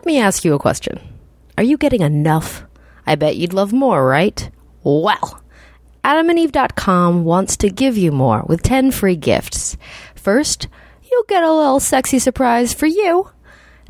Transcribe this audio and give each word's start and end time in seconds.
let 0.00 0.06
me 0.06 0.18
ask 0.18 0.46
you 0.46 0.54
a 0.54 0.58
question. 0.58 0.98
Are 1.58 1.62
you 1.62 1.76
getting 1.76 2.00
enough? 2.00 2.64
I 3.06 3.16
bet 3.16 3.36
you'd 3.36 3.52
love 3.52 3.70
more, 3.70 4.06
right? 4.06 4.50
Well, 4.82 5.42
adamandeve.com 6.02 7.22
wants 7.22 7.58
to 7.58 7.68
give 7.68 7.98
you 7.98 8.10
more 8.10 8.42
with 8.48 8.62
10 8.62 8.92
free 8.92 9.14
gifts. 9.14 9.76
First, 10.14 10.68
you'll 11.02 11.24
get 11.24 11.42
a 11.42 11.52
little 11.52 11.80
sexy 11.80 12.18
surprise 12.18 12.72
for 12.72 12.86
you. 12.86 13.28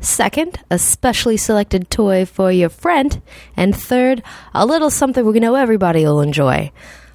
Second, 0.01 0.59
a 0.69 0.77
specially 0.77 1.37
selected 1.37 1.89
toy 1.89 2.25
for 2.25 2.51
your 2.51 2.67
friend. 2.67 3.21
And 3.55 3.73
third, 3.73 4.21
a 4.53 4.65
little 4.65 4.89
something 4.89 5.25
we 5.25 5.39
know 5.39 5.55
everybody 5.55 6.03
will 6.03 6.19
enjoy. 6.19 6.73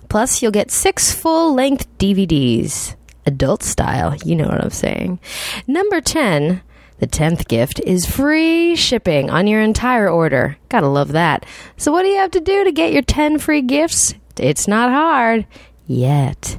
Plus, 0.08 0.40
you'll 0.40 0.52
get 0.52 0.70
six 0.70 1.12
full 1.12 1.52
length 1.52 1.86
DVDs. 1.98 2.96
Adult 3.26 3.62
style, 3.62 4.16
you 4.24 4.34
know 4.36 4.48
what 4.48 4.64
I'm 4.64 4.70
saying. 4.70 5.18
Number 5.66 6.00
10, 6.00 6.62
the 6.98 7.06
10th 7.06 7.48
gift 7.48 7.80
is 7.80 8.06
free 8.06 8.76
shipping 8.76 9.30
on 9.30 9.46
your 9.46 9.60
entire 9.60 10.08
order. 10.08 10.56
Gotta 10.68 10.88
love 10.88 11.12
that. 11.12 11.44
So, 11.76 11.92
what 11.92 12.02
do 12.02 12.08
you 12.08 12.18
have 12.18 12.30
to 12.32 12.40
do 12.40 12.64
to 12.64 12.72
get 12.72 12.92
your 12.92 13.02
10 13.02 13.38
free 13.38 13.62
gifts? 13.62 14.14
It's 14.38 14.68
not 14.68 14.90
hard 14.90 15.46
yet. 15.86 16.58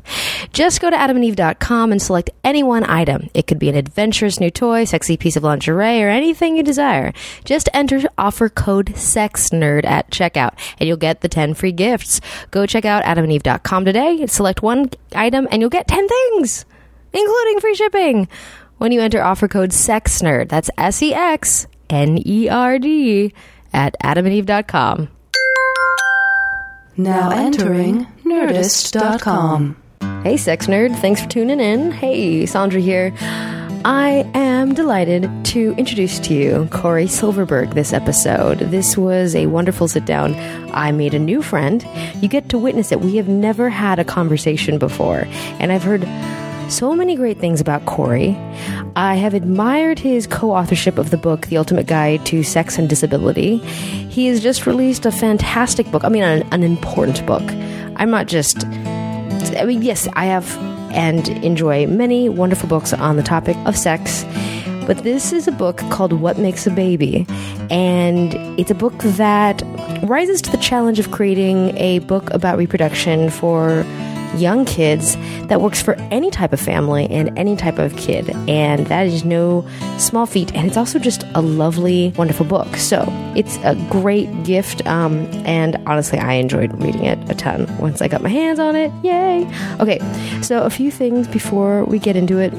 Just 0.53 0.81
go 0.81 0.89
to 0.89 0.95
adamandeve.com 0.95 1.91
and 1.91 2.01
select 2.01 2.29
any 2.43 2.63
one 2.63 2.89
item. 2.89 3.29
It 3.33 3.47
could 3.47 3.59
be 3.59 3.69
an 3.69 3.75
adventurous 3.75 4.39
new 4.39 4.49
toy, 4.49 4.85
sexy 4.85 5.17
piece 5.17 5.35
of 5.35 5.43
lingerie, 5.43 6.01
or 6.01 6.09
anything 6.09 6.57
you 6.57 6.63
desire. 6.63 7.13
Just 7.43 7.69
enter 7.73 8.01
offer 8.17 8.49
code 8.49 8.93
SEXNERD 8.95 9.85
at 9.85 10.09
checkout 10.09 10.53
and 10.79 10.87
you'll 10.87 10.97
get 10.97 11.21
the 11.21 11.29
10 11.29 11.53
free 11.53 11.71
gifts. 11.71 12.21
Go 12.51 12.65
check 12.65 12.85
out 12.85 13.03
adamandeve.com 13.03 13.85
today, 13.85 14.25
select 14.27 14.61
one 14.61 14.89
item, 15.13 15.47
and 15.51 15.61
you'll 15.61 15.69
get 15.69 15.87
10 15.87 16.07
things, 16.07 16.65
including 17.13 17.59
free 17.59 17.75
shipping. 17.75 18.27
When 18.77 18.91
you 18.91 19.01
enter 19.01 19.23
offer 19.23 19.47
code 19.47 19.71
SEXNERD, 19.71 20.49
that's 20.49 20.69
S 20.77 21.01
E 21.01 21.13
X 21.13 21.67
N 21.89 22.21
E 22.25 22.47
R 22.47 22.77
D, 22.77 23.33
at 23.73 23.95
adamandeve.com. 24.03 25.09
Now 26.95 27.29
entering 27.29 28.05
Nerdist.com. 28.25 29.75
Hey, 30.23 30.37
sex 30.37 30.67
nerd. 30.67 30.95
Thanks 30.99 31.21
for 31.21 31.29
tuning 31.29 31.59
in. 31.59 31.91
Hey, 31.91 32.45
Sandra 32.45 32.81
here. 32.81 33.13
I 33.85 34.29
am 34.33 34.73
delighted 34.73 35.29
to 35.45 35.73
introduce 35.77 36.19
to 36.21 36.33
you 36.33 36.67
Cory 36.71 37.07
Silverberg 37.07 37.71
this 37.71 37.93
episode. 37.93 38.59
This 38.59 38.97
was 38.97 39.35
a 39.35 39.45
wonderful 39.45 39.87
sit 39.87 40.05
down. 40.05 40.35
I 40.73 40.91
made 40.91 41.13
a 41.13 41.19
new 41.19 41.41
friend. 41.41 41.87
You 42.21 42.27
get 42.27 42.49
to 42.49 42.57
witness 42.57 42.91
it. 42.91 43.01
We 43.01 43.15
have 43.17 43.27
never 43.27 43.69
had 43.69 43.99
a 43.99 44.03
conversation 44.03 44.77
before, 44.77 45.27
and 45.59 45.71
I've 45.71 45.83
heard 45.83 46.03
so 46.69 46.95
many 46.95 47.15
great 47.15 47.39
things 47.39 47.61
about 47.61 47.85
Cory. 47.85 48.35
I 48.95 49.15
have 49.15 49.33
admired 49.33 49.99
his 49.99 50.27
co 50.27 50.51
authorship 50.51 50.97
of 50.97 51.09
the 51.09 51.17
book, 51.17 51.47
The 51.47 51.57
Ultimate 51.57 51.87
Guide 51.87 52.25
to 52.27 52.43
Sex 52.43 52.77
and 52.77 52.89
Disability. 52.89 53.57
He 53.57 54.27
has 54.27 54.41
just 54.41 54.65
released 54.65 55.05
a 55.05 55.11
fantastic 55.11 55.89
book, 55.91 56.03
I 56.03 56.09
mean, 56.09 56.23
an, 56.23 56.47
an 56.51 56.63
important 56.63 57.25
book. 57.25 57.43
I'm 57.95 58.09
not 58.09 58.27
just, 58.27 58.65
I 58.65 59.63
mean, 59.65 59.81
yes, 59.81 60.07
I 60.13 60.25
have 60.25 60.57
and 60.91 61.27
enjoy 61.43 61.85
many 61.87 62.29
wonderful 62.29 62.67
books 62.67 62.93
on 62.93 63.17
the 63.17 63.23
topic 63.23 63.55
of 63.65 63.77
sex. 63.77 64.23
But 64.87 65.03
this 65.03 65.33
is 65.33 65.47
a 65.47 65.51
book 65.51 65.77
called 65.91 66.13
What 66.13 66.37
Makes 66.37 66.65
a 66.65 66.71
Baby. 66.71 67.25
And 67.69 68.33
it's 68.59 68.71
a 68.71 68.75
book 68.75 68.97
that 69.03 69.61
rises 70.03 70.41
to 70.43 70.51
the 70.51 70.57
challenge 70.57 70.97
of 70.97 71.11
creating 71.11 71.77
a 71.77 71.99
book 71.99 72.29
about 72.31 72.57
reproduction 72.57 73.29
for 73.29 73.83
young 74.35 74.65
kids 74.65 75.15
that 75.47 75.61
works 75.61 75.81
for 75.81 75.95
any 76.11 76.29
type 76.29 76.53
of 76.53 76.59
family 76.59 77.09
and 77.09 77.37
any 77.37 77.55
type 77.55 77.79
of 77.79 77.95
kid. 77.95 78.29
And 78.47 78.87
that 78.87 79.07
is 79.07 79.23
no 79.23 79.67
small 79.97 80.25
feat. 80.25 80.53
And 80.53 80.67
it's 80.67 80.77
also 80.77 80.99
just 80.99 81.23
a 81.35 81.41
lovely, 81.41 82.13
wonderful 82.17 82.45
book. 82.45 82.75
So 82.77 83.05
it's 83.35 83.57
a 83.63 83.75
great 83.89 84.43
gift. 84.43 84.85
Um, 84.85 85.25
and 85.45 85.77
honestly, 85.85 86.19
I 86.19 86.33
enjoyed 86.33 86.73
reading 86.81 87.05
it 87.05 87.17
a 87.29 87.35
ton 87.35 87.65
once 87.77 88.01
I 88.01 88.07
got 88.07 88.21
my 88.21 88.29
hands 88.29 88.59
on 88.59 88.75
it. 88.75 88.91
Yay! 89.03 89.47
Okay, 89.79 89.99
so 90.41 90.63
a 90.63 90.69
few 90.69 90.91
things 90.91 91.27
before 91.27 91.85
we 91.85 91.99
get 91.99 92.15
into 92.15 92.39
it. 92.39 92.53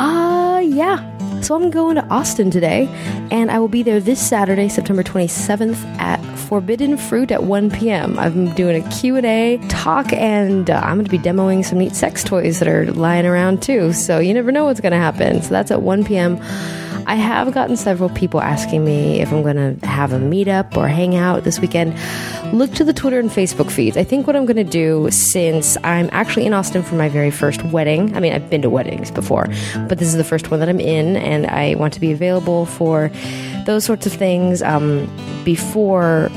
Uh, 0.00 0.60
yeah. 0.64 1.13
So 1.44 1.54
I'm 1.54 1.70
going 1.70 1.96
to 1.96 2.06
Austin 2.06 2.50
today, 2.50 2.88
and 3.30 3.50
I 3.50 3.58
will 3.58 3.68
be 3.68 3.82
there 3.82 4.00
this 4.00 4.18
Saturday, 4.18 4.70
September 4.70 5.02
27th 5.02 5.76
at 5.98 6.16
Forbidden 6.38 6.96
Fruit 6.96 7.30
at 7.30 7.42
1 7.42 7.70
p.m. 7.70 8.18
I'm 8.18 8.54
doing 8.54 8.82
a 8.82 8.90
Q&A 8.90 9.58
talk, 9.68 10.10
and 10.14 10.70
uh, 10.70 10.80
I'm 10.82 10.96
going 10.96 11.04
to 11.04 11.10
be 11.10 11.18
demoing 11.18 11.62
some 11.62 11.80
neat 11.80 11.94
sex 11.94 12.24
toys 12.24 12.60
that 12.60 12.68
are 12.68 12.90
lying 12.92 13.26
around 13.26 13.60
too. 13.60 13.92
So 13.92 14.20
you 14.20 14.32
never 14.32 14.50
know 14.52 14.64
what's 14.64 14.80
going 14.80 14.92
to 14.92 14.96
happen. 14.96 15.42
So 15.42 15.50
that's 15.50 15.70
at 15.70 15.82
1 15.82 16.04
p.m. 16.04 16.40
I 17.06 17.16
have 17.16 17.52
gotten 17.52 17.76
several 17.76 18.08
people 18.10 18.40
asking 18.40 18.84
me 18.84 19.20
if 19.20 19.32
I'm 19.32 19.42
going 19.42 19.78
to 19.80 19.86
have 19.86 20.12
a 20.12 20.18
meetup 20.18 20.76
or 20.76 20.88
hang 20.88 21.16
out 21.16 21.44
this 21.44 21.60
weekend. 21.60 21.94
Look 22.52 22.72
to 22.74 22.84
the 22.84 22.92
Twitter 22.92 23.18
and 23.18 23.30
Facebook 23.30 23.70
feeds. 23.70 23.96
I 23.96 24.04
think 24.04 24.26
what 24.26 24.36
I'm 24.36 24.46
going 24.46 24.56
to 24.56 24.64
do, 24.64 25.10
since 25.10 25.76
I'm 25.84 26.08
actually 26.12 26.46
in 26.46 26.54
Austin 26.54 26.82
for 26.82 26.94
my 26.94 27.08
very 27.08 27.30
first 27.30 27.62
wedding, 27.64 28.16
I 28.16 28.20
mean, 28.20 28.32
I've 28.32 28.48
been 28.48 28.62
to 28.62 28.70
weddings 28.70 29.10
before, 29.10 29.48
but 29.88 29.98
this 29.98 30.08
is 30.08 30.16
the 30.16 30.24
first 30.24 30.50
one 30.50 30.60
that 30.60 30.68
I'm 30.68 30.80
in, 30.80 31.16
and 31.16 31.46
I 31.46 31.74
want 31.74 31.94
to 31.94 32.00
be 32.00 32.12
available 32.12 32.66
for 32.66 33.10
those 33.66 33.84
sorts 33.84 34.06
of 34.06 34.12
things 34.12 34.62
um, 34.62 35.08
before 35.44 36.28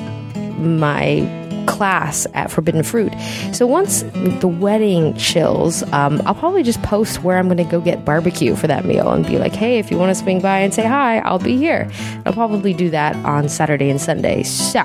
my 0.58 1.37
class 1.68 2.26
at 2.34 2.50
Forbidden 2.50 2.82
Fruit. 2.82 3.14
So 3.54 3.68
once 3.68 4.02
the 4.14 4.48
wedding 4.48 5.16
chills, 5.18 5.84
um, 5.94 6.22
I'll 6.26 6.34
probably 6.34 6.64
just 6.64 6.82
post 6.82 7.24
where 7.24 7.38
I'm 7.38 7.46
going 7.48 7.58
to 7.58 7.64
go 7.64 7.80
get 7.80 8.04
barbecue 8.04 8.56
for 8.56 8.66
that 8.68 8.86
meal 8.86 9.12
and 9.12 9.26
be 9.26 9.38
like, 9.38 9.54
hey, 9.54 9.78
if 9.78 9.92
you 9.92 9.98
want 9.98 10.10
to 10.10 10.16
swing 10.16 10.42
by 10.42 10.60
and 10.60 10.74
say 10.74 10.86
hi, 10.86 11.20
I'll 11.20 11.40
be 11.40 11.58
here. 11.58 11.90
I'll 12.26 12.34
probably 12.34 12.74
do 12.74 12.90
that 12.90 13.16
on 13.18 13.50
Saturday 13.50 13.90
and 13.90 14.02
Sunday. 14.02 14.44
So 14.44 14.84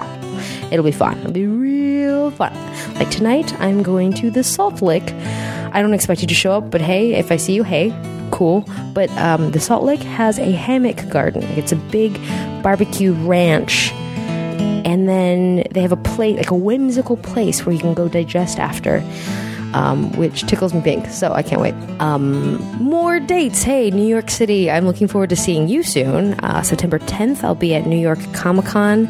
it'll 0.71 0.85
be 0.85 0.93
fun. 0.93 1.19
It'll 1.21 1.33
be 1.33 1.47
real 1.47 2.31
fun. 2.33 2.55
Like 2.95 3.11
tonight, 3.11 3.59
I'm 3.61 3.83
going 3.83 4.13
to 4.15 4.31
the 4.31 4.45
Salt 4.45 4.83
Lick. 4.83 5.13
I 5.75 5.81
don't 5.81 5.95
expect 5.95 6.21
you 6.21 6.27
to 6.27 6.35
show 6.35 6.53
up, 6.53 6.71
but 6.71 6.83
hey, 6.83 7.15
if 7.15 7.33
I 7.33 7.37
see 7.37 7.55
you, 7.55 7.63
hey, 7.63 7.95
cool. 8.31 8.69
But 8.93 9.11
um, 9.13 9.53
the 9.53 9.61
Salt 9.61 9.85
Lick 9.85 10.01
has 10.01 10.39
a 10.39 10.51
hammock 10.51 11.09
garden. 11.09 11.43
It's 11.57 11.73
a 11.73 11.77
big 11.77 12.21
barbecue 12.63 13.13
ranch 13.13 13.93
and 14.85 15.09
then 15.09 15.65
they 15.71 15.81
have 15.83 15.93
a 15.93 15.97
place, 15.97 16.37
like 16.37 16.51
a 16.51 16.57
whimsical 16.57 17.17
place 17.17 17.65
where 17.65 17.75
you 17.75 17.81
can 17.81 17.95
go 17.95 18.09
digest 18.09 18.59
after. 18.59 19.03
Um, 19.75 20.13
which 20.19 20.43
tickles 20.43 20.75
me 20.75 20.83
pink. 20.83 21.07
So 21.07 21.33
I 21.33 21.43
can't 21.43 21.63
wait. 21.63 21.73
Um, 21.99 22.59
more 22.77 23.19
dates. 23.19 23.63
Hey, 23.63 23.91
New 23.91 24.07
York 24.07 24.31
City. 24.31 24.71
I'm 24.71 24.85
looking 24.85 25.09
forward 25.09 25.31
to 25.31 25.37
seeing 25.37 25.67
you 25.67 25.83
soon. 25.83 26.35
Uh, 26.41 26.61
September 26.61 26.99
10th, 26.99 27.43
I'll 27.43 27.55
be 27.55 27.75
at 27.75 27.87
New 27.87 27.99
York 27.99 28.19
Comic 28.35 28.67
Con. 28.67 29.09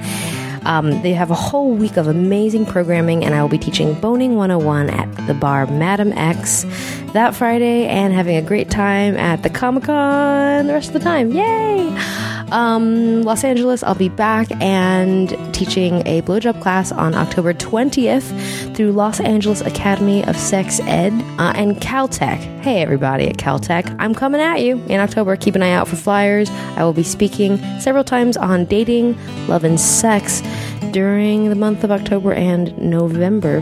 Um, 0.64 1.02
they 1.02 1.12
have 1.14 1.30
a 1.30 1.34
whole 1.34 1.72
week 1.72 1.96
of 1.96 2.06
amazing 2.06 2.66
programming, 2.66 3.24
and 3.24 3.34
I 3.34 3.42
will 3.42 3.48
be 3.48 3.58
teaching 3.58 3.94
Boning 3.94 4.36
101 4.36 4.90
at 4.90 5.26
the 5.26 5.34
bar 5.34 5.66
Madame 5.66 6.12
X 6.12 6.64
that 7.12 7.34
Friday 7.34 7.86
and 7.86 8.12
having 8.12 8.36
a 8.36 8.42
great 8.42 8.70
time 8.70 9.16
at 9.16 9.42
the 9.42 9.50
Comic 9.50 9.84
Con 9.84 10.66
the 10.66 10.72
rest 10.72 10.88
of 10.88 10.94
the 10.94 11.00
time. 11.00 11.32
Yay! 11.32 12.41
Um, 12.52 13.22
Los 13.22 13.44
Angeles, 13.44 13.82
I'll 13.82 13.94
be 13.94 14.10
back 14.10 14.48
and 14.60 15.30
teaching 15.54 16.06
a 16.06 16.20
blowjob 16.20 16.60
class 16.60 16.92
on 16.92 17.14
October 17.14 17.54
20th 17.54 18.76
through 18.76 18.92
Los 18.92 19.20
Angeles 19.20 19.62
Academy 19.62 20.22
of 20.26 20.36
Sex 20.36 20.78
Ed 20.80 21.14
uh, 21.38 21.54
and 21.56 21.76
Caltech. 21.78 22.38
Hey, 22.60 22.82
everybody 22.82 23.26
at 23.28 23.38
Caltech, 23.38 23.96
I'm 23.98 24.14
coming 24.14 24.42
at 24.42 24.60
you 24.60 24.76
in 24.88 25.00
October. 25.00 25.34
Keep 25.34 25.54
an 25.54 25.62
eye 25.62 25.72
out 25.72 25.88
for 25.88 25.96
flyers. 25.96 26.50
I 26.76 26.84
will 26.84 26.92
be 26.92 27.02
speaking 27.02 27.56
several 27.80 28.04
times 28.04 28.36
on 28.36 28.66
dating, 28.66 29.16
love, 29.48 29.64
and 29.64 29.80
sex 29.80 30.42
during 30.90 31.48
the 31.48 31.56
month 31.56 31.84
of 31.84 31.90
October 31.90 32.34
and 32.34 32.76
November. 32.76 33.56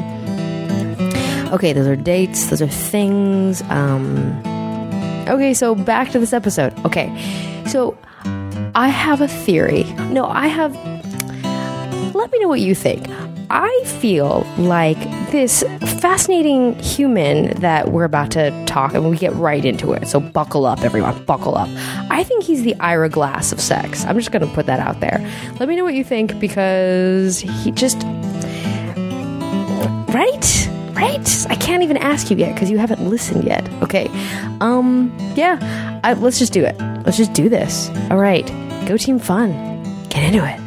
Okay, 1.52 1.72
those 1.72 1.86
are 1.86 1.96
dates, 1.96 2.46
those 2.46 2.60
are 2.60 2.68
things. 2.68 3.62
Um, 3.70 4.36
okay, 5.28 5.54
so 5.54 5.76
back 5.76 6.10
to 6.10 6.18
this 6.18 6.32
episode. 6.32 6.76
Okay, 6.84 7.08
so 7.68 7.96
I 8.74 8.88
have 8.88 9.20
a 9.20 9.28
theory. 9.28 9.84
No, 10.10 10.26
I 10.26 10.46
have. 10.46 10.74
Let 12.14 12.30
me 12.32 12.38
know 12.40 12.48
what 12.48 12.60
you 12.60 12.74
think. 12.74 13.06
I 13.52 13.82
feel 13.84 14.46
like 14.58 14.98
this 15.32 15.64
fascinating 16.00 16.78
human 16.78 17.58
that 17.60 17.90
we're 17.90 18.04
about 18.04 18.30
to 18.32 18.64
talk, 18.66 18.94
and 18.94 19.10
we 19.10 19.16
get 19.16 19.34
right 19.34 19.64
into 19.64 19.92
it. 19.92 20.06
So 20.06 20.20
buckle 20.20 20.66
up, 20.66 20.82
everyone, 20.82 21.24
buckle 21.24 21.56
up. 21.56 21.68
I 22.10 22.22
think 22.22 22.44
he's 22.44 22.62
the 22.62 22.76
Ira 22.76 23.08
Glass 23.08 23.50
of 23.50 23.60
sex. 23.60 24.04
I'm 24.04 24.16
just 24.16 24.30
going 24.30 24.46
to 24.46 24.54
put 24.54 24.66
that 24.66 24.78
out 24.78 25.00
there. 25.00 25.18
Let 25.58 25.68
me 25.68 25.74
know 25.74 25.82
what 25.84 25.94
you 25.94 26.04
think 26.04 26.38
because 26.38 27.40
he 27.40 27.72
just. 27.72 28.02
Right? 30.12 30.69
Right? 31.00 31.46
I 31.48 31.54
can't 31.54 31.82
even 31.82 31.96
ask 31.96 32.30
you 32.30 32.36
yet 32.36 32.52
because 32.52 32.68
you 32.68 32.76
haven't 32.76 33.08
listened 33.08 33.44
yet. 33.44 33.66
Okay. 33.82 34.10
Um, 34.60 35.10
yeah. 35.34 35.98
I, 36.04 36.12
let's 36.12 36.38
just 36.38 36.52
do 36.52 36.62
it. 36.62 36.78
Let's 37.06 37.16
just 37.16 37.32
do 37.32 37.48
this. 37.48 37.88
All 38.10 38.18
right. 38.18 38.46
Go 38.86 38.98
Team 38.98 39.18
Fun. 39.18 39.50
Get 40.10 40.24
into 40.24 40.44
it. 40.46 40.60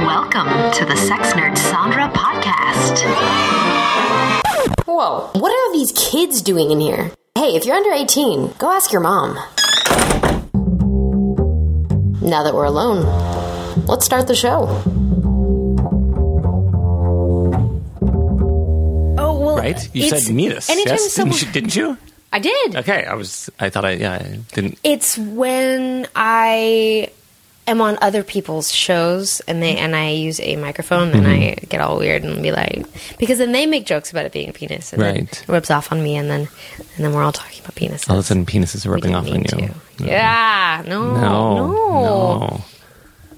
Welcome 0.00 0.48
to 0.72 0.86
the 0.86 0.96
Sex 0.96 1.34
Nerd 1.34 1.58
Sandra 1.58 2.08
podcast. 2.14 3.02
Whoa, 4.86 5.28
what 5.34 5.52
are 5.52 5.72
these 5.74 5.92
kids 5.92 6.40
doing 6.40 6.70
in 6.70 6.80
here? 6.80 7.10
Hey, 7.34 7.54
if 7.54 7.66
you're 7.66 7.76
under 7.76 7.92
18, 7.92 8.54
go 8.58 8.72
ask 8.72 8.92
your 8.92 9.02
mom. 9.02 9.34
Now 12.22 12.44
that 12.44 12.54
we're 12.54 12.64
alone, 12.64 13.39
let's 13.86 14.04
start 14.04 14.26
the 14.26 14.34
show. 14.34 14.66
Oh, 19.18 19.38
well. 19.38 19.56
Right? 19.56 19.88
You 19.94 20.08
said 20.08 20.34
meet 20.34 20.52
us. 20.52 20.70
Anytime 20.70 20.94
yes? 20.94 21.12
someone. 21.12 21.38
didn't, 21.38 21.54
you, 21.54 21.60
didn't 21.60 21.76
you? 21.76 21.98
I 22.32 22.38
did. 22.38 22.76
Okay, 22.76 23.04
I 23.04 23.14
was. 23.14 23.50
I 23.58 23.70
thought 23.70 23.84
I. 23.84 23.92
Yeah, 23.92 24.14
I 24.14 24.38
didn't. 24.52 24.78
It's 24.84 25.18
when 25.18 26.06
I 26.14 27.10
am 27.66 27.80
on 27.80 27.98
other 28.00 28.22
people's 28.24 28.72
shows 28.72 29.40
and 29.40 29.62
they 29.62 29.76
and 29.76 29.94
I 29.94 30.10
use 30.10 30.40
a 30.40 30.56
microphone 30.56 31.10
and 31.10 31.26
I 31.26 31.36
mm-hmm. 31.36 31.66
get 31.68 31.80
all 31.80 31.98
weird 31.98 32.24
and 32.24 32.42
be 32.42 32.50
like 32.50 32.84
because 33.18 33.38
then 33.38 33.52
they 33.52 33.66
make 33.66 33.86
jokes 33.86 34.10
about 34.10 34.24
it 34.24 34.32
being 34.32 34.48
a 34.48 34.52
penis 34.52 34.92
and 34.92 35.00
then 35.02 35.14
Right. 35.14 35.42
it 35.42 35.48
rubs 35.48 35.70
off 35.70 35.92
on 35.92 36.02
me 36.02 36.16
and 36.16 36.28
then 36.30 36.48
and 36.96 37.04
then 37.04 37.12
we're 37.12 37.22
all 37.22 37.32
talking 37.32 37.60
about 37.60 37.74
penises. 37.74 38.08
All 38.10 38.16
of 38.18 38.24
a 38.24 38.26
sudden, 38.26 38.46
penises 38.46 38.86
are 38.86 38.90
We 38.90 38.94
rubbing 38.94 39.14
off 39.14 39.26
on 39.28 39.40
you. 39.40 39.44
to. 39.44 39.74
Yeah, 40.04 40.82
no, 40.86 41.14
No, 41.14 41.20
no, 41.20 42.38
no. 42.38 42.64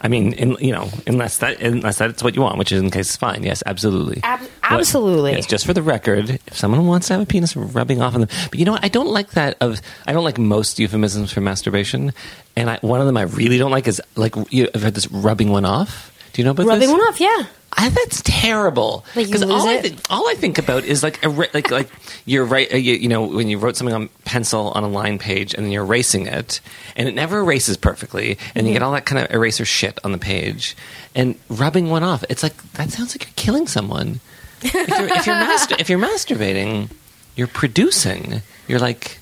I 0.03 0.09
mean, 0.09 0.33
in, 0.33 0.57
you 0.61 0.73
know, 0.73 0.89
unless 1.07 1.39
that 1.39 1.61
unless 1.61 1.99
that's 1.99 2.23
what 2.23 2.35
you 2.35 2.43
want, 2.43 2.59
which 2.59 2.73
is 2.73 2.81
in 2.81 2.91
case 2.91 3.11
is 3.11 3.17
fine. 3.17 3.45
Yes, 3.45 3.63
absolutely. 3.65 4.21
Ab- 4.25 4.49
absolutely. 4.63 5.33
yes, 5.33 5.47
just 5.47 5.65
for 5.65 5.73
the 5.73 5.83
record, 5.83 6.41
if 6.47 6.57
someone 6.57 6.87
wants 6.87 7.07
to 7.07 7.15
have 7.15 7.23
a 7.23 7.27
penis 7.27 7.55
rubbing 7.55 8.03
off 8.03 8.15
on 8.15 8.23
them, 8.23 8.31
but 8.51 8.59
you 8.59 8.65
know 8.65 8.73
what? 8.73 8.85
I 8.85 8.89
don't 8.89 9.09
like 9.09 9.31
that. 9.33 9.57
Of 9.61 9.81
I 10.07 10.13
don't 10.13 10.25
like 10.25 10.39
most 10.39 10.79
euphemisms 10.79 11.33
for 11.33 11.41
masturbation, 11.41 12.13
and 12.57 12.69
I, 12.69 12.79
one 12.81 13.01
of 13.01 13.07
them 13.07 13.17
I 13.17 13.23
really 13.23 13.59
don't 13.59 13.71
like 13.71 13.87
is 13.87 14.03
like 14.17 14.35
you, 14.53 14.69
I've 14.75 14.83
heard 14.83 14.95
this 14.95 15.11
rubbing 15.11 15.51
one 15.51 15.65
off. 15.65 16.12
Do 16.33 16.41
you 16.41 16.45
know 16.45 16.53
about 16.53 16.67
rubbing 16.67 16.81
this? 16.81 16.91
one 16.91 17.01
off. 17.01 17.21
Yeah, 17.21 17.45
I, 17.75 17.89
that's 17.91 18.23
terrible. 18.25 19.05
Because 19.15 19.43
lose 19.43 19.51
all 19.51 19.69
I, 19.69 19.81
think, 19.83 20.01
all 20.11 20.29
I 20.29 20.35
think 20.35 20.59
about 20.59 20.85
is 20.85 21.03
like 21.03 21.21
ra- 21.23 21.47
like 21.53 21.71
like 21.71 21.89
you're 22.25 22.45
right. 22.45 22.73
Uh, 22.73 22.77
you, 22.77 22.95
you 22.95 23.09
know 23.09 23.27
when 23.27 23.49
you 23.49 23.59
wrote 23.59 23.77
something 23.77 23.95
on 23.95 24.09
pencil 24.25 24.71
on 24.75 24.83
a 24.85 24.89
line 24.89 25.19
page 25.19 25.53
and 25.55 25.65
then 25.65 25.73
you're 25.73 25.85
erasing 25.85 26.27
it, 26.27 26.61
and 26.97 27.09
it 27.09 27.15
never 27.15 27.41
erases 27.41 27.77
perfectly, 27.77 28.39
and 28.55 28.65
Mm-hmm. 28.65 28.67
you 28.69 28.73
get 28.73 28.83
all 28.83 28.93
that 28.93 29.05
kind 29.07 29.25
of 29.25 29.31
eraser 29.31 29.65
shit 29.65 29.99
on 30.05 30.13
the 30.13 30.19
page, 30.19 30.77
and 31.15 31.35
rubbing 31.49 31.91
one 31.91 32.03
off. 32.03 32.25
It's 32.31 32.43
like 32.43 32.57
that 32.73 32.91
sounds 32.91 33.15
like 33.15 33.25
you're 33.25 33.35
killing 33.37 33.67
someone. 33.67 34.21
If 34.63 34.73
you're 34.75 34.83
if 34.85 35.27
you're, 35.27 35.37
if 35.81 35.89
you're 35.91 35.99
masturbating, 35.99 36.89
you're 37.37 37.47
producing. 37.49 38.43
You're 38.69 38.79
like. 38.81 39.19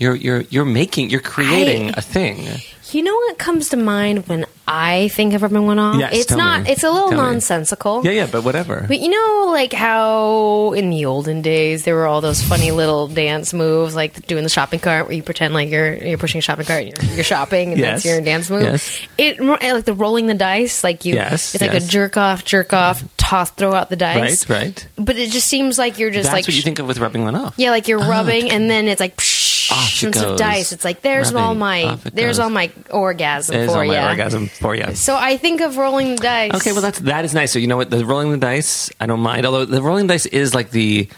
You're, 0.00 0.16
you're, 0.16 0.40
you're 0.50 0.64
making, 0.64 1.10
you're 1.10 1.20
creating 1.20 1.90
I- 1.90 1.98
a 1.98 2.00
thing. 2.00 2.46
you 2.90 3.02
know 3.02 3.14
what 3.14 3.38
comes 3.38 3.68
to 3.68 3.76
mind 3.76 4.26
when 4.26 4.46
I 4.66 5.08
think 5.08 5.34
of 5.34 5.42
rubbing 5.42 5.66
one 5.66 5.78
off? 5.78 5.98
Yes, 6.00 6.12
it's 6.14 6.30
not. 6.32 6.62
me. 6.62 6.70
It's 6.70 6.82
a 6.84 6.90
little 6.90 7.10
Tell 7.10 7.18
me. 7.22 7.30
nonsensical. 7.32 8.02
Yeah, 8.04 8.12
yeah, 8.12 8.28
but 8.30 8.42
whatever. 8.44 8.84
But 8.88 9.00
you 9.00 9.08
know, 9.10 9.50
like 9.52 9.72
how 9.72 10.72
in 10.74 10.90
the 10.90 11.04
olden 11.06 11.42
days 11.42 11.84
there 11.84 11.94
were 11.96 12.06
all 12.06 12.20
those 12.20 12.40
funny 12.42 12.70
little 12.70 13.08
dance 13.08 13.52
moves, 13.52 13.94
like 13.96 14.26
doing 14.26 14.42
the 14.44 14.48
shopping 14.48 14.78
cart, 14.80 15.06
where 15.06 15.14
you 15.14 15.22
pretend 15.24 15.54
like 15.54 15.70
you're 15.70 15.94
you're 15.94 16.18
pushing 16.18 16.38
a 16.38 16.42
shopping 16.42 16.66
cart, 16.66 16.84
and 16.84 17.02
you're, 17.02 17.14
you're 17.16 17.24
shopping, 17.24 17.70
and 17.72 17.78
Yes. 17.80 18.02
that's 18.02 18.04
your 18.06 18.20
dance 18.22 18.48
move. 18.48 18.62
Yes. 18.62 19.00
It 19.18 19.40
eh, 19.40 19.72
like 19.72 19.84
the 19.86 19.94
rolling 19.94 20.26
the 20.26 20.34
dice, 20.34 20.82
like 20.84 21.04
you. 21.04 21.14
Yes, 21.14 21.54
it's 21.54 21.62
like 21.62 21.72
yes. 21.72 21.86
a 21.86 21.88
jerk 21.88 22.16
off, 22.16 22.44
jerk 22.44 22.72
off, 22.72 23.02
toss, 23.16 23.50
throw 23.50 23.72
out 23.74 23.90
the 23.90 23.96
dice. 23.96 24.48
right, 24.48 24.62
right. 24.62 24.88
But 24.96 25.16
it 25.16 25.30
just 25.30 25.48
seems 25.48 25.78
like 25.78 25.98
you're 25.98 26.10
just 26.12 26.26
That's 26.26 26.32
like 26.34 26.46
what 26.46 26.54
you 26.54 26.62
think 26.62 26.78
of 26.78 26.86
with 26.86 26.98
rubbing 26.98 27.24
one 27.24 27.34
off. 27.34 27.54
yeah, 27.56 27.70
like 27.70 27.88
you're 27.88 28.02
oh, 28.02 28.08
rubbing, 28.08 28.50
and 28.52 28.70
then 28.70 28.86
it's 28.86 29.00
like 29.00 29.16
psh, 29.16 29.39
Of 29.72 30.36
dice. 30.36 30.72
It's 30.72 30.84
like 30.84 31.02
there's 31.02 31.32
all 31.34 31.54
my 31.54 31.94
it 32.04 32.14
there's 32.14 32.36
goes. 32.36 32.44
all 32.44 32.50
my 32.50 32.70
orgasm 32.90 33.54
There's 33.54 33.70
for 33.70 33.78
all 33.78 33.84
you. 33.84 33.92
my 33.92 34.10
orgasm 34.10 34.46
for 34.48 34.74
you. 34.74 34.94
So 34.94 35.16
I 35.16 35.36
think 35.36 35.60
of 35.60 35.76
rolling 35.76 36.10
the 36.10 36.16
dice. 36.16 36.54
Okay, 36.54 36.72
well 36.72 36.80
that's 36.82 36.98
that 37.00 37.24
is 37.24 37.34
nice. 37.34 37.52
So 37.52 37.58
you 37.58 37.66
know 37.66 37.76
what? 37.76 37.90
The 37.90 38.04
rolling 38.04 38.30
the 38.32 38.36
dice, 38.38 38.90
I 39.00 39.06
don't 39.06 39.20
mind. 39.20 39.46
Although 39.46 39.64
the 39.64 39.82
rolling 39.82 40.06
dice 40.08 40.26
is 40.26 40.54
like 40.54 40.70
the, 40.70 41.08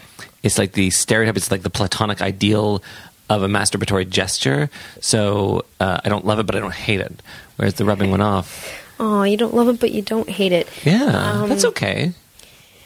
it's 0.43 0.57
like 0.57 0.73
the 0.73 0.89
stereotype. 0.91 1.37
It's 1.37 1.49
like 1.51 1.63
the 1.63 1.69
platonic 1.69 2.21
ideal 2.21 2.83
of 3.29 3.41
a 3.41 3.47
masturbatory 3.47 4.07
gesture. 4.09 4.69
So 5.01 5.65
uh, 5.79 6.01
I 6.03 6.09
don't 6.09 6.25
love 6.25 6.39
it, 6.39 6.45
but 6.45 6.55
I 6.55 6.59
don't 6.59 6.73
hate 6.73 6.99
it. 6.99 7.21
Whereas 7.55 7.75
the 7.75 7.85
rubbing 7.85 8.11
one 8.11 8.21
off, 8.21 8.71
oh, 8.99 9.23
you 9.23 9.37
don't 9.37 9.53
love 9.55 9.67
it, 9.69 9.79
but 9.79 9.91
you 9.91 10.01
don't 10.01 10.29
hate 10.29 10.51
it. 10.51 10.67
yeah, 10.83 11.41
Um, 11.41 11.49
that's 11.49 11.65
okay. 11.65 12.13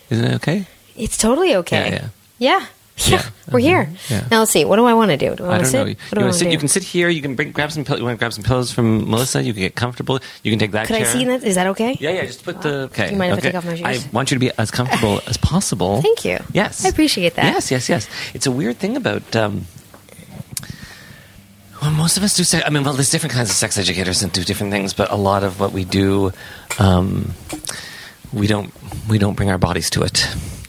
Isn't 0.09 0.25
it 0.25 0.35
okay? 0.35 0.65
It's 0.95 1.17
totally 1.17 1.55
okay. 1.57 1.89
Yeah, 1.89 1.93
Yeah. 1.95 2.07
Yeah. 2.59 2.65
Yeah. 3.05 3.23
We're 3.51 3.59
here. 3.59 3.89
Yeah. 4.09 4.27
Now 4.31 4.39
let's 4.39 4.51
see. 4.51 4.65
What 4.65 4.77
do 4.77 4.85
I 4.85 4.93
want 4.95 5.11
to 5.11 5.17
do? 5.17 5.35
Do 5.35 5.43
I 5.43 5.47
I 5.47 5.49
want 5.51 5.63
to 5.65 5.69
sit? 5.69 5.77
know. 5.77 5.85
You, 5.85 5.95
do 6.13 6.27
I 6.27 6.31
sit, 6.31 6.51
you 6.51 6.57
can 6.57 6.67
sit 6.67 6.83
here. 6.83 7.09
You 7.09 7.21
can 7.21 7.35
bring 7.35 7.51
grab 7.51 7.71
some. 7.71 7.85
pill- 7.85 7.97
You 7.99 8.03
want 8.03 8.17
to 8.17 8.19
grab 8.19 8.33
some 8.33 8.43
pillows 8.43 8.71
from 8.71 9.09
Melissa. 9.09 9.43
You 9.43 9.53
can 9.53 9.61
get 9.61 9.75
comfortable. 9.75 10.19
You 10.43 10.51
can 10.51 10.57
take 10.59 10.71
that. 10.71 10.87
Could 10.87 10.95
I 10.95 10.99
chair. 11.03 11.11
see 11.13 11.25
that? 11.25 11.43
Is 11.43 11.55
that 11.55 11.67
okay? 11.67 11.95
Yeah, 11.99 12.09
yeah. 12.09 12.25
Just 12.25 12.43
put 12.43 12.61
the. 12.63 12.81
Okay. 12.89 13.05
Do 13.07 13.11
you 13.13 13.17
mind 13.19 13.33
if 13.33 13.37
I 13.37 13.41
take 13.41 13.55
off 13.55 13.65
my 13.65 13.75
shoes? 13.75 13.85
I 14.05 14.09
want 14.11 14.31
you 14.31 14.35
to 14.35 14.39
be 14.39 14.51
as 14.57 14.71
comfortable 14.71 15.21
as 15.27 15.37
possible. 15.37 16.01
Thank 16.01 16.25
you. 16.25 16.39
Yes. 16.53 16.85
I 16.85 16.89
appreciate 16.89 17.35
that. 17.35 17.45
Yes, 17.53 17.69
yes, 17.69 17.87
yes. 17.87 18.09
It's 18.33 18.47
a 18.47 18.51
weird 18.51 18.77
thing 18.77 18.97
about. 18.97 19.35
Um, 19.35 19.67
well, 21.81 21.91
most 21.91 22.17
of 22.17 22.23
us 22.23 22.35
do. 22.35 22.43
Sex, 22.43 22.63
I 22.65 22.71
mean, 22.71 22.83
well, 22.83 22.93
there's 22.93 23.11
different 23.11 23.33
kinds 23.33 23.49
of 23.51 23.55
sex 23.55 23.77
educators 23.77 24.23
and 24.23 24.31
do 24.31 24.43
different 24.43 24.71
things, 24.71 24.93
but 24.95 25.11
a 25.11 25.15
lot 25.15 25.43
of 25.43 25.59
what 25.59 25.71
we 25.71 25.85
do, 25.85 26.31
um, 26.79 27.33
we 28.33 28.47
don't 28.47 28.73
we 29.07 29.19
don't 29.19 29.35
bring 29.35 29.51
our 29.51 29.59
bodies 29.59 29.91
to 29.91 30.01
it. 30.01 30.27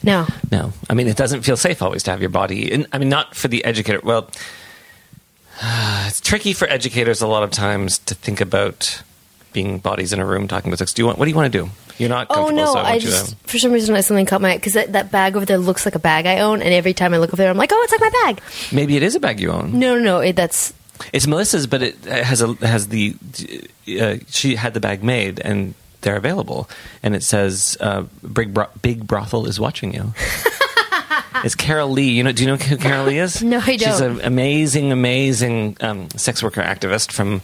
No. 0.08 0.26
No, 0.50 0.72
I 0.88 0.94
mean, 0.94 1.06
it 1.06 1.18
doesn't 1.18 1.42
feel 1.42 1.58
safe 1.58 1.82
always 1.82 2.02
to 2.04 2.10
have 2.10 2.20
your 2.22 2.30
body. 2.30 2.72
In, 2.72 2.86
I 2.94 2.98
mean, 2.98 3.10
not 3.10 3.34
for 3.34 3.48
the 3.48 3.62
educator. 3.62 4.00
Well, 4.02 4.30
it's 6.06 6.20
tricky 6.22 6.54
for 6.54 6.66
educators 6.66 7.20
a 7.20 7.26
lot 7.26 7.42
of 7.42 7.50
times 7.50 7.98
to 7.98 8.14
think 8.14 8.40
about 8.40 9.02
being 9.52 9.78
bodies 9.78 10.14
in 10.14 10.18
a 10.18 10.24
room 10.24 10.48
talking 10.48 10.70
about 10.70 10.78
sex. 10.78 10.94
Do 10.94 11.02
you 11.02 11.06
want? 11.06 11.18
What 11.18 11.26
do 11.26 11.30
you 11.30 11.36
want 11.36 11.52
to 11.52 11.58
do? 11.64 11.70
You're 11.98 12.08
not 12.08 12.28
Oh 12.30 12.48
no! 12.48 12.72
so 12.72 12.78
I, 12.78 12.92
I 12.92 12.98
just 12.98 13.30
to, 13.30 13.36
for 13.48 13.58
some 13.58 13.70
reason 13.72 13.94
I 13.94 14.00
something 14.00 14.24
caught 14.24 14.40
my 14.40 14.56
because 14.56 14.72
that, 14.74 14.92
that 14.92 15.10
bag 15.10 15.36
over 15.36 15.44
there 15.44 15.58
looks 15.58 15.84
like 15.84 15.94
a 15.94 15.98
bag 15.98 16.24
I 16.24 16.40
own, 16.40 16.62
and 16.62 16.72
every 16.72 16.94
time 16.94 17.12
I 17.12 17.18
look 17.18 17.30
over 17.30 17.42
there, 17.42 17.50
I'm 17.50 17.58
like, 17.58 17.70
oh, 17.72 17.82
it's 17.82 17.92
like 17.92 18.00
my 18.00 18.10
bag. 18.24 18.40
maybe 18.72 18.96
it 18.96 19.02
is 19.02 19.14
a 19.14 19.20
bag 19.20 19.40
you 19.40 19.50
own. 19.50 19.78
No, 19.78 19.96
no, 19.96 20.00
no. 20.00 20.20
It, 20.20 20.36
that's 20.36 20.72
It's 21.12 21.26
Melissa's, 21.26 21.66
but 21.66 21.82
it 21.82 22.02
has 22.04 22.40
a 22.40 22.54
has 22.66 22.88
the 22.88 23.14
uh, 24.00 24.16
she 24.28 24.54
had 24.54 24.72
the 24.72 24.80
bag 24.80 25.02
made 25.02 25.38
and 25.40 25.74
they're 26.02 26.16
available, 26.16 26.68
and 27.02 27.14
it 27.14 27.22
says 27.22 27.76
uh, 27.80 28.04
"Big 28.32 28.54
Bro- 28.54 28.68
Big 28.82 29.06
Brothel 29.06 29.46
is 29.46 29.58
watching 29.58 29.94
you." 29.94 30.12
it's 31.44 31.54
Carol 31.54 31.90
Leigh. 31.90 32.10
You 32.10 32.24
know? 32.24 32.32
Do 32.32 32.42
you 32.42 32.48
know 32.48 32.56
who 32.56 32.76
Carol 32.76 33.06
Leigh 33.06 33.18
is? 33.18 33.42
No, 33.48 33.58
I 33.58 33.76
don't. 33.76 33.90
She's 33.90 34.00
an 34.00 34.20
amazing, 34.22 34.92
amazing 34.92 35.76
um, 35.80 36.10
sex 36.10 36.42
worker 36.42 36.62
activist 36.62 37.12
from. 37.12 37.40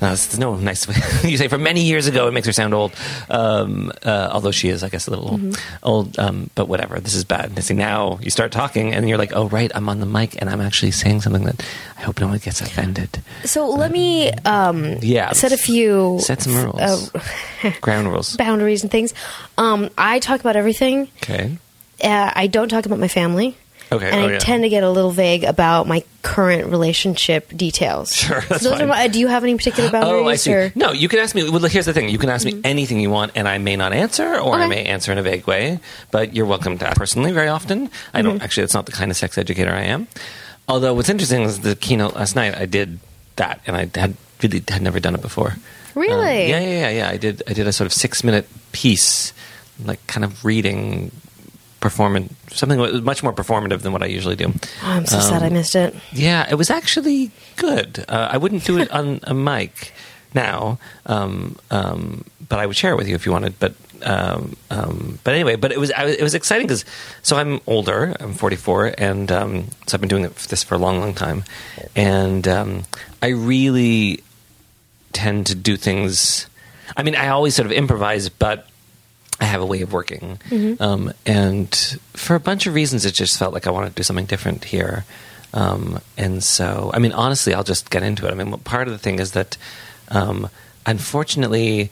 No, 0.00 0.12
it's 0.12 0.36
no 0.38 0.56
nice. 0.56 0.86
you 1.24 1.36
say 1.36 1.48
from 1.48 1.62
many 1.62 1.82
years 1.82 2.06
ago. 2.06 2.28
It 2.28 2.32
makes 2.32 2.46
her 2.46 2.52
sound 2.52 2.74
old, 2.74 2.92
um, 3.30 3.92
uh, 4.04 4.28
although 4.32 4.50
she 4.50 4.68
is, 4.68 4.82
I 4.82 4.88
guess, 4.88 5.06
a 5.06 5.10
little 5.10 5.28
old. 5.30 5.40
Mm-hmm. 5.40 5.86
old 5.88 6.18
um, 6.18 6.50
but 6.54 6.68
whatever. 6.68 7.00
This 7.00 7.14
is 7.14 7.24
bad. 7.24 7.62
See, 7.62 7.74
now 7.74 8.18
you 8.22 8.30
start 8.30 8.52
talking, 8.52 8.92
and 8.94 9.08
you're 9.08 9.18
like, 9.18 9.32
"Oh, 9.34 9.48
right, 9.48 9.70
I'm 9.74 9.88
on 9.88 10.00
the 10.00 10.06
mic, 10.06 10.36
and 10.40 10.50
I'm 10.50 10.60
actually 10.60 10.90
saying 10.92 11.22
something 11.22 11.44
that 11.44 11.64
I 11.98 12.02
hope 12.02 12.20
no 12.20 12.28
one 12.28 12.38
gets 12.38 12.60
offended." 12.60 13.22
so. 13.44 13.66
Let 13.76 13.90
me 13.92 14.30
um, 14.44 14.96
Yeah, 15.02 15.32
set 15.32 15.52
a 15.52 15.56
few 15.56 16.18
set 16.20 16.40
some 16.42 16.54
rules, 16.56 16.80
uh, 16.80 17.70
ground 17.80 18.08
rules. 18.08 18.36
boundaries 18.36 18.82
and 18.82 18.90
things. 18.90 19.12
Um, 19.58 19.90
I 19.98 20.18
talk 20.18 20.40
about 20.40 20.56
everything. 20.56 21.08
Okay. 21.22 21.56
Uh, 22.02 22.30
I 22.34 22.46
don't 22.46 22.68
talk 22.68 22.86
about 22.86 22.98
my 22.98 23.08
family. 23.08 23.56
Okay, 23.92 24.10
And 24.10 24.16
oh, 24.16 24.28
I 24.28 24.32
yeah. 24.32 24.38
tend 24.38 24.64
to 24.64 24.68
get 24.68 24.82
a 24.82 24.90
little 24.90 25.12
vague 25.12 25.44
about 25.44 25.86
my 25.86 26.02
current 26.22 26.66
relationship 26.70 27.48
details. 27.56 28.12
Sure, 28.16 28.40
that's 28.40 28.62
so 28.62 28.70
those 28.70 28.78
fine. 28.80 28.88
my, 28.88 29.06
do 29.08 29.20
you 29.20 29.28
have 29.28 29.44
any 29.44 29.56
particular 29.56 29.90
boundaries? 29.90 30.22
Oh, 30.24 30.28
I 30.28 30.34
see. 30.36 30.52
Or? 30.52 30.72
No, 30.74 30.90
you 30.90 31.08
can 31.08 31.20
ask 31.20 31.34
me. 31.34 31.48
Well, 31.48 31.60
here's 31.66 31.86
the 31.86 31.92
thing: 31.92 32.08
you 32.08 32.18
can 32.18 32.28
ask 32.28 32.44
me 32.44 32.60
anything 32.64 32.98
you 32.98 33.10
want, 33.10 33.32
and 33.36 33.46
I 33.46 33.58
may 33.58 33.76
not 33.76 33.92
answer, 33.92 34.38
or 34.38 34.54
I 34.54 34.66
may 34.66 34.84
answer 34.86 35.12
in 35.12 35.18
a 35.18 35.22
vague 35.22 35.46
way. 35.46 35.78
But 36.10 36.34
you're 36.34 36.46
welcome 36.46 36.78
to 36.78 36.86
ask 36.88 36.96
personally. 36.96 37.30
Very 37.32 37.48
often, 37.48 37.90
I 38.12 38.22
don't 38.22 38.42
actually. 38.42 38.64
That's 38.64 38.74
not 38.74 38.86
the 38.86 38.92
kind 38.92 39.10
of 39.10 39.16
sex 39.16 39.38
educator 39.38 39.70
I 39.70 39.82
am. 39.82 40.08
Although, 40.68 40.94
what's 40.94 41.08
interesting 41.08 41.42
is 41.42 41.60
the 41.60 41.76
keynote 41.76 42.14
last 42.16 42.34
night. 42.34 42.56
I 42.56 42.66
did 42.66 42.98
that, 43.36 43.60
and 43.68 43.76
I 43.76 43.88
had 43.94 44.16
really 44.42 44.64
had 44.68 44.82
never 44.82 44.98
done 44.98 45.14
it 45.14 45.22
before. 45.22 45.54
Really? 45.94 46.44
Um, 46.44 46.50
yeah, 46.50 46.60
yeah, 46.60 46.80
yeah, 46.80 46.90
yeah. 46.90 47.08
I 47.08 47.16
did. 47.18 47.42
I 47.46 47.52
did 47.52 47.66
a 47.68 47.72
sort 47.72 47.86
of 47.86 47.92
six 47.92 48.24
minute 48.24 48.48
piece, 48.72 49.32
like 49.84 50.04
kind 50.08 50.24
of 50.24 50.44
reading, 50.44 51.12
performant 51.80 52.34
something 52.50 53.04
much 53.04 53.22
more 53.22 53.32
performative 53.32 53.82
than 53.82 53.92
what 53.92 54.02
I 54.02 54.06
usually 54.06 54.36
do. 54.36 54.52
Oh, 54.82 54.86
I'm 54.86 55.06
so 55.06 55.20
sad 55.20 55.42
I 55.42 55.48
Um, 55.48 55.52
missed 55.52 55.76
it. 55.76 55.94
Yeah, 56.12 56.46
it 56.50 56.54
was 56.56 56.70
actually 56.70 57.30
good. 57.56 58.04
Uh, 58.08 58.28
I 58.30 58.36
wouldn't 58.38 58.64
do 58.64 58.78
it 58.78 58.90
on 58.90 59.20
a 59.24 59.34
mic 59.34 59.92
now, 60.34 60.78
um, 61.06 61.56
um, 61.70 62.24
but 62.48 62.58
I 62.58 62.66
would 62.66 62.76
share 62.76 62.92
it 62.92 62.96
with 62.96 63.08
you 63.08 63.14
if 63.14 63.26
you 63.26 63.32
wanted. 63.32 63.58
But 63.58 63.74
um, 64.02 64.56
um, 64.70 65.18
but 65.24 65.32
anyway, 65.34 65.56
but 65.56 65.72
it 65.72 65.78
was 65.78 65.90
I, 65.92 66.04
was- 66.04 66.16
it 66.16 66.22
was 66.22 66.34
exciting 66.34 66.66
because 66.66 66.84
so 67.22 67.36
I'm 67.36 67.60
older. 67.66 68.14
I'm 68.20 68.34
44, 68.34 68.94
and 68.98 69.30
um, 69.32 69.68
so 69.86 69.94
I've 69.96 70.00
been 70.00 70.08
doing 70.08 70.22
this 70.22 70.62
for 70.62 70.74
a 70.74 70.78
long, 70.78 70.98
long 71.00 71.14
time, 71.14 71.44
and 71.94 72.46
um, 72.48 72.82
I 73.22 73.28
really 73.28 74.22
tend 75.12 75.46
to 75.46 75.54
do 75.54 75.76
things. 75.76 76.46
I 76.96 77.02
mean, 77.02 77.16
I 77.16 77.28
always 77.28 77.54
sort 77.54 77.66
of 77.66 77.72
improvise, 77.72 78.28
but 78.28 78.66
I 79.40 79.44
have 79.44 79.60
a 79.60 79.66
way 79.66 79.82
of 79.82 79.92
working. 79.92 80.38
Um, 80.80 81.12
and 81.26 81.74
for 82.14 82.34
a 82.36 82.40
bunch 82.40 82.66
of 82.66 82.74
reasons, 82.74 83.04
it 83.04 83.12
just 83.12 83.38
felt 83.38 83.52
like 83.52 83.66
I 83.66 83.70
wanted 83.70 83.90
to 83.90 83.94
do 83.96 84.02
something 84.02 84.26
different 84.26 84.64
here. 84.64 85.04
Um, 85.52 86.00
and 86.16 86.42
so, 86.42 86.90
I 86.94 86.98
mean, 86.98 87.12
honestly, 87.12 87.52
I'll 87.54 87.64
just 87.64 87.90
get 87.90 88.02
into 88.02 88.26
it. 88.26 88.30
I 88.30 88.34
mean, 88.34 88.56
part 88.58 88.88
of 88.88 88.92
the 88.92 88.98
thing 88.98 89.18
is 89.18 89.32
that, 89.32 89.56
um, 90.08 90.48
unfortunately, 90.86 91.90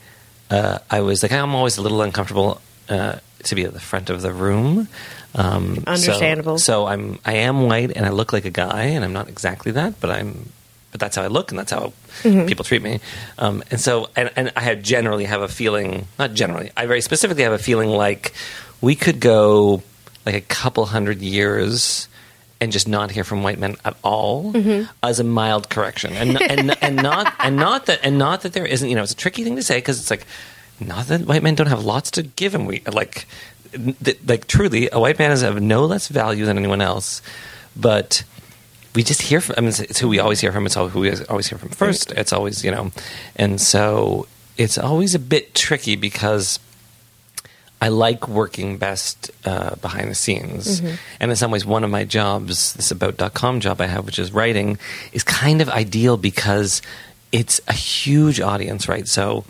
uh, 0.49 0.79
I 0.89 1.01
was 1.01 1.23
like, 1.23 1.31
I'm 1.31 1.55
always 1.55 1.77
a 1.77 1.81
little 1.81 2.01
uncomfortable 2.01 2.61
uh, 2.89 3.17
to 3.43 3.55
be 3.55 3.63
at 3.63 3.73
the 3.73 3.79
front 3.79 4.09
of 4.09 4.21
the 4.21 4.33
room. 4.33 4.87
Um, 5.35 5.75
so- 5.75 5.83
Understandable. 5.87 6.57
So, 6.59 6.85
I'm 6.87 7.19
I 7.25 7.33
am 7.37 7.63
white 7.67 7.91
and 7.95 8.05
I 8.05 8.09
look 8.09 8.33
like 8.33 8.45
a 8.45 8.49
guy, 8.51 8.83
and 8.85 9.03
I'm 9.03 9.13
not 9.13 9.27
exactly 9.29 9.71
that, 9.73 9.99
but 9.99 10.09
I'm. 10.09 10.49
But 10.95 11.01
that's 11.01 11.17
how 11.17 11.23
I 11.23 11.27
look, 11.27 11.51
and 11.51 11.59
that's 11.59 11.71
how 11.71 11.91
Mm-hmm. 12.23 12.45
people 12.47 12.63
treat 12.63 12.81
me. 12.81 13.01
Um, 13.37 13.61
and 13.69 13.81
so, 13.81 14.07
and, 14.15 14.31
and 14.37 14.49
I 14.55 14.61
have 14.61 14.81
generally 14.81 15.25
have 15.25 15.41
a 15.41 15.49
feeling, 15.49 16.07
not 16.17 16.33
generally, 16.33 16.71
I 16.77 16.85
very 16.85 17.01
specifically 17.01 17.43
have 17.43 17.51
a 17.51 17.57
feeling 17.59 17.89
like 17.89 18.31
we 18.79 18.95
could 18.95 19.19
go 19.19 19.83
like 20.25 20.35
a 20.35 20.39
couple 20.41 20.85
hundred 20.85 21.19
years 21.21 22.07
and 22.61 22.71
just 22.71 22.87
not 22.87 23.11
hear 23.11 23.25
from 23.25 23.43
white 23.43 23.59
men 23.59 23.75
at 23.83 23.97
all 24.01 24.53
Mm-hmm. 24.53 24.89
as 25.03 25.19
a 25.19 25.25
mild 25.25 25.69
correction, 25.69 26.13
and 26.13 26.41
and 26.41 26.81
and 26.81 26.95
not 26.95 27.33
and 27.39 27.57
not 27.57 27.87
that 27.87 27.99
and 28.01 28.17
not 28.17 28.41
that 28.43 28.53
there 28.53 28.65
isn't. 28.65 28.87
You 28.87 28.95
know, 28.95 29.03
it's 29.03 29.11
a 29.11 29.15
tricky 29.17 29.43
thing 29.43 29.57
to 29.57 29.61
say 29.63 29.77
because 29.79 29.99
it's 29.99 30.09
like 30.09 30.25
not 30.79 31.07
that 31.07 31.27
white 31.27 31.43
men 31.43 31.55
don't 31.55 31.67
have 31.67 31.83
lots 31.83 32.09
to 32.11 32.23
give, 32.23 32.55
and 32.55 32.65
we 32.65 32.79
like 32.89 33.25
th- 34.05 34.19
like 34.25 34.47
truly 34.47 34.87
a 34.89 34.99
white 35.01 35.19
man 35.19 35.31
is 35.31 35.43
of 35.43 35.61
no 35.61 35.85
less 35.85 36.07
value 36.07 36.45
than 36.45 36.57
anyone 36.57 36.79
else, 36.81 37.21
but 37.75 38.23
we 38.95 39.03
just 39.03 39.21
hear 39.21 39.41
from. 39.41 39.55
I 39.57 39.61
mean, 39.61 39.69
it's, 39.69 39.79
it's 39.79 39.99
who 39.99 40.07
we 40.07 40.19
always 40.19 40.39
hear 40.39 40.51
from. 40.51 40.65
It's 40.65 40.77
all 40.77 40.89
who 40.89 41.01
we 41.01 41.13
always 41.25 41.47
hear 41.47 41.57
from 41.57 41.69
first. 41.69 42.11
It's 42.11 42.33
always 42.33 42.63
you 42.63 42.71
know, 42.71 42.91
and 43.35 43.59
so 43.59 44.27
it's 44.57 44.77
always 44.77 45.13
a 45.15 45.19
bit 45.19 45.53
tricky 45.53 45.95
because 45.95 46.59
I 47.81 47.89
like 47.89 48.27
working 48.27 48.77
best 48.77 49.31
uh, 49.43 49.75
behind 49.75 50.09
the 50.09 50.15
scenes. 50.15 50.79
And 51.19 51.29
in 51.29 51.35
some 51.35 51.51
ways, 51.51 51.65
one 51.65 51.83
of 51.83 51.89
my 51.89 52.05
jobs, 52.05 52.73
this 52.73 52.89
about.com 52.89 53.59
job 53.59 53.81
I 53.81 53.85
have, 53.87 54.05
which 54.05 54.17
is 54.17 54.31
writing, 54.31 54.79
is 55.11 55.23
kind 55.23 55.61
of 55.61 55.69
ideal 55.69 56.17
because 56.17 56.81
it's 57.31 57.59
a 57.67 57.73
huge 57.73 58.39
audience, 58.39 58.87
right? 58.87 59.07
So 59.07 59.43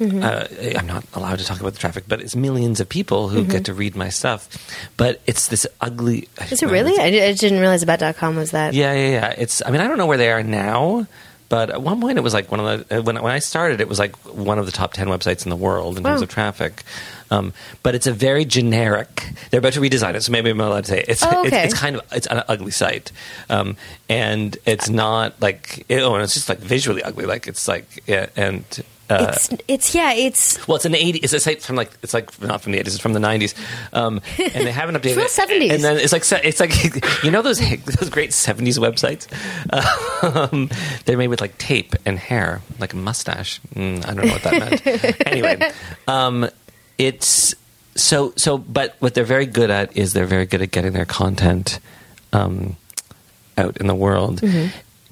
uh, 0.00 0.46
I'm 0.78 0.86
not 0.86 1.04
allowed 1.14 1.38
to 1.40 1.44
talk 1.44 1.60
about 1.60 1.74
the 1.74 1.78
traffic, 1.78 2.04
but 2.08 2.20
it's 2.20 2.34
millions 2.34 2.80
of 2.80 2.88
people 2.88 3.28
who 3.28 3.44
get 3.44 3.66
to 3.66 3.74
read 3.74 3.94
my 3.94 4.08
stuff. 4.08 4.48
But 4.96 5.20
it's 5.26 5.48
this 5.48 5.66
ugly. 5.80 6.28
Is 6.50 6.62
it 6.62 6.70
really? 6.70 6.98
I, 6.98 7.28
I 7.28 7.32
didn't 7.32 7.60
realize 7.60 7.82
about 7.82 8.16
.com 8.16 8.36
was 8.36 8.52
that. 8.52 8.74
Yeah, 8.74 8.92
yeah, 8.94 9.10
yeah. 9.10 9.34
It's. 9.36 9.62
I 9.64 9.70
mean, 9.70 9.80
I 9.80 9.88
don't 9.88 9.98
know 9.98 10.06
where 10.06 10.18
they 10.18 10.30
are 10.30 10.42
now, 10.42 11.06
but 11.48 11.70
at 11.70 11.82
one 11.82 12.00
point 12.00 12.16
it 12.16 12.22
was 12.22 12.32
like 12.32 12.50
one 12.50 12.60
of 12.60 12.88
the 12.88 12.98
uh, 12.98 13.02
when 13.02 13.20
when 13.20 13.32
I 13.32 13.40
started, 13.40 13.80
it 13.80 13.88
was 13.88 13.98
like 13.98 14.16
one 14.24 14.58
of 14.58 14.66
the 14.66 14.72
top 14.72 14.92
ten 14.92 15.08
websites 15.08 15.44
in 15.44 15.50
the 15.50 15.56
world 15.56 15.98
in 15.98 16.04
terms 16.04 16.22
of 16.22 16.28
traffic. 16.28 16.82
Um, 17.32 17.52
but 17.82 17.94
it's 17.94 18.06
a 18.06 18.12
very 18.12 18.44
generic. 18.44 19.28
They're 19.50 19.58
about 19.58 19.74
to 19.74 19.80
redesign 19.80 20.14
it, 20.14 20.22
so 20.22 20.32
maybe 20.32 20.50
I'm 20.50 20.56
not 20.56 20.68
allowed 20.68 20.84
to 20.84 20.90
say 20.90 21.00
it. 21.00 21.08
it's. 21.08 21.22
Oh, 21.22 21.44
it's, 21.44 21.52
okay. 21.52 21.64
it's 21.64 21.74
kind 21.74 21.96
of 21.96 22.02
it's 22.12 22.26
an 22.26 22.42
ugly 22.48 22.70
site, 22.70 23.12
um, 23.48 23.76
and 24.08 24.56
it's 24.64 24.88
not 24.88 25.40
like 25.40 25.84
it, 25.88 26.00
oh, 26.02 26.14
and 26.14 26.22
it's 26.24 26.34
just 26.34 26.48
like 26.48 26.58
visually 26.58 27.02
ugly. 27.02 27.26
Like 27.26 27.46
it's 27.46 27.68
like 27.68 28.02
yeah, 28.06 28.26
and. 28.36 28.64
Uh, 29.10 29.32
It's 29.34 29.50
it's 29.66 29.94
yeah 29.94 30.12
it's 30.12 30.66
well, 30.68 30.76
it's 30.76 30.84
an 30.84 30.94
eighty. 30.94 31.18
It's 31.18 31.32
a 31.32 31.40
site 31.40 31.62
from 31.62 31.74
like 31.76 31.90
it's 32.02 32.14
like 32.14 32.40
not 32.40 32.62
from 32.62 32.72
the 32.72 32.78
eighties. 32.78 32.94
It's 32.94 33.02
from 33.02 33.12
the 33.12 33.18
nineties, 33.20 33.54
um, 33.92 34.20
and 34.38 34.66
they 34.66 34.70
haven't 34.72 34.94
updated. 34.96 35.16
It's 35.24 35.38
it. 35.38 35.48
70s. 35.48 35.72
And 35.74 35.82
then 35.84 35.96
it's 35.98 36.12
like 36.12 36.22
it's 36.44 36.60
like 36.60 37.22
you 37.24 37.30
know 37.30 37.42
those 37.42 37.58
those 37.98 38.08
great 38.10 38.32
seventies 38.32 38.78
websites. 38.78 39.26
Um, 40.22 40.70
they're 41.04 41.16
made 41.18 41.28
with 41.28 41.40
like 41.40 41.58
tape 41.58 41.94
and 42.06 42.18
hair, 42.18 42.62
like 42.78 42.92
a 42.92 42.96
mustache. 42.96 43.60
Mm, 43.74 44.06
I 44.06 44.14
don't 44.14 44.26
know 44.26 44.32
what 44.32 44.42
that 44.42 44.58
meant. 44.84 45.26
anyway, 45.26 45.72
um, 46.06 46.48
it's 46.98 47.54
so 47.96 48.32
so. 48.36 48.58
But 48.58 48.94
what 49.00 49.14
they're 49.14 49.24
very 49.24 49.46
good 49.46 49.70
at 49.70 49.96
is 49.96 50.12
they're 50.12 50.26
very 50.26 50.46
good 50.46 50.62
at 50.62 50.70
getting 50.70 50.92
their 50.92 51.04
content 51.06 51.80
um, 52.32 52.76
out 53.58 53.76
in 53.78 53.86
the 53.88 53.94
world. 53.94 54.40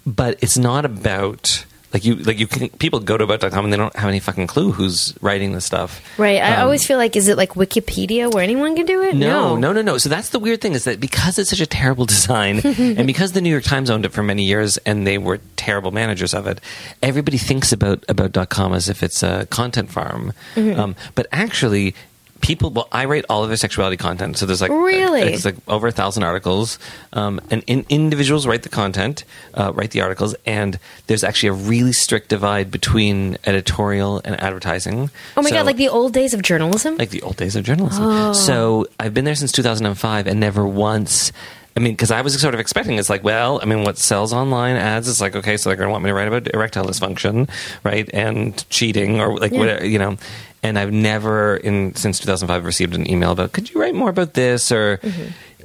But 0.07 0.39
it's 0.43 0.57
not 0.57 0.85
about. 0.85 1.65
Like 1.93 2.05
you, 2.05 2.17
like 2.17 2.39
you 2.39 2.47
can. 2.47 2.69
People 2.69 3.01
go 3.01 3.17
to 3.17 3.25
about.com 3.25 3.65
and 3.65 3.73
they 3.73 3.79
don't 3.79 3.97
have 3.97 4.09
any 4.11 4.21
fucking 4.21 4.47
clue 4.47 4.73
who's 4.73 5.15
writing 5.23 5.53
the 5.53 5.61
stuff. 5.63 6.03
right. 6.19 6.43
I 6.43 6.57
Um, 6.57 6.65
always 6.65 6.87
feel 6.87 6.99
like 6.99 7.17
is 7.17 7.29
it 7.29 7.39
like 7.39 7.55
Wikipedia 7.55 8.31
where 8.33 8.43
anyone 8.45 8.77
can 8.77 8.85
do 8.85 9.03
it? 9.03 9.15
no, 9.17 9.57
no, 9.57 9.73
no, 9.73 9.81
no. 9.81 9.97
So 9.97 10.11
that's 10.11 10.29
the 10.29 10.39
weird 10.39 10.61
thing 10.61 10.75
is 10.75 10.85
that 10.85 11.01
because 11.01 11.39
it's 11.39 11.49
such 11.49 11.61
a 11.61 11.67
terrible 11.67 12.05
design, 12.15 12.61
and 12.65 13.07
because 13.07 13.33
the 13.33 13.41
New 13.41 13.49
York 13.51 13.65
Times 13.65 13.89
owned 13.89 14.05
it 14.05 14.13
for 14.13 14.23
many 14.23 14.43
years 14.45 14.77
and 14.85 15.07
they 15.07 15.17
were 15.17 15.41
terrible 15.57 15.91
managers 15.91 16.35
of 16.35 16.47
it, 16.47 16.61
everybody 17.03 17.39
thinks 17.39 17.73
about 17.73 18.05
about.com 18.09 18.75
as 18.75 18.89
if 18.91 19.03
it's 19.03 19.23
a 19.23 19.47
content 19.47 19.91
farm. 19.91 20.35
Mm-hmm. 20.57 20.79
Um, 20.79 20.97
but 21.15 21.27
actually, 21.33 21.95
people. 22.41 22.71
Well, 22.71 22.89
I 22.93 23.05
write 23.05 23.25
all 23.29 23.43
of 23.43 23.49
their 23.51 23.57
sexuality 23.57 23.97
content. 23.97 24.37
So 24.39 24.47
there's 24.47 24.61
like 24.61 24.71
Really? 24.71 25.23
it's 25.23 25.45
like 25.45 25.57
over 25.69 25.89
a 25.89 25.93
thousand 25.93 26.23
articles, 26.23 26.79
um, 27.13 27.41
and 27.51 27.63
in, 27.67 27.85
individuals 27.89 28.47
write 28.47 28.63
the 28.63 28.69
content, 28.69 29.25
uh, 29.55 29.73
write 29.75 29.91
the 29.91 30.01
articles, 30.01 30.35
and 30.47 30.79
there's 31.07 31.25
actually 31.25 31.49
a 31.51 31.53
really 31.55 31.93
strict 31.93 32.29
divide 32.29 32.71
between 32.71 33.37
editorial 33.45 34.21
and 34.25 34.41
advertising. 34.41 35.11
Oh 35.37 35.43
my 35.43 35.51
So- 35.51 35.57
god, 35.57 35.67
like 35.67 35.77
the 35.77 35.89
old 35.89 36.13
days 36.13 36.35
of 36.35 36.43
journalism. 36.43 36.97
like 36.97 37.11
the 37.11 37.23
old 37.23 37.37
days 37.37 37.57
of 37.57 37.65
journalism. 37.65 38.05
Oh. 38.05 38.33
So 38.33 38.87
I've 39.01 39.15
been 39.15 39.25
there 39.25 39.35
since 39.35 39.53
2005 39.53 40.27
and 40.27 40.39
never 40.41 40.67
once. 40.67 41.33
I 41.77 41.81
mean, 41.81 41.93
because 41.93 42.11
I 42.11 42.23
was 42.23 42.41
sort 42.41 42.55
of 42.55 42.61
expecting 42.61 42.99
it's 42.99 43.09
like, 43.09 43.23
well, 43.23 43.61
I 43.63 43.65
mean, 43.65 43.85
what 43.85 43.99
sells 43.99 44.33
online 44.33 44.75
ads 44.75 45.07
is 45.07 45.21
like, 45.21 45.37
okay, 45.37 45.57
so 45.57 45.69
they're 45.71 45.77
going 45.77 45.87
to 45.87 45.93
want 45.93 46.03
me 46.03 46.11
to 46.11 46.15
write 46.15 46.27
about 46.27 46.53
erectile 46.53 46.85
dysfunction, 46.87 47.49
right, 47.85 48.11
and 48.13 48.69
cheating 48.69 49.21
or 49.21 49.37
like 49.39 49.53
Yeah. 49.53 49.59
whatever, 49.61 49.87
you 49.87 49.99
know. 50.01 50.17
And 50.63 50.79
I've 50.79 50.93
never, 50.93 51.57
in 51.57 51.95
since 51.95 52.19
2005, 52.19 52.65
received 52.65 52.95
an 52.95 53.09
email 53.11 53.31
about, 53.33 53.53
could 53.53 53.71
you 53.71 53.81
write 53.81 53.95
more 53.95 54.11
about 54.11 54.35
this 54.35 54.73
or. 54.73 55.01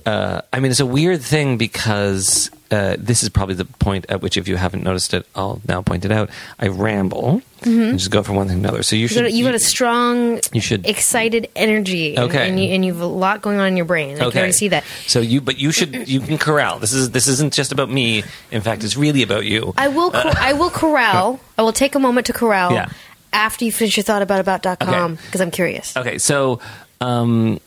Uh, 0.05 0.41
I 0.51 0.59
mean, 0.59 0.69
it's 0.69 0.81
a 0.81 0.85
weird 0.85 1.21
thing 1.21 1.57
because 1.57 2.51
uh, 2.71 2.97
this 2.99 3.23
is 3.23 3.29
probably 3.29 3.55
the 3.55 3.63
point 3.63 4.05
at 4.09 4.21
which, 4.21 4.35
if 4.35 4.49
you 4.49 4.57
haven't 4.57 4.83
noticed 4.83 5.13
it, 5.13 5.25
I'll 5.33 5.61
now 5.65 5.81
point 5.81 6.03
it 6.03 6.11
out. 6.11 6.29
I 6.59 6.67
ramble 6.67 7.41
and 7.61 7.97
just 7.97 8.11
go 8.11 8.21
from 8.21 8.35
one 8.35 8.49
thing 8.49 8.61
to 8.61 8.67
another. 8.67 8.83
So 8.83 8.97
you 8.97 9.07
should 9.07 9.31
you 9.31 9.45
got 9.45 9.55
a 9.55 9.59
strong, 9.59 10.41
you 10.51 10.59
should 10.59 10.85
excited 10.85 11.47
energy, 11.55 12.17
and- 12.17 12.25
Okay. 12.25 12.49
and, 12.49 12.59
you, 12.59 12.71
and 12.71 12.83
you 12.83 12.91
have 12.91 13.01
a 13.01 13.05
lot 13.05 13.41
going 13.41 13.59
on 13.61 13.67
in 13.69 13.77
your 13.77 13.85
brain. 13.85 14.15
I 14.15 14.29
can 14.29 14.37
already 14.39 14.51
see 14.51 14.67
that. 14.67 14.83
So 15.07 15.21
you, 15.21 15.39
but 15.39 15.57
you 15.57 15.71
should, 15.71 16.09
you 16.09 16.19
can 16.19 16.37
corral. 16.37 16.79
This 16.79 16.91
is 16.91 17.11
this 17.11 17.29
isn't 17.29 17.53
just 17.53 17.71
about 17.71 17.89
me. 17.89 18.25
In 18.51 18.59
fact, 18.61 18.83
it's 18.83 18.97
really 18.97 19.23
about 19.23 19.45
you. 19.45 19.73
I 19.77 19.87
will. 19.87 20.11
Cor- 20.11 20.37
I 20.37 20.51
will 20.51 20.69
corral. 20.69 21.39
I 21.57 21.61
will 21.61 21.71
take 21.71 21.95
a 21.95 21.99
moment 21.99 22.25
to 22.27 22.33
corral 22.33 22.73
Yeah. 22.73 22.89
After 23.33 23.65
you 23.65 23.71
finish 23.71 23.97
your 23.97 24.03
thought 24.03 24.21
about 24.21 24.39
about.com 24.39 25.13
Okay. 25.13 25.21
because 25.25 25.41
I'm 25.41 25.51
curious. 25.51 25.95
Okay, 25.97 26.17
so, 26.17 26.59
um, 27.01 27.59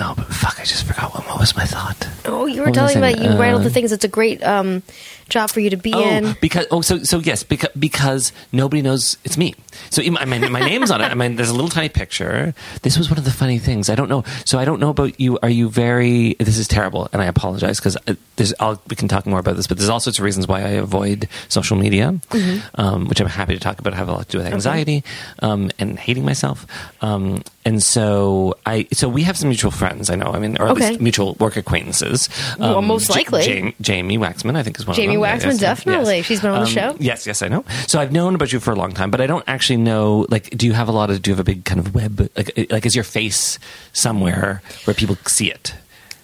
oh, 0.00 0.14
but 0.16 0.26
fuck, 0.26 0.58
I 0.60 0.64
just 0.64 0.84
forgot 0.84 1.14
what, 1.14 1.26
what 1.26 1.40
was 1.40 1.56
my 1.56 1.64
thought. 1.64 2.08
Oh, 2.26 2.46
you 2.46 2.60
were 2.60 2.66
What 2.66 2.74
telling 2.74 2.96
about 2.96 3.16
you 3.18 3.24
saying? 3.28 3.38
write 3.38 3.52
all 3.52 3.60
Uh, 3.60 3.64
the 3.64 3.70
things. 3.70 3.92
It's 3.92 4.04
a 4.04 4.08
great 4.08 4.42
um, 4.42 4.82
job 5.28 5.50
for 5.50 5.60
you 5.60 5.70
to 5.70 5.76
be 5.76 5.92
Oh, 5.92 6.02
in. 6.02 6.36
because 6.40 6.66
oh, 6.70 6.80
so 6.80 7.02
so 7.02 7.18
yes, 7.18 7.42
because 7.42 7.70
because 7.78 8.32
nobody 8.52 8.82
knows 8.82 9.16
it's 9.24 9.36
me. 9.36 9.54
So 9.90 10.02
I 10.02 10.24
mean, 10.24 10.50
my 10.52 10.60
name's 10.60 10.90
on 10.90 11.00
it. 11.00 11.10
I 11.10 11.14
mean, 11.14 11.36
there's 11.36 11.50
a 11.50 11.54
little 11.54 11.68
tiny 11.68 11.88
picture. 11.88 12.54
This 12.82 12.96
was 12.96 13.10
one 13.10 13.18
of 13.18 13.24
the 13.24 13.30
funny 13.32 13.58
things. 13.58 13.88
I 13.90 13.94
don't 13.94 14.08
know. 14.08 14.24
So 14.44 14.58
I 14.58 14.64
don't 14.64 14.80
know 14.80 14.90
about 14.90 15.20
you. 15.20 15.38
Are 15.42 15.48
you 15.50 15.68
very? 15.68 16.34
This 16.38 16.58
is 16.58 16.66
terrible, 16.68 17.08
and 17.12 17.20
I 17.22 17.26
apologize 17.26 17.78
because 17.78 17.96
there's. 18.36 18.54
I'll, 18.60 18.80
we 18.88 18.96
can 18.96 19.08
talk 19.08 19.26
more 19.26 19.38
about 19.40 19.56
this, 19.56 19.66
but 19.66 19.76
there's 19.78 19.88
all 19.90 20.00
sorts 20.00 20.18
of 20.18 20.24
reasons 20.24 20.46
why 20.48 20.60
I 20.60 20.68
avoid 20.80 21.28
social 21.48 21.76
media, 21.76 22.18
Mm-hmm. 22.30 22.80
um, 22.80 23.08
which 23.08 23.20
I'm 23.20 23.26
happy 23.28 23.54
to 23.54 23.60
talk 23.60 23.78
about. 23.78 23.92
I 23.92 23.96
have 23.96 24.08
a 24.08 24.12
lot 24.12 24.26
to 24.28 24.32
do 24.32 24.38
with 24.38 24.46
anxiety 24.52 25.04
um, 25.40 25.70
and 25.78 25.98
hating 25.98 26.24
myself. 26.24 26.66
Um, 27.02 27.42
and 27.64 27.82
so 27.82 28.56
I. 28.66 28.86
So 28.92 29.08
we 29.08 29.22
have 29.22 29.36
some 29.36 29.48
mutual 29.48 29.70
friends. 29.70 30.10
I 30.10 30.14
know. 30.16 30.26
I 30.32 30.38
mean, 30.38 30.56
or 30.58 30.66
at 30.66 30.72
Okay. 30.72 30.88
least 30.90 31.00
mutual 31.00 31.34
work 31.40 31.56
acquaintances. 31.56 32.28
Um, 32.60 32.70
Well, 32.70 32.82
most 32.82 33.10
likely. 33.10 33.42
Jam- 33.44 33.74
Jamye 33.82 34.18
Waxman, 34.18 34.56
I 34.56 34.62
think, 34.62 34.78
is 34.78 34.86
one 34.86 34.96
Jamye 34.96 35.04
of 35.04 35.12
them. 35.12 35.20
Jamye 35.22 35.54
Waxman, 35.54 35.60
definitely. 35.60 36.22
She's 36.22 36.40
been 36.40 36.50
on 36.50 36.60
the 36.60 36.66
Um, 36.66 36.72
show. 36.72 36.96
Yes, 36.98 37.26
yes, 37.26 37.42
I 37.42 37.48
know. 37.48 37.64
So 37.86 37.98
I've 38.00 38.12
known 38.12 38.34
about 38.34 38.52
you 38.52 38.60
for 38.60 38.72
a 38.72 38.76
long 38.76 38.92
time, 38.92 39.10
but 39.10 39.20
I 39.20 39.26
don't 39.26 39.44
actually 39.46 39.78
know. 39.78 40.26
Like, 40.30 40.50
do 40.56 40.66
you 40.66 40.72
have 40.74 40.88
a 40.88 40.92
lot 40.92 41.10
of? 41.10 41.22
Do 41.22 41.30
you 41.30 41.34
have 41.34 41.40
a 41.40 41.44
big 41.44 41.64
kind 41.64 41.78
of 41.80 41.94
web? 41.94 42.28
Like, 42.36 42.66
like 42.70 42.84
is 42.86 42.94
your 42.94 43.04
face 43.04 43.58
somewhere 43.92 44.62
where 44.84 44.94
people 44.94 45.16
see 45.26 45.50
it? 45.50 45.74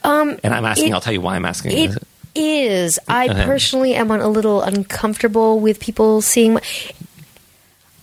Um, 0.04 0.38
And 0.42 0.54
I'm 0.54 0.64
asking. 0.64 0.88
it- 0.90 0.94
I'll 0.94 1.00
tell 1.00 1.12
you 1.12 1.20
why 1.20 1.36
I'm 1.36 1.44
asking. 1.44 1.72
It 1.76 2.02
is. 2.34 2.98
I 3.08 3.28
Okay. 3.28 3.44
personally 3.44 3.94
am 3.94 4.10
a 4.10 4.28
little 4.28 4.62
uncomfortable 4.62 5.58
with 5.60 5.80
people 5.80 6.22
seeing. 6.22 6.54
My, 6.54 6.60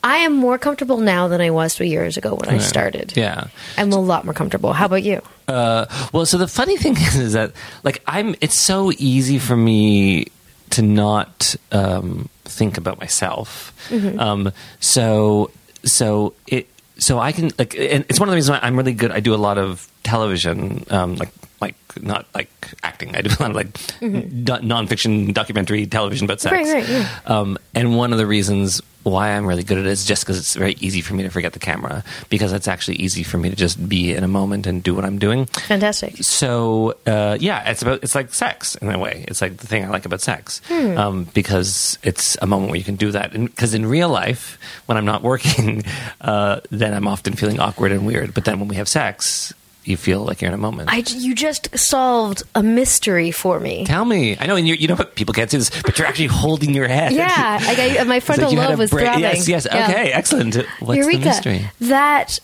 I 0.07 0.19
am 0.19 0.37
more 0.37 0.57
comfortable 0.57 0.99
now 0.99 1.27
than 1.27 1.41
I 1.41 1.49
was 1.49 1.75
three 1.75 1.89
years 1.89 2.15
ago 2.15 2.33
when 2.33 2.47
I 2.47 2.59
started. 2.59 3.11
Yeah. 3.17 3.47
I'm 3.77 3.91
a 3.91 3.99
lot 3.99 4.23
more 4.23 4.33
comfortable. 4.33 4.71
How 4.71 4.85
about 4.85 5.03
you? 5.03 5.21
Uh, 5.49 5.85
well, 6.13 6.25
so 6.25 6.37
the 6.37 6.47
funny 6.47 6.77
thing 6.77 6.95
is, 6.95 7.15
is 7.27 7.33
that 7.33 7.51
like 7.83 8.01
I'm. 8.07 8.33
It's 8.39 8.55
so 8.55 8.93
easy 8.97 9.37
for 9.37 9.57
me 9.57 10.27
to 10.69 10.81
not 10.81 11.57
um, 11.73 12.29
think 12.45 12.77
about 12.77 13.01
myself. 13.01 13.73
Mm-hmm. 13.89 14.17
Um, 14.17 14.53
so 14.79 15.51
so 15.83 16.33
it 16.47 16.69
so 16.97 17.19
I 17.19 17.33
can 17.33 17.51
like, 17.59 17.77
and 17.77 18.05
it's 18.07 18.17
one 18.17 18.29
of 18.29 18.31
the 18.31 18.37
reasons 18.37 18.57
why 18.57 18.65
I'm 18.65 18.77
really 18.77 18.93
good. 18.93 19.11
I 19.11 19.19
do 19.19 19.33
a 19.33 19.35
lot 19.35 19.57
of 19.57 19.91
television, 20.03 20.85
um, 20.89 21.17
like 21.17 21.33
like 21.61 21.75
not 22.01 22.25
like 22.35 22.49
acting. 22.83 23.15
I 23.15 23.21
do 23.21 23.29
a 23.39 23.41
lot 23.41 23.49
of 23.51 23.55
like 23.55 23.73
do- 23.99 24.61
nonfiction 24.67 25.33
documentary 25.33 25.85
television 25.87 26.25
about 26.25 26.41
sex. 26.41 26.55
Mm-hmm. 26.55 26.73
Right, 26.73 26.83
right, 26.83 26.89
yeah. 26.89 27.19
Um, 27.25 27.57
and 27.73 27.95
one 27.97 28.11
of 28.11 28.17
the 28.19 28.27
reasons 28.27 28.81
why 29.03 29.29
I'm 29.29 29.45
really 29.45 29.63
good 29.63 29.77
at 29.77 29.85
it 29.85 29.89
is 29.89 30.03
just 30.03 30.23
because 30.25 30.37
it's 30.37 30.53
very 30.55 30.73
easy 30.81 30.99
for 30.99 31.13
me 31.13 31.23
to 31.23 31.29
forget 31.29 31.53
the 31.53 31.59
camera 31.59 32.03
because 32.29 32.51
it's 32.51 32.67
actually 32.67 32.97
easy 32.97 33.23
for 33.23 33.37
me 33.37 33.49
to 33.49 33.55
just 33.55 33.87
be 33.87 34.13
in 34.13 34.21
a 34.25 34.27
moment 34.27 34.67
and 34.67 34.83
do 34.83 34.93
what 34.93 35.05
I'm 35.05 35.17
doing. 35.17 35.45
Fantastic. 35.45 36.17
So 36.25 36.97
uh, 37.07 37.37
yeah, 37.39 37.69
it's 37.69 37.81
about 37.81 38.03
it's 38.03 38.15
like 38.15 38.33
sex 38.33 38.75
in 38.75 38.89
a 38.91 38.99
way. 38.99 39.23
It's 39.29 39.41
like 39.41 39.57
the 39.57 39.65
thing 39.67 39.85
I 39.85 39.89
like 39.89 40.05
about 40.05 40.19
sex 40.21 40.61
Hmm. 40.67 40.97
um, 40.97 41.23
because 41.33 41.97
it's 42.03 42.35
a 42.41 42.47
moment 42.47 42.71
where 42.71 42.77
you 42.77 42.83
can 42.83 42.97
do 42.97 43.11
that. 43.11 43.31
Because 43.31 43.73
in 43.73 43.85
real 43.85 44.09
life, 44.09 44.59
when 44.87 44.97
I'm 44.97 45.05
not 45.05 45.23
working, 45.23 45.83
uh, 46.21 46.59
then 46.69 46.93
I'm 46.93 47.07
often 47.07 47.33
feeling 47.33 47.61
awkward 47.61 47.93
and 47.93 48.05
weird. 48.05 48.33
But 48.33 48.43
then 48.43 48.59
when 48.59 48.67
we 48.67 48.75
have 48.75 48.89
sex. 48.89 49.53
You 49.88 49.98
feel 49.98 50.22
like 50.25 50.41
you're 50.41 50.50
in 50.50 50.53
a 50.53 50.58
moment. 50.58 50.89
I, 50.91 51.03
you 51.08 51.34
just 51.36 51.75
solved 51.77 52.44
a 52.56 52.62
mystery 52.63 53.32
for 53.32 53.60
me. 53.60 53.86
Tell 53.86 54.06
me. 54.06 54.38
I 54.39 54.46
know, 54.46 54.56
and 54.56 54.67
you, 54.67 54.75
you 54.75 54.88
know 54.88 54.96
what? 54.96 55.15
People 55.15 55.34
can't 55.34 55.50
see 55.50 55.58
this, 55.58 55.70
but 55.82 55.98
you're 55.98 56.08
actually 56.08 56.27
holding 56.27 56.74
your 56.74 56.88
head. 56.88 57.13
Yeah, 57.13 57.60
like 57.65 57.79
I, 58.00 58.03
my 58.03 58.20
frontal 58.20 58.53
like 58.53 58.70
lobe 58.70 58.79
was 58.79 58.89
bra- 58.91 59.01
throbbing. 59.01 59.22
Yes, 59.22 59.48
yes. 59.48 59.67
Yeah. 59.72 59.88
Okay, 59.89 60.12
excellent. 60.12 60.56
What's 60.79 60.98
Eureka. 60.98 61.20
the 61.20 61.25
mystery? 61.25 61.70
That 61.82 62.39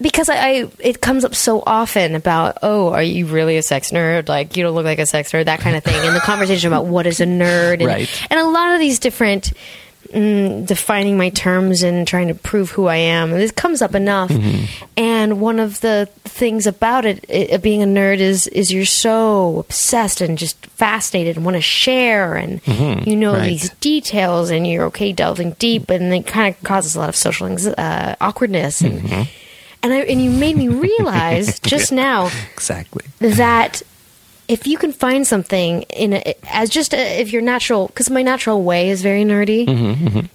because 0.00 0.28
I, 0.28 0.36
I 0.36 0.70
it 0.80 1.00
comes 1.00 1.24
up 1.24 1.34
so 1.34 1.62
often 1.66 2.14
about 2.14 2.58
oh 2.62 2.88
are 2.92 3.02
you 3.02 3.26
really 3.26 3.56
a 3.56 3.62
sex 3.62 3.90
nerd 3.92 4.28
like 4.28 4.56
you 4.56 4.64
don't 4.64 4.74
look 4.74 4.84
like 4.86 4.98
a 4.98 5.06
sex 5.06 5.30
nerd 5.30 5.44
that 5.44 5.60
kind 5.60 5.76
of 5.76 5.84
thing 5.84 5.94
and 6.04 6.16
the 6.16 6.20
conversation 6.20 6.66
about 6.72 6.86
what 6.86 7.06
is 7.06 7.20
a 7.20 7.24
nerd 7.26 7.74
and, 7.74 7.84
Right. 7.86 8.26
and 8.30 8.40
a 8.40 8.44
lot 8.46 8.72
of 8.74 8.80
these 8.80 8.98
different 8.98 9.52
mm, 10.12 10.66
defining 10.66 11.16
my 11.16 11.30
terms 11.30 11.82
and 11.82 12.06
trying 12.06 12.28
to 12.28 12.34
prove 12.34 12.70
who 12.70 12.86
I 12.86 12.96
am 12.96 13.30
this 13.30 13.50
comes 13.52 13.82
up 13.82 13.94
enough 13.94 14.30
Mm-hmm. 14.30 14.84
and 14.96 15.40
one 15.40 15.58
of 15.58 15.80
the 15.80 16.08
things 16.24 16.66
about 16.66 17.04
it, 17.04 17.24
it 17.28 17.62
being 17.62 17.82
a 17.82 17.86
nerd 17.86 18.18
is 18.18 18.46
is 18.48 18.72
you're 18.72 18.84
so 18.84 19.58
obsessed 19.60 20.20
and 20.20 20.38
just 20.38 20.64
fascinated 20.66 21.36
and 21.36 21.44
want 21.44 21.56
to 21.56 21.60
share 21.62 22.34
and 22.36 22.60
you 23.06 23.16
know 23.16 23.32
Mm-hmm. 23.32 23.40
right. 23.40 23.48
these 23.48 23.70
details 23.80 24.50
and 24.50 24.66
you're 24.66 24.84
okay 24.86 25.12
delving 25.12 25.52
deep 25.58 25.90
and 25.90 26.12
it 26.14 26.26
kind 26.26 26.54
of 26.54 26.62
causes 26.62 26.94
a 26.96 26.98
lot 27.00 27.08
of 27.08 27.16
social 27.16 27.46
uh, 27.78 28.14
awkwardness 28.20 28.80
and 28.82 29.00
Mm-hmm. 29.02 29.22
and 29.82 29.92
I 29.92 29.96
and 30.02 30.22
you 30.22 30.30
made 30.30 30.56
me 30.56 30.68
realize 30.68 31.58
just 31.74 31.90
now 31.92 32.30
Exactly. 32.54 33.04
that 33.20 33.82
if 34.52 34.66
you 34.66 34.76
can 34.78 34.92
find 34.92 35.26
something 35.26 35.82
in 36.04 36.12
a, 36.12 36.34
as 36.52 36.68
just 36.70 36.92
a, 36.94 37.20
if 37.20 37.32
your 37.32 37.42
natural 37.42 37.86
because 37.88 38.10
my 38.10 38.22
natural 38.22 38.62
way 38.62 38.90
is 38.90 39.00
very 39.02 39.24
nerdy 39.24 39.66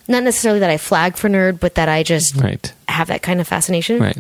not 0.07 0.24
necessarily 0.24 0.59
that 0.62 0.69
I 0.69 0.77
flag 0.77 1.15
for 1.17 1.29
nerd 1.29 1.59
but 1.59 1.75
that 1.75 1.88
I 1.89 2.03
just 2.03 2.36
Mm-hmm, 2.36 2.45
Right. 2.47 2.74
have 2.89 3.07
that 3.07 3.21
kind 3.21 3.39
of 3.41 3.47
fascination 3.47 4.00
Right. 4.00 4.17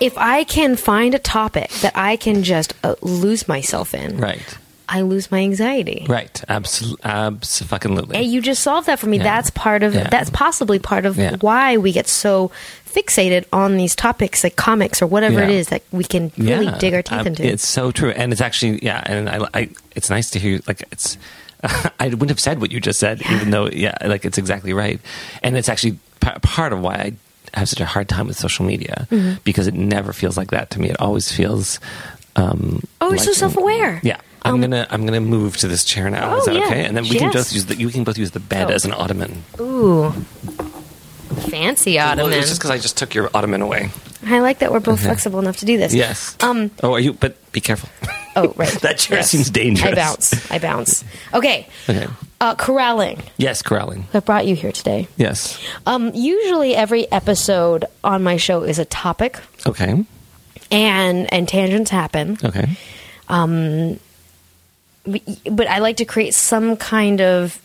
if 0.00 0.16
I 0.16 0.44
can 0.44 0.76
find 0.76 1.14
a 1.14 1.18
topic 1.18 1.70
that 1.82 1.92
I 1.96 2.16
can 2.16 2.42
just 2.42 2.74
uh, 2.84 2.94
lose 3.02 3.48
myself 3.48 3.94
in 3.94 4.16
Right. 4.18 4.58
I 4.88 5.00
lose 5.02 5.30
my 5.30 5.40
anxiety 5.40 6.06
Right. 6.08 6.42
Absolutely. 6.48 7.00
Absolutely. 7.04 8.16
And 8.16 8.26
you 8.26 8.40
just 8.40 8.62
solved 8.62 8.86
that 8.86 8.98
for 8.98 9.06
me. 9.06 9.16
Yeah. 9.18 9.24
That's 9.24 9.50
part 9.50 9.82
of 9.82 9.94
Yeah. 9.94 10.08
that's 10.10 10.30
possibly 10.30 10.78
part 10.78 11.06
of 11.06 11.16
Yeah. 11.16 11.36
why 11.40 11.76
we 11.78 11.92
get 11.92 12.08
so 12.08 12.50
fixated 12.86 13.44
on 13.52 13.76
these 13.76 13.94
topics 13.96 14.44
like 14.44 14.56
comics 14.56 15.02
or 15.02 15.06
whatever 15.06 15.42
it 15.42 15.50
is 15.50 15.68
that 15.68 15.82
we 15.90 16.04
can 16.04 16.30
really 16.38 16.70
dig 16.78 16.94
our 16.94 17.02
teeth 17.02 17.18
Um, 17.20 17.26
into. 17.28 17.44
It's 17.44 17.66
so 17.66 17.90
true, 17.90 18.10
and 18.10 18.32
it's 18.32 18.40
actually 18.40 18.84
yeah, 18.84 19.02
and 19.04 19.28
I, 19.28 19.48
I 19.52 19.68
it's 19.96 20.10
nice 20.10 20.30
to 20.30 20.38
hear 20.38 20.60
like 20.68 20.82
it's. 20.92 21.16
I 21.98 22.08
wouldn't 22.08 22.28
have 22.28 22.38
said 22.40 22.60
what 22.60 22.70
you 22.70 22.78
just 22.78 23.00
said, 23.00 23.22
even 23.30 23.50
though 23.50 23.68
yeah, 23.70 23.94
like 24.04 24.24
it's 24.24 24.38
exactly 24.38 24.72
right, 24.74 25.00
and 25.42 25.56
it's 25.56 25.68
actually 25.68 25.98
p- 26.20 26.38
part 26.42 26.72
of 26.72 26.80
why 26.80 27.14
I 27.54 27.58
have 27.58 27.68
such 27.68 27.80
a 27.80 27.86
hard 27.86 28.08
time 28.08 28.26
with 28.28 28.36
social 28.38 28.64
media 28.66 29.06
Mm-hmm. 29.10 29.38
because 29.44 29.66
it 29.66 29.74
never 29.74 30.12
feels 30.12 30.36
like 30.36 30.50
that 30.50 30.70
to 30.70 30.80
me. 30.80 30.90
It 30.90 31.00
always 31.00 31.32
feels. 31.32 31.80
Um, 32.36 32.82
Oh, 33.00 33.08
you're 33.10 33.18
so 33.18 33.32
self-aware. 33.32 34.00
Yeah. 34.02 34.18
I'm 34.44 34.54
Um, 34.54 34.60
gonna 34.60 34.86
I'm 34.90 35.06
gonna 35.06 35.20
move 35.20 35.56
to 35.58 35.68
this 35.68 35.84
chair 35.84 36.10
now. 36.10 36.36
Is 36.36 36.42
Oh, 36.48 36.52
that 36.52 36.60
yeah. 36.60 36.66
okay? 36.66 36.84
And 36.84 36.96
then 36.96 37.04
we 37.04 37.10
can 37.18 37.32
Yes. 37.32 37.34
both 37.34 37.52
use 37.52 37.64
the 37.66 37.76
you 37.76 37.88
can 37.88 38.04
both 38.04 38.18
use 38.18 38.32
the 38.32 38.40
bed 38.40 38.70
Oh. 38.70 38.74
as 38.74 38.84
an 38.84 38.92
ottoman. 38.92 39.42
Ooh, 39.60 40.12
fancy 41.50 41.96
Well, 41.96 42.08
ottoman. 42.12 42.38
it's 42.38 42.48
just 42.48 42.60
because 42.60 42.70
I 42.70 42.78
just 42.78 42.96
took 42.96 43.14
your 43.14 43.30
ottoman 43.34 43.62
away. 43.62 43.90
I 44.26 44.40
like 44.40 44.60
that 44.60 44.72
we're 44.72 44.80
both 44.80 44.98
Okay. 45.00 45.06
flexible 45.06 45.38
enough 45.38 45.58
to 45.58 45.66
do 45.66 45.76
this. 45.76 45.92
Yes. 45.94 46.36
Um. 46.40 46.70
Oh, 46.82 46.92
are 46.94 47.00
you? 47.00 47.12
But 47.12 47.36
be 47.52 47.60
careful. 47.60 47.88
Oh, 48.36 48.52
right. 48.56 48.70
That 48.82 48.98
chair 48.98 49.22
seems 49.22 49.48
dangerous. 49.50 49.92
I 49.92 49.94
bounce. 49.94 50.50
I 50.50 50.58
bounce. 50.58 51.04
Okay. 51.32 51.68
Okay. 51.88 52.06
Uh, 52.40 52.54
corralling. 52.56 53.22
Yes, 53.36 53.62
corralling. 53.62 54.06
That 54.12 54.24
brought 54.24 54.46
you 54.46 54.54
here 54.56 54.72
today. 54.72 55.08
Yes. 55.16 55.58
Um, 55.86 56.10
usually, 56.14 56.74
every 56.74 57.10
episode 57.12 57.84
on 58.02 58.22
my 58.22 58.36
show 58.36 58.62
is 58.62 58.78
a 58.78 58.84
topic, 58.84 59.38
Okay. 59.66 60.04
and 60.70 61.32
and 61.32 61.48
tangents 61.48 61.90
happen. 61.90 62.36
Okay. 62.44 62.76
But 65.50 65.66
I 65.66 65.78
like 65.78 65.96
to 65.98 66.04
create 66.04 66.34
some 66.34 66.76
kind 66.76 67.20
of 67.20 67.60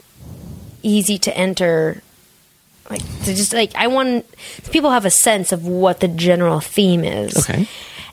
easy 0.83 1.17
to 1.19 1.35
enter 1.37 2.01
like 2.89 3.01
to 3.23 3.33
just 3.35 3.53
like 3.53 3.73
I 3.75 3.87
want 3.87 4.25
people 4.71 4.89
have 4.91 5.05
a 5.05 5.09
sense 5.11 5.51
of 5.51 5.65
what 5.67 5.99
the 5.99 6.07
general 6.07 6.59
theme 6.59 7.03
is. 7.03 7.37
Okay. 7.37 7.67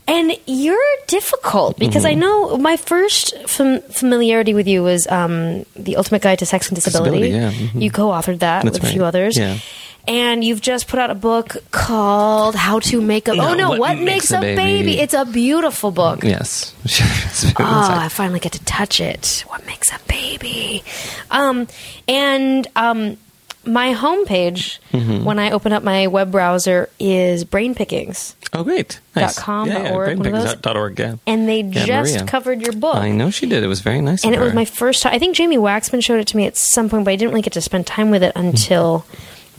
And 0.08 0.32
you're 0.46 0.76
difficult 1.08 1.78
because 1.78 2.04
Mm-hmm. 2.04 2.10
I 2.12 2.14
know 2.14 2.56
my 2.58 2.76
first 2.76 3.36
fam- 3.48 3.80
familiarity 3.82 4.54
with 4.54 4.68
you 4.68 4.84
was 4.84 5.06
um, 5.08 5.64
the 5.74 5.96
Ultimate 5.96 6.22
Guide 6.22 6.38
to 6.38 6.46
Sex 6.46 6.68
and 6.68 6.76
Disability. 6.76 7.22
Disability, 7.32 7.56
yeah, 7.58 7.68
mhm. 7.72 7.82
You 7.82 7.90
co-authored 7.90 8.38
that 8.38 8.62
That's 8.64 8.78
with 8.78 8.88
a 8.88 8.92
few 8.92 9.04
others. 9.04 9.36
yeah. 9.36 9.58
And 10.08 10.44
you've 10.44 10.60
just 10.60 10.86
put 10.86 11.00
out 11.00 11.10
a 11.10 11.14
book 11.16 11.56
called 11.72 12.54
How 12.54 12.78
to 12.80 13.00
Make 13.00 13.26
a 13.26 13.32
Oh 13.32 13.54
no, 13.54 13.70
What 13.70 13.80
what, 13.80 13.98
Makes 13.98 14.30
makes, 14.30 14.30
a 14.30 14.40
baby? 14.40 14.56
Baby. 14.56 15.00
It's 15.00 15.14
a 15.14 15.24
beautiful 15.24 15.90
book. 15.90 16.22
Yes. 16.22 16.74
Oh. 17.58 17.88
I 17.90 18.08
finally 18.08 18.40
get 18.40 18.52
to 18.52 18.64
touch 18.64 19.00
it. 19.00 19.44
What 19.48 19.66
makes 19.66 19.90
a 19.92 19.98
baby? 20.08 20.82
Um, 21.30 21.66
and 22.08 22.66
um, 22.76 23.16
my 23.64 23.94
homepage, 23.94 24.78
Mm-hmm. 24.92 25.24
when 25.24 25.38
I 25.38 25.50
open 25.50 25.72
up 25.72 25.82
my 25.82 26.06
web 26.06 26.30
browser, 26.32 26.88
is 26.98 27.44
Brain 27.44 27.74
Pickings. 27.74 28.34
oh, 28.54 28.64
great. 28.64 29.00
Nice. 29.14 29.34
Dot 29.36 29.44
com, 29.44 29.68
yeah, 29.68 29.82
yeah, 29.84 29.92
org, 29.94 30.18
one 30.18 30.26
of 30.26 30.32
those? 30.32 30.54
dot 30.56 30.76
org, 30.76 30.98
yeah. 30.98 31.16
And 31.26 31.46
they 31.48 31.60
Yeah, 31.62 31.84
just 31.84 32.14
Maria. 32.14 32.26
covered 32.26 32.62
your 32.62 32.72
book. 32.72 32.96
I 32.96 33.10
know 33.10 33.30
she 33.30 33.46
did. 33.46 33.62
It 33.62 33.66
was 33.68 33.80
very 33.80 34.00
nice. 34.00 34.24
And 34.24 34.34
it 34.34 34.40
was 34.40 34.54
my 34.54 34.64
first 34.64 35.02
time. 35.02 35.12
I 35.14 35.18
think 35.18 35.36
Jamye 35.36 35.58
Waxman 35.58 36.02
showed 36.02 36.20
it 36.20 36.26
to 36.28 36.36
me 36.36 36.46
at 36.46 36.56
some 36.56 36.88
point, 36.88 37.04
but 37.04 37.10
I 37.10 37.16
didn't 37.16 37.30
really 37.32 37.42
get 37.42 37.52
to 37.54 37.60
spend 37.60 37.86
time 37.86 38.10
with 38.10 38.22
it 38.22 38.32
until 38.36 39.04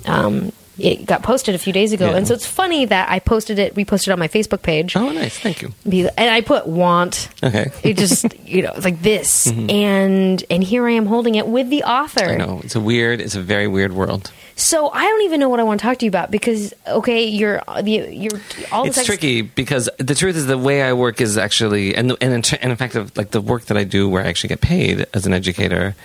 um, 0.07 0.51
it 0.79 1.05
got 1.05 1.23
posted 1.23 1.55
a 1.55 1.57
few 1.57 1.73
days 1.73 1.91
ago. 1.91 2.11
Yeah. 2.11 2.17
And 2.17 2.27
so 2.27 2.33
it's 2.33 2.45
funny 2.45 2.85
that 2.85 3.09
I 3.09 3.19
posted 3.19 3.57
it, 3.57 3.73
reposted 3.75 4.09
it 4.09 4.11
on 4.11 4.19
my 4.19 4.27
Facebook 4.27 4.61
page. 4.61 4.95
Oh, 4.95 5.09
nice. 5.09 5.37
Thank 5.37 5.61
you. 5.61 5.73
And 5.85 6.29
I 6.29 6.41
put 6.41 6.67
want. 6.67 7.29
Okay. 7.43 7.71
It 7.83 7.97
just 7.97 8.25
you 8.45 8.61
know 8.61 8.73
it's 8.75 8.85
like 8.85 9.01
this, 9.01 9.47
and 9.47 10.43
and 10.49 10.63
here 10.63 10.87
I 10.87 10.91
am 10.91 11.05
holding 11.05 11.35
it 11.35 11.47
with 11.47 11.69
the 11.69 11.83
author. 11.83 12.21
Mm-hmm. 12.21 12.41
I 12.41 12.45
know. 12.45 12.61
It's 12.63 12.75
a 12.75 12.81
weird, 12.81 13.21
it's 13.21 13.35
a 13.35 13.41
very 13.41 13.67
weird 13.67 13.93
world. 13.93 14.31
So 14.55 14.89
I 14.89 15.03
don't 15.03 15.21
even 15.21 15.39
know 15.39 15.49
what 15.49 15.59
I 15.59 15.63
want 15.63 15.79
to 15.79 15.85
talk 15.85 15.99
to 15.99 16.05
you 16.05 16.09
about 16.09 16.31
because 16.31 16.73
okay, 16.87 17.25
you're 17.25 17.61
you're 17.83 18.39
all 18.71 18.85
it's 18.85 18.97
ex- 18.97 19.05
tricky 19.05 19.41
because 19.43 19.89
the 19.97 20.15
truth 20.15 20.35
is 20.35 20.47
the 20.47 20.57
way 20.57 20.81
I 20.81 20.93
work 20.93 21.21
is 21.21 21.37
actually, 21.37 21.95
and 21.95 22.11
and 22.21 22.33
in, 22.33 22.57
and 22.61 22.71
in 22.71 22.75
fact, 22.75 22.95
of 22.95 23.15
like 23.17 23.31
the 23.31 23.41
work 23.41 23.65
that 23.65 23.77
I 23.77 23.83
do 23.83 24.09
where 24.09 24.23
I 24.23 24.27
actually 24.27 24.49
get 24.49 24.61
paid 24.61 25.05
as 25.13 25.25
an 25.25 25.33
educator, 25.33 25.95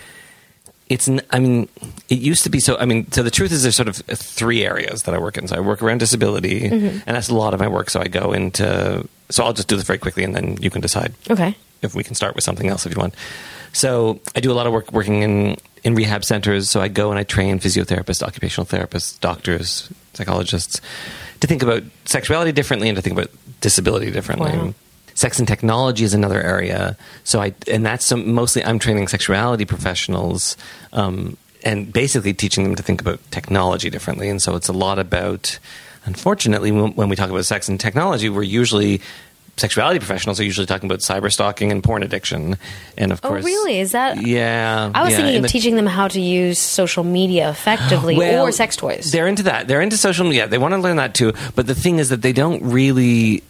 it's. 0.89 1.09
i 1.31 1.39
mean, 1.39 1.69
it 2.09 2.19
used 2.19 2.45
to 2.45 2.51
be 2.51 2.61
so. 2.61 2.77
I 2.77 2.85
mean, 2.85 3.11
so 3.11 3.23
the 3.23 3.31
truth 3.31 3.53
is 3.53 3.63
there's 3.63 3.77
sort 3.77 3.89
of 3.89 3.97
three 3.97 4.65
areas 4.65 5.05
that 5.05 5.15
I 5.15 5.19
work 5.19 5.39
in. 5.39 5.49
So 5.49 5.57
I 5.57 5.61
work 5.61 5.83
around 5.83 5.99
disability, 5.99 6.69
mm-hmm. 6.69 6.99
and 7.07 7.17
that's 7.17 7.29
a 7.29 7.35
lot 7.35 7.55
of 7.55 7.61
my 7.61 7.69
work. 7.69 7.91
So 7.91 8.01
I 8.01 8.09
go 8.09 8.33
into. 8.33 9.07
So 9.31 9.45
I'll 9.45 9.53
just 9.53 9.69
do 9.69 9.77
this 9.77 9.87
very 9.87 9.99
quickly, 9.99 10.25
and 10.25 10.35
then 10.35 10.59
you 10.61 10.71
can 10.71 10.81
decide 10.81 11.15
Okay, 11.31 11.57
if 11.81 11.95
we 11.95 12.05
can 12.05 12.15
start 12.15 12.35
with 12.35 12.45
something 12.45 12.69
else 12.69 12.87
if 12.87 12.95
you 12.95 13.01
want. 13.01 13.15
So 13.73 14.21
I 14.37 14.41
do 14.41 14.53
a 14.53 14.55
lot 14.55 14.67
of 14.67 14.73
work 14.73 14.93
working 14.93 15.23
in 15.23 15.57
in 15.83 15.95
rehab 15.95 16.25
centers. 16.25 16.71
So 16.71 16.81
I 16.81 16.89
go 16.89 17.11
and 17.11 17.19
I 17.19 17.25
train 17.25 17.59
physiotherapists, 17.59 18.23
occupational 18.23 18.67
therapists, 18.67 19.19
doctors, 19.21 19.91
psychologists 20.15 20.81
to 21.41 21.47
think 21.47 21.63
about 21.63 21.83
sexuality 22.05 22.53
differently 22.53 22.89
and 22.89 22.97
to 22.97 23.03
think 23.03 23.19
about 23.19 23.31
disability 23.61 24.11
differently. 24.11 24.53
Wow. 24.53 24.75
Sex 25.15 25.39
and 25.39 25.47
technology 25.49 26.05
is 26.05 26.15
another 26.15 26.41
area. 26.41 26.97
So 27.25 27.41
I 27.41 27.55
and 27.71 27.85
that's 27.85 28.05
some, 28.05 28.33
mostly 28.33 28.65
I'm 28.65 28.79
training 28.79 29.09
sexuality 29.09 29.65
professionals. 29.65 30.57
Um, 30.93 31.37
and 31.65 31.93
basically 31.93 32.35
teaching 32.35 32.65
them 32.65 32.75
to 32.75 32.83
think 32.83 33.01
about 33.01 33.21
technology 33.31 33.89
differently. 33.89 34.29
And 34.29 34.43
so 34.43 34.57
it's 34.57 34.67
a 34.67 34.73
lot 34.73 34.99
about, 34.99 35.61
unfortunately, 36.07 36.73
when, 36.73 36.93
when 36.95 37.09
we 37.09 37.15
talk 37.15 37.31
about 37.31 37.45
sex 37.45 37.69
and 37.69 37.79
technology, 37.79 38.29
we're 38.29 38.43
usually 38.43 39.01
sexuality 39.59 40.01
professionals 40.01 40.41
are 40.41 40.45
usually 40.45 40.67
talking 40.67 40.89
about 40.91 41.01
cyber 41.01 41.31
stalking 41.33 41.71
and 41.71 41.85
porn 41.85 42.03
addiction. 42.03 42.57
And 42.99 43.13
of 43.13 43.21
Oh, 43.23 43.29
course, 43.29 43.45
really? 43.45 43.79
Is 43.79 43.93
that- 43.93 44.27
Yeah, 44.27 44.91
I 44.95 45.05
was 45.05 45.11
yeah, 45.13 45.17
thinking 45.19 45.37
of 45.37 45.43
the- 45.43 45.49
teaching 45.49 45.77
them 45.77 45.87
how 45.87 46.09
to 46.09 46.21
use 46.21 46.59
social 46.59 47.05
media 47.05 47.51
effectively 47.51 48.17
well, 48.19 48.47
or 48.49 48.51
sex 48.51 48.75
toys. 48.75 49.13
They're 49.13 49.29
into 49.29 49.45
that. 49.45 49.69
They're 49.69 49.83
into 49.83 49.97
social 49.97 50.25
media. 50.25 50.49
They 50.49 50.59
want 50.59 50.73
to 50.75 50.79
learn 50.79 50.97
that 50.97 51.15
too. 51.15 51.33
But 51.55 51.67
the 51.69 51.75
thing 51.77 51.99
is 52.01 52.09
that 52.09 52.23
they 52.23 52.33
don't 52.33 52.63
really. 52.65 53.45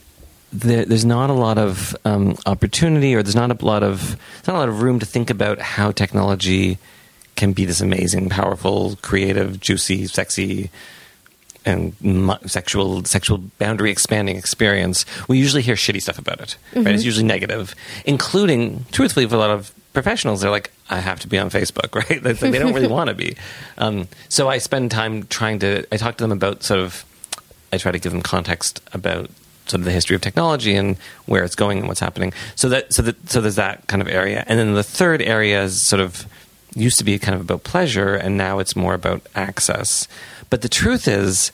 There, 0.52 0.84
there's 0.84 1.04
not 1.04 1.30
a 1.30 1.34
lot 1.34 1.58
of 1.58 1.96
um, 2.04 2.36
opportunity, 2.44 3.14
or 3.14 3.22
there's 3.22 3.34
not 3.34 3.50
a 3.50 3.64
lot 3.64 3.82
of 3.82 4.16
not 4.46 4.54
a 4.56 4.58
lot 4.58 4.68
of 4.68 4.82
room 4.82 4.98
to 4.98 5.06
think 5.06 5.30
about 5.30 5.58
how 5.58 5.92
technology 5.92 6.78
can 7.36 7.52
be 7.52 7.64
this 7.64 7.80
amazing, 7.80 8.28
powerful, 8.28 8.96
creative, 9.00 9.60
juicy, 9.60 10.06
sexy, 10.06 10.70
and 11.64 11.94
mu- 12.02 12.36
sexual 12.46 13.04
sexual 13.04 13.38
boundary 13.58 13.90
expanding 13.90 14.36
experience. 14.36 15.06
We 15.28 15.38
usually 15.38 15.62
hear 15.62 15.74
shitty 15.74 16.02
stuff 16.02 16.18
about 16.18 16.40
it. 16.40 16.56
Right? 16.74 16.88
It's 16.88 17.04
usually 17.04 17.26
negative, 17.26 17.74
including 18.04 18.84
truthfully 18.92 19.26
for 19.26 19.36
a 19.36 19.38
lot 19.38 19.50
of 19.50 19.72
professionals. 19.92 20.40
They're 20.40 20.50
like, 20.50 20.70
I 20.90 20.98
have 21.00 21.20
to 21.20 21.28
be 21.28 21.38
on 21.38 21.50
Facebook, 21.50 21.94
right? 22.08 22.22
Like 22.22 22.38
they 22.40 22.58
don't 22.58 22.74
really 22.74 22.86
want 22.98 23.08
to 23.08 23.14
be. 23.14 23.36
Um, 23.78 24.08
so 24.28 24.48
I 24.48 24.58
spend 24.58 24.90
time 24.90 25.26
trying 25.28 25.60
to. 25.60 25.86
I 25.92 25.96
talk 25.96 26.16
to 26.18 26.24
them 26.24 26.32
about 26.32 26.62
sort 26.62 26.80
of. 26.80 27.04
I 27.72 27.78
try 27.78 27.90
to 27.90 27.98
give 27.98 28.12
them 28.12 28.20
context 28.20 28.82
about 28.92 29.30
sort 29.72 29.80
of 29.80 29.84
the 29.84 29.92
history 29.92 30.14
of 30.14 30.22
technology 30.22 30.74
and 30.74 30.96
where 31.26 31.42
it's 31.42 31.56
going 31.56 31.78
and 31.78 31.88
what's 31.88 32.00
happening. 32.00 32.32
So 32.54 32.68
that 32.68 32.92
so 32.92 33.02
that 33.02 33.28
so 33.28 33.40
there's 33.40 33.56
that 33.56 33.86
kind 33.88 34.00
of 34.00 34.08
area, 34.08 34.44
and 34.46 34.58
then 34.58 34.74
the 34.74 34.84
third 34.84 35.20
area 35.20 35.62
is 35.64 35.80
sort 35.80 36.00
of 36.00 36.26
used 36.74 36.98
to 36.98 37.04
be 37.04 37.18
kind 37.18 37.34
of 37.34 37.40
about 37.40 37.64
pleasure, 37.64 38.14
and 38.14 38.36
now 38.36 38.58
it's 38.58 38.76
more 38.76 38.94
about 38.94 39.22
access. 39.34 40.06
But 40.50 40.62
the 40.62 40.68
truth 40.68 41.08
is 41.08 41.52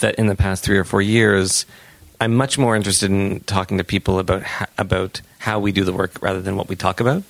that 0.00 0.14
in 0.16 0.26
the 0.26 0.36
past 0.36 0.64
three 0.64 0.78
or 0.78 0.84
four 0.84 1.02
years, 1.02 1.66
I'm 2.20 2.34
much 2.34 2.58
more 2.58 2.76
interested 2.76 3.10
in 3.10 3.40
talking 3.40 3.78
to 3.78 3.84
people 3.84 4.18
about 4.18 4.42
about 4.78 5.20
how 5.38 5.58
we 5.58 5.72
do 5.72 5.84
the 5.84 5.92
work 5.92 6.22
rather 6.22 6.42
than 6.42 6.56
what 6.56 6.68
we 6.68 6.76
talk 6.76 7.00
about. 7.00 7.22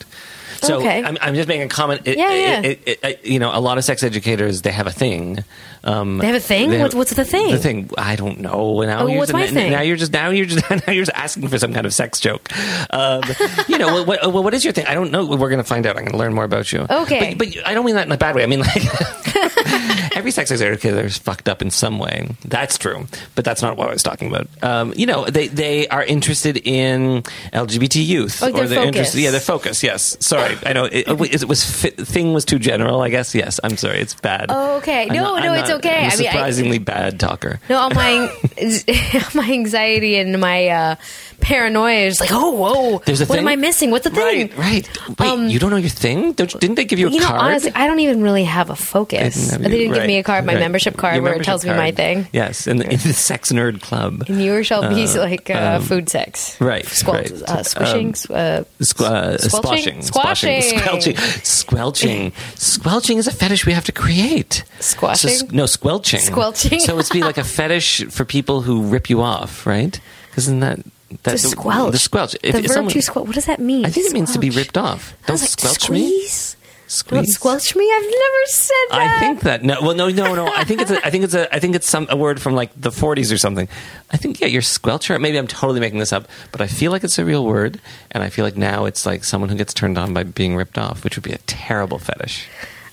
So 0.63 0.79
Okay. 0.79 1.03
I'm, 1.03 1.19
I'm 1.21 1.35
just 1.35 1.49
making 1.49 1.65
a 1.65 1.69
comment. 1.69 2.03
It- 2.05 2.17
Yeah, 2.19 2.31
it- 2.63 2.81
yeah. 2.87 3.09
it- 3.09 3.25
you 3.27 3.39
know, 3.39 3.51
a 3.53 3.61
lot 3.61 3.79
of 3.79 3.85
sex 3.85 4.03
educators 4.03 4.63
they 4.63 4.73
have 4.73 4.87
a 4.87 4.93
thing. 4.93 5.39
Um, 5.85 6.19
They 6.19 6.27
have 6.29 6.37
a 6.37 6.41
thing? 6.41 6.71
they 6.71 6.81
What's- 6.81 6.95
what's 6.95 7.13
the 7.15 7.25
thing? 7.25 7.51
The 7.51 7.59
thing 7.59 7.91
I 7.99 8.15
don't 8.17 8.39
know. 8.41 8.81
Now 8.83 9.01
Oh, 9.01 9.07
you're 9.09 9.19
what's 9.19 9.33
just, 9.33 9.33
my 9.33 9.47
n- 9.47 9.55
thing? 9.55 9.73
Now 9.73 9.81
you're 9.83 9.97
just 9.97 10.13
now 10.13 10.31
you're 10.31 10.47
just 10.47 10.69
now 10.87 10.93
you're 10.93 11.05
just 11.05 11.17
asking 11.17 11.49
for 11.49 11.59
some 11.59 11.75
kind 11.75 11.85
of 11.87 11.93
sex 11.93 12.21
joke. 12.21 12.49
Um, 12.91 13.23
you 13.69 13.79
know, 13.79 14.05
what, 14.05 14.33
what, 14.33 14.45
what 14.45 14.55
is 14.55 14.65
your 14.65 14.73
thing? 14.73 14.87
I 14.87 14.95
don't 14.95 15.11
know. 15.11 15.27
We're 15.27 15.49
going 15.51 15.59
to 15.59 15.65
find 15.65 15.85
out. 15.87 15.97
I'm 15.97 16.03
going 16.05 16.13
to 16.13 16.19
learn 16.19 16.33
more 16.35 16.45
about 16.45 16.73
you. 16.73 16.87
Okay. 16.89 17.35
but, 17.35 17.49
but 17.55 17.67
I 17.67 17.75
don't 17.75 17.85
mean 17.85 17.97
that 17.97 18.07
in 18.07 18.13
a 18.13 18.17
bad 18.17 18.35
way. 18.37 18.43
I 18.45 18.47
mean 18.47 18.61
like. 18.61 18.83
Every 20.15 20.31
sex 20.31 20.51
educator 20.51 21.05
is 21.05 21.19
fucked 21.19 21.49
up 21.49 21.63
in 21.63 21.71
some 21.71 21.99
way. 21.99 22.29
That's 22.45 22.79
true, 22.79 23.07
but 23.35 23.45
that's 23.45 23.63
not 23.63 23.77
what 23.77 23.89
I 23.89 23.93
was 23.93 24.03
talking 24.03 24.29
about. 24.29 24.49
Um, 24.63 24.93
you 24.97 25.07
know, 25.07 25.25
they 25.25 25.49
they 25.49 25.89
are 25.89 26.03
interested 26.05 26.57
in 26.59 27.23
LGBT 27.53 28.05
youth, 28.05 28.43
Like 28.43 28.55
their 28.55 28.67
they're 28.67 28.77
focus. 28.79 28.87
interested. 28.89 29.21
Yeah, 29.21 29.31
their 29.31 29.41
focus. 29.41 29.83
Yes. 29.83 30.17
Sorry, 30.21 30.57
I 30.67 30.73
know 30.73 30.85
it, 30.85 31.09
it 31.09 31.49
was 31.49 31.65
thing 31.65 32.33
was 32.35 32.45
too 32.45 32.59
general. 32.59 33.01
I 33.01 33.09
guess. 33.09 33.35
Yes. 33.35 33.59
I'm 33.65 33.77
sorry. 33.77 34.01
It's 34.01 34.15
bad. 34.15 34.47
Oh, 34.51 34.77
okay. 34.79 35.03
I'm 35.09 35.09
No, 35.15 35.23
not- 35.35 35.43
no, 35.45 35.53
I'm 35.53 35.59
it's 35.61 35.69
not- 35.71 35.79
okay. 35.79 35.97
I'm 35.97 36.11
a 36.11 36.15
I 36.15 36.17
mean, 36.17 36.27
I- 36.29 36.31
surprisingly 36.33 36.79
bad 36.79 37.19
talker. 37.21 37.61
No, 37.69 37.79
all 37.79 37.91
my 37.91 38.31
my 39.35 39.51
anxiety 39.51 40.17
and 40.17 40.39
my 40.41 40.69
uh, 40.69 40.95
paranoia 41.41 42.07
is 42.07 42.21
like, 42.21 42.31
oh, 42.33 42.51
whoa, 42.51 42.99
There's 43.05 43.21
a 43.21 43.27
what 43.27 43.37
thing. 43.37 43.45
am 43.45 43.49
I 43.49 43.57
missing? 43.57 43.91
What's 43.91 44.05
the 44.05 44.11
thing? 44.11 44.49
Right. 44.57 44.59
Right. 44.59 45.19
Wait, 45.19 45.29
Um, 45.29 45.49
you 45.49 45.59
don't 45.59 45.71
know 45.71 45.77
your 45.77 45.89
thing? 45.91 46.33
Don't, 46.33 46.51
didn't 46.61 46.77
they 46.77 46.85
give 46.85 46.99
you 46.99 47.09
a 47.09 47.11
You 47.11 47.21
know, 47.21 47.27
card? 47.27 47.41
honestly, 47.41 47.73
I 47.75 47.87
don't 47.87 48.01
even 48.01 48.23
really 48.23 48.45
have 48.45 48.71
a 48.71 48.77
focus. 48.77 49.35
didn't 49.35 49.51
have 49.63 49.63
They 49.71 49.79
didn't 49.79 49.93
give 50.03 50.07
me 50.09 50.19
a 50.19 50.23
card, 50.23 50.45
my 50.45 50.55
right. 50.55 50.61
membership 50.61 50.97
card, 50.97 51.15
Your 51.17 51.23
where 51.23 51.33
it 51.33 51.37
membership 51.37 51.47
tells 51.47 51.65
me 51.65 51.71
my 51.73 51.91
thing. 51.93 52.29
Yes, 52.33 52.67
in 52.67 52.77
the, 52.79 52.85
in 52.85 52.99
the 52.99 53.13
Sex 53.13 53.51
Nerd 53.53 53.81
Club. 53.81 54.25
And 54.29 54.43
yours 54.43 54.67
shall 54.67 54.83
be 54.89 55.05
Uh, 55.05 55.19
like 55.19 55.49
uh, 55.51 55.81
food 55.81 56.09
sex, 56.09 56.61
right, 56.61 56.87
Squel- 56.87 57.15
right. 57.17 57.33
Uh, 57.43 57.63
squishing, 57.63 58.09
uh, 58.09 58.65
Squ- 58.81 59.01
uh, 59.05 59.39
Squelching? 59.39 60.03
Squashing. 60.03 60.63
squelching, 60.63 61.17
squelching, 61.43 62.33
squelching 62.57 63.19
is 63.19 63.27
a 63.27 63.33
fetish 63.33 63.67
we 63.67 63.73
have 63.73 63.85
to 63.85 63.93
create. 63.93 64.65
Squashing? 64.81 65.31
So, 65.31 65.47
no, 65.53 65.67
squelching. 65.67 66.21
Squelching. 66.21 66.81
So 66.81 66.99
it's 66.99 67.11
be 67.11 67.23
like 67.23 67.39
a 67.39 67.45
fetish 67.45 68.07
for 68.11 68.25
people 68.25 68.63
who 68.63 68.83
rip 68.83 69.09
you 69.11 69.23
off, 69.23 69.67
right? 69.67 69.99
Isn't 70.37 70.61
that 70.61 70.77
to 70.79 71.19
that's 71.25 71.43
squelch. 71.51 71.93
The 71.93 71.99
squelch. 71.99 72.37
If- 72.43 72.55
the 72.55 72.63
verb 72.63 72.71
someone- 72.71 72.93
to 72.93 73.03
squelch. 73.03 73.27
What 73.27 73.35
does 73.35 73.45
that 73.47 73.61
mean? 73.61 73.85
I 73.85 73.91
think 73.91 74.07
it 74.07 74.13
means 74.13 74.33
to 74.33 74.39
be 74.39 74.51
ripped 74.51 74.79
off. 74.79 75.15
Don't 75.27 75.39
like, 75.41 75.49
squelch 75.51 75.91
me. 75.91 76.07
squeeze? 76.09 76.52
Don't 76.52 76.52
Squeeze. 76.93 77.33
squelch 77.33 77.75
me. 77.75 77.91
I've 77.91 78.03
never 78.03 78.45
said 78.47 78.75
that. 78.91 79.01
I 79.01 79.21
think 79.21 79.41
that 79.41 79.65
no, 79.65 79.81
well, 79.81 79.95
no, 79.95 80.11
no, 80.11 80.35
no. 80.35 80.47
I 80.47 80.65
think 80.65 80.83
it's 80.83 80.91
a, 80.91 81.05
I 81.05 81.09
think 81.09 81.25
it's 81.25 81.33
a, 81.33 81.53
I 81.55 81.59
think 81.59 81.75
it's 81.75 81.89
some 81.89 82.07
a 82.11 82.17
word 82.17 82.41
from 82.41 82.55
like 82.55 82.71
the 82.79 82.91
40s 82.91 83.33
or 83.33 83.39
something. 83.39 83.67
I 84.11 84.19
think 84.19 84.41
yeah, 84.41 84.47
you're 84.47 84.61
squelcher. 84.61 85.19
Maybe 85.19 85.39
I'm 85.39 85.47
totally 85.47 85.81
making 85.81 86.01
this 86.01 86.13
up, 86.13 86.29
but 86.53 86.61
I 86.61 86.67
feel 86.67 86.93
like 86.93 87.03
it's 87.03 87.19
a 87.19 87.25
real 87.25 87.47
word, 87.47 87.81
and 88.11 88.23
I 88.23 88.29
feel 88.29 88.45
like 88.45 88.59
now 88.59 88.85
it's 88.85 89.07
like 89.07 89.25
someone 89.25 89.49
who 89.49 89.57
gets 89.57 89.73
turned 89.73 89.97
on 89.97 90.13
by 90.13 90.23
being 90.23 90.55
ripped 90.55 90.77
off, 90.77 91.03
which 91.03 91.17
would 91.17 91.25
be 91.25 91.33
a 91.33 91.39
terrible 91.39 91.99
fetish. 91.99 92.47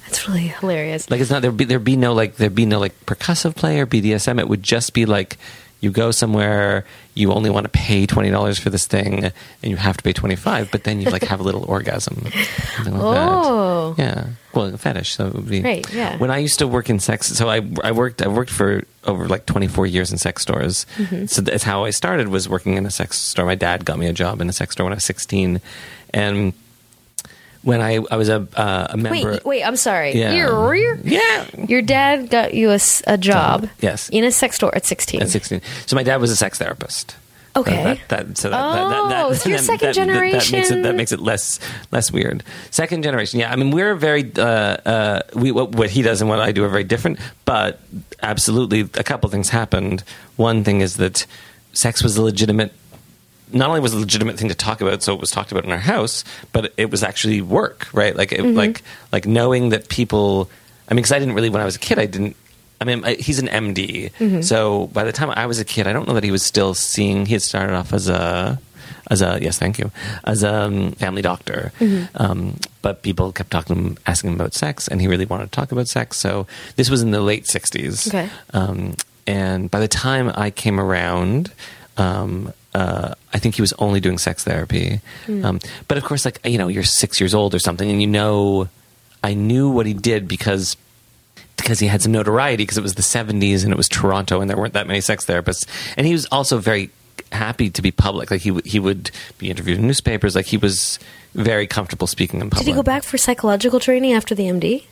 That's 0.06 0.28
really 0.30 0.48
hilarious. 0.48 1.12
Like 1.12 1.20
it's 1.20 1.30
not 1.30 1.42
there'd 1.42 1.58
be 1.58 1.66
there'd 1.66 1.84
be 1.84 1.98
no 1.98 2.14
like 2.14 2.38
there'd 2.38 2.56
be 2.56 2.66
no 2.66 2.80
like 2.80 3.06
percussive 3.06 3.56
play 3.56 3.82
or 3.82 3.86
BDSM. 3.86 4.40
It 4.40 4.48
would 4.48 4.64
just 4.64 4.94
be 4.94 5.06
like 5.06 5.38
you 5.82 5.92
go 5.92 6.12
somewhere, 6.12 6.86
you 7.14 7.32
only 7.32 7.50
want 7.50 7.64
to 7.64 7.70
pay 7.70 8.06
twenty 8.06 8.30
dollars 8.30 8.60
for 8.60 8.70
this 8.70 8.86
thing, 8.88 9.24
and 9.26 9.34
you 9.62 9.78
have 9.78 9.96
to 9.98 10.04
pay 10.04 10.14
twenty 10.14 10.36
five, 10.36 10.70
but 10.72 10.84
then 10.84 11.00
you 11.02 11.10
like 11.10 11.24
have 11.24 11.40
a 11.40 11.44
little 11.44 11.64
orgasm, 11.66 12.16
something 12.76 12.94
like 12.98 13.04
Oh. 13.18 13.94
that. 13.98 14.04
Yeah, 14.04 14.28
well, 14.54 14.66
a 14.74 14.78
fetish. 14.78 15.16
So 15.16 15.28
it 15.28 15.34
would 15.36 15.48
be 15.50 15.62
Right, 15.62 15.94
yeah. 15.94 16.18
When 16.18 16.32
I 16.32 16.38
used 16.40 16.60
to 16.60 16.68
work 16.68 16.90
in 16.90 17.00
sex, 17.00 17.28
so 17.28 17.50
I 17.50 17.62
I 17.84 17.92
worked 17.94 18.22
I 18.22 18.28
worked 18.28 18.52
for 18.52 18.84
over 19.06 19.28
like 19.28 19.46
twenty 19.46 19.68
four 19.68 19.86
years 19.88 20.12
in 20.12 20.18
sex 20.18 20.42
stores. 20.42 20.86
Mm-hmm. 20.98 21.26
So 21.28 21.42
that's 21.42 21.64
how 21.64 21.86
I 21.86 21.92
started 21.92 22.28
was 22.28 22.50
working 22.50 22.76
in 22.76 22.86
a 22.86 22.92
sex 22.92 23.18
store. 23.18 23.46
My 23.46 23.56
dad 23.56 23.86
got 23.86 23.98
me 23.98 24.08
a 24.08 24.14
job 24.14 24.42
in 24.42 24.50
a 24.50 24.54
sex 24.54 24.74
store 24.74 24.86
when 24.86 24.94
I 24.94 24.96
was 24.96 25.06
sixteen, 25.06 25.62
and 26.14 26.54
when 27.64 27.82
I 27.82 28.00
I 28.10 28.16
was 28.16 28.30
a 28.30 28.48
uh, 28.56 28.88
a 28.92 28.98
member. 28.98 29.32
Wait, 29.32 29.46
wait. 29.46 29.64
I'm 29.64 29.76
sorry. 29.76 30.14
Yeah. 30.14 30.34
You're, 30.34 30.76
you're- 30.76 31.00
Yeah. 31.04 31.46
Your 31.68 31.82
dad 31.82 32.30
got 32.30 32.54
you 32.54 32.72
a 33.08 33.18
job. 33.18 33.68
Yes. 33.82 34.10
In 34.10 34.24
a 34.24 34.32
sex 34.32 34.56
store 34.56 34.74
at 34.76 34.86
16. 34.86 35.22
At 35.22 35.30
16. 35.30 35.62
So 35.86 35.96
my 35.96 36.04
dad 36.04 36.18
was 36.22 36.32
a 36.32 36.36
sex 36.36 36.58
therapist. 36.58 37.16
Okay. 37.56 37.82
Uh, 37.82 37.84
that, 37.84 38.08
that, 38.10 38.38
so 38.38 38.50
that, 38.52 38.58
that, 38.58 38.90
that, 38.90 39.10
that, 39.10 39.26
Oh, 39.26 39.34
so 39.34 39.50
that- 39.50 39.60
second 39.62 39.80
that- 39.80 39.96
that- 39.96 40.06
That, 40.08 40.22
makes 40.22 40.48
it, 40.48 40.52
generation. 40.52 40.82
that 40.84 40.96
makes 40.96 41.12
it 41.12 41.20
less 41.20 41.60
less 41.92 42.12
weird. 42.12 42.44
Second 42.72 43.04
generation. 43.04 43.40
Yeah, 43.40 43.52
I 43.52 43.56
mean 43.56 43.72
we're 43.72 43.96
very 43.96 44.32
uh, 44.38 44.42
uh, 44.44 45.22
we 45.34 45.52
what, 45.52 45.72
what 45.76 45.90
he 45.90 46.02
does 46.02 46.22
and 46.22 46.30
what 46.30 46.40
I 46.40 46.52
do 46.54 46.64
are 46.64 46.70
very 46.70 46.84
different, 46.86 47.20
but 47.46 47.82
absolutely 48.22 48.82
a 48.82 49.04
couple 49.04 49.30
things 49.30 49.50
happened. 49.50 50.04
One 50.38 50.64
thing 50.64 50.82
is 50.82 50.96
that 50.98 51.26
sex 51.74 52.04
was 52.04 52.18
a 52.18 52.22
legitimate 52.22 52.72
not 53.52 53.70
only 53.70 53.82
was 53.82 53.94
it 53.94 53.98
a 53.98 54.00
legitimate 54.00 54.38
thing 54.38 54.50
to 54.50 54.56
talk 54.56 54.82
about, 54.82 55.02
so 55.04 55.14
it 55.14 55.20
was 55.20 55.32
talked 55.32 55.52
about 55.52 55.66
in 55.66 55.72
our 55.72 55.78
house, 55.78 56.24
but 56.52 56.74
it 56.78 56.92
was 56.92 57.04
actually 57.04 57.42
work, 57.42 57.88
right? 57.94 58.16
Like, 58.16 58.30
Mm-hmm. 58.32 58.56
like, 58.58 58.82
like 59.12 59.26
knowing 59.26 59.70
that 59.70 59.90
people. 59.90 60.50
I 60.90 60.94
mean, 60.94 60.98
because 61.04 61.12
I 61.12 61.20
didn't 61.20 61.36
really 61.36 61.50
when 61.50 61.62
I 61.62 61.66
was 61.66 61.76
a 61.76 61.80
kid, 61.80 62.00
I 62.00 62.06
didn't. 62.06 62.36
I 62.82 62.86
mean, 62.86 63.04
I, 63.04 63.16
he's 63.16 63.40
an 63.40 63.48
MD, 63.48 64.12
Mm-hmm. 64.14 64.42
so 64.42 64.88
by 64.88 65.04
the 65.04 65.12
time 65.12 65.30
I 65.32 65.46
was 65.48 65.60
a 65.60 65.66
kid, 65.66 65.86
I 65.88 65.94
don't 65.94 66.08
know 66.08 66.14
that 66.16 66.24
he 66.24 66.32
was 66.32 66.44
still 66.44 66.74
seeing. 66.74 67.26
He 67.26 67.34
had 67.34 67.42
started 67.42 67.76
off 67.76 67.92
as 67.94 68.08
a, 68.08 68.60
as 69.12 69.22
a 69.22 69.38
yes, 69.42 69.58
thank 69.60 69.78
you, 69.80 69.92
as 70.24 70.44
a 70.44 70.54
um, 70.64 70.92
family 70.94 71.22
doctor. 71.22 71.72
Mm-hmm. 71.80 72.16
Um, 72.16 72.56
but 72.82 73.02
people 73.04 73.32
kept 73.34 73.52
talking 73.52 73.98
asking 74.08 74.30
him 74.32 74.36
about 74.36 74.54
sex, 74.54 74.88
and 74.88 75.02
he 75.02 75.08
really 75.08 75.26
wanted 75.26 75.46
to 75.46 75.52
talk 75.52 75.72
about 75.72 75.88
sex. 75.90 76.18
So 76.18 76.48
this 76.78 76.90
was 76.90 77.02
in 77.02 77.12
the 77.12 77.22
late 77.22 77.44
'60s. 77.46 78.08
Okay. 78.08 78.30
Um, 78.54 78.96
and 79.28 79.70
by 79.70 79.80
the 79.82 79.88
time 79.90 80.32
I 80.34 80.50
came 80.50 80.80
around, 80.80 81.52
um, 81.98 82.54
uh, 82.74 83.16
I 83.34 83.40
think 83.40 83.56
he 83.56 83.62
was 83.62 83.74
only 83.80 84.00
doing 84.00 84.18
sex 84.18 84.44
therapy. 84.44 85.02
Um, 85.28 85.60
but 85.88 85.98
of 85.98 86.04
course, 86.04 86.26
like 86.26 86.40
you 86.46 86.58
know, 86.58 86.68
you're 86.68 86.84
six 86.84 87.20
years 87.20 87.34
old 87.34 87.56
or 87.56 87.60
something, 87.60 87.90
and 87.90 88.02
you 88.02 88.08
know, 88.08 88.68
I 89.24 89.34
knew 89.34 89.70
what 89.70 89.86
he 89.86 89.94
did 89.94 90.28
because 90.28 90.78
because 91.58 91.80
he 91.80 91.88
had 91.88 92.02
some 92.02 92.12
notoriety 92.12 92.64
because 92.64 92.78
it 92.78 92.82
was 92.82 92.96
the 92.96 93.02
70s 93.02 93.64
and 93.64 93.74
it 93.74 93.78
was 93.78 93.90
Toronto 93.90 94.40
and 94.40 94.50
there 94.50 94.58
weren't 94.58 94.74
that 94.74 94.88
many 94.88 95.02
sex 95.02 95.26
therapists, 95.26 95.66
and 95.98 96.06
he 96.08 96.14
was 96.14 96.26
also 96.28 96.58
very 96.58 96.90
happy 97.32 97.70
to 97.70 97.82
be 97.82 97.92
public. 97.92 98.32
Like 98.32 98.42
he 98.42 98.60
he 98.66 98.80
would 98.80 99.12
be 99.38 99.50
interviewed 99.50 99.80
in 99.80 99.88
newspapers. 99.88 100.36
Like 100.36 100.46
he 100.46 100.58
was 100.58 101.00
very 101.34 101.68
comfortable 101.68 102.08
speaking 102.08 102.42
in 102.42 102.50
public. 102.50 102.66
Did 102.66 102.72
he 102.72 102.76
go 102.76 102.84
back 102.84 103.04
for 103.04 103.18
psychological 103.18 103.80
training 103.80 104.14
after 104.14 104.36
the 104.36 104.44
MD? 104.44 104.86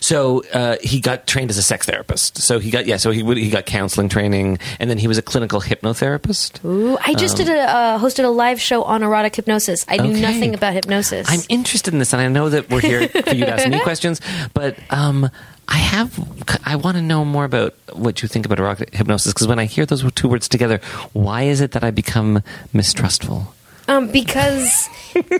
So 0.00 0.42
uh, 0.52 0.76
he 0.82 1.00
got 1.00 1.26
trained 1.26 1.50
as 1.50 1.58
a 1.58 1.62
sex 1.62 1.86
therapist. 1.86 2.38
So 2.38 2.58
he 2.58 2.70
got 2.70 2.86
yeah. 2.86 2.96
So 2.96 3.10
he 3.10 3.22
he 3.40 3.50
got 3.50 3.66
counseling 3.66 4.08
training, 4.08 4.58
and 4.78 4.90
then 4.90 4.98
he 4.98 5.06
was 5.08 5.18
a 5.18 5.22
clinical 5.22 5.60
hypnotherapist. 5.60 6.64
Ooh, 6.64 6.98
I 7.04 7.14
just 7.14 7.36
did 7.36 7.48
a 7.48 7.58
uh, 7.60 7.98
hosted 7.98 8.24
a 8.24 8.28
live 8.28 8.60
show 8.60 8.82
on 8.82 9.02
erotic 9.02 9.36
hypnosis. 9.36 9.84
I 9.88 9.96
knew 9.96 10.02
Um, 10.04 10.10
Okay. 10.10 10.20
nothing 10.22 10.54
about 10.54 10.72
hypnosis. 10.74 11.26
I'm 11.30 11.40
interested 11.48 11.92
in 11.94 11.98
this, 12.00 12.12
and 12.12 12.20
I 12.20 12.28
know 12.28 12.48
that 12.48 12.68
we're 12.70 12.80
here 12.80 13.08
for 13.08 13.34
you 13.34 13.44
to 13.46 13.52
ask 13.52 13.68
me 13.68 13.78
questions, 13.84 14.20
but 14.54 14.76
um, 14.90 15.30
I 15.68 15.76
have 15.76 16.18
I 16.66 16.74
want 16.76 16.96
to 16.96 17.02
know 17.02 17.24
more 17.24 17.44
about 17.44 17.74
what 17.92 18.22
you 18.22 18.28
think 18.28 18.44
about 18.46 18.58
erotic 18.58 18.92
hypnosis 18.94 19.32
because 19.32 19.46
when 19.46 19.58
I 19.60 19.66
hear 19.66 19.86
those 19.86 20.04
two 20.12 20.28
words 20.28 20.48
together, 20.48 20.80
why 21.12 21.42
is 21.42 21.60
it 21.60 21.72
that 21.72 21.84
I 21.84 21.90
become 21.92 22.42
mistrustful? 22.72 23.54
um, 23.88 24.08
because 24.10 24.88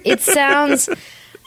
it 0.05 0.21
sounds. 0.21 0.89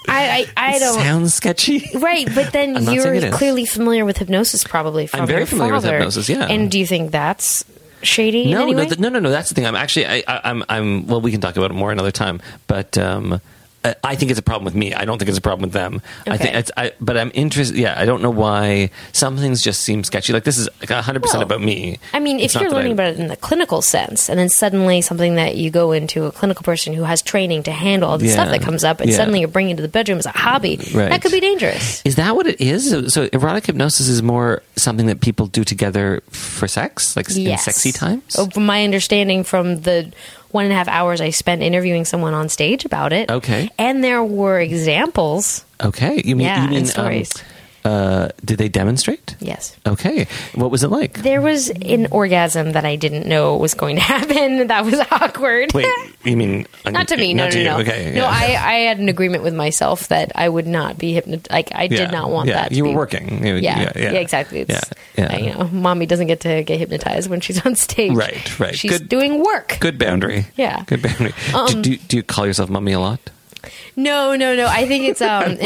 I 0.07 0.47
I, 0.57 0.75
I 0.75 0.79
don't. 0.79 0.95
Sounds 0.99 1.33
sketchy. 1.33 1.89
Right, 1.95 2.27
but 2.33 2.51
then 2.53 2.75
I'm 2.77 2.85
not 2.85 2.99
saying 3.01 3.21
you're 3.21 3.31
clearly 3.31 3.65
familiar 3.65 4.05
with 4.05 4.17
hypnosis, 4.17 4.63
probably 4.63 5.07
from 5.07 5.21
I'm 5.21 5.27
very 5.27 5.45
familiar 5.45 5.73
with 5.73 5.83
hypnosis, 5.85 6.29
yeah. 6.29 6.45
And 6.47 6.69
do 6.69 6.79
you 6.79 6.85
think 6.85 7.11
that's 7.11 7.63
shady? 8.01 8.45
in 8.45 8.51
No, 8.51 8.63
any 8.63 8.71
no, 8.73 8.77
way? 8.79 8.85
th- 8.87 8.99
no, 8.99 9.09
no, 9.09 9.19
no. 9.19 9.29
That's 9.29 9.49
the 9.49 9.55
thing. 9.55 9.65
I'm 9.65 9.75
actually, 9.75 10.05
I, 10.05 10.23
I, 10.27 10.41
I'm, 10.49 10.63
I'm. 10.69 11.07
Well, 11.07 11.21
we 11.21 11.31
can 11.31 11.39
talk 11.41 11.55
about 11.55 11.71
it 11.71 11.75
more 11.75 11.91
another 11.91 12.11
time. 12.11 12.41
But 12.67 12.97
um, 12.97 13.39
I- 13.85 13.95
I 14.03 14.15
think 14.15 14.31
it's 14.31 14.39
a 14.39 14.43
problem 14.43 14.65
with 14.65 14.75
me. 14.75 14.93
I 14.93 15.05
don't 15.05 15.17
think 15.17 15.29
it's 15.29 15.37
a 15.37 15.41
problem 15.41 15.61
with 15.63 15.73
them. 15.73 16.01
I 16.27 16.37
think 16.37 16.55
it's. 16.55 16.71
I, 16.77 16.91
but 17.01 17.17
I'm 17.17 17.31
interested. 17.33 17.77
Yeah, 17.77 17.95
I 17.97 18.05
don't 18.05 18.21
know 18.21 18.29
why 18.29 18.89
some 19.11 19.37
things 19.37 19.61
just 19.61 19.81
seem 19.81 20.03
sketchy. 20.03 20.31
Like 20.33 20.43
this 20.45 20.57
is 20.57 20.69
like 20.79 20.89
100 20.89 21.21
percent 21.21 21.43
about 21.43 21.61
me. 21.61 21.99
I 22.13 22.19
mean, 22.19 22.39
It's 22.39 22.55
if 22.55 22.61
you're 22.61 22.69
that 22.69 22.75
I- 22.75 22.79
learning 22.79 22.93
about 22.93 23.07
it 23.07 23.19
in 23.19 23.27
the 23.27 23.35
clinical 23.35 23.81
sense, 23.81 24.29
and 24.29 24.39
then 24.39 24.49
suddenly 24.49 25.01
something 25.01 25.35
that 25.35 25.55
you 25.57 25.69
go 25.69 25.91
into 25.91 26.25
a 26.25 26.31
clinical 26.31 26.63
person 26.63 26.93
who 26.93 27.03
has 27.03 27.21
training 27.21 27.63
to 27.63 27.71
handle 27.71 28.09
all 28.09 28.17
the 28.17 28.29
stuff 28.29 28.49
that 28.49 28.61
comes 28.61 28.83
up, 28.83 29.01
and 29.01 29.09
Yeah. 29.09 29.17
suddenly 29.17 29.39
you're 29.39 29.47
bringing 29.49 29.75
to 29.75 29.81
the 29.81 29.87
bedroom 29.89 30.17
as 30.19 30.25
a 30.25 30.29
hobby, 30.31 30.77
Right. 30.93 31.09
that 31.09 31.21
could 31.21 31.31
be 31.31 31.39
dangerous. 31.39 32.01
Is 32.05 32.15
that 32.15 32.35
what 32.35 32.47
it 32.47 32.59
is? 32.61 32.89
So, 32.89 33.07
so 33.07 33.29
erotic 33.33 33.65
hypnosis 33.65 34.07
is 34.07 34.21
more 34.23 34.61
something 34.75 35.07
that 35.07 35.19
people 35.21 35.47
do 35.47 35.63
together 35.63 36.21
for 36.29 36.67
sex, 36.67 37.15
like 37.15 37.29
in 37.35 37.57
sexy 37.57 37.91
times. 37.91 38.35
Oh, 38.37 38.47
from 38.49 38.65
my 38.65 38.83
understanding 38.83 39.43
from 39.43 39.81
the 39.81 40.11
one 40.53 40.65
and 40.65 40.71
a 40.71 40.75
half 40.75 40.87
hours 40.87 41.19
I 41.19 41.31
spent 41.31 41.61
interviewing 41.63 42.05
someone 42.05 42.33
on 42.33 42.47
stage 42.47 42.85
about 42.85 43.11
it. 43.11 43.29
Okay. 43.31 43.69
And 43.77 44.03
there 44.03 44.23
were 44.23 44.59
examples. 44.59 45.65
Okay, 45.83 46.21
you 46.23 46.35
mean 46.35 46.45
Yeah, 46.45 46.63
you 46.63 46.69
mean 46.69 46.77
and 46.79 46.87
stories. 46.87 47.35
Um, 47.35 47.45
Uh, 47.85 48.29
did 48.45 48.57
they 48.59 48.69
demonstrate? 48.69 49.35
Yes. 49.41 49.75
Okay. 49.85 50.25
What 50.55 50.71
was 50.71 50.83
it 50.83 50.87
like? 50.87 51.21
There 51.21 51.41
was 51.41 51.69
an 51.69 52.07
orgasm 52.11 52.71
that 52.71 52.85
I 52.85 52.95
didn't 52.95 53.27
know 53.27 53.57
was 53.57 53.73
going 53.73 53.97
to 53.97 54.01
happen. 54.13 54.67
That 54.67 54.85
was 54.85 54.95
awkward. 55.11 55.73
Wait, 55.73 55.85
you 56.23 56.37
mean 56.37 56.65
not 56.85 57.09
to 57.09 57.17
me. 57.17 57.33
No, 57.33 57.43
not 57.45 57.53
no, 57.53 57.59
you. 57.59 57.65
no. 57.65 57.79
Okay. 57.79 58.11
No, 58.15 58.21
yeah. 58.21 58.29
I, 58.29 58.45
I 58.45 58.73
had 58.87 58.99
an 58.99 59.09
agreement 59.09 59.43
with 59.43 59.53
myself 59.53 60.07
that 60.07 60.31
I 60.35 60.47
would 60.47 60.65
not 60.65 60.97
be 60.97 61.11
hypnotized. 61.13 61.51
Like 61.51 61.75
I 61.75 61.83
Yeah, 61.83 61.97
did 62.05 62.11
not 62.11 62.29
want 62.31 62.47
yeah. 62.47 62.55
that. 62.61 62.69
To 62.69 62.75
You 62.75 62.83
were 62.85 62.89
be- 62.91 62.95
working. 62.95 63.45
You- 63.45 63.55
Yeah, 63.55 63.91
yeah, 63.95 64.11
exactly. 64.13 64.61
It's, 64.61 64.79
Yeah, 65.17 65.25
uh, 65.33 65.37
you 65.37 65.53
know, 65.53 65.65
mommy 65.73 66.05
doesn't 66.05 66.27
get 66.27 66.39
to 66.41 66.63
get 66.63 66.79
hypnotized 66.79 67.29
when 67.29 67.41
she's 67.41 67.65
on 67.65 67.75
stage. 67.75 68.13
Right, 68.15 68.59
right. 68.59 68.75
She's 68.75 68.91
Good- 68.97 69.09
doing 69.09 69.43
work. 69.43 69.77
Good 69.81 69.99
boundary. 69.99 70.45
Yeah. 70.55 70.77
Um, 70.77 70.85
Good 70.85 71.01
boundary. 71.01 71.33
do, 71.67 71.81
do, 71.81 71.97
do 71.97 72.17
you 72.17 72.23
call 72.23 72.45
yourself 72.47 72.69
mommy 72.69 72.93
a 72.93 72.99
lot? 73.01 73.19
No, 73.95 74.35
no, 74.35 74.55
no. 74.55 74.67
I 74.67 74.87
think 74.87 75.05
it's 75.05 75.21
um, 75.21 75.57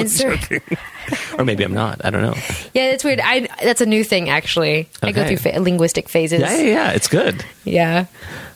or 1.38 1.46
maybe 1.46 1.64
I'm 1.64 1.74
not. 1.74 2.04
I 2.04 2.10
don't 2.10 2.22
know. 2.22 2.34
yeah, 2.74 2.92
it's 2.92 3.04
weird. 3.04 3.20
I 3.24 3.48
that's 3.64 3.82
a 3.82 3.86
new 3.86 4.04
thing 4.04 4.30
actually. 4.30 4.90
I 5.02 5.12
go 5.12 5.26
through 5.26 5.38
fa- 5.38 5.60
linguistic 5.60 6.10
phases. 6.10 6.42
Yeah, 6.42 6.58
yeah, 6.58 6.64
yeah. 6.64 6.92
It's 6.92 7.08
good. 7.08 7.46
Yeah. 7.64 8.06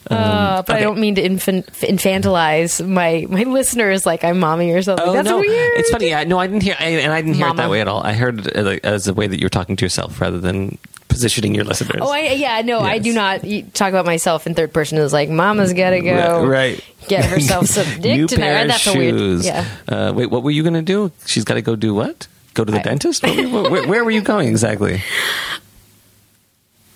Uh, 0.09 0.61
but 0.63 0.75
I 0.75 0.79
don't 0.81 0.97
mean 0.99 1.15
to 1.15 1.21
infant, 1.21 1.67
infantilize 1.73 2.85
my 2.85 3.25
my 3.29 3.43
listeners 3.43 4.05
like 4.05 4.23
I'm 4.23 4.39
mommy 4.39 4.71
or 4.71 4.81
something. 4.81 5.07
Oh 5.07 5.13
That's 5.13 5.27
no, 5.27 5.39
weird. 5.39 5.71
it's 5.77 5.89
funny. 5.91 6.13
I, 6.13 6.23
no, 6.23 6.37
I 6.39 6.47
didn't 6.47 6.63
hear, 6.63 6.75
I, 6.79 6.85
and 6.85 7.13
I 7.13 7.21
didn't 7.21 7.35
hear 7.35 7.47
it 7.47 7.55
that 7.57 7.69
way 7.69 7.81
at 7.81 7.87
all. 7.87 8.01
I 8.03 8.13
heard 8.13 8.47
it 8.47 8.57
uh, 8.57 8.79
as 8.87 9.07
a 9.07 9.13
way 9.13 9.27
that 9.27 9.39
you're 9.39 9.49
talking 9.49 9.75
to 9.77 9.85
yourself 9.85 10.19
rather 10.19 10.39
than 10.39 10.77
positioning 11.07 11.53
your 11.53 11.65
listeners. 11.65 12.01
Oh, 12.01 12.11
I, 12.11 12.31
yeah, 12.31 12.61
no, 12.61 12.79
I 12.79 12.97
do 12.97 13.13
not 13.13 13.41
talk 13.73 13.89
about 13.89 14.05
myself 14.05 14.47
in 14.47 14.55
third 14.55 14.73
person. 14.73 14.97
It's 14.97 15.13
like, 15.13 15.29
Mama's 15.29 15.73
got 15.73 15.91
to 15.91 16.01
go 16.01 16.45
right, 16.45 16.83
get 17.07 17.25
herself 17.29 17.67
some 17.67 17.85
dick 18.01 18.17
New 18.17 18.27
tonight. 18.27 18.45
pair 18.47 18.67
That's 18.67 18.87
a 18.87 18.97
weird. 18.97 19.13
shoes. 19.15 19.45
Yeah. 19.45 19.65
Uh, 19.87 20.13
wait, 20.15 20.31
what 20.31 20.41
were 20.41 20.51
you 20.51 20.63
going 20.63 20.73
to 20.73 20.81
do? 20.81 21.11
She's 21.25 21.43
got 21.43 21.55
to 21.55 21.61
go 21.61 21.75
do 21.75 21.93
what? 21.93 22.27
Go 22.53 22.63
to 22.65 22.71
the 22.71 22.79
I- 22.79 22.83
dentist? 22.83 23.23
What- 23.23 23.71
where, 23.71 23.87
where 23.87 24.03
were 24.03 24.11
you 24.11 24.21
going 24.21 24.47
exactly? 24.49 25.03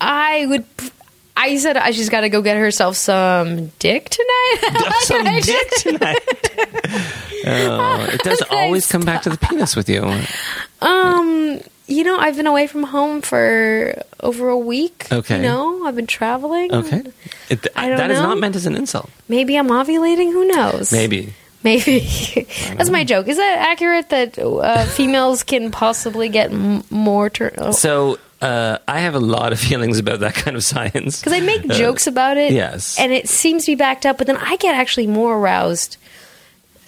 I 0.00 0.46
would. 0.46 0.64
I 1.36 1.56
said 1.58 1.76
I 1.76 1.90
she's 1.90 2.08
got 2.08 2.22
to 2.22 2.28
go 2.28 2.40
get 2.42 2.56
herself 2.56 2.96
some 2.96 3.66
dick 3.78 4.08
tonight. 4.08 4.92
Some 5.00 5.24
dick 5.24 5.44
just- 5.44 5.82
tonight. 5.82 6.18
oh, 7.46 8.08
it 8.12 8.20
does 8.22 8.42
always 8.50 8.86
come 8.86 9.02
back 9.02 9.22
to 9.22 9.30
the 9.30 9.36
penis 9.38 9.76
with 9.76 9.88
you. 9.88 10.02
Um, 10.80 11.60
you 11.86 12.04
know, 12.04 12.18
I've 12.18 12.36
been 12.36 12.46
away 12.46 12.66
from 12.66 12.82
home 12.84 13.20
for 13.22 14.02
over 14.20 14.48
a 14.48 14.58
week. 14.58 15.06
Okay. 15.12 15.36
You 15.36 15.42
know, 15.42 15.84
I've 15.86 15.96
been 15.96 16.06
traveling. 16.06 16.72
Okay, 16.72 17.02
it, 17.48 17.66
I 17.76 17.88
don't 17.88 17.98
that 17.98 18.10
is 18.10 18.18
know. 18.18 18.26
not 18.28 18.38
meant 18.38 18.56
as 18.56 18.66
an 18.66 18.74
insult. 18.74 19.10
Maybe 19.28 19.56
I'm 19.56 19.68
ovulating. 19.68 20.32
Who 20.32 20.46
knows? 20.46 20.92
Maybe. 20.92 21.34
Maybe 21.62 21.98
that's 22.76 22.90
my 22.90 23.02
joke. 23.02 23.26
Is 23.26 23.38
that 23.38 23.58
accurate? 23.70 24.10
That 24.10 24.38
uh, 24.38 24.84
females 24.86 25.42
can 25.42 25.72
possibly 25.72 26.28
get 26.28 26.52
m- 26.52 26.84
more 26.90 27.28
turn? 27.28 27.50
Because 27.54 27.80
So 27.80 28.18
uh, 28.42 28.78
I 28.86 29.00
have 29.00 29.14
a 29.14 29.20
lot 29.20 29.52
of 29.52 29.60
feelings 29.68 29.98
about 29.98 30.20
that 30.20 30.34
kind 30.34 30.56
of 30.56 30.64
science. 30.64 31.20
Because 31.20 31.32
I 31.32 31.40
make 31.40 31.68
Uh, 31.70 31.74
jokes 31.74 32.06
about 32.06 32.36
it. 32.36 32.52
yes. 32.52 32.98
and 32.98 33.12
it 33.12 33.28
seems 33.28 33.64
to 33.64 33.72
be 33.72 33.76
backed 33.76 34.04
up. 34.06 34.18
But 34.18 34.26
then 34.26 34.36
I 34.36 34.56
get 34.56 34.74
actually 34.74 35.06
more 35.06 35.36
aroused 35.38 35.96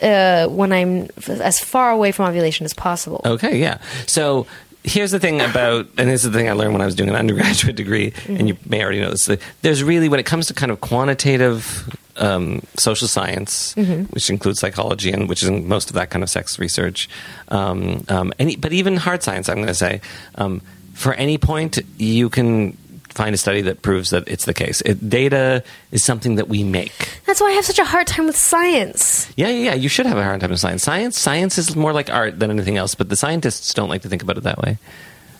uh, 0.02 0.46
when 0.48 0.72
I'm 0.72 1.04
f- 1.16 1.28
as 1.40 1.58
far 1.58 1.90
away 1.90 2.12
from 2.12 2.26
ovulation 2.28 2.64
as 2.64 2.72
possible. 2.74 3.20
Okay, 3.24 3.58
yeah. 3.58 3.78
So 4.06 4.46
here's 4.84 5.10
the 5.10 5.18
thing 5.18 5.40
about, 5.40 5.86
and 5.98 6.08
this 6.08 6.24
is 6.24 6.30
the 6.30 6.38
thing 6.38 6.48
I 6.48 6.52
learned 6.52 6.72
when 6.72 6.82
I 6.82 6.86
was 6.86 6.94
doing 6.94 7.08
an 7.10 7.16
undergraduate 7.16 7.74
degree, 7.76 8.12
and 8.28 8.48
you 8.48 8.56
may 8.66 8.82
already 8.82 9.00
know 9.00 9.10
this. 9.10 9.28
There's 9.62 9.82
really, 9.82 10.08
when 10.08 10.20
it 10.20 10.26
comes 10.26 10.46
to 10.46 10.54
kind 10.54 10.70
of 10.70 10.80
quantitative 10.80 11.92
um, 12.16 12.62
social 12.76 13.08
science, 13.08 13.74
which 14.10 14.30
includes 14.30 14.60
psychology 14.60 15.10
and 15.12 15.28
which 15.28 15.42
is 15.42 15.50
most 15.50 15.88
of 15.90 15.94
that 15.94 16.10
kind 16.10 16.22
of 16.22 16.30
sex 16.30 16.58
research, 16.58 17.08
um, 17.48 18.04
um, 18.08 18.32
any, 18.38 18.54
but 18.56 18.72
even 18.72 18.96
hard 18.96 19.22
science, 19.22 19.48
I'm 19.48 19.56
going 19.56 19.66
to 19.68 19.74
say, 19.74 20.00
um, 20.36 20.62
for 20.98 21.14
any 21.14 21.38
point, 21.38 21.78
you 21.96 22.28
can 22.28 22.72
find 23.10 23.34
a 23.34 23.38
study 23.38 23.62
that 23.62 23.82
proves 23.82 24.10
that 24.10 24.28
it's 24.28 24.44
the 24.44 24.54
case. 24.54 24.80
It, 24.82 25.08
data 25.08 25.62
is 25.90 26.04
something 26.04 26.36
that 26.36 26.48
we 26.48 26.62
make. 26.62 26.92
That's 27.26 27.40
why 27.40 27.48
I 27.48 27.52
have 27.52 27.64
such 27.64 27.78
a 27.78 27.84
hard 27.84 28.06
time 28.06 28.26
with 28.26 28.36
science. 28.36 29.26
Yeah, 29.36 29.48
yeah, 29.48 29.70
yeah. 29.70 29.74
You 29.74 29.88
should 29.88 30.06
have 30.06 30.18
a 30.18 30.22
hard 30.22 30.40
time 30.40 30.50
with 30.50 30.60
science. 30.60 30.82
Science, 30.82 31.18
science 31.18 31.58
is 31.58 31.74
more 31.74 31.92
like 31.92 32.10
art 32.10 32.38
than 32.38 32.50
anything 32.50 32.76
else, 32.76 32.94
but 32.94 33.08
the 33.08 33.16
scientists 33.16 33.74
don't 33.74 33.88
like 33.88 34.02
to 34.02 34.08
think 34.08 34.22
about 34.22 34.36
it 34.38 34.44
that 34.44 34.58
way. 34.58 34.78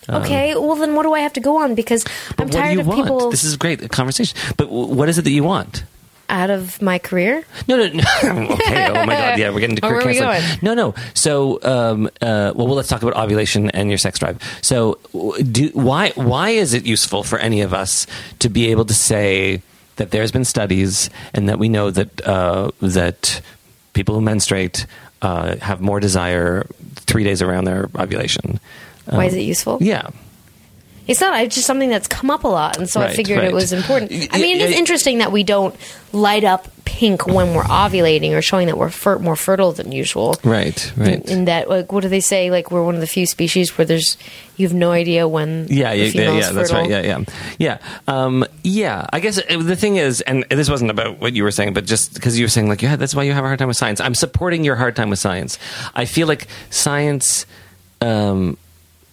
okay, 0.08 0.54
well 0.56 0.74
then 0.76 0.94
what 0.94 1.02
do 1.04 1.12
I 1.12 1.20
have 1.20 1.34
to 1.34 1.40
go 1.40 1.58
on? 1.62 1.74
Because 1.74 2.04
I'm 2.38 2.44
Um, 2.46 2.50
tired 2.50 2.78
of 2.80 2.86
want? 2.86 3.02
people 3.02 3.30
This 3.30 3.44
is 3.44 3.54
a 3.54 3.58
great 3.58 3.90
conversation. 3.90 4.36
But 4.56 4.70
what 4.72 5.08
is 5.08 5.18
it 5.18 5.22
that 5.22 5.30
you 5.30 5.44
want? 5.44 5.84
Out 6.28 6.50
of 6.50 6.80
my 6.82 6.98
career. 6.98 7.44
No, 7.66 7.76
no, 7.76 7.88
no. 7.88 8.04
okay. 8.52 8.86
Oh 8.88 9.06
my 9.06 9.14
God. 9.14 9.38
Yeah, 9.38 9.50
we're 9.50 9.60
getting 9.60 9.76
to 9.76 9.82
Where 9.86 10.00
career 10.00 10.14
we 10.14 10.18
counseling. 10.18 10.48
going? 10.48 10.58
No, 10.62 10.74
no. 10.74 10.94
So, 11.14 11.58
um, 11.62 12.06
uh, 12.20 12.52
well, 12.54 12.66
well, 12.66 12.76
let's 12.76 12.88
talk 12.88 13.02
about 13.02 13.16
ovulation 13.16 13.70
and 13.70 13.88
your 13.88 13.98
sex 13.98 14.18
drive. 14.18 14.42
So, 14.62 14.98
do 15.12 15.70
why 15.74 16.10
why 16.10 16.50
is 16.50 16.74
it 16.74 16.86
useful 16.86 17.22
for 17.22 17.38
any 17.38 17.60
of 17.60 17.72
us 17.72 18.06
to 18.40 18.48
be 18.48 18.70
able 18.70 18.84
to 18.86 18.94
say 18.94 19.62
that 19.96 20.10
there's 20.10 20.30
been 20.32 20.44
studies 20.44 21.10
and 21.34 21.48
that 21.48 21.58
we 21.58 21.68
know 21.68 21.90
that 21.90 22.26
uh, 22.26 22.70
that 22.80 23.40
people 23.92 24.14
who 24.14 24.20
menstruate 24.20 24.86
uh, 25.22 25.56
have 25.56 25.80
more 25.80 26.00
desire 26.00 26.66
three 26.94 27.24
days 27.24 27.42
around 27.42 27.64
their 27.64 27.88
ovulation? 27.98 28.60
Why 29.06 29.24
is 29.24 29.34
it 29.34 29.40
useful? 29.40 29.78
Yeah. 29.80 30.10
It's 31.08 31.22
not. 31.22 31.42
It's 31.42 31.54
just 31.54 31.66
something 31.66 31.88
that's 31.88 32.06
come 32.06 32.30
up 32.30 32.44
a 32.44 32.48
lot, 32.48 32.76
and 32.76 32.88
so 32.88 33.00
I 33.00 33.14
figured 33.14 33.38
right. 33.38 33.48
it 33.48 33.54
was 33.54 33.72
important. 33.72 34.12
I 34.30 34.38
mean, 34.38 34.60
it 34.60 34.70
is 34.70 34.76
interesting 34.76 35.18
that 35.18 35.32
we 35.32 35.42
don't 35.42 35.74
light 36.12 36.44
up 36.44 36.68
pink 36.84 37.26
when 37.26 37.54
we're 37.54 37.62
ovulating 37.64 38.32
or 38.32 38.42
showing 38.42 38.66
that 38.66 38.76
we're 38.76 38.90
fer- 38.90 39.18
more 39.18 39.36
fertile 39.36 39.72
than 39.72 39.92
usual. 39.92 40.34
Right. 40.42 40.92
Right. 40.96 41.24
In 41.28 41.44
that, 41.44 41.68
like, 41.68 41.92
what 41.92 42.02
do 42.02 42.08
they 42.08 42.20
say? 42.20 42.50
Like, 42.50 42.70
we're 42.70 42.82
one 42.82 42.94
of 42.94 43.00
the 43.00 43.06
few 43.06 43.26
species 43.26 43.76
where 43.76 43.84
there's 43.84 44.18
you 44.56 44.66
have 44.66 44.74
no 44.74 44.90
idea 44.90 45.26
when. 45.26 45.66
Yeah, 45.70 45.92
yeah, 45.92 46.04
yeah, 46.06 46.32
yeah 46.32 46.50
that's 46.50 46.72
right. 46.72 46.90
Yeah, 46.90 47.00
yeah, 47.00 47.24
yeah, 47.58 47.78
um, 48.06 48.44
yeah. 48.62 49.06
I 49.12 49.20
guess 49.20 49.38
uh, 49.38 49.62
the 49.62 49.76
thing 49.76 49.96
is, 49.96 50.20
and 50.22 50.44
this 50.50 50.68
wasn't 50.68 50.90
about 50.90 51.20
what 51.20 51.34
you 51.34 51.42
were 51.42 51.50
saying, 51.50 51.72
but 51.72 51.86
just 51.86 52.14
because 52.14 52.38
you 52.38 52.44
were 52.44 52.50
saying 52.50 52.68
like, 52.68 52.82
yeah, 52.82 52.96
that's 52.96 53.14
why 53.14 53.22
you 53.22 53.32
have 53.32 53.44
a 53.44 53.46
hard 53.46 53.58
time 53.58 53.68
with 53.68 53.76
science. 53.76 54.00
I'm 54.00 54.14
supporting 54.14 54.64
your 54.64 54.76
hard 54.76 54.94
time 54.94 55.08
with 55.08 55.20
science. 55.20 55.58
I 55.94 56.04
feel 56.04 56.26
like 56.26 56.48
science. 56.68 57.46
Um, 58.00 58.58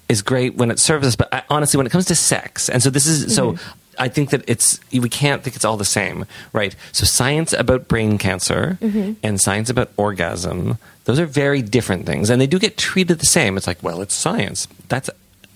is 0.08 0.22
great 0.22 0.56
when 0.56 0.72
it 0.72 0.80
serves 0.80 1.08
us, 1.08 1.16
but 1.16 1.34
I, 1.34 1.44
honestly, 1.50 1.78
when 1.78 1.88
it 1.88 1.92
comes 1.92 2.06
to 2.06 2.16
sex, 2.16 2.70
and 2.70 2.82
so 2.82 2.90
this 2.90 3.08
is 3.08 3.36
so. 3.36 3.58
I 3.98 4.10
think 4.10 4.32
that 4.32 4.44
it's 4.46 4.80
we 4.92 5.08
can't 5.08 5.42
think 5.42 5.56
it's 5.56 5.64
all 5.64 5.78
the 5.78 5.86
same, 5.86 6.26
right? 6.52 6.76
So 6.92 7.06
science 7.06 7.54
about 7.54 7.88
brain 7.88 8.18
cancer 8.18 8.78
and 9.24 9.40
science 9.40 9.70
about 9.70 9.90
orgasm, 9.96 10.78
those 11.06 11.18
are 11.18 11.26
very 11.26 11.62
different 11.62 12.06
things, 12.06 12.30
and 12.30 12.42
they 12.42 12.48
do 12.48 12.60
get 12.60 12.78
treated 12.78 13.20
the 13.20 13.26
same. 13.26 13.56
It's 13.56 13.68
like, 13.68 13.82
well, 13.82 14.02
it's 14.02 14.14
science. 14.14 14.68
That's 14.90 15.10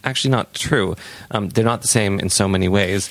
actually 0.05 0.31
not 0.31 0.53
true. 0.53 0.95
Um, 1.31 1.49
they're 1.49 1.65
not 1.65 1.81
the 1.81 1.89
same 1.89 2.17
in 2.19 2.29
so 2.29 2.47
many 2.47 2.69
ways. 2.69 3.09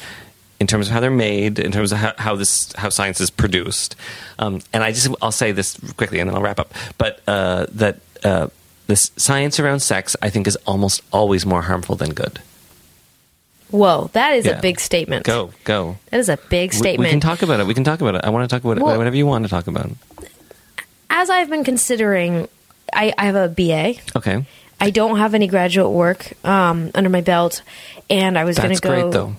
In 0.61 0.67
terms 0.67 0.89
of 0.89 0.95
how 0.95 1.01
they're 1.01 1.11
made, 1.11 1.59
in 1.61 1.71
terms 1.73 1.93
of 1.93 1.99
how, 1.99 2.15
how 2.17 2.35
this 2.35 2.73
how 2.73 2.89
science 2.89 3.21
is 3.21 3.31
produced, 3.31 3.95
um, 4.41 4.61
and 4.73 4.83
I 4.83 4.93
just 4.93 5.09
I'll 5.23 5.31
say 5.31 5.53
this 5.53 5.79
quickly 5.97 6.21
and 6.21 6.29
then 6.29 6.35
I'll 6.35 6.43
wrap 6.43 6.59
up. 6.59 6.73
But 6.97 7.21
uh, 7.29 7.67
that 7.73 8.01
uh, 8.25 8.49
this 8.89 9.13
science 9.17 9.61
around 9.61 9.81
sex, 9.81 10.17
I 10.21 10.29
think, 10.31 10.47
is 10.49 10.57
almost 10.67 11.03
always 11.13 11.47
more 11.47 11.63
harmful 11.63 11.95
than 11.95 12.13
good. 12.13 12.41
Whoa, 13.71 14.09
that 14.15 14.33
is 14.35 14.47
Yeah. 14.47 14.59
a 14.59 14.61
big 14.63 14.81
statement. 14.81 15.25
Go, 15.25 15.53
go. 15.65 15.99
That 16.11 16.21
is 16.21 16.29
a 16.31 16.39
big 16.49 16.73
statement. 16.73 17.07
We, 17.07 17.11
can 17.11 17.21
talk 17.21 17.43
about 17.43 17.61
it. 17.61 17.67
We 17.67 17.75
can 17.75 17.85
talk 17.85 18.01
about 18.01 18.15
it. 18.15 18.23
I 18.25 18.31
want 18.31 18.49
to 18.49 18.55
talk 18.55 18.65
about 18.65 18.79
it. 18.79 18.83
Whatever 18.83 19.15
you 19.15 19.27
want 19.27 19.45
to 19.45 19.51
talk 19.51 19.67
about. 19.67 19.91
As 21.11 21.29
I've 21.31 21.51
been 21.51 21.65
considering, 21.65 22.49
I, 22.93 23.13
I 23.19 23.27
have 23.27 23.35
a 23.35 23.49
BA. 23.49 24.01
Okay, 24.17 24.45
I 24.81 24.91
don't 24.91 25.19
have 25.19 25.35
any 25.35 25.49
graduate 25.49 25.91
work 25.91 26.33
um, 26.47 26.91
under 26.95 27.11
my 27.11 27.21
belt, 27.21 27.63
and 28.09 28.39
I 28.39 28.45
was 28.45 28.59
going 28.59 28.75
to 28.75 28.81
go. 28.81 28.89
great 28.89 29.13
though. 29.13 29.37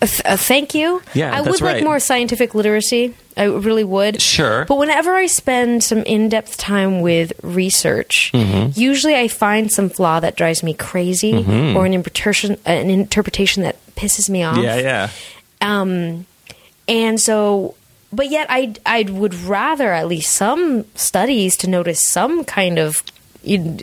Th- 0.00 0.22
uh, 0.24 0.36
thank 0.36 0.74
you. 0.74 1.02
Yeah, 1.14 1.36
I 1.36 1.40
would 1.40 1.60
like 1.60 1.82
more 1.82 1.98
scientific 1.98 2.54
literacy. 2.54 3.14
I 3.36 3.44
really 3.44 3.84
would. 3.84 4.22
Sure. 4.22 4.64
But 4.64 4.78
whenever 4.78 5.14
I 5.14 5.26
spend 5.26 5.82
some 5.84 5.98
in-depth 5.98 6.56
time 6.56 7.00
with 7.00 7.32
research, 7.42 8.30
Mm-hmm. 8.32 8.78
usually 8.80 9.14
I 9.16 9.28
find 9.28 9.70
some 9.70 9.90
flaw 9.90 10.20
that 10.20 10.36
drives 10.36 10.62
me 10.62 10.72
crazy, 10.72 11.34
or 11.76 11.84
an 11.84 11.92
interpretation, 11.92 12.56
an 12.64 12.88
interpretation 12.90 13.62
that 13.64 13.76
pisses 13.96 14.30
me 14.30 14.42
off. 14.42 14.58
Yeah, 14.58 14.76
yeah. 14.76 15.10
Um, 15.60 16.26
and 16.88 17.20
so, 17.20 17.74
but 18.12 18.30
yet 18.30 18.46
I 18.48 18.74
I 18.86 19.02
would 19.02 19.34
rather 19.34 19.92
at 19.92 20.06
least 20.06 20.32
some 20.34 20.84
studies 20.94 21.56
to 21.58 21.68
notice 21.68 22.00
some 22.08 22.44
kind 22.44 22.78
of 22.78 23.02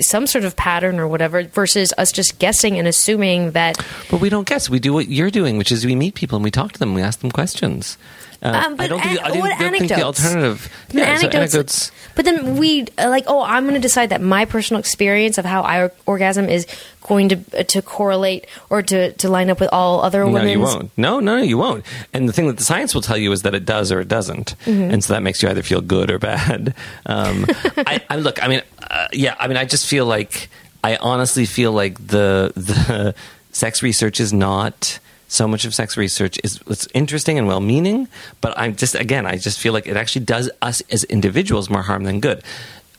some 0.02 0.28
sort 0.28 0.44
of 0.44 0.56
pattern 0.56 1.00
or 1.00 1.08
whatever 1.08 1.44
versus 1.44 1.94
us 1.98 2.12
just 2.12 2.40
guessing 2.40 2.78
and 2.78 2.88
assuming 2.88 3.52
that 3.52 3.78
But 4.12 4.22
we 4.22 4.30
don't 4.30 4.48
guess. 4.48 4.70
We 4.70 4.80
do 4.80 4.94
what 4.94 5.08
you're 5.08 5.32
doing, 5.32 5.58
which 5.58 5.72
is 5.72 5.86
we 5.86 5.96
meet 5.96 6.16
people 6.16 6.36
and 6.36 6.44
we 6.44 6.52
talk 6.52 6.74
to 6.74 6.80
them. 6.80 6.94
We 6.94 7.02
ask 7.02 7.20
them 7.20 7.32
questions. 7.32 7.98
Uh, 8.44 8.64
Um, 8.66 8.76
but 8.76 8.84
I 8.84 8.88
don't 8.90 9.02
think, 9.02 9.20
an- 9.20 9.26
I 9.26 9.40
what 9.40 9.58
don't 9.60 9.72
think 9.72 9.88
the 9.90 10.04
alternative. 10.04 10.70
The 10.90 10.98
yeah, 10.98 11.06
so 11.06 11.28
anecdotes, 11.28 11.36
anecdotes. 11.56 11.92
But 12.16 12.26
then 12.26 12.58
we 12.58 12.86
uh, 12.98 13.08
like, 13.10 13.24
oh, 13.28 13.42
I'm 13.42 13.64
going 13.64 13.76
to 13.76 13.80
decide 13.80 14.10
that 14.10 14.22
my 14.22 14.46
personal 14.46 14.80
experience 14.80 15.38
of 15.38 15.46
how 15.46 15.62
I 15.64 15.90
orgasm 16.06 16.50
is 16.50 16.68
going 17.08 17.30
to 17.30 17.38
uh, 17.58 17.64
to 17.64 17.82
correlate 17.82 18.46
or 18.70 18.82
to, 18.82 19.14
to 19.14 19.30
line 19.30 19.50
up 19.50 19.60
with 19.60 19.70
all 19.72 20.02
other 20.02 20.26
No, 20.26 20.32
women's. 20.34 20.52
you 20.52 20.60
won't. 20.60 20.92
No, 20.98 21.20
no, 21.22 21.38
no, 21.38 21.42
you 21.42 21.58
won't. 21.58 21.86
And 22.14 22.28
the 22.28 22.34
thing 22.34 22.48
that 22.48 22.58
the 22.58 22.64
science 22.64 22.94
will 22.94 23.02
tell 23.02 23.18
you 23.18 23.32
is 23.32 23.42
that 23.44 23.56
it 23.56 23.66
does 23.66 23.92
or 23.92 24.00
it 24.02 24.08
doesn't, 24.10 24.56
Mm-hmm. 24.66 24.92
and 24.94 25.04
so 25.04 25.14
that 25.14 25.24
makes 25.24 25.42
you 25.42 25.50
either 25.50 25.64
feel 25.64 25.82
good 25.82 26.12
or 26.12 26.20
bad. 26.20 26.76
Um, 27.06 27.46
I, 27.78 28.02
I 28.10 28.16
look. 28.18 28.44
I 28.44 28.48
mean, 28.50 28.62
uh, 28.92 29.08
yeah. 29.14 29.36
I 29.40 29.48
mean, 29.48 29.58
I 29.58 29.66
just 29.66 29.88
feel 29.88 30.06
like 30.06 30.50
I 30.84 30.98
honestly 30.98 31.46
feel 31.46 31.72
like 31.72 31.96
the 32.08 32.52
the 32.56 33.16
sex 33.54 33.82
research 33.82 34.20
is 34.20 34.32
not 34.34 35.00
so 35.34 35.48
much 35.48 35.66
of 35.66 35.74
sex 35.74 35.98
research 35.98 36.40
is 36.44 36.60
it's 36.68 36.88
interesting 36.94 37.40
and 37.40 37.48
well 37.48 37.60
meaning, 37.60 38.08
but 38.40 38.54
I'm 38.56 38.76
just 38.76 38.94
again 38.94 39.26
I 39.26 39.38
just 39.38 39.60
feel 39.60 39.74
like 39.74 39.88
it 39.88 39.98
actually 39.98 40.26
does 40.26 40.50
us 40.62 40.82
as 40.92 41.04
individuals 41.06 41.70
more 41.70 41.82
harm 41.82 42.04
than 42.04 42.20
good. 42.20 42.44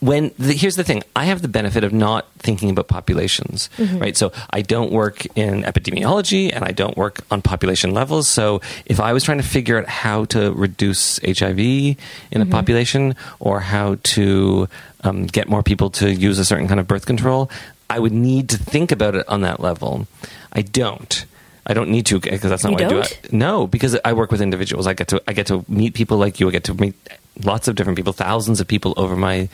When 0.00 0.32
the, 0.38 0.52
here's 0.52 0.76
the 0.76 0.84
thing, 0.84 1.02
I 1.16 1.24
have 1.26 1.40
the 1.40 1.48
benefit 1.48 1.82
of 1.82 1.92
not 1.94 2.30
thinking 2.38 2.68
about 2.68 2.88
populations, 2.88 3.70
right? 3.78 4.14
So 4.14 4.32
I 4.50 4.60
don't 4.60 4.92
work 4.92 5.24
in 5.34 5.62
epidemiology 5.62 6.52
and 6.52 6.62
I 6.62 6.72
don't 6.72 6.94
work 6.94 7.20
on 7.30 7.40
population 7.40 7.94
levels. 7.94 8.28
So 8.28 8.60
if 8.84 9.00
I 9.00 9.14
was 9.14 9.24
trying 9.24 9.38
to 9.38 9.44
figure 9.44 9.78
out 9.78 9.88
how 9.88 10.26
to 10.26 10.52
reduce 10.52 11.20
HIV 11.24 11.58
in 11.58 11.96
a 12.34 12.44
population 12.44 13.14
or 13.40 13.60
how 13.60 13.96
to 14.02 14.68
um, 15.04 15.24
get 15.24 15.48
more 15.48 15.62
people 15.62 15.88
to 15.90 16.12
use 16.12 16.38
a 16.38 16.44
certain 16.44 16.68
kind 16.68 16.80
of 16.80 16.86
birth 16.86 17.06
control, 17.06 17.48
I 17.88 17.98
would 17.98 18.12
need 18.12 18.50
to 18.50 18.58
think 18.58 18.92
about 18.92 19.14
it 19.14 19.26
on 19.26 19.40
that 19.40 19.60
level. 19.60 20.06
I 20.52 20.60
don't. 20.62 21.24
I 21.66 21.72
don't 21.74 21.88
need 21.90 22.06
to 22.06 22.20
because 22.20 22.42
that's 22.50 22.62
not 22.64 22.70
You 22.70 22.74
what 22.74 22.84
I 22.84 22.88
do. 22.88 23.02
I- 23.02 23.08
no, 23.32 23.66
because 23.66 23.96
I 24.04 24.12
work 24.12 24.30
with 24.30 24.40
individuals. 24.42 24.86
I 24.86 24.92
get 24.94 25.08
to 25.08 25.22
I 25.26 25.32
get 25.32 25.46
to 25.48 25.64
meet 25.68 25.94
people 25.94 26.18
like 26.18 26.40
you. 26.40 26.48
I 26.48 26.50
get 26.52 26.64
to 26.64 26.74
meet 26.74 26.94
lots 27.42 27.68
of 27.68 27.74
different 27.74 27.96
people, 27.96 28.12
thousands 28.12 28.60
of 28.60 28.68
people 28.68 28.92
over 28.96 29.16
my 29.16 29.48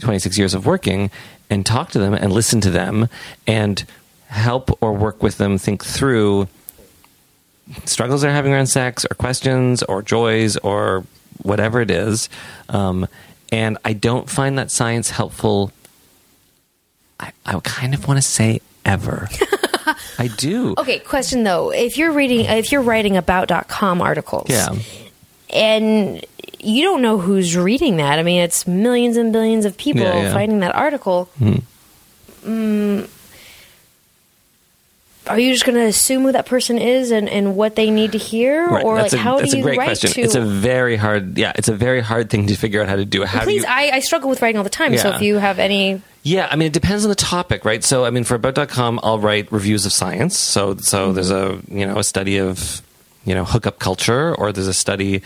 26 0.00 0.36
years 0.38 0.54
of 0.54 0.66
working, 0.66 1.10
and 1.48 1.64
talk 1.64 1.90
to 1.90 1.98
them 1.98 2.12
and 2.14 2.32
listen 2.32 2.60
to 2.62 2.70
them 2.70 3.08
and 3.46 3.84
help 4.28 4.76
or 4.82 4.92
work 4.92 5.22
with 5.22 5.38
them 5.38 5.56
think 5.58 5.84
through 5.84 6.48
struggles 7.84 8.20
they're 8.22 8.32
having 8.32 8.52
around 8.52 8.66
sex 8.66 9.04
or 9.10 9.14
questions 9.14 9.82
or 9.84 10.02
joys 10.02 10.56
or 10.58 11.04
whatever 11.42 11.80
it 11.80 11.90
is. 11.90 12.28
Um, 12.68 13.06
and 13.52 13.78
I 13.84 13.92
don't 13.94 14.28
find 14.28 14.58
that 14.58 14.70
science 14.70 15.10
helpful. 15.10 15.72
I, 17.20 17.32
I 17.46 17.58
kind 17.60 17.94
of 17.94 18.06
want 18.06 18.18
to 18.18 18.22
say 18.22 18.60
ever. 18.84 19.28
I 20.18 20.28
do. 20.28 20.74
Okay, 20.78 20.98
question 20.98 21.42
though. 21.44 21.70
If 21.70 21.96
you're 21.98 22.12
reading, 22.12 22.40
if 22.46 22.72
you're 22.72 22.82
writing 22.82 23.16
about.com 23.16 24.00
articles, 24.00 24.48
Yeah. 24.50 24.74
and 25.52 26.24
you 26.60 26.82
don't 26.82 27.02
know 27.02 27.18
who's 27.18 27.56
reading 27.56 27.98
that. 27.98 28.18
I 28.18 28.22
mean, 28.22 28.40
it's 28.40 28.66
millions 28.66 29.16
and 29.16 29.32
billions 29.32 29.64
of 29.66 29.76
people 29.76 30.02
Yeah, 30.02 30.22
yeah. 30.22 30.32
finding 30.32 30.60
that 30.60 30.74
article. 30.74 31.28
Mm, 32.44 33.08
are 35.26 35.38
you 35.38 35.52
just 35.52 35.64
going 35.64 35.76
to 35.76 35.84
assume 35.86 36.22
who 36.22 36.32
that 36.32 36.44
person 36.46 36.76
is 36.78 37.10
and, 37.10 37.28
and 37.30 37.56
what 37.56 37.76
they 37.76 37.90
need 37.90 38.12
to 38.12 38.18
hear, 38.18 38.66
Right. 38.68 38.84
or 38.84 38.96
like 38.98 39.12
a, 39.12 39.16
how 39.16 39.38
that's 39.38 39.52
do 39.52 39.56
a 39.56 39.58
you 39.58 39.64
great 39.64 39.78
write 39.78 39.86
question. 39.86 40.10
to? 40.12 40.20
It's 40.20 40.34
a 40.34 40.40
very 40.42 40.96
hard, 40.96 41.38
yeah, 41.38 41.52
it's 41.54 41.68
a 41.68 41.74
very 41.74 42.00
hard 42.02 42.28
thing 42.28 42.46
to 42.48 42.54
figure 42.56 42.82
out 42.82 42.88
how 42.88 42.96
to 42.96 43.06
do. 43.06 43.24
How 43.24 43.40
do 43.40 43.46
Please, 43.46 43.62
you, 43.62 43.68
I, 43.68 43.90
I 43.94 44.00
struggle 44.00 44.28
with 44.28 44.42
writing 44.42 44.58
all 44.58 44.64
the 44.64 44.70
time. 44.70 44.96
So 44.98 45.10
if 45.14 45.22
you 45.22 45.36
have 45.36 45.58
any, 45.58 46.02
Yeah, 46.26 46.48
I 46.50 46.56
mean, 46.56 46.66
it 46.66 46.72
depends 46.72 47.04
on 47.04 47.10
the 47.10 47.14
topic, 47.14 47.64
right? 47.66 47.84
So, 47.84 48.04
I 48.06 48.10
mean, 48.10 48.24
for 48.24 48.34
about.com, 48.34 48.98
I'll 49.02 49.18
write 49.18 49.52
reviews 49.52 49.84
of 49.86 49.92
science. 49.92 50.36
So, 50.38 50.74
so 50.78 51.06
Mm-hmm. 51.06 51.14
there's 51.14 51.30
a, 51.30 51.60
you 51.68 51.86
know, 51.86 51.98
a 51.98 52.04
study 52.04 52.38
of, 52.38 52.80
you 53.26 53.34
know, 53.34 53.44
hookup 53.44 53.78
culture, 53.78 54.34
or 54.34 54.50
there's 54.50 54.66
a 54.66 54.72
study 54.74 55.20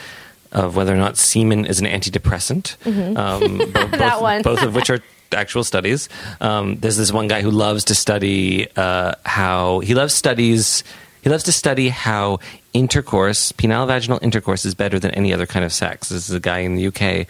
of 0.50 0.74
whether 0.76 0.92
or 0.92 0.96
not 0.96 1.16
semen 1.16 1.66
is 1.66 1.78
an 1.80 1.87
antidepressant. 1.87 2.74
Um, 3.16 3.58
both, 3.58 3.68
Mm-hmm. 3.72 3.90
That 3.96 4.20
one. 4.20 4.42
both 4.42 4.62
of 4.62 4.74
which 4.74 4.90
are 4.90 4.98
actual 5.32 5.62
studies. 5.62 6.08
Um, 6.40 6.76
there's 6.80 6.96
this 6.96 7.12
one 7.12 7.28
guy 7.28 7.42
who 7.42 7.50
loves 7.52 7.84
to 7.84 7.94
study 7.94 8.66
uh, 8.76 9.12
how 9.24 9.78
he 9.80 9.94
loves 9.94 10.14
studies. 10.14 10.82
He 11.22 11.30
loves 11.30 11.44
to 11.44 11.52
study 11.52 11.90
how 11.90 12.38
intercourse, 12.72 13.52
penile 13.52 13.87
vaginal 13.87 14.18
intercourse, 14.22 14.64
is 14.64 14.74
better 14.74 14.98
than 14.98 15.11
any 15.12 15.32
other 15.32 15.46
kind 15.46 15.64
of 15.64 15.72
sex. 15.72 16.08
This 16.08 16.28
is 16.28 16.34
a 16.34 16.40
guy 16.40 16.61
in 16.61 16.74
the 16.76 16.87
UK. 16.88 17.26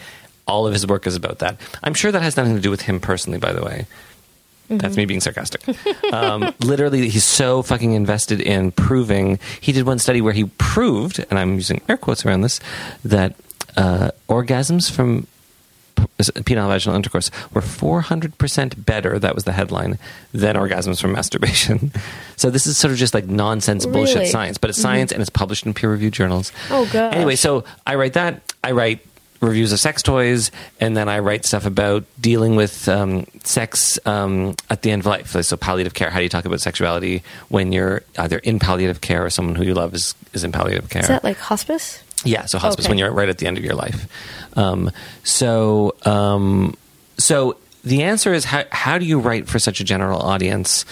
All 0.49 0.67
of 0.67 0.73
his 0.73 0.87
work 0.87 1.07
is 1.07 1.15
about 1.15 1.39
that. 1.39 1.61
I'm 1.85 1.95
sure 1.95 2.11
that 2.11 2.23
has 2.23 2.37
nothing 2.37 2.57
to 2.57 2.61
do 2.61 2.71
with 2.71 2.83
him 2.83 2.99
personally, 2.99 3.39
by 3.39 3.53
the 3.53 3.63
way. 3.63 3.87
That's 4.71 4.97
me 4.97 5.07
being 5.07 5.21
sarcastic. 5.21 5.63
um, 6.13 6.53
literally, 6.61 7.09
he's 7.09 7.25
so 7.25 7.63
fucking 7.63 7.93
invested 7.93 8.41
in 8.41 8.71
proving. 8.73 9.39
He 9.61 9.73
did 9.73 9.87
one 9.87 9.99
study 9.99 10.21
where 10.21 10.35
he 10.35 10.45
proved, 10.59 11.25
and 11.31 11.39
I'm 11.39 11.55
using 11.55 11.81
air 11.89 11.97
quotes 11.97 12.27
around 12.27 12.43
this, 12.43 12.61
that 13.05 13.35
uh, 13.77 14.11
orgasms 14.29 14.91
from 14.91 15.27
penile 15.99 16.69
vaginal 16.69 16.97
intercourse 16.97 17.31
were 17.53 17.61
400% 17.61 18.85
better, 18.85 19.19
that 19.19 19.35
was 19.35 19.45
the 19.45 19.53
headline, 19.53 19.99
than 20.33 20.55
orgasms 20.57 21.01
from 21.01 21.13
masturbation. 21.13 21.91
so 22.37 22.51
this 22.51 22.67
is 22.67 22.77
sort 22.77 22.93
of 22.93 22.99
just 22.99 23.15
like 23.15 23.27
nonsense 23.27 23.87
bullshit 23.87 24.17
Really? 24.17 24.27
science, 24.29 24.59
but 24.59 24.71
it's 24.71 24.81
science 24.81 25.13
and 25.13 25.21
it's 25.21 25.31
published 25.31 25.67
in 25.67 25.75
peer 25.75 25.91
reviewed 25.91 26.13
journals. 26.13 26.53
Oh, 26.71 26.89
gosh. 26.93 27.15
Anyway, 27.15 27.37
so 27.37 27.65
I 27.87 27.95
write 27.95 28.13
that. 28.15 28.43
I 28.63 28.73
write 28.73 29.08
reviews 29.41 29.73
of 29.73 29.81
sex 29.81 30.03
toys, 30.03 30.51
and 30.81 30.97
then 30.97 31.09
I 31.09 31.21
write 31.21 31.45
stuff 31.45 31.65
about 31.67 32.05
dealing 32.21 32.57
with 32.57 32.89
um, 32.89 33.27
sex 33.45 33.99
um, 34.07 34.57
at 34.71 34.83
the 34.83 34.91
end 34.91 35.01
of 35.01 35.07
life. 35.07 35.31
So 35.43 35.57
palliative 35.57 35.95
care. 35.95 36.11
How 36.11 36.19
do 36.19 36.25
you 36.25 36.29
talk 36.29 36.45
about 36.45 36.61
sexuality 36.61 37.23
when 37.49 37.73
you're 37.73 38.03
either 38.19 38.39
in 38.39 38.59
palliative 38.59 39.01
care 39.01 39.25
or 39.25 39.31
someone 39.31 39.55
who 39.55 39.65
you 39.65 39.75
love 39.75 39.95
is, 39.95 40.15
is 40.33 40.45
in 40.45 40.53
palliative 40.53 40.91
care? 40.91 41.03
is 41.03 41.09
that 41.09 41.25
like 41.25 41.39
hospice? 41.39 42.03
Yeah, 42.25 42.47
so 42.47 42.59
hospice 42.59 42.87
Okay. 42.87 42.91
when 42.91 42.99
you're 42.99 43.13
right 43.13 43.29
at 43.29 43.39
the 43.39 43.47
end 43.47 43.59
of 43.59 43.65
your 43.65 43.77
life. 43.77 44.09
Um, 44.57 44.91
so, 45.23 45.95
um, 46.05 46.77
so 47.17 47.57
the 47.85 48.03
answer 48.03 48.35
is 48.35 48.45
how 48.45 48.65
how 48.73 48.99
do 48.99 49.05
you 49.05 49.21
write 49.21 49.47
for 49.49 49.61
such 49.61 49.81
a 49.81 49.85
general 49.85 50.21
audience? 50.21 50.85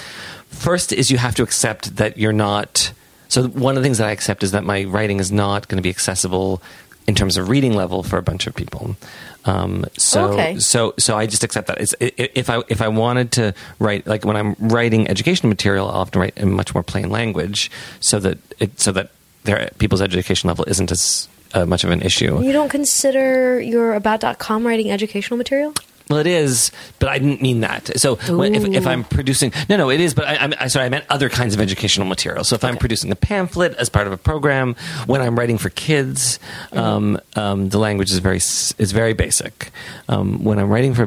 First 0.50 0.92
is 0.92 1.10
you 1.10 1.18
have 1.18 1.34
to 1.34 1.42
accept 1.42 1.96
that 1.96 2.16
you're 2.16 2.32
not. 2.32 2.92
So 3.28 3.48
one 3.48 3.76
of 3.76 3.82
the 3.82 3.86
things 3.86 3.98
that 3.98 4.06
I 4.06 4.12
accept 4.12 4.44
is 4.44 4.52
that 4.52 4.62
my 4.62 4.84
writing 4.84 5.18
is 5.18 5.32
not 5.32 5.66
going 5.66 5.78
to 5.78 5.82
be 5.82 5.90
accessible 5.90 6.62
in 7.08 7.14
terms 7.14 7.36
of 7.36 7.48
reading 7.48 7.74
level 7.74 8.02
for 8.02 8.18
a 8.18 8.22
bunch 8.22 8.46
of 8.46 8.54
people. 8.54 8.96
Um, 9.44 9.84
so 9.96 10.32
Okay. 10.32 10.58
so 10.58 10.92
so 10.98 11.16
I 11.16 11.26
just 11.26 11.44
accept 11.44 11.68
that. 11.68 11.80
It's, 11.80 11.94
if 12.00 12.50
I 12.50 12.62
if 12.68 12.82
I 12.82 12.88
wanted 12.88 13.30
to 13.32 13.54
write 13.78 14.06
like 14.06 14.24
when 14.24 14.36
I'm 14.36 14.56
writing 14.58 15.08
educational 15.08 15.48
material, 15.48 15.88
I'll 15.88 16.00
have 16.04 16.10
to 16.12 16.18
write 16.18 16.36
in 16.36 16.52
much 16.52 16.74
more 16.74 16.82
plain 16.82 17.10
language 17.10 17.70
so 18.00 18.18
that 18.20 18.38
it, 18.58 18.80
so 18.80 18.90
that 18.92 19.10
their 19.44 19.70
people's 19.78 20.02
education 20.02 20.48
level 20.48 20.64
isn't 20.66 20.90
as 20.90 21.28
uh, 21.54 21.64
much 21.64 21.84
of 21.84 21.90
an 21.90 22.02
issue. 22.02 22.42
You 22.42 22.52
don't 22.52 22.68
consider 22.68 23.60
your 23.60 23.94
about.com 23.94 24.66
writing 24.66 24.90
educational 24.90 25.36
material? 25.38 25.72
Well, 26.08 26.20
it 26.20 26.26
is, 26.28 26.70
but 27.00 27.08
I 27.08 27.18
didn't 27.18 27.42
mean 27.42 27.60
that. 27.60 27.98
So 27.98 28.14
when, 28.36 28.54
if, 28.54 28.64
if 28.64 28.86
I'm 28.86 29.02
producing, 29.02 29.52
no, 29.68 29.76
no, 29.76 29.90
it 29.90 29.98
is, 30.00 30.14
but 30.14 30.24
I, 30.26 30.36
I'm 30.36 30.54
I, 30.60 30.68
sorry, 30.68 30.86
I 30.86 30.88
meant 30.88 31.04
other 31.10 31.28
kinds 31.28 31.52
of 31.54 31.60
educational 31.60 32.06
material. 32.06 32.44
So 32.44 32.54
if 32.54 32.62
I'm 32.64 32.76
producing 32.76 33.10
a 33.10 33.16
pamphlet 33.16 33.74
as 33.74 33.88
part 33.88 34.06
of 34.06 34.12
a 34.12 34.16
program, 34.16 34.76
when 35.06 35.20
I'm 35.20 35.36
writing 35.36 35.58
for 35.58 35.68
kids, 35.70 36.38
um, 36.72 37.18
um, 37.34 37.70
the 37.70 37.78
language 37.78 38.12
is 38.12 38.18
very 38.18 38.36
s- 38.36 38.72
is 38.78 38.92
very 38.92 39.14
basic. 39.14 39.70
Um, 40.08 40.44
when 40.44 40.60
I'm 40.60 40.68
writing 40.70 40.94
for 40.94 41.06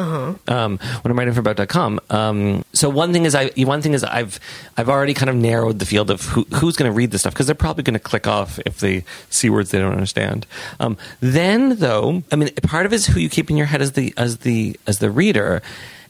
about.com, 0.00 0.54
um, 0.54 0.78
when 1.02 1.10
I'm 1.10 1.18
writing 1.18 1.34
for 1.34 1.40
about.com. 1.40 2.00
Um, 2.10 2.64
so 2.72 2.88
one 2.88 3.12
thing 3.12 3.24
is 3.24 3.34
I 3.34 3.50
one 3.58 3.82
thing 3.82 3.92
is 3.92 4.04
I've 4.04 4.40
I've 4.76 4.88
already 4.88 5.14
kind 5.14 5.30
of 5.30 5.36
narrowed 5.36 5.78
the 5.78 5.86
field 5.86 6.10
of 6.10 6.22
who, 6.22 6.44
who's 6.54 6.76
going 6.76 6.90
to 6.90 6.94
read 6.94 7.10
this 7.10 7.22
stuff 7.22 7.34
because 7.34 7.46
they're 7.46 7.54
probably 7.54 7.82
going 7.82 7.94
to 7.94 8.00
click 8.00 8.26
off 8.26 8.58
if 8.66 8.78
they 8.80 9.04
see 9.28 9.50
words 9.50 9.70
they 9.70 9.78
don't 9.78 9.92
understand. 9.92 10.46
Um, 10.78 10.96
then 11.20 11.76
though, 11.76 12.22
I 12.32 12.36
mean, 12.36 12.50
part 12.62 12.86
of 12.86 12.92
it 12.92 12.96
is 12.96 13.06
who 13.06 13.20
you 13.20 13.28
keep 13.28 13.50
in 13.50 13.56
your 13.56 13.66
head 13.66 13.82
as 13.82 13.92
the 13.92 14.14
as 14.16 14.38
the 14.38 14.78
as 14.86 14.98
the 14.98 15.10
reader, 15.10 15.62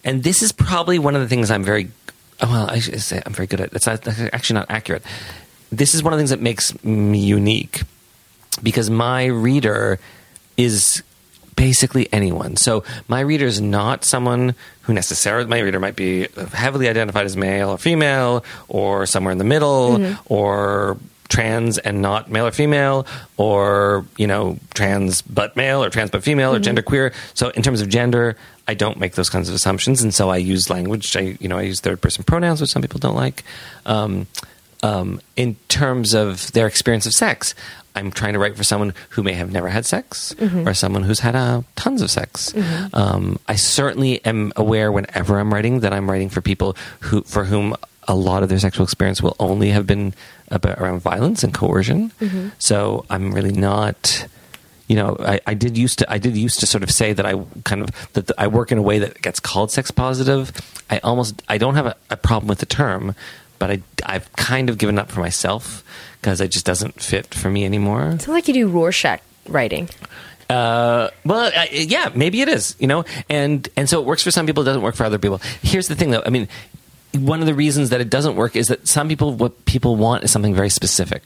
and 0.04 0.22
this 0.22 0.42
is 0.42 0.52
probably 0.52 0.98
one 0.98 1.14
of 1.14 1.22
the 1.22 1.28
things 1.28 1.50
I'm 1.50 1.64
very 1.64 1.90
well. 2.42 2.70
I 2.70 2.78
should 2.78 3.00
say 3.02 3.22
I'm 3.24 3.32
very 3.32 3.46
good 3.46 3.60
at. 3.60 3.72
It's 3.72 3.88
actually 3.88 4.54
not 4.54 4.66
accurate. 4.70 5.02
This 5.72 5.94
is 5.94 6.02
one 6.02 6.12
of 6.12 6.18
the 6.18 6.20
things 6.20 6.30
that 6.30 6.40
makes 6.40 6.82
me 6.84 7.18
unique 7.18 7.82
because 8.62 8.90
my 8.90 9.26
reader 9.26 9.98
is 10.56 11.02
basically 11.60 12.10
anyone. 12.10 12.56
So 12.56 12.84
my 13.06 13.20
reader 13.20 13.44
is 13.44 13.60
not 13.60 14.02
someone 14.02 14.54
who 14.80 14.94
necessarily 14.94 15.46
my 15.46 15.58
reader 15.58 15.78
might 15.78 15.94
be 15.94 16.26
heavily 16.54 16.88
identified 16.88 17.26
as 17.26 17.36
male 17.36 17.68
or 17.68 17.76
female 17.76 18.46
or 18.68 19.04
somewhere 19.04 19.30
in 19.30 19.36
the 19.36 19.44
middle 19.44 20.16
or 20.24 20.96
trans 21.28 21.76
and 21.76 22.00
not 22.00 22.30
male 22.30 22.46
or 22.46 22.50
female 22.50 23.06
or 23.36 24.06
you 24.16 24.26
know 24.26 24.58
trans 24.72 25.20
but 25.20 25.54
male 25.54 25.84
or 25.84 25.90
trans 25.90 26.10
but 26.10 26.24
female 26.24 26.54
or 26.54 26.58
gender 26.58 26.80
queer. 26.80 27.12
So 27.34 27.50
in 27.50 27.62
terms 27.62 27.82
of 27.82 27.90
gender, 27.90 28.38
I 28.66 28.72
don't 28.72 28.98
make 28.98 29.12
those 29.12 29.28
kinds 29.28 29.50
of 29.50 29.54
assumptions 29.54 30.02
and 30.02 30.14
so 30.14 30.30
I 30.30 30.38
use 30.38 30.70
language 30.70 31.14
I 31.14 31.36
you 31.40 31.48
know 31.48 31.58
I 31.58 31.62
use 31.62 31.80
third 31.80 32.00
person 32.00 32.24
pronouns 32.24 32.62
which 32.62 32.70
some 32.70 32.80
people 32.80 33.00
don't 33.00 33.16
like. 33.16 33.44
Um, 33.84 34.28
um, 34.82 35.20
in 35.36 35.56
terms 35.68 36.14
of 36.14 36.52
their 36.52 36.66
experience 36.66 37.06
of 37.06 37.12
sex. 37.12 37.54
I'm 37.94 38.10
trying 38.10 38.34
to 38.34 38.38
write 38.38 38.56
for 38.56 38.64
someone 38.64 38.94
who 39.10 39.22
may 39.22 39.32
have 39.34 39.50
never 39.52 39.68
had 39.68 39.84
sex 39.86 40.34
or 40.66 40.74
someone 40.74 41.02
who's 41.02 41.20
had 41.20 41.34
uh, 41.34 41.62
tons 41.76 42.02
of 42.02 42.10
sex. 42.10 42.54
Um, 42.92 43.38
I 43.48 43.56
certainly 43.56 44.24
am 44.24 44.52
aware 44.56 44.92
whenever 44.92 45.38
I'm 45.38 45.52
writing 45.52 45.80
that 45.80 45.92
I'm 45.92 46.08
writing 46.10 46.28
for 46.28 46.40
people 46.40 46.76
who, 47.00 47.22
for 47.22 47.44
whom 47.44 47.74
a 48.08 48.14
lot 48.14 48.42
of 48.42 48.48
their 48.48 48.58
sexual 48.58 48.84
experience 48.84 49.22
will 49.22 49.36
only 49.38 49.70
have 49.70 49.86
been 49.86 50.14
about, 50.50 50.78
around 50.80 51.00
violence 51.00 51.44
and 51.44 51.52
coercion. 51.54 52.10
So 52.58 53.04
I'm 53.10 53.32
really 53.32 53.52
not 53.52 54.26
you 54.88 54.96
know, 54.96 55.16
I, 55.20 55.38
I 55.46 55.54
did 55.54 55.78
used 55.78 56.00
to 56.00 56.12
I 56.12 56.18
did 56.18 56.36
used 56.36 56.58
to 56.60 56.66
sort 56.66 56.82
of 56.82 56.90
say 56.90 57.12
that 57.12 57.24
I 57.24 57.40
kind 57.62 57.82
of 57.82 57.90
that 58.14 58.28
I 58.36 58.48
work 58.48 58.72
in 58.72 58.78
a 58.78 58.82
way 58.82 58.98
that 58.98 59.22
gets 59.22 59.38
called 59.38 59.70
sex 59.70 59.92
positive. 59.92 60.50
I 60.90 60.98
almost 60.98 61.42
I 61.48 61.58
don't 61.58 61.76
have 61.76 61.86
a, 61.86 61.94
a 62.10 62.16
problem 62.16 62.48
with 62.48 62.58
the 62.58 62.66
term, 62.66 63.14
but 63.60 63.70
I 63.70 63.82
I've 64.04 64.32
kind 64.32 64.68
of 64.68 64.78
given 64.78 64.98
up 64.98 65.12
for 65.12 65.20
myself 65.20 65.84
because 66.20 66.40
it 66.40 66.48
just 66.48 66.66
doesn't 66.66 67.00
fit 67.00 67.32
for 67.32 67.48
me 67.48 67.64
anymore. 67.64 68.10
Sounds 68.10 68.26
like 68.26 68.48
you 68.48 68.54
do 68.54 68.68
Rorschach 68.68 69.20
writing. 69.48 69.88
Uh, 70.48 71.10
well, 71.24 71.52
uh, 71.54 71.66
yeah, 71.70 72.10
maybe 72.12 72.40
it 72.40 72.48
is, 72.48 72.74
you 72.80 72.88
know, 72.88 73.04
and 73.28 73.68
and 73.76 73.88
so 73.88 74.00
it 74.00 74.06
works 74.06 74.24
for 74.24 74.32
some 74.32 74.46
people, 74.46 74.64
it 74.64 74.66
doesn't 74.66 74.82
work 74.82 74.96
for 74.96 75.04
other 75.04 75.18
people. 75.18 75.40
Here's 75.62 75.86
the 75.86 75.94
thing, 75.94 76.10
though. 76.10 76.24
I 76.26 76.30
mean, 76.30 76.48
one 77.12 77.38
of 77.38 77.46
the 77.46 77.54
reasons 77.54 77.90
that 77.90 78.00
it 78.00 78.10
doesn't 78.10 78.34
work 78.34 78.56
is 78.56 78.66
that 78.66 78.88
some 78.88 79.08
people 79.08 79.32
what 79.34 79.64
people 79.64 79.94
want 79.94 80.24
is 80.24 80.32
something 80.32 80.54
very 80.54 80.70
specific, 80.70 81.22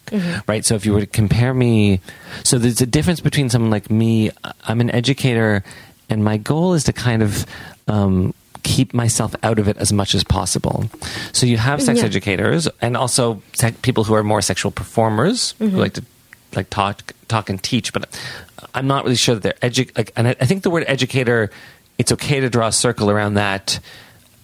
right? 0.47 0.65
So 0.67 0.75
if 0.75 0.85
you 0.85 0.93
were 0.93 1.01
to 1.01 1.07
compare 1.07 1.55
me, 1.55 2.01
so 2.43 2.59
there's 2.59 2.83
a 2.83 2.87
difference 2.87 3.21
between 3.21 3.49
someone 3.49 3.71
like 3.71 3.91
me. 3.91 4.31
I'm 4.65 4.83
an 4.83 4.91
educator, 4.91 5.65
and 6.11 6.23
my 6.23 6.37
goal 6.37 6.75
is 6.75 6.85
to 6.85 6.93
kind 6.93 7.23
of. 7.23 7.47
Um, 7.89 8.35
keep 8.65 8.93
myself 8.93 9.37
out 9.45 9.61
of 9.61 9.69
it 9.69 9.77
as 9.77 9.93
much 9.93 10.15
as 10.15 10.25
possible. 10.25 10.91
So 11.33 11.47
you 11.47 11.59
have 11.59 11.81
sex 11.81 12.01
Yeah. 12.01 12.07
educators 12.07 12.67
and 12.81 12.97
also 12.97 13.41
sec- 13.53 13.83
people 13.83 14.03
who 14.03 14.15
are 14.15 14.25
more 14.25 14.43
sexual 14.43 14.73
performers 14.73 15.55
who 15.59 15.69
mm-hmm. 15.69 15.77
like 15.79 15.93
to 15.95 16.03
like 16.57 16.71
talk 16.71 17.13
talk 17.29 17.51
and 17.51 17.63
teach, 17.63 17.93
but 17.93 18.09
I'm 18.75 18.87
not 18.87 19.05
really 19.05 19.17
sure 19.17 19.37
that 19.37 19.43
they're 19.43 19.71
edu- 19.71 19.97
like. 19.97 20.11
And 20.17 20.29
I, 20.29 20.37
I 20.41 20.47
think 20.47 20.63
the 20.63 20.71
word 20.71 20.85
educator, 20.89 21.51
it's 21.99 22.11
okay 22.13 22.41
to 22.41 22.51
draw 22.51 22.69
a 22.69 22.73
circle 22.73 23.11
around 23.11 23.35
that 23.35 23.79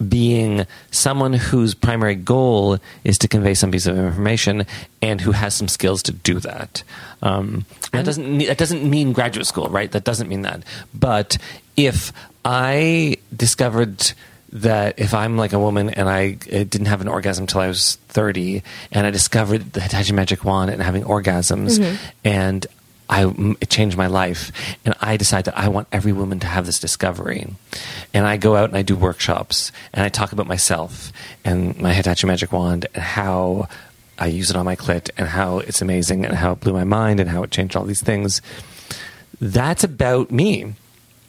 being 0.08 0.66
someone 0.90 1.32
whose 1.32 1.74
primary 1.74 2.14
goal 2.14 2.78
is 3.04 3.18
to 3.18 3.28
convey 3.28 3.54
some 3.54 3.70
piece 3.70 3.86
of 3.86 3.98
information 3.98 4.66
and 5.02 5.20
who 5.20 5.32
has 5.32 5.54
some 5.54 5.68
skills 5.68 6.02
to 6.04 6.12
do 6.12 6.40
that. 6.40 6.82
Um, 7.22 7.66
that 7.92 8.04
doesn't 8.04 8.38
that 8.38 8.58
doesn't 8.58 8.88
mean 8.88 9.12
graduate 9.12 9.46
school, 9.46 9.68
right? 9.68 9.90
That 9.92 10.04
doesn't 10.04 10.28
mean 10.28 10.42
that. 10.42 10.62
But 10.94 11.36
if 11.76 12.12
I 12.44 13.16
discovered 13.34 14.12
that 14.52 14.98
if 14.98 15.14
I'm 15.14 15.36
like 15.36 15.52
a 15.52 15.58
woman 15.58 15.90
and 15.90 16.08
I 16.08 16.36
uh, 16.52 16.64
didn't 16.64 16.86
have 16.86 17.00
an 17.00 17.08
orgasm 17.08 17.46
till 17.46 17.60
I 17.60 17.68
was 17.68 17.96
30, 18.08 18.62
and 18.90 19.06
I 19.06 19.10
discovered 19.10 19.72
the 19.74 19.80
Hitachi 19.80 20.12
Magic 20.12 20.44
Wand 20.44 20.70
and 20.70 20.82
having 20.82 21.04
orgasms, 21.04 21.78
and 22.24 22.66
I 23.10 23.26
it 23.60 23.68
changed 23.68 23.96
my 23.96 24.06
life, 24.06 24.52
and 24.84 24.94
I 25.00 25.16
decide 25.16 25.44
that 25.46 25.58
I 25.58 25.68
want 25.68 25.88
every 25.90 26.12
woman 26.12 26.38
to 26.40 26.46
have 26.46 26.64
this 26.64 26.78
discovery, 26.78 27.46
and 28.14 28.26
I 28.26 28.36
go 28.36 28.56
out 28.56 28.70
and 28.70 28.78
I 28.78 28.82
do 28.82 28.96
workshops 28.96 29.72
and 29.92 30.04
I 30.04 30.08
talk 30.08 30.32
about 30.32 30.46
myself 30.46 31.12
and 31.44 31.76
my 31.78 31.92
Hitachi 31.92 32.26
Magic 32.26 32.52
Wand 32.52 32.86
and 32.94 33.02
how 33.02 33.68
I 34.18 34.26
use 34.26 34.50
it 34.50 34.56
on 34.56 34.64
my 34.64 34.76
clit 34.76 35.10
and 35.16 35.26
how 35.26 35.58
it's 35.58 35.82
amazing 35.82 36.24
and 36.24 36.34
how 36.34 36.52
it 36.52 36.60
blew 36.60 36.72
my 36.72 36.84
mind 36.84 37.20
and 37.20 37.28
how 37.28 37.42
it 37.42 37.50
changed 37.50 37.74
all 37.74 37.84
these 37.84 38.02
things. 38.02 38.40
That's 39.40 39.82
about 39.82 40.30
me. 40.30 40.74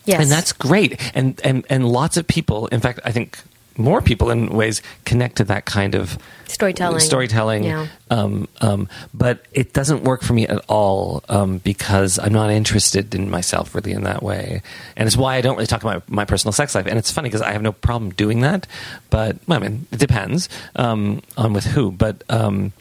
Yes. 0.06 0.22
And 0.22 0.32
that's 0.32 0.52
great. 0.54 1.00
And, 1.16 1.40
and 1.44 1.66
and 1.70 1.88
lots 1.88 2.18
of 2.18 2.28
people, 2.28 2.68
in 2.68 2.80
fact, 2.80 3.00
I 3.06 3.12
think 3.12 3.40
more 3.78 4.02
people 4.02 4.32
in 4.32 4.50
ways 4.50 4.82
connect 5.06 5.38
to 5.38 5.44
that 5.46 5.66
kind 5.66 5.96
of 5.96 6.18
Storytelling. 6.52 7.00
Storytelling. 7.00 7.64
Yeah. 7.64 7.88
Um, 8.10 8.48
um, 8.60 8.90
but 9.14 9.46
it 9.54 9.74
doesn't 9.74 10.04
work 10.04 10.22
for 10.22 10.34
me 10.34 10.48
at 10.48 10.64
all 10.68 11.24
um, 11.30 11.60
because 11.60 12.20
I'm 12.20 12.34
not 12.34 12.50
interested 12.50 13.16
in 13.16 13.30
myself 13.30 13.74
really 13.74 13.94
in 13.94 14.04
that 14.04 14.22
way. 14.22 14.62
And 14.98 15.08
it's 15.08 15.16
why 15.16 15.36
I 15.36 15.42
don't 15.42 15.56
really 15.56 15.68
talk 15.68 15.82
about 15.82 16.08
my, 16.10 16.24
my 16.24 16.26
personal 16.26 16.52
sex 16.52 16.76
life. 16.76 16.88
And 16.88 16.98
it's 16.98 17.12
funny 17.12 17.30
because 17.30 17.42
I 17.42 17.54
have 17.54 17.62
no 17.62 17.72
problem 17.72 18.12
doing 18.12 18.42
that. 18.42 18.68
But, 19.10 19.38
well, 19.48 19.64
I 19.64 19.68
mean, 19.68 19.88
it 19.92 20.00
depends 20.00 20.50
um, 20.76 21.22
on 21.38 21.54
with 21.54 21.66
who. 21.66 21.92
But. 21.92 22.24
Um, 22.30 22.74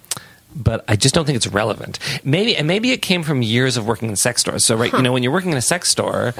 but 0.55 0.85
I 0.89 0.97
just 0.97 1.15
don't 1.15 1.25
think 1.25 1.37
it's 1.37 1.47
relevant. 1.47 1.99
Maybe 2.25 2.57
and 2.57 2.67
maybe 2.67 2.93
it 2.93 3.03
came 3.03 3.23
from 3.23 3.43
years 3.43 3.77
of 3.77 3.87
working 3.87 4.09
in 4.09 4.17
sex 4.17 4.41
stores. 4.43 4.65
So 4.65 4.77
right, 4.77 4.93
you 4.93 5.03
know, 5.03 5.13
when 5.13 5.23
you're 5.23 5.33
working 5.33 5.53
in 5.53 5.57
a 5.57 5.63
sex 5.63 5.89
store, 5.89 6.35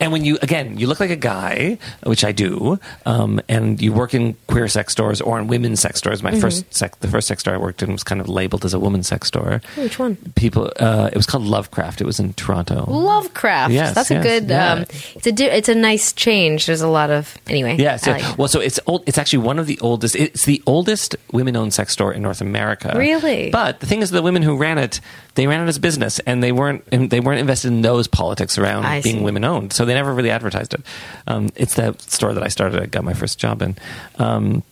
and 0.00 0.12
when 0.12 0.24
you 0.24 0.38
again 0.42 0.78
you 0.78 0.86
look 0.86 1.00
like 1.00 1.10
a 1.10 1.16
guy, 1.16 1.78
which 2.04 2.24
I 2.24 2.32
do, 2.32 2.78
um, 3.06 3.40
and 3.48 3.80
you 3.80 3.92
work 3.92 4.14
in 4.14 4.36
queer 4.48 4.68
sex 4.68 4.92
stores 4.92 5.20
or 5.20 5.38
in 5.38 5.46
women's 5.46 5.80
sex 5.80 5.98
stores. 5.98 6.22
My 6.22 6.38
first 6.38 6.72
sex, 6.74 6.96
the 6.98 7.08
first 7.08 7.28
sex 7.28 7.40
store 7.40 7.54
I 7.54 7.58
worked 7.58 7.82
in 7.82 7.92
was 7.92 8.02
kind 8.04 8.20
of 8.20 8.28
labeled 8.28 8.64
as 8.64 8.74
a 8.74 8.78
women's 8.78 9.06
sex 9.08 9.28
store. 9.28 9.60
Which 9.76 9.98
one? 9.98 10.16
People, 10.34 10.72
uh, 10.80 11.10
it 11.12 11.16
was 11.16 11.26
called 11.26 11.44
Lovecraft. 11.44 12.00
It 12.00 12.04
was 12.04 12.18
in 12.18 12.32
Toronto. 12.34 12.84
Lovecraft. 12.88 13.72
Yes, 13.72 13.94
That's 13.94 14.10
a 14.10 14.20
good. 14.20 14.48
yeah. 14.48 14.72
Um, 14.72 14.80
it's 14.82 15.26
a 15.26 15.32
di- 15.32 15.44
it's 15.46 15.68
a 15.68 15.74
nice 15.74 16.12
change. 16.12 16.66
There's 16.66 16.80
a 16.80 16.88
lot 16.88 17.10
of 17.10 17.36
anyway. 17.46 17.76
Yes. 17.78 18.06
Yeah. 18.06 18.14
like 18.16 18.38
well, 18.38 18.48
so 18.48 18.60
it's 18.60 18.80
old. 18.86 19.04
It's 19.06 19.18
actually 19.18 19.40
one 19.44 19.58
of 19.58 19.66
the 19.66 19.78
oldest. 19.80 20.16
It's 20.16 20.44
the 20.44 20.62
oldest 20.66 21.16
women-owned 21.32 21.72
sex 21.72 21.92
store 21.92 22.12
in 22.12 22.22
North 22.22 22.40
America. 22.40 22.94
Really? 22.96 23.50
But 23.54 23.78
the 23.78 23.86
thing 23.86 24.02
is, 24.02 24.10
the 24.10 24.20
women 24.20 24.42
who 24.42 24.56
ran 24.56 24.78
it, 24.78 25.00
they 25.36 25.46
ran 25.46 25.60
it 25.60 25.68
as 25.68 25.76
a 25.76 25.80
business, 25.80 26.18
and 26.18 26.42
they 26.42 26.50
weren't 26.50 26.84
they 26.90 27.20
weren't 27.20 27.38
invested 27.38 27.68
in 27.68 27.82
those 27.82 28.08
politics 28.08 28.58
around 28.58 28.84
I 28.84 29.00
being 29.00 29.22
women-owned. 29.22 29.72
So 29.72 29.84
they 29.84 29.94
never 29.94 30.12
really 30.12 30.30
advertised 30.30 30.74
it. 30.74 30.80
Um, 31.28 31.50
it's 31.54 31.76
the 31.76 31.94
store 32.00 32.34
that 32.34 32.42
I 32.42 32.48
started. 32.48 32.82
I 32.82 32.86
got 32.86 33.04
my 33.04 33.12
first 33.12 33.38
job 33.38 33.62
in. 33.62 33.76
Um, 34.18 34.64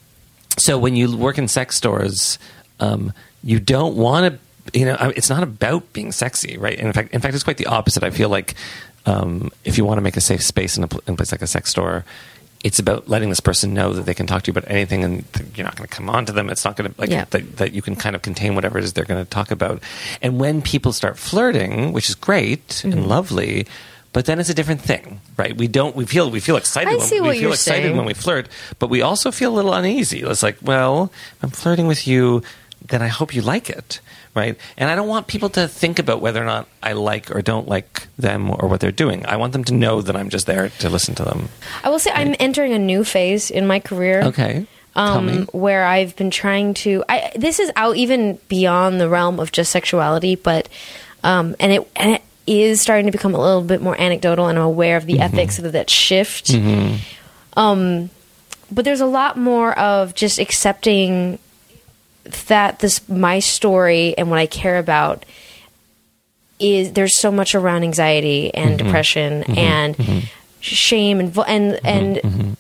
so 0.59 0.78
when 0.78 0.97
you 0.97 1.16
work 1.16 1.39
in 1.39 1.47
sex 1.47 1.76
stores, 1.76 2.41
um, 2.80 3.12
you 3.45 3.61
don't 3.61 3.95
want 3.95 4.35
to. 4.35 4.76
You 4.76 4.87
know, 4.87 5.12
it's 5.14 5.30
not 5.30 5.45
about 5.45 5.93
being 5.93 6.11
sexy, 6.11 6.59
right? 6.59 6.76
And 6.76 6.89
in 6.89 6.93
fact, 6.93 7.14
in 7.14 7.20
fact, 7.20 7.37
it's 7.37 7.45
quite 7.45 7.59
the 7.59 7.66
opposite. 7.66 8.03
I 8.03 8.11
feel 8.11 8.30
like 8.30 8.57
um, 9.07 9.53
if 9.62 9.78
you 9.78 9.85
want 9.85 9.99
to 9.99 10.03
make 10.03 10.16
a 10.16 10.20
safe 10.20 10.43
space 10.43 10.76
in 10.76 10.83
a, 10.83 10.89
in 11.07 11.14
a 11.14 11.16
place 11.16 11.30
like 11.30 11.43
a 11.43 11.47
sex 11.47 11.70
store, 11.70 12.05
it's 12.65 12.79
about 12.79 13.09
letting 13.09 13.29
this 13.29 13.41
person 13.41 13.75
know 13.75 13.93
that 13.93 14.07
they 14.07 14.15
can 14.15 14.27
talk 14.27 14.43
to 14.45 14.53
you 14.53 14.57
about 14.57 14.71
anything, 14.71 15.03
and 15.05 15.25
you're 15.55 15.65
not 15.65 15.77
going 15.77 15.89
to 15.89 15.95
come 15.95 16.09
on 16.09 16.27
to 16.27 16.33
them. 16.33 16.49
It's 16.49 16.65
not 16.65 16.77
going 16.77 16.93
to 16.93 17.01
like 17.01 17.11
Yeah. 17.11 17.25
that, 17.31 17.57
that 17.57 17.73
you 17.73 17.83
can 17.83 17.97
kind 17.97 18.15
of 18.15 18.23
contain 18.23 18.55
whatever 18.55 18.79
it 18.79 18.85
is 18.85 18.93
they're 18.93 19.05
going 19.05 19.25
to 19.25 19.29
talk 19.29 19.51
about. 19.51 19.83
And 20.21 20.39
when 20.39 20.63
people 20.63 20.93
start 20.93 21.19
flirting, 21.19 21.93
which 21.93 22.09
is 22.09 22.15
great 22.15 22.69
Mm-hmm. 22.69 22.93
and 22.93 23.07
lovely. 23.09 23.67
But 24.15 24.27
then 24.27 24.39
it's 24.39 24.51
a 24.51 24.55
different 24.55 24.83
thing, 24.83 25.23
right? 25.39 25.57
We 25.57 25.69
don't. 25.69 25.97
We 25.97 26.05
feel. 26.05 26.31
We 26.31 26.39
feel 26.41 26.57
excited. 26.59 26.89
I 26.93 26.97
when, 26.99 27.23
we 27.31 27.39
feel 27.41 27.53
excited 27.53 27.85
saying. 27.85 27.97
when 27.97 28.05
we 28.05 28.13
flirt, 28.13 28.47
but 28.79 28.91
we 28.91 29.01
also 29.01 29.31
feel 29.31 29.55
a 29.55 29.57
little 29.57 29.73
uneasy. 29.73 30.21
It's 30.21 30.43
like, 30.43 30.59
well, 30.61 31.11
I'm 31.43 31.49
flirting 31.49 31.87
with 31.87 32.07
you, 32.07 32.43
then 32.89 33.03
I 33.03 33.09
hope 33.09 33.35
you 33.35 33.43
like 33.43 33.70
it, 33.70 34.01
right? 34.35 34.57
And 34.76 34.91
I 34.91 34.95
don't 34.97 35.09
want 35.09 35.26
people 35.26 35.49
to 35.51 35.68
think 35.68 35.99
about 35.99 36.20
whether 36.20 36.43
or 36.43 36.47
not 36.47 36.66
I 36.83 36.93
like 36.95 37.30
or 37.35 37.43
don't 37.43 37.68
like 37.68 38.07
them 38.18 38.51
or 38.51 38.68
what 38.68 38.80
they're 38.80 38.91
doing. 38.93 39.24
I 39.26 39.37
want 39.37 39.53
them 39.53 39.64
to 39.64 39.74
know 39.74 40.03
that 40.03 40.16
I'm 40.16 40.28
just 40.28 40.47
there 40.47 40.68
to 40.80 40.89
listen 40.91 41.14
to 41.16 41.24
them. 41.24 41.49
I 41.85 41.91
will 41.91 41.99
say 41.99 42.11
I'm 42.12 42.35
entering 42.41 42.72
a 42.72 42.78
new 42.78 43.05
phase 43.05 43.51
in 43.51 43.66
my 43.66 43.80
career. 43.80 44.22
Okay. 44.24 44.66
Um, 44.95 45.47
where 45.53 45.87
I've 45.87 46.14
been 46.16 46.30
trying 46.30 46.74
to. 46.85 47.03
I, 47.09 47.33
this 47.35 47.59
is 47.59 47.70
out 47.76 47.97
even 47.97 48.39
beyond 48.49 49.01
the 49.01 49.09
realm 49.09 49.41
of 49.41 49.51
just 49.51 49.72
sexuality, 49.72 50.35
but 50.35 50.68
um, 51.24 51.57
and 51.59 51.72
it 51.72 51.91
and 51.97 52.12
it 52.16 52.22
is 52.47 52.83
starting 52.83 53.07
to 53.07 53.12
become 53.12 53.35
a 53.35 53.41
little 53.41 53.62
bit 53.62 53.80
more 53.80 53.99
anecdotal, 53.99 54.49
and 54.49 54.59
I'm 54.59 54.64
aware 54.66 54.99
of 54.99 55.07
the 55.07 55.14
Mm-hmm. 55.14 55.22
ethics 55.22 55.59
of 55.59 55.72
that 55.72 55.89
shift. 55.89 56.51
Um, 57.57 58.11
but 58.70 58.85
there's 58.85 59.01
a 59.01 59.07
lot 59.07 59.39
more 59.39 59.78
of 59.78 60.14
just 60.14 60.39
accepting 60.39 61.39
that 62.49 62.79
this 62.81 63.07
my 63.09 63.39
story 63.41 64.16
and 64.16 64.31
what 64.31 64.39
I 64.39 64.47
care 64.47 64.79
about 64.79 65.25
is 66.59 66.93
there's 66.93 67.18
so 67.18 67.33
much 67.33 67.55
around 67.55 67.83
anxiety 67.83 68.53
and 68.55 68.70
Mm-hmm. 68.79 68.87
depression 68.87 69.43
and 69.59 69.97
shame 70.61 71.18
and 71.20 71.37
and 71.47 71.81
and 71.85 72.57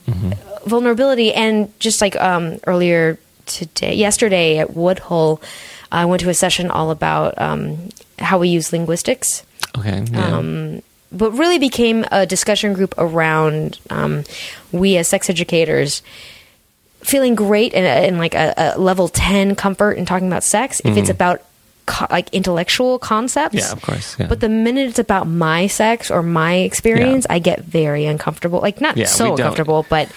vulnerability 0.66 1.32
and 1.32 1.72
just 1.78 2.00
like 2.00 2.16
um, 2.16 2.58
earlier 2.66 3.18
today 3.46 3.94
yesterday 3.94 4.58
at 4.58 4.74
Woodhull 4.74 5.40
I 5.90 6.04
went 6.06 6.20
to 6.22 6.30
a 6.30 6.34
session 6.34 6.70
all 6.70 6.90
about 6.90 7.38
um, 7.40 7.90
how 8.18 8.38
we 8.38 8.48
use 8.48 8.72
linguistics 8.72 9.44
Okay. 9.78 10.04
Yeah. 10.10 10.36
um, 10.36 10.82
but 11.12 11.32
really 11.32 11.58
became 11.58 12.04
a 12.10 12.26
discussion 12.26 12.72
group 12.74 12.94
around 12.98 13.78
um, 13.90 14.24
we 14.72 14.96
as 14.96 15.08
sex 15.08 15.28
educators 15.30 16.02
feeling 17.04 17.34
great 17.34 17.74
and, 17.74 17.86
and 17.86 18.18
like 18.18 18.34
a, 18.34 18.54
a 18.56 18.78
level 18.78 19.08
10 19.08 19.54
comfort 19.56 19.92
in 19.98 20.04
talking 20.06 20.26
about 20.26 20.44
sex 20.44 20.80
if 20.84 20.96
it's 20.96 21.10
about 21.10 21.42
co- 21.86 22.06
like 22.10 22.28
intellectual 22.32 22.98
concepts 22.98 23.54
Mm-hmm. 23.56 23.58
Yeah, 23.66 23.72
of 23.72 23.82
course, 23.82 24.16
yeah. 24.18 24.26
but 24.28 24.40
the 24.40 24.48
minute 24.48 24.88
it's 24.88 24.98
about 24.98 25.26
my 25.26 25.66
sex 25.66 26.10
or 26.10 26.22
my 26.22 26.54
experience 26.54 27.26
i 27.28 27.38
get 27.38 27.60
very 27.64 28.06
uncomfortable 28.06 28.60
like 28.60 28.80
not 28.80 28.96
Yeah, 28.96 29.06
so 29.06 29.32
uncomfortable 29.32 29.84
but 29.88 30.10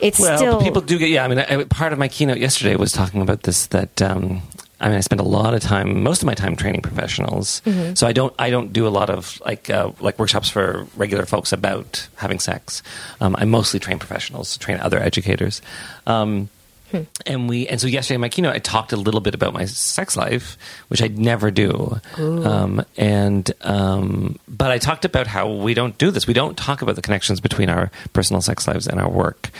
it's 0.00 0.20
well, 0.20 0.36
still 0.38 0.60
people 0.62 0.80
do 0.80 0.96
get. 0.96 1.08
Yeah, 1.08 1.24
I 1.24 1.28
mean, 1.28 1.38
I, 1.40 1.64
part 1.64 1.92
of 1.92 1.98
my 1.98 2.06
keynote 2.06 2.38
yesterday 2.38 2.76
was 2.76 2.92
talking 2.92 3.20
about 3.20 3.42
this. 3.42 3.66
That 3.68 4.00
um, 4.00 4.42
I 4.80 4.88
mean, 4.88 4.96
I 4.96 5.00
spend 5.00 5.20
a 5.20 5.24
lot 5.24 5.54
of 5.54 5.60
time, 5.60 6.02
most 6.02 6.22
of 6.22 6.26
my 6.26 6.34
time, 6.34 6.54
training 6.56 6.82
professionals. 6.82 7.62
Mm-hmm. 7.64 7.94
So 7.94 8.06
I 8.06 8.12
don't, 8.12 8.34
I 8.38 8.50
don't 8.50 8.72
do 8.72 8.86
a 8.86 8.90
lot 8.90 9.10
of 9.10 9.40
like 9.44 9.70
uh, 9.70 9.90
like 10.00 10.18
workshops 10.18 10.48
for 10.48 10.86
regular 10.96 11.26
folks 11.26 11.52
about 11.52 12.08
having 12.16 12.38
sex. 12.38 12.82
Um, 13.20 13.34
I 13.38 13.44
mostly 13.44 13.80
train 13.80 13.98
professionals, 13.98 14.56
train 14.58 14.78
other 14.78 15.00
educators. 15.00 15.62
Um, 16.06 16.48
Hmm. 16.90 17.02
And 17.26 17.48
we 17.48 17.68
and 17.68 17.80
so 17.80 17.86
yesterday 17.86 18.14
in 18.14 18.22
my 18.22 18.30
keynote 18.30 18.54
I 18.54 18.60
talked 18.60 18.92
a 18.92 18.96
little 18.96 19.20
bit 19.20 19.34
about 19.34 19.52
my 19.52 19.66
sex 19.66 20.16
life, 20.16 20.56
which 20.88 21.02
I 21.02 21.08
never 21.08 21.50
do. 21.50 22.00
Um, 22.16 22.84
and 22.96 23.50
um, 23.60 24.38
but 24.48 24.70
I 24.70 24.78
talked 24.78 25.04
about 25.04 25.26
how 25.26 25.52
we 25.52 25.74
don't 25.74 25.98
do 25.98 26.10
this. 26.10 26.26
We 26.26 26.32
don't 26.32 26.56
talk 26.56 26.80
about 26.80 26.96
the 26.96 27.02
connections 27.02 27.40
between 27.40 27.68
our 27.68 27.90
personal 28.14 28.40
sex 28.40 28.66
lives 28.66 28.86
and 28.86 29.00
our 29.00 29.10
work. 29.10 29.50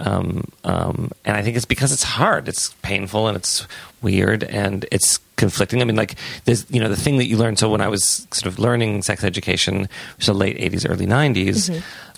Um, 0.00 0.50
um, 0.64 1.12
and 1.24 1.36
I 1.36 1.42
think 1.42 1.56
it's 1.56 1.66
because 1.66 1.92
it's 1.92 2.02
hard, 2.02 2.48
it's 2.48 2.74
painful, 2.82 3.28
and 3.28 3.36
it's 3.36 3.66
weird, 4.02 4.44
and 4.44 4.84
it's 4.90 5.18
conflicting. 5.36 5.80
I 5.80 5.84
mean, 5.84 5.96
like 5.96 6.14
there's 6.44 6.70
you 6.70 6.80
know 6.80 6.88
the 6.88 6.96
thing 6.96 7.18
that 7.18 7.26
you 7.26 7.36
learn. 7.36 7.56
So 7.56 7.68
when 7.68 7.80
I 7.80 7.88
was 7.88 8.26
sort 8.30 8.46
of 8.46 8.58
learning 8.58 9.02
sex 9.02 9.24
education, 9.24 9.88
the 10.24 10.34
late 10.34 10.58
'80s, 10.58 10.88
early 10.88 11.06
'90s, 11.06 11.68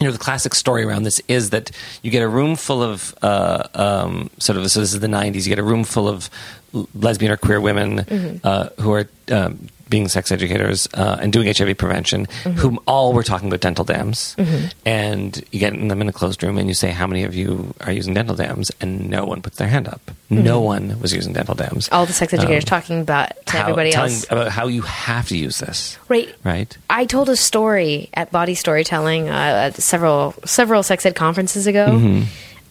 you 0.00 0.06
know 0.06 0.12
the 0.12 0.18
classic 0.18 0.54
story 0.54 0.84
around 0.84 1.04
this 1.04 1.20
is 1.28 1.50
that 1.50 1.70
you 2.02 2.10
get 2.10 2.22
a 2.22 2.28
room 2.28 2.56
full 2.56 2.82
of 2.82 3.14
uh, 3.22 3.66
um, 3.74 4.30
sort 4.38 4.58
of 4.58 4.70
so 4.70 4.80
this 4.80 4.92
is 4.92 5.00
the 5.00 5.06
'90s. 5.06 5.44
You 5.44 5.50
get 5.50 5.58
a 5.58 5.64
room 5.64 5.84
full 5.84 6.08
of 6.08 6.30
lesbian 6.94 7.30
or 7.30 7.36
queer 7.36 7.60
women 7.60 8.00
uh, 8.44 8.68
who 8.80 8.92
are 8.92 9.08
um, 9.30 9.68
being 9.94 10.08
sex 10.08 10.32
educators 10.32 10.88
uh, 10.94 11.16
and 11.22 11.32
doing 11.32 11.46
HIV 11.46 11.78
prevention, 11.78 12.26
whom 12.62 12.80
all 12.86 13.12
were 13.12 13.22
talking 13.22 13.46
about 13.48 13.60
dental 13.60 13.84
dams. 13.84 14.34
And 14.84 15.36
you 15.52 15.60
get 15.60 15.70
them 15.72 16.00
in 16.02 16.08
a 16.08 16.12
closed 16.12 16.42
room 16.42 16.58
and 16.58 16.66
you 16.68 16.74
say, 16.74 16.90
How 16.90 17.06
many 17.06 17.22
of 17.24 17.34
you 17.34 17.74
are 17.80 17.92
using 17.92 18.12
dental 18.14 18.34
dams? 18.34 18.72
And 18.80 19.08
no 19.08 19.24
one 19.24 19.40
puts 19.40 19.56
their 19.58 19.68
hand 19.68 19.86
up. 19.88 20.00
No 20.30 20.60
one 20.60 20.98
was 21.00 21.12
using 21.14 21.32
dental 21.32 21.54
dams. 21.54 21.88
All 21.92 22.06
the 22.06 22.12
sex 22.12 22.32
educators 22.34 22.64
Um, 22.64 22.68
talking 22.68 23.00
about 23.00 23.30
to 23.46 23.52
how- 23.52 23.60
everybody 23.62 23.92
telling 23.92 24.10
else. 24.12 24.26
about 24.30 24.48
how 24.50 24.66
you 24.66 24.82
have 24.82 25.28
to 25.28 25.36
use 25.36 25.58
this. 25.58 25.96
Right. 26.08 26.34
Right? 26.42 26.76
I 26.90 27.04
told 27.06 27.28
a 27.28 27.36
story 27.36 28.10
at 28.14 28.32
Bawdy 28.32 28.56
Storytelling 28.56 29.28
uh, 29.28 29.70
at 29.70 29.74
several 29.76 30.34
several 30.44 30.82
sex 30.82 31.06
ed 31.06 31.14
conferences 31.14 31.66
ago, 31.68 31.86
Mm-hmm. 31.86 32.22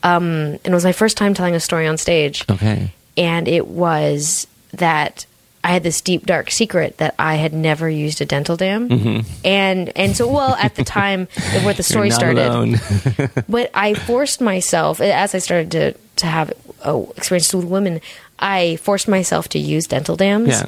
um, 0.04 0.24
and 0.64 0.68
it 0.68 0.74
was 0.74 0.84
my 0.84 0.92
first 0.92 1.16
time 1.16 1.34
telling 1.34 1.56
a 1.56 1.60
story 1.62 1.88
on 1.88 1.98
stage. 1.98 2.44
Okay. 2.50 2.92
and 3.16 3.48
it 3.48 3.68
was 3.68 4.46
that 4.74 5.26
I 5.64 5.70
had 5.70 5.84
this 5.84 6.02
deep 6.02 6.26
dark 6.26 6.52
secret 6.52 6.98
that 6.98 7.16
I 7.18 7.36
had 7.36 7.54
never 7.54 7.90
used 7.90 8.20
a 8.22 8.26
dental 8.26 8.58
dam, 8.58 9.24
and 9.46 9.92
and 9.96 10.16
so 10.16 10.28
well 10.28 10.56
at 10.56 10.76
the 10.76 10.84
time 10.84 11.28
where 11.64 11.74
the 11.74 11.84
story 11.92 12.10
Mm-hmm. 12.10 12.76
Started, 12.76 13.46
but 13.50 13.72
I 13.74 13.94
forced 13.94 14.42
myself 14.42 15.00
as 15.00 15.34
I 15.34 15.40
started 15.40 15.72
to 15.72 15.94
to 16.18 16.26
have 16.26 16.52
oh, 16.84 17.14
experiences 17.16 17.56
with 17.56 17.66
women. 17.66 18.02
I 18.40 18.76
forced 18.78 19.08
myself 19.08 19.48
to 19.50 19.60
use 19.60 19.88
dental 19.88 20.16
dams. 20.18 20.50
yeah. 20.50 20.66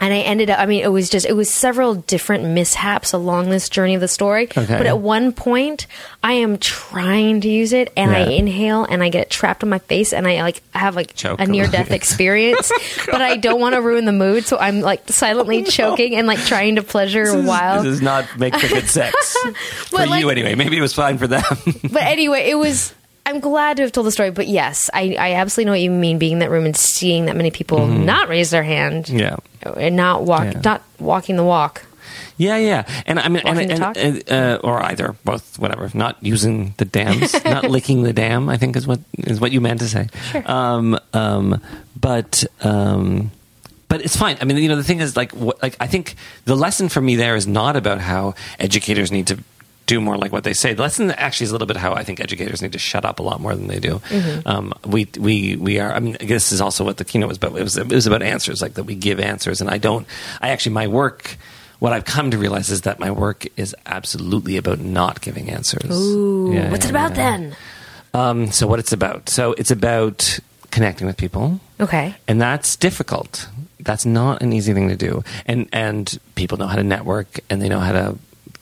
And 0.00 0.14
I 0.14 0.20
ended 0.20 0.48
up, 0.48 0.58
I 0.58 0.66
mean, 0.66 0.82
it 0.82 0.90
was 0.90 1.10
just, 1.10 1.26
it 1.26 1.34
was 1.34 1.50
several 1.50 1.94
different 1.94 2.44
mishaps 2.44 3.12
along 3.12 3.50
this 3.50 3.68
journey 3.68 3.94
of 3.94 4.00
the 4.00 4.08
story. 4.08 4.44
Okay. 4.44 4.66
But 4.66 4.86
at 4.86 4.98
one 4.98 5.32
point, 5.32 5.86
I 6.22 6.32
am 6.34 6.56
trying 6.58 7.42
to 7.42 7.48
use 7.48 7.74
it 7.74 7.92
and 7.96 8.10
I 8.10 8.20
inhale 8.20 8.84
and 8.84 9.02
I 9.02 9.10
get 9.10 9.28
trapped 9.30 9.62
on 9.62 9.68
my 9.68 9.78
face 9.78 10.14
and 10.14 10.26
I 10.26 10.40
like 10.40 10.62
have 10.74 10.96
like 10.96 11.14
Choke 11.14 11.38
a 11.38 11.46
near 11.46 11.66
death 11.66 11.90
experience. 11.90 12.72
Oh, 12.72 13.06
but 13.06 13.20
I 13.20 13.36
don't 13.36 13.60
want 13.60 13.74
to 13.74 13.82
ruin 13.82 14.06
the 14.06 14.12
mood. 14.12 14.44
So 14.44 14.56
I'm 14.56 14.80
like 14.80 15.06
silently 15.08 15.62
oh, 15.62 15.64
choking 15.66 16.16
and 16.16 16.26
like 16.26 16.38
trying 16.40 16.76
to 16.76 16.82
pleasure 16.82 17.42
while. 17.42 17.82
This 17.82 17.92
does 17.94 18.02
not 18.02 18.38
make 18.38 18.56
for 18.56 18.68
good 18.68 18.88
sex. 18.88 19.36
for 19.88 19.96
like- 19.98 20.20
you, 20.20 20.30
anyway. 20.30 20.54
Maybe 20.54 20.78
it 20.78 20.82
was 20.82 20.94
fine 20.94 21.18
for 21.18 21.26
them. 21.26 21.44
But 21.82 22.02
anyway, 22.02 22.48
it 22.48 22.54
was. 22.54 22.94
I'm 23.30 23.40
glad 23.40 23.76
to 23.78 23.82
have 23.84 23.92
told 23.92 24.06
the 24.06 24.10
story, 24.12 24.30
but 24.30 24.48
yes, 24.48 24.90
I, 24.92 25.16
I 25.18 25.32
absolutely 25.34 25.66
know 25.66 25.72
what 25.72 25.80
you 25.80 25.90
mean. 25.90 26.18
Being 26.18 26.34
in 26.34 26.38
that 26.40 26.50
room 26.50 26.66
and 26.66 26.76
seeing 26.76 27.26
that 27.26 27.36
many 27.36 27.50
people 27.50 27.86
not 27.86 28.28
raise 28.28 28.50
their 28.50 28.62
hand 28.64 29.06
Mm-hmm. 29.06 29.18
yeah. 29.18 29.36
and 29.76 29.96
not 29.96 30.24
walk, 30.24 30.44
Yeah. 30.44 30.60
not 30.64 30.82
walking 30.98 31.36
the 31.36 31.44
walk. 31.44 31.86
Yeah, 32.36 32.56
yeah, 32.56 32.84
and 33.06 33.20
I 33.20 33.28
mean, 33.28 33.42
and, 33.44 33.58
and, 33.70 33.96
and, 33.96 34.30
uh, 34.32 34.58
or 34.64 34.82
either, 34.82 35.14
both, 35.24 35.58
whatever. 35.58 35.90
Not 35.94 36.16
using 36.22 36.72
the 36.78 36.86
dams, 36.86 37.34
not 37.44 37.64
licking 37.70 38.02
the 38.02 38.12
dam. 38.14 38.48
I 38.48 38.56
think 38.56 38.76
is 38.76 38.86
what 38.86 39.00
is 39.18 39.40
what 39.40 39.52
you 39.52 39.60
meant 39.60 39.80
to 39.80 39.88
say. 39.88 40.08
Sure. 40.32 40.50
Um, 40.50 40.98
um, 41.12 41.60
but 42.00 42.44
um, 42.62 43.30
but 43.88 44.00
it's 44.00 44.16
fine. 44.16 44.38
I 44.40 44.44
mean, 44.46 44.56
you 44.56 44.68
know, 44.70 44.76
the 44.76 44.82
thing 44.84 45.00
is, 45.00 45.16
like, 45.16 45.32
what, 45.32 45.62
like 45.62 45.76
I 45.80 45.86
think 45.86 46.14
the 46.46 46.56
lesson 46.56 46.88
for 46.88 47.00
me 47.02 47.16
there 47.16 47.36
is 47.36 47.46
not 47.46 47.76
about 47.76 48.00
how 48.00 48.34
educators 48.58 49.12
need 49.12 49.26
to 49.28 49.38
do 49.94 50.00
more 50.00 50.16
like 50.22 50.32
what 50.32 50.44
they 50.44 50.54
say. 50.54 50.72
The 50.74 50.82
lesson 50.82 51.10
actually 51.10 51.44
is 51.46 51.50
a 51.50 51.54
little 51.54 51.66
bit 51.72 51.76
how 51.76 51.92
I 52.00 52.04
think 52.04 52.20
educators 52.20 52.62
need 52.62 52.72
to 52.72 52.78
shut 52.78 53.04
up 53.04 53.18
a 53.18 53.22
lot 53.30 53.40
more 53.40 53.54
than 53.58 53.66
they 53.66 53.80
do. 53.80 54.00
Um, 54.46 54.72
we 54.86 55.02
we 55.18 55.56
we 55.56 55.80
are. 55.82 55.92
I 55.92 56.00
mean, 56.00 56.16
I 56.20 56.24
this 56.26 56.52
is 56.52 56.60
also 56.60 56.84
what 56.84 56.96
the 56.96 57.04
keynote 57.04 57.28
was 57.28 57.38
about. 57.38 57.56
It 57.58 57.62
was 57.64 57.76
it 57.76 57.88
was 57.92 58.06
about 58.06 58.22
answers, 58.22 58.62
like 58.62 58.74
that 58.74 58.84
we 58.84 58.94
give 58.94 59.18
answers, 59.20 59.60
and 59.60 59.68
I 59.70 59.78
don't. 59.78 60.06
I 60.40 60.50
actually 60.50 60.74
my 60.74 60.86
work. 60.86 61.36
What 61.80 61.92
I've 61.94 62.04
come 62.04 62.30
to 62.30 62.38
realize 62.38 62.68
is 62.70 62.82
that 62.82 62.98
my 63.00 63.10
work 63.10 63.46
is 63.56 63.74
absolutely 63.86 64.58
about 64.58 64.80
not 64.80 65.20
giving 65.22 65.48
answers. 65.50 65.90
Ooh, 65.90 66.52
Yeah, 66.52 66.70
what's 66.70 66.84
it 66.84 66.90
about 66.90 67.16
yeah. 67.16 67.16
then? 67.38 67.56
Um, 68.12 68.52
so 68.52 68.66
what 68.66 68.78
it's 68.78 68.92
about? 68.92 69.28
So 69.30 69.54
it's 69.56 69.70
about 69.70 70.38
connecting 70.70 71.06
with 71.06 71.16
people 71.16 71.58
Okay. 71.80 72.14
and 72.28 72.38
that's 72.40 72.76
difficult. 72.76 73.48
That's 73.80 74.04
not 74.04 74.42
an 74.42 74.52
easy 74.52 74.74
thing 74.74 74.88
to 74.88 74.96
do. 75.08 75.24
And 75.46 75.68
and 75.72 76.04
people 76.34 76.58
know 76.58 76.66
how 76.68 76.76
to 76.76 76.84
network, 76.84 77.40
and 77.48 77.62
they 77.62 77.68
know 77.68 77.80
how 77.80 77.92
to 77.92 78.18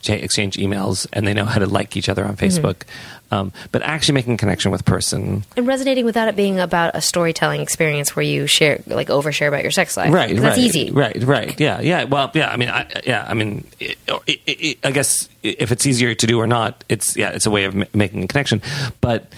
exchange 0.07 0.55
emails, 0.57 1.07
and 1.11 1.27
they 1.27 1.33
know 1.33 1.45
how 1.45 1.59
to 1.59 1.65
like 1.65 1.97
each 1.97 2.09
other 2.09 2.25
on 2.25 2.37
Facebook. 2.37 2.83
Um, 3.31 3.51
but 3.71 3.83
actually 3.83 4.15
making 4.15 4.33
a 4.33 4.37
connection 4.37 4.71
with 4.71 4.85
person, 4.85 5.43
And 5.55 5.67
resonating 5.67 6.03
without 6.03 6.29
it 6.29 6.35
being 6.35 6.59
about 6.59 6.95
a 6.95 7.01
storytelling 7.01 7.61
experience 7.61 8.15
where 8.15 8.23
you 8.23 8.47
share, 8.47 8.81
like, 8.87 9.09
overshare 9.09 9.47
about 9.47 9.61
your 9.61 9.69
sex 9.69 9.95
life. 9.95 10.11
right? 10.11 10.31
right, 10.31 10.41
That's 10.41 10.57
easy. 10.57 10.89
Right, 10.89 11.21
right. 11.21 11.59
Yeah, 11.59 11.79
yeah. 11.79 12.05
Well, 12.05 12.31
yeah. 12.33 12.49
I 12.49 12.57
mean, 12.57 12.69
I, 12.69 12.87
yeah. 13.05 13.25
I 13.27 13.35
mean, 13.35 13.67
it, 13.79 13.99
it, 14.25 14.39
it, 14.47 14.77
I 14.83 14.89
guess 14.89 15.29
if 15.43 15.71
it's 15.71 15.85
easier 15.85 16.15
to 16.15 16.25
do 16.27 16.39
or 16.39 16.47
not, 16.47 16.83
it's 16.89 17.15
yeah, 17.15 17.29
it's 17.29 17.45
a 17.45 17.51
way 17.51 17.65
of 17.65 17.75
ma- 17.75 17.85
making 17.93 18.23
a 18.23 18.27
connection. 18.27 18.63
But 18.99 19.31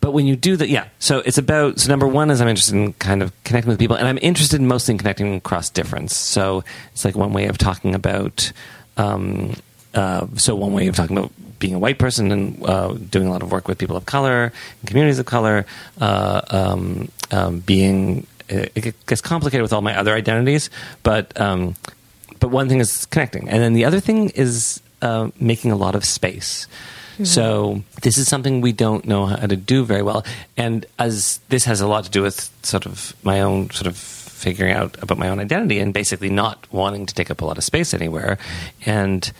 but 0.00 0.12
when 0.12 0.24
you 0.24 0.34
do 0.36 0.56
that, 0.56 0.70
yeah. 0.70 0.86
So 0.98 1.18
it's 1.18 1.36
about 1.36 1.78
so 1.80 1.90
number 1.90 2.06
one 2.06 2.30
is 2.30 2.40
I'm 2.40 2.48
interested 2.48 2.74
in 2.76 2.94
kind 2.94 3.22
of 3.22 3.32
connecting 3.44 3.68
with 3.68 3.78
people, 3.78 3.96
and 3.96 4.08
I'm 4.08 4.18
interested 4.22 4.62
mostly 4.62 4.92
in 4.92 4.98
connecting 4.98 5.34
across 5.34 5.68
difference. 5.68 6.16
So 6.16 6.64
it's 6.92 7.04
like 7.04 7.16
one 7.16 7.34
way 7.34 7.48
of 7.48 7.58
talking 7.58 7.94
about. 7.94 8.50
Um, 8.96 9.56
uh, 9.96 10.26
so 10.36 10.54
one 10.54 10.72
way 10.72 10.86
of 10.86 10.94
talking 10.94 11.16
about 11.16 11.32
being 11.58 11.74
a 11.74 11.78
white 11.78 11.98
person 11.98 12.30
and 12.30 12.62
uh, 12.64 12.92
doing 13.10 13.26
a 13.26 13.30
lot 13.30 13.42
of 13.42 13.50
work 13.50 13.66
with 13.66 13.78
people 13.78 13.96
of 13.96 14.04
color 14.04 14.52
and 14.80 14.86
communities 14.86 15.18
of 15.18 15.26
color, 15.26 15.64
uh, 16.00 16.42
um, 16.50 17.08
um, 17.32 17.60
being 17.60 18.26
it 18.48 18.70
it 18.76 19.06
gets 19.06 19.20
complicated 19.20 19.62
with 19.62 19.72
all 19.72 19.82
my 19.82 19.98
other 19.98 20.14
identities, 20.14 20.70
but 21.02 21.32
um, 21.40 21.74
but 22.38 22.50
one 22.50 22.68
thing 22.68 22.80
is 22.80 23.06
connecting, 23.06 23.48
and 23.48 23.62
then 23.62 23.72
the 23.72 23.84
other 23.84 24.00
thing 24.00 24.30
is 24.30 24.80
uh, 25.02 25.30
making 25.40 25.72
a 25.72 25.76
lot 25.76 25.94
of 25.94 26.04
space. 26.04 26.68
So 27.24 27.82
this 28.02 28.18
is 28.18 28.28
something 28.28 28.60
we 28.60 28.72
don't 28.72 29.06
know 29.06 29.24
how 29.24 29.46
to 29.46 29.56
do 29.56 29.86
very 29.86 30.02
well, 30.02 30.22
and 30.54 30.84
as 30.98 31.40
this 31.48 31.64
has 31.64 31.80
a 31.80 31.88
lot 31.88 32.04
to 32.04 32.10
do 32.10 32.20
with 32.20 32.52
sort 32.62 32.84
of 32.84 33.16
my 33.22 33.40
own 33.40 33.70
sort 33.70 33.86
of 33.86 33.96
figuring 33.96 34.74
out 34.76 35.02
about 35.02 35.16
my 35.16 35.30
own 35.30 35.40
identity 35.40 35.80
and 35.80 35.94
basically 35.94 36.28
not 36.28 36.70
wanting 36.70 37.06
to 37.06 37.14
take 37.14 37.30
up 37.30 37.40
a 37.40 37.46
lot 37.46 37.56
of 37.56 37.64
space 37.64 37.94
anywhere, 37.94 38.36
and 38.84 39.32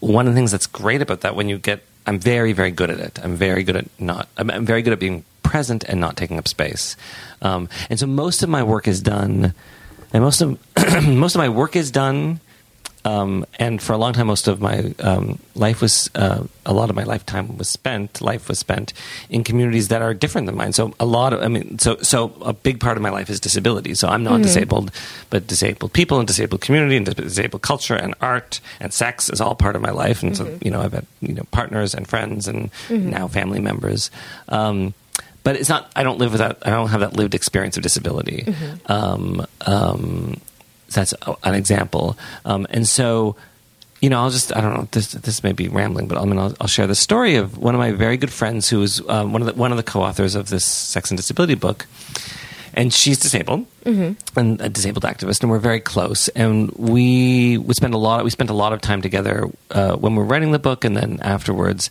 one 0.00 0.26
of 0.26 0.32
the 0.34 0.38
things 0.38 0.50
that's 0.50 0.66
great 0.66 1.02
about 1.02 1.20
that 1.20 1.36
when 1.36 1.48
you 1.48 1.58
get 1.58 1.82
i'm 2.06 2.18
very 2.18 2.52
very 2.52 2.70
good 2.70 2.90
at 2.90 2.98
it. 2.98 3.18
I'm 3.22 3.36
very 3.36 3.62
good 3.62 3.76
at 3.76 3.86
not 4.00 4.28
i'm, 4.36 4.50
I'm 4.50 4.66
very 4.66 4.82
good 4.82 4.92
at 4.92 4.98
being 4.98 5.24
present 5.42 5.84
and 5.84 6.00
not 6.00 6.16
taking 6.16 6.38
up 6.38 6.46
space. 6.46 6.96
Um, 7.42 7.68
and 7.88 7.98
so 7.98 8.06
most 8.06 8.42
of 8.42 8.48
my 8.48 8.62
work 8.62 8.86
is 8.86 9.00
done 9.00 9.52
and 10.12 10.22
most 10.22 10.40
of 10.40 10.58
most 11.06 11.34
of 11.34 11.38
my 11.38 11.48
work 11.48 11.76
is 11.76 11.90
done 11.90 12.40
um, 13.04 13.46
and 13.58 13.80
for 13.80 13.92
a 13.94 13.96
long 13.98 14.12
time 14.12 14.26
most 14.26 14.46
of 14.48 14.60
my 14.60 14.92
um, 15.00 15.38
life 15.54 15.80
was 15.80 16.10
uh, 16.14 16.44
a 16.66 16.72
lot 16.72 16.90
of 16.90 16.96
my 16.96 17.04
lifetime 17.04 17.56
was 17.56 17.68
spent 17.68 18.20
life 18.20 18.48
was 18.48 18.58
spent 18.58 18.92
in 19.28 19.42
communities 19.44 19.88
that 19.88 20.02
are 20.02 20.12
different 20.14 20.46
than 20.46 20.56
mine. 20.56 20.72
So 20.72 20.94
a 21.00 21.06
lot 21.06 21.32
of 21.32 21.42
i 21.42 21.48
mean 21.48 21.78
so 21.78 21.96
so 22.02 22.32
a 22.42 22.52
big 22.52 22.78
part 22.80 22.96
of 22.96 23.02
my 23.02 23.10
life 23.10 23.30
is 23.30 23.40
disability. 23.40 23.94
So 23.94 24.08
i'm 24.08 24.22
not 24.22 24.42
disabled 24.42 24.90
but 25.30 25.46
disabled 25.46 25.92
people 25.92 26.18
and 26.18 26.26
disabled 26.26 26.60
community 26.60 26.96
and 26.96 27.06
disabled 27.14 27.62
culture 27.62 27.94
and 27.94 28.14
art 28.20 28.60
and 28.80 28.92
sex 28.92 29.30
is 29.30 29.40
all 29.40 29.54
part 29.54 29.76
of 29.76 29.82
my 29.82 29.90
life. 29.90 30.22
And 30.22 30.36
so 30.36 30.58
you 30.62 30.70
know 30.70 30.80
i've 30.80 30.92
had 30.92 31.06
you 31.20 31.34
know 31.34 31.44
partners 31.50 31.94
and 31.94 32.06
friends 32.06 32.48
and 32.48 32.70
now 32.90 33.28
family 33.28 33.60
members. 33.60 34.10
Um, 34.48 34.92
but 35.42 35.56
it's 35.56 35.70
not 35.70 35.90
i 35.96 36.02
don't 36.02 36.18
live 36.18 36.32
without. 36.32 36.58
i 36.66 36.70
don't 36.70 36.88
have 36.88 37.00
that 37.00 37.14
lived 37.14 37.34
experience 37.34 37.76
of 37.78 37.82
disability. 37.82 38.44
Um, 38.86 39.46
that's 40.94 41.14
an 41.44 41.54
example. 41.54 42.16
Um, 42.44 42.66
and 42.70 42.86
so, 42.86 43.36
you 44.00 44.10
know, 44.10 44.20
I'll 44.20 44.30
just, 44.30 44.54
I 44.56 44.60
don't 44.60 44.74
know, 44.74 44.88
this, 44.92 45.12
this 45.12 45.42
may 45.42 45.52
be 45.52 45.68
rambling, 45.68 46.08
but 46.08 46.18
I 46.18 46.24
mean, 46.24 46.38
I'll, 46.38 46.54
I'll 46.60 46.66
share 46.66 46.86
the 46.86 46.94
story 46.94 47.36
of 47.36 47.58
one 47.58 47.74
of 47.74 47.78
my 47.78 47.92
very 47.92 48.16
good 48.16 48.32
friends 48.32 48.68
who 48.68 48.82
is 48.82 49.02
um, 49.08 49.32
one, 49.32 49.42
of 49.42 49.46
the, 49.46 49.54
one 49.54 49.72
of 49.72 49.76
the 49.76 49.82
co-authors 49.82 50.34
of 50.34 50.48
this 50.48 50.64
sex 50.64 51.10
and 51.10 51.18
disability 51.18 51.54
book. 51.54 51.86
And 52.72 52.94
she's 52.94 53.18
disabled 53.18 53.66
and 54.36 54.60
a 54.60 54.68
disabled 54.68 55.02
activist, 55.02 55.42
and 55.42 55.50
we're 55.50 55.58
very 55.58 55.80
close. 55.80 56.28
And 56.28 56.70
we 56.70 57.58
would 57.58 57.74
spend 57.74 57.94
a 57.94 57.98
lot. 57.98 58.22
We 58.22 58.30
spent 58.30 58.48
a 58.48 58.54
lot 58.54 58.72
of 58.72 58.80
time 58.80 59.02
together 59.02 59.48
uh, 59.72 59.96
when 59.96 60.14
we 60.14 60.18
were 60.18 60.24
writing 60.24 60.52
the 60.52 60.60
book, 60.60 60.84
and 60.84 60.96
then 60.96 61.18
afterwards. 61.20 61.90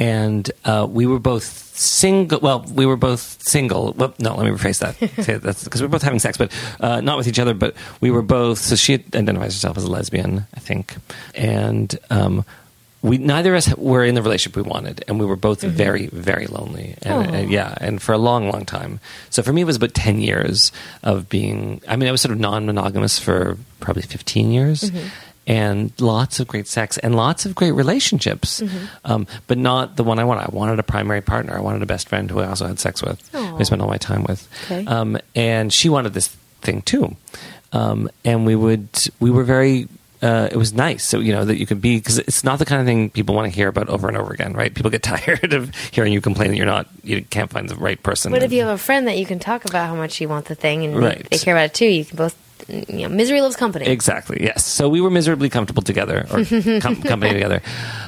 And 0.00 0.50
uh, 0.64 0.88
we 0.90 1.06
were 1.06 1.18
both 1.18 1.44
single. 1.44 2.40
Well, 2.40 2.64
we 2.74 2.86
were 2.86 2.96
both 2.96 3.42
single. 3.42 3.92
Well, 3.92 4.14
no, 4.18 4.34
let 4.34 4.46
me 4.46 4.50
rephrase 4.50 4.78
that. 4.80 5.42
That's 5.42 5.62
because 5.62 5.82
we 5.82 5.86
are 5.86 5.90
both 5.90 6.02
having 6.02 6.18
sex, 6.18 6.38
but 6.38 6.50
uh, 6.80 7.02
not 7.02 7.18
with 7.18 7.28
each 7.28 7.38
other. 7.38 7.52
But 7.52 7.74
we 8.00 8.10
were 8.10 8.22
both. 8.22 8.58
So 8.58 8.76
she 8.76 8.94
identifies 8.94 9.52
herself 9.52 9.76
as 9.76 9.84
a 9.84 9.90
lesbian, 9.90 10.46
I 10.54 10.60
think, 10.60 10.96
and 11.34 11.94
um, 12.08 12.46
we 13.02 13.18
neither 13.18 13.54
of 13.54 13.58
us 13.58 13.76
were 13.76 14.04
in 14.04 14.14
the 14.14 14.22
relationship 14.22 14.56
we 14.56 14.62
wanted, 14.62 15.04
and 15.08 15.18
we 15.18 15.26
were 15.26 15.36
both 15.36 15.62
very, 15.62 16.06
very 16.08 16.46
lonely. 16.46 16.96
And, 17.02 17.14
Aw. 17.14 17.32
and 17.34 17.50
yeah, 17.50 17.74
and 17.80 18.00
for 18.00 18.12
a 18.12 18.18
long, 18.18 18.50
long 18.50 18.66
time. 18.66 19.00
So 19.30 19.42
for 19.42 19.52
me, 19.52 19.62
it 19.62 19.64
was 19.64 19.76
about 19.76 19.94
ten 19.94 20.20
years 20.20 20.72
of 21.02 21.28
being. 21.28 21.80
I 21.88 21.96
mean, 21.96 22.08
I 22.08 22.12
was 22.12 22.20
sort 22.20 22.32
of 22.32 22.38
non-monogamous 22.40 23.18
for 23.18 23.56
probably 23.80 24.02
fifteen 24.02 24.50
years. 24.50 24.90
And 25.50 25.92
lots 26.00 26.38
of 26.38 26.46
great 26.46 26.68
sex 26.68 26.96
and 26.98 27.16
lots 27.16 27.44
of 27.44 27.56
great 27.56 27.72
relationships, 27.72 28.62
um, 29.04 29.26
but 29.48 29.58
not 29.58 29.96
the 29.96 30.04
one 30.04 30.20
I 30.20 30.24
wanted. 30.24 30.42
I 30.46 30.50
wanted 30.52 30.78
a 30.78 30.84
primary 30.84 31.22
partner. 31.22 31.56
I 31.56 31.60
wanted 31.60 31.82
a 31.82 31.86
best 31.86 32.08
friend 32.08 32.30
who 32.30 32.38
I 32.38 32.46
also 32.46 32.68
had 32.68 32.78
sex 32.78 33.02
with, 33.02 33.18
who 33.32 33.56
I 33.58 33.64
spent 33.64 33.82
all 33.82 33.88
my 33.88 33.96
time 33.96 34.22
with. 34.22 34.46
Okay. 34.66 34.86
Um, 34.86 35.18
and 35.34 35.72
she 35.72 35.88
wanted 35.88 36.14
this 36.14 36.28
thing 36.62 36.82
too. 36.82 37.16
Um, 37.72 38.08
and 38.24 38.46
we 38.46 38.54
would, 38.54 38.88
we 39.18 39.30
were 39.32 39.42
very, 39.42 39.88
uh, 40.22 40.48
it 40.52 40.56
was 40.56 40.72
nice. 40.72 41.08
So, 41.08 41.18
you 41.18 41.32
know, 41.32 41.44
that 41.44 41.58
you 41.58 41.66
could 41.66 41.80
be, 41.80 41.96
because 41.98 42.18
it's 42.20 42.44
not 42.44 42.60
the 42.60 42.64
kind 42.64 42.80
of 42.80 42.86
thing 42.86 43.10
people 43.10 43.34
want 43.34 43.50
to 43.50 43.56
hear 43.56 43.66
about 43.68 43.88
over 43.88 44.06
and 44.06 44.16
over 44.16 44.32
again, 44.32 44.52
right? 44.52 44.72
People 44.72 44.90
get 44.92 45.02
tired 45.14 45.52
of 45.52 45.74
hearing 45.90 46.12
you 46.12 46.20
complain 46.20 46.50
that 46.50 46.56
you're 46.58 46.66
not, 46.66 46.86
you 47.02 47.24
can't 47.24 47.50
find 47.50 47.68
the 47.68 47.74
right 47.76 48.00
person. 48.02 48.30
But 48.30 48.44
if 48.44 48.52
you 48.52 48.60
have 48.62 48.74
a 48.74 48.78
friend 48.78 49.08
that 49.08 49.18
you 49.18 49.26
can 49.26 49.40
talk 49.40 49.64
about 49.64 49.88
how 49.88 49.96
much 49.96 50.20
you 50.20 50.28
want 50.28 50.44
the 50.46 50.54
thing 50.54 50.84
and 50.84 50.96
Right. 50.96 51.26
they 51.28 51.38
care 51.38 51.54
about 51.56 51.64
it 51.66 51.74
too, 51.74 51.86
you 51.86 52.04
can 52.04 52.16
both 52.18 52.36
you 52.68 53.02
know, 53.02 53.08
misery 53.08 53.40
loves 53.40 53.56
company. 53.56 53.86
Exactly. 53.86 54.38
Yes. 54.40 54.64
So 54.64 54.88
we 54.88 55.00
were 55.00 55.10
miserably 55.10 55.48
comfortable 55.48 55.82
together, 55.82 56.26
or 56.30 56.44
com- 56.80 57.02
company 57.02 57.32
together. 57.32 57.62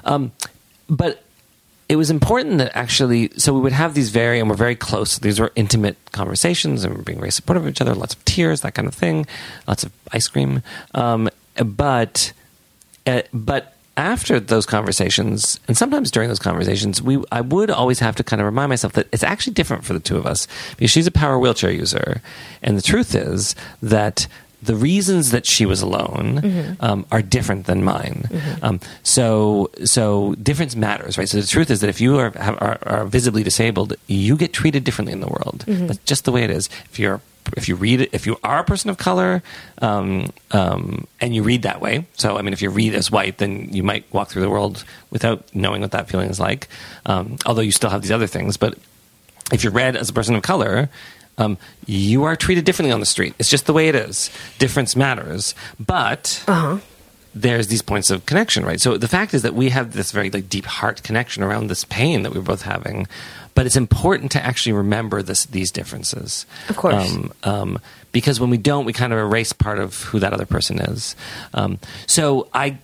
Um, 0.05 0.33
but 0.89 1.23
it 1.89 1.97
was 1.97 2.11
important 2.11 2.59
that 2.59 2.75
actually, 2.75 3.31
so 3.37 3.53
we 3.53 3.61
would 3.61 3.73
have 3.73 3.95
these 3.95 4.11
very, 4.11 4.41
and 4.41 4.49
we're 4.49 4.57
very 4.57 4.77
close. 4.77 5.19
These 5.19 5.39
were 5.39 5.53
intimate 5.57 5.97
conversations, 6.13 6.85
and 6.85 6.95
we're 6.97 7.03
being 7.03 7.19
very 7.19 7.33
supportive 7.33 7.65
of 7.65 7.69
each 7.69 7.81
other. 7.81 7.95
Lots 7.95 8.15
of 8.15 8.25
tears, 8.25 8.63
that 8.63 8.75
kind 8.75 8.89
of 8.89 8.95
thing. 8.95 9.27
Lots 9.67 9.85
of 9.85 9.93
ice 10.13 10.29
cream. 10.29 10.63
Um, 10.95 11.29
but, 11.57 12.33
uh, 13.07 13.23
but 13.35 13.72
after 13.97 14.41
those 14.41 14.67
conversations, 14.67 15.61
and 15.69 15.77
sometimes 15.77 16.11
during 16.11 16.29
those 16.29 16.39
conversations, 16.39 17.03
we 17.03 17.23
I 17.31 17.41
would 17.41 17.71
always 17.71 17.99
have 18.01 18.17
to 18.17 18.25
kind 18.25 18.41
of 18.41 18.47
remind 18.47 18.71
myself 18.71 18.95
that 18.95 19.07
it's 19.13 19.23
actually 19.23 19.53
different 19.55 19.85
for 19.85 19.93
the 19.93 20.01
two 20.01 20.17
of 20.17 20.27
us 20.27 20.49
because 20.77 20.91
she's 20.91 21.07
a 21.07 21.11
power 21.11 21.39
wheelchair 21.39 21.71
user, 21.71 22.23
and 22.63 22.77
the 22.77 22.83
truth 22.83 23.15
is 23.15 23.55
that 23.83 24.27
the 24.63 24.77
reasons 24.77 25.33
that 25.33 25.45
she 25.45 25.67
was 25.67 25.83
alone 25.83 26.77
um, 26.79 27.05
are 27.11 27.21
different 27.21 27.67
than 27.67 27.83
mine. 27.83 28.29
Um, 28.63 28.79
so, 29.03 29.73
so 29.85 30.37
difference 30.37 30.77
matters, 30.77 31.19
right? 31.19 31.29
So 31.29 31.41
the 31.41 31.47
truth 31.49 31.69
is 31.69 31.81
that 31.81 31.91
if 31.91 32.01
you 32.01 32.17
are, 32.21 32.31
have, 32.31 32.63
are, 32.63 32.79
are 32.83 33.05
visibly 33.05 33.43
disabled, 33.43 33.95
you 34.07 34.37
get 34.37 34.53
treated 34.53 34.85
differently 34.85 35.13
in 35.13 35.19
the 35.21 35.27
world. 35.27 35.65
That's 35.67 35.99
just 36.05 36.25
the 36.27 36.31
way 36.31 36.45
it 36.45 36.51
is. 36.51 36.69
If 36.85 37.01
you're 37.01 37.21
if 37.57 37.69
you 37.69 37.75
read 37.75 38.01
it, 38.01 38.11
if 38.13 38.27
you 38.27 38.39
are 38.43 38.61
a 38.61 38.65
person 38.65 38.91
of 38.91 38.99
color, 38.99 39.43
um, 39.81 40.31
um, 40.53 41.07
and 41.21 41.35
you 41.35 41.43
read 41.43 41.63
that 41.63 41.81
way, 41.81 42.07
so 42.15 42.39
I 42.39 42.43
mean, 42.43 42.53
if 42.53 42.63
you 42.63 42.71
read 42.71 42.95
as 42.95 43.11
white, 43.11 43.39
then 43.39 43.69
you 43.73 43.83
might 43.83 44.05
walk 44.13 44.29
through 44.29 44.43
the 44.43 44.51
world 44.51 44.85
without 45.11 45.55
knowing 45.55 45.81
what 45.81 45.91
that 45.93 46.09
feeling 46.09 46.31
is 46.31 46.41
like. 46.41 46.69
Um, 47.07 47.37
although 47.47 47.63
you 47.63 47.73
still 47.73 47.91
have 47.91 48.03
these 48.03 48.13
other 48.13 48.27
things, 48.27 48.57
but 48.57 48.79
if 49.53 49.65
you're 49.65 49.73
read 49.73 49.97
as 49.97 50.09
a 50.09 50.13
person 50.13 50.35
of 50.35 50.43
color, 50.43 50.89
um, 51.39 51.59
you 51.87 52.25
are 52.25 52.37
treated 52.37 52.65
differently 52.65 52.93
on 52.93 53.01
the 53.01 53.07
street. 53.07 53.35
It's 53.39 53.49
just 53.49 53.67
the 53.67 53.73
way 53.73 53.89
it 53.89 53.95
is. 53.95 54.31
Difference 54.59 54.95
matters, 54.95 55.55
but 55.81 56.43
there's 57.35 57.69
these 57.69 57.83
points 57.83 58.11
of 58.11 58.27
connection, 58.27 58.65
right? 58.65 58.81
So 58.81 58.97
the 58.99 59.09
fact 59.09 59.35
is 59.35 59.43
that 59.43 59.55
we 59.55 59.71
have 59.71 59.93
this 59.93 60.13
very 60.13 60.31
like 60.31 60.49
deep 60.49 60.67
heart 60.67 61.03
connection 61.03 61.43
around 61.43 61.69
this 61.69 61.85
pain 61.85 62.23
that 62.23 62.35
we're 62.35 62.43
both 62.43 62.63
having, 62.63 63.07
but 63.55 63.67
it's 63.67 63.77
important 63.77 64.33
to 64.33 64.45
actually 64.45 64.73
remember 64.73 65.23
this, 65.23 65.47
these 65.47 65.71
differences. 65.71 66.47
Of 66.69 66.77
course. 66.77 67.15
Um, 67.15 67.33
um, 67.45 67.79
because 68.13 68.39
when 68.41 68.51
we 68.51 68.59
don't, 68.59 68.85
we 68.85 68.93
kind 68.93 69.13
of 69.13 69.19
erase 69.19 69.53
part 69.53 69.79
of 69.79 70.03
who 70.03 70.19
that 70.21 70.33
other 70.33 70.47
person 70.47 70.79
is. 70.79 71.17
Um, 71.55 71.79
so 72.07 72.49
I 72.53 72.79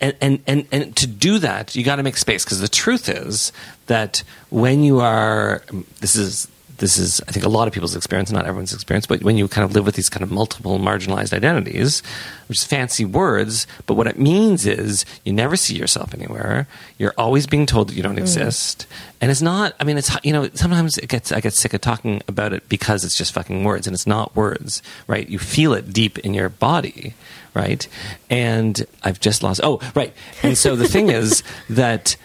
and, 0.00 0.16
and, 0.20 0.42
and, 0.46 0.66
and 0.70 0.96
to 0.96 1.06
do 1.06 1.38
that, 1.38 1.74
you 1.74 1.82
got 1.82 1.96
to 1.96 2.02
make 2.02 2.16
space 2.16 2.44
because 2.44 2.60
the 2.60 2.68
truth 2.68 3.08
is 3.08 3.52
that 3.86 4.22
when 4.50 4.82
you 4.82 5.00
are, 5.00 5.62
this 6.00 6.16
is, 6.16 6.48
this 6.78 6.98
is, 6.98 7.20
I 7.28 7.32
think, 7.32 7.44
a 7.44 7.48
lot 7.48 7.68
of 7.68 7.74
people's 7.74 7.96
experience, 7.96 8.30
not 8.30 8.46
everyone's 8.46 8.72
experience, 8.72 9.06
but 9.06 9.22
when 9.22 9.36
you 9.36 9.48
kind 9.48 9.64
of 9.64 9.74
live 9.74 9.86
with 9.86 9.94
these 9.94 10.08
kind 10.08 10.22
of 10.22 10.30
multiple 10.30 10.78
marginalized 10.78 11.32
identities, 11.32 12.02
which 12.48 12.58
is 12.58 12.64
fancy 12.64 13.04
words, 13.04 13.66
but 13.86 13.94
what 13.94 14.06
it 14.06 14.18
means 14.18 14.66
is 14.66 15.04
you 15.24 15.32
never 15.32 15.56
see 15.56 15.76
yourself 15.76 16.14
anywhere. 16.14 16.66
You're 16.98 17.14
always 17.16 17.46
being 17.46 17.66
told 17.66 17.88
that 17.88 17.94
you 17.94 18.02
don't 18.02 18.16
mm. 18.16 18.22
exist. 18.22 18.86
And 19.20 19.30
it's 19.30 19.42
not, 19.42 19.74
I 19.80 19.84
mean, 19.84 19.98
it's, 19.98 20.14
you 20.22 20.32
know, 20.32 20.48
sometimes 20.54 20.98
it 20.98 21.08
gets, 21.08 21.32
I 21.32 21.40
get 21.40 21.54
sick 21.54 21.74
of 21.74 21.80
talking 21.80 22.22
about 22.28 22.52
it 22.52 22.68
because 22.68 23.04
it's 23.04 23.16
just 23.16 23.32
fucking 23.32 23.64
words 23.64 23.86
and 23.86 23.94
it's 23.94 24.06
not 24.06 24.34
words, 24.36 24.82
right? 25.06 25.28
You 25.28 25.38
feel 25.38 25.72
it 25.72 25.92
deep 25.92 26.18
in 26.18 26.34
your 26.34 26.48
body 26.48 27.14
right? 27.54 27.86
And 28.28 28.84
I've 29.04 29.20
just 29.20 29.44
lost. 29.44 29.60
Oh, 29.62 29.80
right. 29.94 30.12
And 30.42 30.58
so 30.58 30.74
the 30.74 30.88
thing 30.88 31.08
is 31.08 31.44
that 31.70 32.16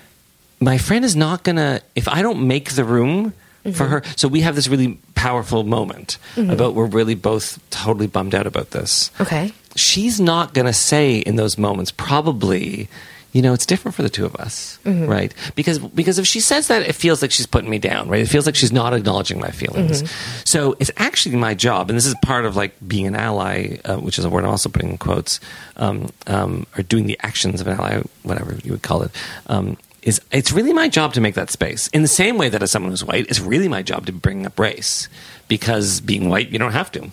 my 0.60 0.78
friend 0.78 1.06
is 1.06 1.16
not 1.16 1.44
gonna 1.44 1.82
if 1.96 2.08
I 2.08 2.22
don't 2.22 2.48
make 2.48 2.74
the 2.74 2.84
room 2.84 3.34
for 3.74 3.86
her. 3.86 4.02
So 4.16 4.28
we 4.28 4.42
have 4.42 4.56
this 4.56 4.68
really 4.68 4.98
powerful 5.16 5.64
moment 5.64 6.18
about 6.38 6.76
we're 6.76 6.86
really 6.86 7.16
both 7.16 7.60
totally 7.70 8.08
bummed 8.08 8.34
out 8.34 8.48
about 8.48 8.72
this. 8.72 9.12
Okay. 9.20 9.52
She's 9.76 10.20
not 10.20 10.54
gonna 10.54 10.74
say 10.74 11.18
in 11.18 11.36
those 11.36 11.58
moments 11.58 11.92
probably. 11.92 12.88
You 13.32 13.44
know, 13.44 13.54
it's 13.54 13.68
different 13.68 13.94
for 13.94 14.02
the 14.02 14.10
two 14.10 14.26
of 14.26 14.36
us, 14.38 14.80
right? 15.08 15.32
Because 15.54 15.78
because 15.78 16.18
if 16.18 16.26
she 16.26 16.40
says 16.40 16.68
that, 16.70 16.82
it 16.82 16.94
feels 16.96 17.22
like 17.22 17.30
she's 17.30 17.46
putting 17.46 17.70
me 17.70 17.78
down, 17.78 18.10
right? 18.10 18.22
It 18.22 18.28
feels 18.28 18.48
like 18.48 18.56
she's 18.56 18.72
not 18.72 18.92
acknowledging 18.96 19.40
my 19.40 19.52
feelings. 19.52 20.02
So 20.46 20.76
it's 20.80 20.90
actually 20.98 21.36
my 21.36 21.54
job, 21.54 21.92
and 21.92 21.96
this 21.98 22.08
is 22.08 22.16
part 22.24 22.46
of 22.46 22.56
like 22.56 22.74
being 22.88 23.06
an 23.06 23.14
ally, 23.16 23.78
uh, 23.86 23.98
which 23.98 24.18
is 24.18 24.26
a 24.26 24.32
word 24.32 24.46
I'm 24.46 24.50
also 24.50 24.68
putting 24.68 24.90
in 24.90 24.98
quotes, 24.98 25.40
um, 25.78 26.10
um, 26.26 26.66
or 26.76 26.82
doing 26.82 27.06
the 27.06 27.20
actions 27.22 27.62
of 27.62 27.68
an 27.68 27.78
ally, 27.78 28.02
whatever 28.24 28.56
you 28.64 28.72
would 28.72 28.82
call 28.82 29.04
it. 29.04 29.12
Um, 29.46 29.78
is 30.02 30.22
it's 30.32 30.52
really 30.52 30.74
my 30.74 30.88
job 30.88 31.14
to 31.14 31.22
make 31.22 31.36
that 31.36 31.50
space 31.50 31.88
in 31.90 32.02
the 32.02 32.08
same 32.08 32.38
way 32.38 32.50
that 32.50 32.62
as 32.64 32.72
someone 32.72 32.92
who's 32.92 33.04
white, 33.04 33.28
it's 33.30 33.40
really 33.40 33.68
my 33.68 33.82
job 33.82 34.06
to 34.06 34.12
bring 34.14 34.46
up 34.46 34.58
race 34.60 35.08
because 35.48 36.00
being 36.02 36.30
white, 36.30 36.50
you 36.50 36.60
don't 36.60 36.72
have 36.74 36.92
to, 36.94 37.10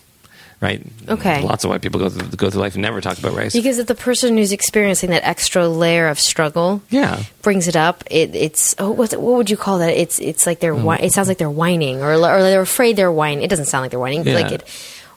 right? 0.61 0.81
Okay. 1.09 1.43
Lots 1.43 1.65
of 1.65 1.71
white 1.71 1.83
people 1.83 1.99
go 2.01 2.09
through, 2.09 2.29
go 2.37 2.51
through 2.51 2.61
life 2.61 2.75
and 2.75 2.83
never 2.83 3.01
talk 3.01 3.19
about 3.19 3.35
race. 3.35 3.53
Because 3.53 3.79
if 3.79 3.87
the 3.87 3.95
person 3.95 4.37
who's 4.37 4.53
experiencing 4.53 5.11
that 5.11 5.25
extra 5.27 5.69
layer 5.69 6.09
of 6.09 6.21
struggle 6.21 6.83
yeah. 6.91 7.23
brings 7.43 7.67
it 7.67 7.77
up, 7.77 8.05
it, 8.11 8.35
it's 8.35 8.75
oh, 8.79 8.91
what's 8.91 9.13
it, 9.13 9.21
what 9.21 9.37
would 9.37 9.51
you 9.51 9.57
call 9.57 9.79
that? 9.81 9.95
It's 9.97 10.19
it's 10.21 10.47
like 10.47 10.61
they're 10.61 10.75
Mm. 10.75 11.01
it 11.03 11.13
sounds 11.13 11.29
like 11.29 11.39
they're 11.39 11.51
whining 11.51 12.03
or 12.03 12.13
or 12.15 12.43
they're 12.43 12.61
afraid 12.61 12.97
they're 12.97 13.11
whining. 13.13 13.43
It 13.43 13.49
doesn't 13.51 13.67
sound 13.67 13.83
like 13.83 13.91
they're 13.91 14.01
whining, 14.01 14.25
Yeah. 14.27 14.35
like 14.35 14.53
it 14.53 14.65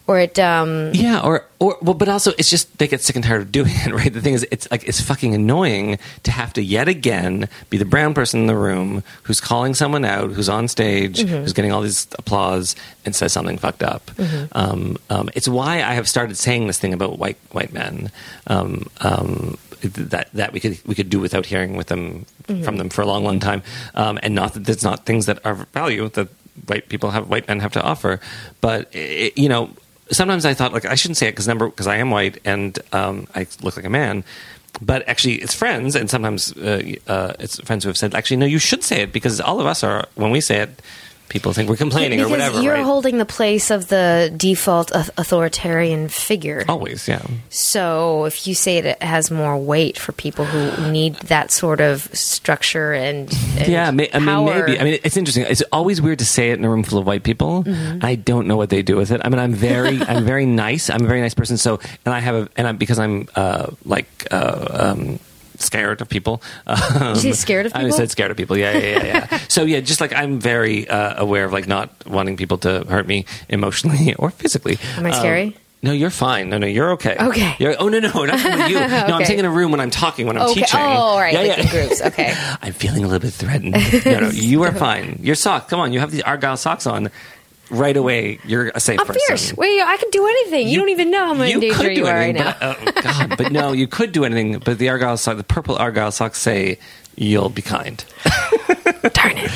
or 0.10 0.18
it 0.18 0.39
um 0.39 0.91
Yeah, 0.91 1.22
or 1.22 1.45
or 1.60 1.78
well, 1.84 1.93
but 1.93 2.10
also 2.10 2.32
it's 2.39 2.49
just 2.49 2.80
they 2.80 2.88
get 2.88 3.01
sick 3.01 3.16
and 3.16 3.24
tired 3.24 3.43
of 3.43 3.51
doing 3.51 3.70
it, 3.86 3.93
right? 3.99 4.12
The 4.12 4.22
thing 4.22 4.34
is, 4.34 4.45
it's 4.49 4.70
like 4.72 4.84
it's 4.88 4.99
fucking 4.99 5.36
annoying 5.36 5.99
to 6.24 6.32
have 6.32 6.51
to 6.53 6.64
yet 6.64 6.88
again 6.88 7.47
be 7.70 7.78
the 7.78 7.86
brown 7.86 8.16
person 8.16 8.39
in 8.41 8.47
the 8.47 8.55
room 8.55 9.03
who's 9.24 9.39
calling 9.39 9.76
someone 9.76 10.03
out, 10.03 10.32
who's 10.32 10.49
on 10.49 10.68
stage, 10.68 11.22
who's 11.22 11.53
getting 11.53 11.72
all 11.72 11.82
these 11.82 12.07
applause, 12.18 12.76
and 13.05 13.16
says 13.16 13.32
something 13.32 13.60
fucked 13.60 13.84
up. 13.84 14.10
Um, 14.53 14.97
um, 15.12 15.30
it's 15.36 15.47
why 15.47 15.76
I 15.84 15.93
have 15.93 16.10
started 16.10 16.38
saying 16.38 16.66
this 16.66 16.80
thing 16.80 16.93
about 16.93 17.20
white 17.20 17.38
white 17.51 17.72
men. 17.72 18.10
Um, 18.47 18.89
um, 19.01 19.60
that 19.84 20.28
that 20.34 20.53
we 20.53 20.60
could 20.60 20.80
we 20.88 20.95
could 20.95 21.10
do 21.12 21.20
without 21.20 21.45
hearing 21.45 21.78
with 21.78 21.88
them 21.88 22.26
from 22.47 22.78
them 22.78 22.89
for 22.89 23.03
a 23.03 23.05
long 23.05 23.24
long 23.24 23.39
time, 23.39 23.62
um, 23.93 24.18
and 24.24 24.34
not 24.34 24.53
that 24.55 24.68
it's 24.68 24.84
not 24.84 25.05
things 25.05 25.28
that 25.28 25.45
are 25.45 25.53
value 25.53 26.10
that 26.10 26.30
white 26.66 26.89
people 26.89 27.12
have 27.12 27.30
white 27.30 27.47
men 27.47 27.60
have 27.60 27.72
to 27.74 27.82
offer, 27.82 28.20
but 28.60 28.89
it, 28.93 29.38
you 29.38 29.47
know 29.47 29.70
sometimes 30.12 30.45
I 30.45 30.53
thought 30.53 30.74
like 30.74 30.86
I 30.86 30.95
shouldn't 30.95 31.18
say 31.18 31.28
it 31.28 31.32
because 31.32 31.47
number 31.47 31.68
because 31.68 31.88
I 31.88 31.97
am 31.97 32.12
white 32.12 32.39
and 32.45 32.78
um, 32.91 33.28
I 33.36 33.47
look 33.62 33.76
like 33.76 33.86
a 33.86 33.89
man. 33.89 34.24
But 34.82 35.07
actually, 35.10 35.36
it's 35.36 35.53
friends, 35.53 35.95
and 35.95 36.10
sometimes 36.10 36.55
uh, 36.55 36.93
uh, 37.07 37.34
it's 37.39 37.60
friends 37.62 37.84
who 37.84 37.89
have 37.89 37.97
said, 37.97 38.14
"Actually, 38.14 38.38
no, 38.38 38.45
you 38.45 38.60
should 38.60 38.84
say 38.84 39.01
it 39.01 39.12
because 39.12 39.41
all 39.41 39.60
of 39.60 39.66
us 39.66 39.84
are. 39.84 40.05
When 40.16 40.32
we 40.32 40.41
say 40.41 40.60
it, 40.60 40.82
people 41.30 41.54
think 41.54 41.70
we're 41.70 41.78
complaining 41.78 42.20
because 42.20 42.32
or 42.32 42.32
whatever." 42.32 42.62
you're 42.62 42.74
right? 42.74 42.84
holding 42.84 43.18
the 43.18 43.26
place 43.26 43.72
of 43.72 43.88
the 43.88 44.34
default 44.36 44.92
authoritarian 44.94 46.10
figure. 46.10 46.66
Always, 46.68 47.08
yeah. 47.08 47.22
So 47.50 48.26
if 48.26 48.48
you 48.48 48.56
say 48.56 48.78
it, 48.78 48.86
it 48.86 49.04
has 49.04 49.32
more 49.32 49.58
weight 49.58 49.98
for 49.98 50.12
people 50.12 50.46
who 50.46 50.92
need 50.92 51.16
that 51.16 51.52
sort 51.52 51.82
of 51.82 52.14
structure 52.16 52.94
and, 52.94 53.32
and 53.58 53.68
yeah, 53.68 53.92
may, 53.92 54.10
I 54.14 54.20
mean, 54.20 54.46
maybe. 54.46 54.80
I 54.80 54.84
mean, 54.84 55.00
it's 55.04 55.18
interesting. 55.18 55.46
It's 55.48 55.64
always 55.72 56.02
weird 56.02 56.20
to 56.20 56.26
say 56.26 56.52
it 56.52 56.60
in 56.60 56.66
a 56.66 56.70
room 56.70 56.84
full 56.84 57.00
of 57.00 57.06
white 57.06 57.24
people. 57.24 57.64
Mm-hmm. 57.64 58.00
I 58.04 58.16
don't 58.16 58.48
know 58.48 58.58
what 58.58 58.70
they 58.70 58.82
do 58.82 58.96
with 58.96 59.12
it. 59.12 59.22
I 59.24 59.30
mean, 59.30 59.40
I'm 59.40 59.54
very, 59.54 60.02
I'm 60.08 60.26
very 60.26 60.46
nice. 60.46 60.90
I'm 60.90 61.04
a 61.04 61.08
very 61.08 61.22
nice 61.22 61.34
person. 61.34 61.58
So, 61.58 61.80
and 62.06 62.14
I 62.14 62.20
have 62.20 62.36
a, 62.36 62.50
and 62.58 62.68
I'm 62.68 62.78
because 62.78 63.00
I'm 63.00 63.28
uh, 63.36 63.72
like. 63.86 64.28
Uh, 64.32 64.68
um, 64.72 65.20
Scared 65.60 66.01
of 66.01 66.10
people. 66.10 66.41
Um, 66.68 67.10
you 67.10 67.16
say 67.16 67.32
scared 67.34 67.66
of 67.68 67.74
people? 67.74 67.88
I 67.88 67.91
said 67.91 68.10
scared 68.12 68.32
of 68.32 68.38
people. 68.38 68.57
Yeah, 68.57 68.72
yeah, 68.78 68.88
yeah. 69.03 69.28
yeah. 69.32 69.38
so 69.49 69.64
yeah, 69.64 69.80
just 69.82 70.01
like 70.01 70.14
I'm 70.14 70.39
very 70.39 70.88
uh, 70.89 71.22
aware 71.22 71.45
of 71.45 71.51
like 71.53 71.68
not 71.68 71.89
wanting 72.07 72.38
people 72.38 72.57
to 72.60 72.84
hurt 72.88 73.05
me 73.07 73.26
emotionally 73.49 74.16
or 74.20 74.30
physically. 74.32 74.78
Am 74.97 75.05
I 75.05 75.10
Um, 75.12 75.16
scary? 75.16 75.57
no, 75.84 75.91
you're 75.91 76.10
fine. 76.10 76.49
No, 76.49 76.57
no, 76.57 76.68
you're 76.68 76.91
okay. 76.93 77.16
Okay. 77.20 77.55
You're, 77.60 77.76
oh 77.80 77.88
no, 77.89 77.99
no, 77.99 78.10
not 78.26 78.70
you. 78.70 78.80
No, 79.10 79.16
I'm 79.16 79.24
taking 79.26 79.45
a 79.45 79.49
room 79.49 79.72
when 79.72 79.80
I'm 79.80 79.91
talking 79.91 80.28
when 80.28 80.38
I'm 80.38 80.49
Okay. 80.49 80.62
teaching. 80.62 80.80
Oh, 80.80 80.84
all 80.84 81.20
right. 81.20 81.34
Yeah, 81.34 81.39
like 81.39 81.57
yeah. 81.57 81.64
in 81.64 81.70
groups. 81.70 82.01
Okay. 82.01 82.34
I'm 82.62 82.74
feeling 82.74 83.03
a 83.03 83.07
little 83.07 83.20
bit 83.20 83.34
threatened. 83.34 83.76
No, 84.05 84.20
no, 84.22 84.30
you 84.30 84.64
are 84.64 84.72
fine. 84.74 85.20
Your 85.22 85.36
sock, 85.36 85.68
come 85.70 85.80
on, 85.80 85.93
you 85.93 85.99
have 85.99 86.12
the 86.12 86.24
Argyle 86.24 86.57
socks 86.57 86.88
on. 86.88 87.10
Right 87.70 87.96
away, 87.96 88.40
you're 88.46 88.70
a 88.74 88.80
safe 88.80 89.00
I'm 89.00 89.06
person. 89.06 89.22
fierce. 89.28 89.54
Wait, 89.56 89.82
I 89.82 89.98
can 89.98 90.10
do 90.10 90.26
anything. 90.26 90.68
You, 90.70 90.80
don't 90.80 90.90
even 90.90 91.12
know 91.12 91.26
how 91.28 91.34
much 91.36 91.52
in 91.52 91.62
you 91.62 91.70
danger 91.70 91.84
could 91.84 91.94
do 91.96 92.02
you 92.02 92.08
are 92.08 92.14
right 92.14 92.36
anything, 92.36 92.56
now. 92.60 92.76
But, 92.84 92.98
oh, 92.98 93.02
God, 93.02 93.38
but 93.38 93.52
no, 93.52 93.72
you 93.74 93.88
could 93.88 94.12
do 94.12 94.26
anything. 94.26 94.60
But 94.60 94.80
the 94.80 94.90
Argyle 94.90 95.18
sock, 95.18 95.38
the 95.38 95.44
purple 95.44 95.76
Argyle 95.76 96.12
socks 96.12 96.40
say 96.40 96.80
you'll 97.16 97.50
be 97.50 97.62
kind. 97.62 98.04
Darn 99.14 99.38
it. 99.38 99.52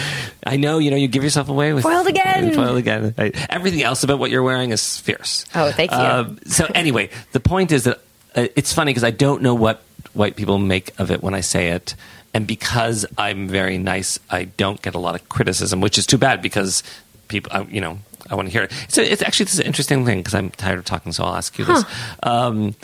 I 0.45 0.57
know, 0.57 0.77
you 0.77 0.91
know, 0.91 0.97
you 0.97 1.07
give 1.07 1.23
yourself 1.23 1.49
away 1.49 1.73
with 1.73 1.83
Foiled 1.83 2.07
again. 2.07 2.53
Foiled 2.53 2.77
again. 2.77 3.15
Right. 3.17 3.35
Everything 3.49 3.81
else 3.81 4.03
about 4.03 4.19
what 4.19 4.29
you're 4.29 4.43
wearing 4.43 4.71
is 4.71 4.97
fierce. 4.97 5.45
Oh, 5.55 5.71
thank 5.71 5.91
you. 5.91 5.97
Um, 5.97 6.39
so 6.45 6.67
anyway, 6.75 7.09
the 7.31 7.39
point 7.39 7.71
is 7.71 7.85
that 7.85 8.01
uh, 8.35 8.47
it's 8.55 8.73
funny 8.73 8.91
because 8.91 9.03
I 9.03 9.11
don't 9.11 9.41
know 9.41 9.55
what 9.55 9.81
white 10.13 10.35
people 10.35 10.57
make 10.57 10.97
of 10.99 11.09
it 11.09 11.23
when 11.23 11.33
I 11.33 11.41
say 11.41 11.69
it, 11.69 11.95
and 12.33 12.45
because 12.45 13.05
I'm 13.17 13.47
very 13.47 13.77
nice, 13.77 14.19
I 14.29 14.45
don't 14.45 14.81
get 14.81 14.95
a 14.95 14.99
lot 14.99 15.15
of 15.15 15.29
criticism, 15.29 15.81
which 15.81 15.97
is 15.97 16.05
too 16.05 16.17
bad 16.17 16.41
because 16.41 16.83
people, 17.27 17.51
I, 17.53 17.61
you 17.63 17.81
know, 17.81 17.99
I 18.29 18.35
want 18.35 18.47
to 18.47 18.51
hear 18.51 18.63
it. 18.63 18.71
So 18.87 19.01
it's 19.01 19.21
actually 19.21 19.45
this 19.45 19.55
is 19.55 19.59
an 19.59 19.65
interesting 19.65 20.05
thing 20.05 20.19
because 20.19 20.33
I'm 20.33 20.49
tired 20.51 20.79
of 20.79 20.85
talking, 20.85 21.11
so 21.11 21.23
I'll 21.23 21.35
ask 21.35 21.57
you 21.57 21.65
this. 21.65 21.83
Um, 22.23 22.75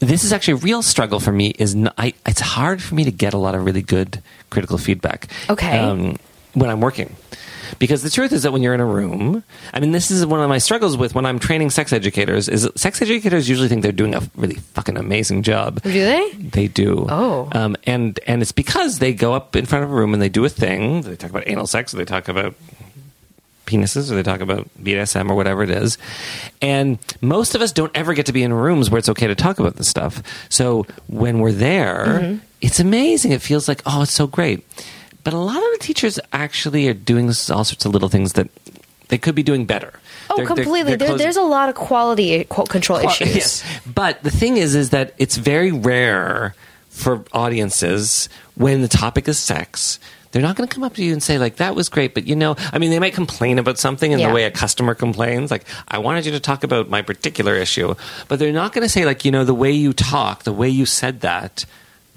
this 0.00 0.24
is 0.24 0.32
actually 0.32 0.54
a 0.54 0.56
real 0.56 0.82
struggle 0.82 1.20
for 1.20 1.32
me. 1.32 1.54
Is 1.58 1.74
n 1.74 1.90
I 1.98 2.14
it's 2.26 2.40
hard 2.40 2.82
for 2.82 2.94
me 2.94 3.04
to 3.04 3.10
get 3.10 3.34
a 3.34 3.38
lot 3.38 3.54
of 3.54 3.64
really 3.64 3.82
good 3.82 4.22
critical 4.50 4.78
feedback. 4.78 5.28
Okay. 5.48 5.78
Um, 5.78 6.16
when 6.54 6.70
I'm 6.70 6.80
working. 6.80 7.16
Because 7.78 8.02
the 8.02 8.10
truth 8.10 8.32
is 8.32 8.44
that 8.44 8.52
when 8.52 8.62
you're 8.62 8.74
in 8.74 8.80
a 8.80 8.86
room, 8.86 9.42
I 9.72 9.80
mean, 9.80 9.90
this 9.90 10.10
is 10.10 10.24
one 10.24 10.40
of 10.40 10.48
my 10.48 10.58
struggles 10.58 10.96
with 10.96 11.14
when 11.14 11.26
I'm 11.26 11.38
training 11.38 11.70
sex 11.70 11.92
educators. 11.92 12.48
Is 12.48 12.68
sex 12.76 13.02
educators 13.02 13.48
usually 13.48 13.68
think 13.68 13.82
they're 13.82 13.90
doing 13.90 14.14
a 14.14 14.22
really 14.36 14.56
fucking 14.56 14.96
amazing 14.96 15.42
job. 15.42 15.82
Do 15.82 15.90
they? 15.90 16.30
They 16.32 16.68
do. 16.68 17.06
Oh. 17.08 17.48
Um, 17.52 17.74
and 17.84 18.20
and 18.26 18.42
it's 18.42 18.52
because 18.52 18.98
they 18.98 19.12
go 19.12 19.32
up 19.32 19.56
in 19.56 19.66
front 19.66 19.84
of 19.84 19.90
a 19.90 19.94
room 19.94 20.12
and 20.12 20.22
they 20.22 20.28
do 20.28 20.44
a 20.44 20.48
thing. 20.48 21.02
They 21.02 21.16
talk 21.16 21.30
about 21.30 21.48
anal 21.48 21.66
sex, 21.66 21.92
or 21.92 21.96
they 21.96 22.04
talk 22.04 22.28
about 22.28 22.54
penises, 23.76 24.10
or 24.10 24.14
they 24.14 24.22
talk 24.22 24.40
about 24.40 24.68
BDSM, 24.82 25.30
or 25.30 25.34
whatever 25.34 25.62
it 25.62 25.70
is. 25.70 25.98
And 26.62 26.98
most 27.20 27.54
of 27.54 27.62
us 27.62 27.72
don't 27.72 27.92
ever 27.94 28.14
get 28.14 28.26
to 28.26 28.32
be 28.32 28.42
in 28.42 28.52
rooms 28.52 28.90
where 28.90 28.98
it's 28.98 29.08
okay 29.08 29.26
to 29.26 29.34
talk 29.34 29.58
about 29.58 29.76
this 29.76 29.88
stuff. 29.88 30.22
So 30.48 30.86
when 31.08 31.40
we're 31.40 31.52
there, 31.52 32.04
mm-hmm. 32.06 32.44
it's 32.60 32.80
amazing. 32.80 33.32
It 33.32 33.42
feels 33.42 33.68
like 33.68 33.82
oh, 33.86 34.02
it's 34.02 34.12
so 34.12 34.26
great. 34.26 34.64
But 35.22 35.32
a 35.32 35.38
lot 35.38 35.56
of 35.56 35.72
the 35.72 35.78
teachers 35.80 36.20
actually 36.32 36.86
are 36.88 36.94
doing 36.94 37.26
this, 37.26 37.48
all 37.50 37.64
sorts 37.64 37.84
of 37.86 37.92
little 37.92 38.10
things 38.10 38.34
that 38.34 38.48
they 39.08 39.18
could 39.18 39.34
be 39.34 39.42
doing 39.42 39.64
better. 39.64 39.92
Oh, 40.28 40.36
They're- 40.36 40.46
they're- 40.46 40.56
completely. 40.56 40.96
they're 40.96 41.08
there, 41.08 41.18
there's 41.18 41.36
a 41.36 41.42
lot 41.42 41.68
of 41.68 41.74
quality 41.74 42.44
qu- 42.44 42.64
control 42.64 42.98
issues. 42.98 43.34
Yes, 43.34 43.64
but 43.86 44.22
the 44.22 44.30
thing 44.30 44.56
is, 44.56 44.74
is 44.74 44.90
that 44.90 45.14
it's 45.18 45.36
very 45.36 45.72
rare 45.72 46.54
for 46.90 47.24
audiences 47.32 48.28
when 48.54 48.82
the 48.82 48.88
topic 48.88 49.28
is 49.28 49.38
sex. 49.38 49.98
They're 50.34 50.42
not 50.42 50.56
going 50.56 50.68
to 50.68 50.74
come 50.74 50.82
up 50.82 50.94
to 50.96 51.04
you 51.04 51.12
and 51.12 51.22
say 51.22 51.38
like 51.38 51.56
that 51.56 51.76
was 51.76 51.88
great, 51.88 52.12
but 52.12 52.26
you 52.26 52.34
know, 52.34 52.56
I 52.72 52.78
mean, 52.78 52.90
they 52.90 52.98
might 52.98 53.14
complain 53.14 53.60
about 53.60 53.78
something 53.78 54.10
in 54.10 54.18
Yeah. 54.18 54.28
the 54.28 54.34
way 54.34 54.44
a 54.44 54.50
customer 54.50 54.92
complains. 54.94 55.52
Like, 55.52 55.64
I 55.86 55.98
wanted 55.98 56.26
you 56.26 56.32
to 56.32 56.40
talk 56.40 56.64
about 56.64 56.90
my 56.90 57.02
particular 57.02 57.54
issue, 57.54 57.94
but 58.26 58.40
they're 58.40 58.52
not 58.52 58.72
going 58.72 58.82
to 58.82 58.88
say 58.88 59.06
like, 59.06 59.24
you 59.24 59.30
know, 59.30 59.44
the 59.44 59.54
way 59.54 59.70
you 59.70 59.92
talk, 59.92 60.42
the 60.42 60.52
way 60.52 60.68
you 60.68 60.86
said 60.86 61.20
that 61.20 61.64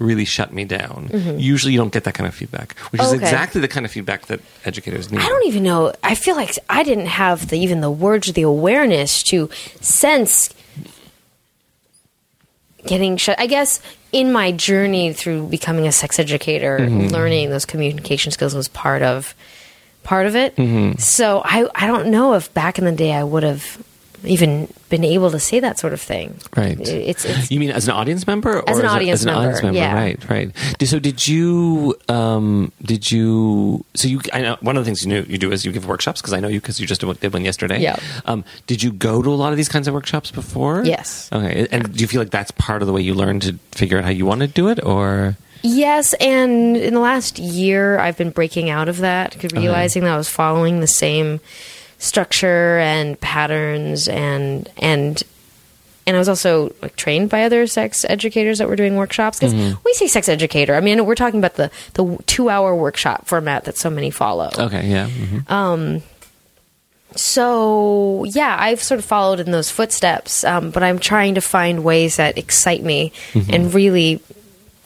really 0.00 0.24
shut 0.24 0.52
me 0.52 0.64
down. 0.64 1.10
Usually, 1.38 1.72
you 1.72 1.78
don't 1.78 1.92
get 1.92 2.04
that 2.04 2.14
kind 2.14 2.26
of 2.28 2.34
feedback, 2.34 2.76
which 2.90 3.00
is 3.02 3.08
Mm-hmm. 3.08 3.22
Exactly 3.22 3.60
the 3.60 3.68
kind 3.68 3.86
of 3.86 3.90
feedback 3.92 4.26
that 4.26 4.40
educators 4.64 5.10
need. 5.12 5.20
I 5.20 5.26
don't 5.26 5.46
even 5.46 5.62
know. 5.62 5.92
I 6.04 6.14
feel 6.14 6.34
like 6.36 6.56
I 6.68 6.82
didn't 6.84 7.06
have 7.06 7.48
the, 7.48 7.58
even 7.58 7.80
the 7.80 7.90
words 7.90 8.28
or 8.28 8.32
the 8.32 8.42
awareness 8.42 9.22
to 9.24 9.48
sense 9.80 10.50
getting 12.86 13.16
shut. 13.16 13.38
I 13.38 13.46
guess 13.46 13.80
in 14.12 14.32
my 14.32 14.52
journey 14.52 15.12
through 15.12 15.48
becoming 15.48 15.86
a 15.86 15.92
sex 15.92 16.18
educator, 16.18 16.78
Mm-hmm. 16.78 17.08
learning 17.08 17.50
those 17.50 17.64
communication 17.66 18.32
skills 18.32 18.54
was 18.54 18.68
part 18.68 19.02
of 19.02 19.34
part 20.04 20.26
of 20.26 20.36
it. 20.36 20.56
Mm-hmm. 20.56 20.98
So 20.98 21.42
I 21.44 21.68
I 21.74 21.86
don't 21.86 22.08
know 22.10 22.34
if 22.34 22.52
back 22.54 22.78
in 22.78 22.84
the 22.84 22.92
day 22.92 23.12
I 23.12 23.24
would 23.24 23.42
have 23.42 23.82
even 24.24 24.72
been 24.88 25.04
able 25.04 25.30
to 25.30 25.38
say 25.38 25.60
that 25.60 25.78
sort 25.78 25.92
of 25.92 26.00
thing. 26.00 26.34
Right. 26.56 26.78
It's 26.80 27.24
it's 27.24 27.50
You 27.50 27.60
mean 27.60 27.70
as 27.70 27.86
an 27.88 27.94
audience 27.94 28.26
member, 28.26 28.58
or 28.60 28.68
As 28.70 28.78
an 28.78 28.84
a- 28.84 28.88
audience 28.88 29.20
as 29.20 29.24
an 29.26 29.30
audience 29.34 29.62
member, 29.62 29.78
member? 29.78 29.78
yeah. 29.78 29.94
Right, 29.94 30.28
right. 30.30 30.50
So 30.88 30.98
did 30.98 31.26
you? 31.28 31.94
Um, 32.08 32.72
did 32.82 33.10
you? 33.10 33.84
So 33.94 34.08
you? 34.08 34.20
I 34.32 34.40
know 34.42 34.56
one 34.60 34.76
of 34.76 34.84
the 34.84 34.88
things 34.88 35.02
you 35.04 35.08
knew 35.08 35.22
you 35.28 35.38
do 35.38 35.52
is 35.52 35.64
you 35.64 35.72
give 35.72 35.86
workshops 35.86 36.20
because 36.20 36.32
I 36.32 36.40
know 36.40 36.48
you 36.48 36.60
because 36.60 36.80
you 36.80 36.86
just 36.86 37.00
did 37.02 37.32
one 37.32 37.44
yesterday. 37.44 37.80
Yeah. 37.80 37.96
Um, 38.24 38.44
did 38.66 38.82
you 38.82 38.92
go 38.92 39.22
to 39.22 39.28
a 39.30 39.36
lot 39.36 39.52
of 39.52 39.56
these 39.56 39.68
kinds 39.68 39.86
of 39.88 39.94
workshops 39.94 40.30
before? 40.30 40.84
Yes. 40.84 41.28
Okay. 41.32 41.66
And 41.70 41.92
do 41.94 42.00
you 42.00 42.06
feel 42.08 42.20
like 42.20 42.30
that's 42.30 42.50
part 42.52 42.82
of 42.82 42.86
the 42.86 42.92
way 42.92 43.02
you 43.02 43.14
learn 43.14 43.40
to 43.40 43.58
figure 43.72 43.98
out 43.98 44.04
how 44.04 44.10
you 44.10 44.26
want 44.26 44.40
to 44.40 44.46
do 44.46 44.68
it, 44.68 44.82
or? 44.84 45.36
Yes, 45.62 46.14
and 46.20 46.76
in 46.76 46.94
the 46.94 47.00
last 47.00 47.40
year, 47.40 47.98
I've 47.98 48.16
been 48.16 48.30
breaking 48.30 48.70
out 48.70 48.88
of 48.88 48.98
that, 48.98 49.36
realizing 49.52 50.04
that 50.04 50.12
I 50.12 50.16
was 50.16 50.28
following 50.28 50.78
the 50.78 50.86
same 50.86 51.40
structure 51.98 52.78
and 52.78 53.20
patterns, 53.20 54.08
and 54.08 54.68
and 54.78 55.22
and 56.06 56.16
I 56.16 56.18
was 56.18 56.28
also 56.28 56.74
like 56.80 56.96
trained 56.96 57.28
by 57.28 57.44
other 57.44 57.66
sex 57.66 58.04
educators 58.08 58.58
that 58.58 58.68
were 58.68 58.76
doing 58.76 58.96
workshops. 58.96 59.38
Because 59.40 59.54
we 59.84 59.92
say 59.94 60.06
sex 60.06 60.28
educator, 60.28 60.74
I 60.74 60.80
mean 60.80 61.04
we're 61.04 61.14
talking 61.14 61.38
about 61.38 61.54
the 61.56 61.70
the 61.94 62.16
two 62.26 62.48
hour 62.48 62.74
workshop 62.74 63.26
format 63.26 63.64
that 63.64 63.76
so 63.76 63.90
many 63.90 64.10
follow. 64.10 64.50
Okay. 64.56 64.86
Yeah. 64.88 65.08
mhm. 65.08 66.02
So 67.16 68.24
yeah, 68.24 68.56
I've 68.58 68.82
sort 68.82 68.98
of 69.00 69.04
followed 69.04 69.40
in 69.40 69.50
those 69.50 69.70
footsteps, 69.70 70.44
um, 70.44 70.70
but 70.70 70.82
I'm 70.82 70.98
trying 70.98 71.34
to 71.36 71.40
find 71.40 71.82
ways 71.82 72.16
that 72.16 72.36
excite 72.38 72.82
me 72.82 73.12
and 73.34 73.72
really 73.72 74.20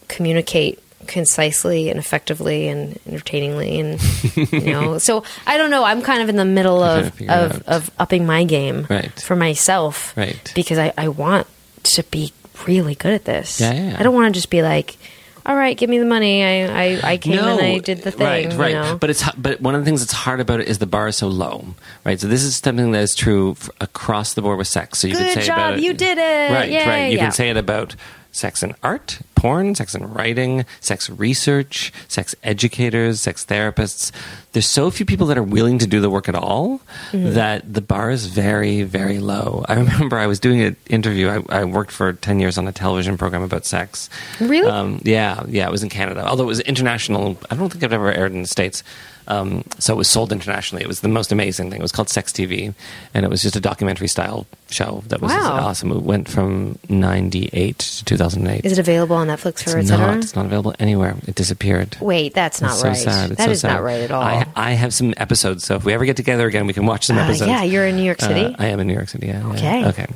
communicate 0.08 0.78
concisely 1.06 1.88
and 1.90 1.98
effectively 1.98 2.68
and 2.68 2.98
entertainingly 3.06 3.80
and 3.80 4.52
you 4.52 4.72
know 4.72 4.98
so 5.08 5.22
i 5.46 5.56
don't 5.56 5.70
know 5.70 5.84
i'm 5.84 6.02
kind 6.02 6.22
of 6.22 6.28
in 6.28 6.36
the 6.36 6.44
middle 6.44 6.82
of 6.82 7.12
of, 7.28 7.62
of 7.68 7.90
upping 7.98 8.26
my 8.26 8.44
game 8.44 8.86
Right. 8.88 9.10
for 9.20 9.36
myself 9.36 10.16
Right. 10.16 10.52
because 10.54 10.78
I, 10.78 10.92
I 10.96 11.08
want 11.08 11.46
to 11.84 12.02
be 12.04 12.32
really 12.66 12.94
good 12.94 13.12
at 13.12 13.24
this 13.24 13.60
Yeah, 13.60 13.72
yeah, 13.72 13.96
i 13.98 14.02
don't 14.02 14.14
want 14.14 14.32
to 14.32 14.38
just 14.38 14.50
be 14.50 14.62
like 14.62 14.96
all 15.44 15.56
right 15.56 15.76
give 15.76 15.90
me 15.90 15.98
the 15.98 16.04
money 16.04 16.44
i 16.44 16.84
i, 16.94 17.00
I 17.12 17.16
came 17.16 17.36
and 17.38 17.60
i 17.60 17.78
did 17.78 17.98
the 18.02 18.12
thing 18.12 18.24
Right, 18.26 18.52
you 18.52 18.56
right. 18.58 18.74
know? 18.74 18.96
But 19.00 19.10
it's 19.10 19.28
but 19.32 19.60
one 19.60 19.74
of 19.74 19.80
the 19.80 19.84
things 19.84 20.00
that's 20.00 20.12
hard 20.12 20.38
about 20.38 20.60
it 20.60 20.68
is 20.68 20.78
the 20.78 20.86
bar 20.86 21.08
is 21.08 21.16
so 21.16 21.26
low, 21.26 21.64
right? 22.04 22.20
So 22.20 22.28
this 22.28 22.44
is 22.44 22.56
something 22.56 22.92
that 22.92 23.02
is 23.02 23.16
true 23.16 23.56
across 23.80 24.34
the 24.34 24.42
board 24.42 24.58
with 24.58 24.68
sex. 24.68 25.00
So 25.00 25.08
you 25.08 25.14
Good 25.14 25.34
could 25.34 25.42
say 25.42 25.46
job, 25.48 25.58
about 25.58 25.74
it, 25.74 25.80
you 25.82 25.92
did 25.94 26.16
it. 26.18 26.52
Right, 26.52 26.70
Yay, 26.70 26.86
right. 26.86 27.06
You 27.10 27.16
yeah. 27.16 27.24
can 27.24 27.32
say 27.32 27.50
it 27.50 27.56
about 27.56 27.96
sex 28.32 28.62
and 28.62 28.74
art, 28.82 29.20
porn, 29.34 29.74
sex 29.74 29.94
and 29.94 30.14
writing, 30.16 30.64
sex 30.80 31.08
research, 31.10 31.92
sex 32.08 32.34
educators, 32.42 33.20
sex 33.20 33.44
therapists. 33.44 34.10
There's 34.52 34.66
so 34.66 34.90
few 34.90 35.04
people 35.06 35.26
that 35.28 35.38
are 35.38 35.42
willing 35.42 35.78
to 35.78 35.86
do 35.86 36.00
the 36.00 36.10
work 36.10 36.28
at 36.28 36.34
all 36.34 36.80
Mm-hmm. 37.12 37.34
that 37.34 37.72
the 37.74 37.80
bar 37.82 38.10
is 38.10 38.26
very, 38.26 38.82
very 38.84 39.18
low. 39.18 39.64
I 39.68 39.74
remember 39.74 40.16
I 40.16 40.26
was 40.26 40.40
doing 40.40 40.62
an 40.62 40.76
interview. 40.88 41.28
I, 41.28 41.60
I 41.60 41.64
worked 41.64 41.90
for 41.90 42.12
10 42.14 42.40
years 42.40 42.56
on 42.56 42.66
a 42.66 42.72
television 42.72 43.18
program 43.18 43.42
about 43.42 43.66
sex. 43.66 44.08
Really? 44.40 44.66
Um, 44.68 45.00
yeah, 45.04 45.44
yeah. 45.46 45.66
It 45.68 45.70
was 45.70 45.82
in 45.82 45.90
Canada. 45.90 46.26
Although 46.26 46.44
it 46.44 46.46
was 46.46 46.60
international. 46.60 47.36
I 47.50 47.54
don't 47.56 47.70
think 47.70 47.84
I've 47.84 47.92
ever 47.92 48.10
aired 48.10 48.32
in 48.32 48.40
the 48.42 48.48
States. 48.48 48.82
Um, 49.28 49.64
so 49.78 49.92
it 49.94 49.96
was 49.96 50.08
sold 50.08 50.32
internationally. 50.32 50.82
It 50.82 50.88
was 50.88 51.00
the 51.00 51.08
most 51.08 51.32
amazing 51.32 51.70
thing. 51.70 51.80
It 51.80 51.82
was 51.82 51.92
called 51.92 52.08
Sex 52.08 52.32
TV, 52.32 52.74
and 53.14 53.24
it 53.24 53.28
was 53.28 53.42
just 53.42 53.56
a 53.56 53.60
documentary 53.60 54.08
style 54.08 54.46
show 54.70 55.04
that 55.08 55.20
was 55.20 55.30
Wow. 55.32 55.60
awesome. 55.68 55.92
It 55.92 56.02
went 56.02 56.28
from 56.28 56.78
'98 56.88 57.78
to 57.78 58.04
2008. 58.04 58.64
is 58.64 58.72
it 58.72 58.78
available 58.78 59.16
on 59.16 59.28
netflix 59.28 59.72
or 59.72 59.78
it's 59.78 59.90
not. 59.90 60.16
It's 60.18 60.34
not 60.34 60.46
available 60.46 60.74
anywhere. 60.78 61.14
It 61.26 61.34
disappeared. 61.34 61.96
wait 62.00 62.34
that's 62.34 62.60
not 62.60 62.72
It's 62.72 62.80
so 62.80 62.88
right 62.88 62.96
sad. 62.96 63.30
It's 63.32 63.38
That 63.38 63.44
so 63.46 63.50
is 63.50 63.60
sad. 63.60 63.72
not 63.74 63.82
right 63.82 64.00
at 64.00 64.10
all 64.10 64.22
I, 64.22 64.46
I 64.56 64.70
have 64.72 64.94
some 64.94 65.12
episodes, 65.16 65.64
so 65.64 65.74
if 65.76 65.84
we 65.84 65.92
ever 65.92 66.04
get 66.04 66.16
together 66.16 66.46
again, 66.46 66.66
we 66.66 66.72
can 66.72 66.86
watch 66.86 67.06
some 67.06 67.18
Uh, 67.18 67.24
episodes. 67.24 67.48
yeah, 67.48 67.62
you're 67.62 67.86
in 67.86 67.96
New 67.96 68.02
York 68.04 68.20
City? 68.20 68.44
Uh, 68.46 68.54
I 68.58 68.66
am 68.68 68.80
in 68.80 68.86
New 68.86 68.94
York 68.94 69.08
City. 69.08 69.26
Yeah. 69.28 69.40
yeah. 69.40 69.52
Okay. 69.58 69.86
Okay. 69.86 70.06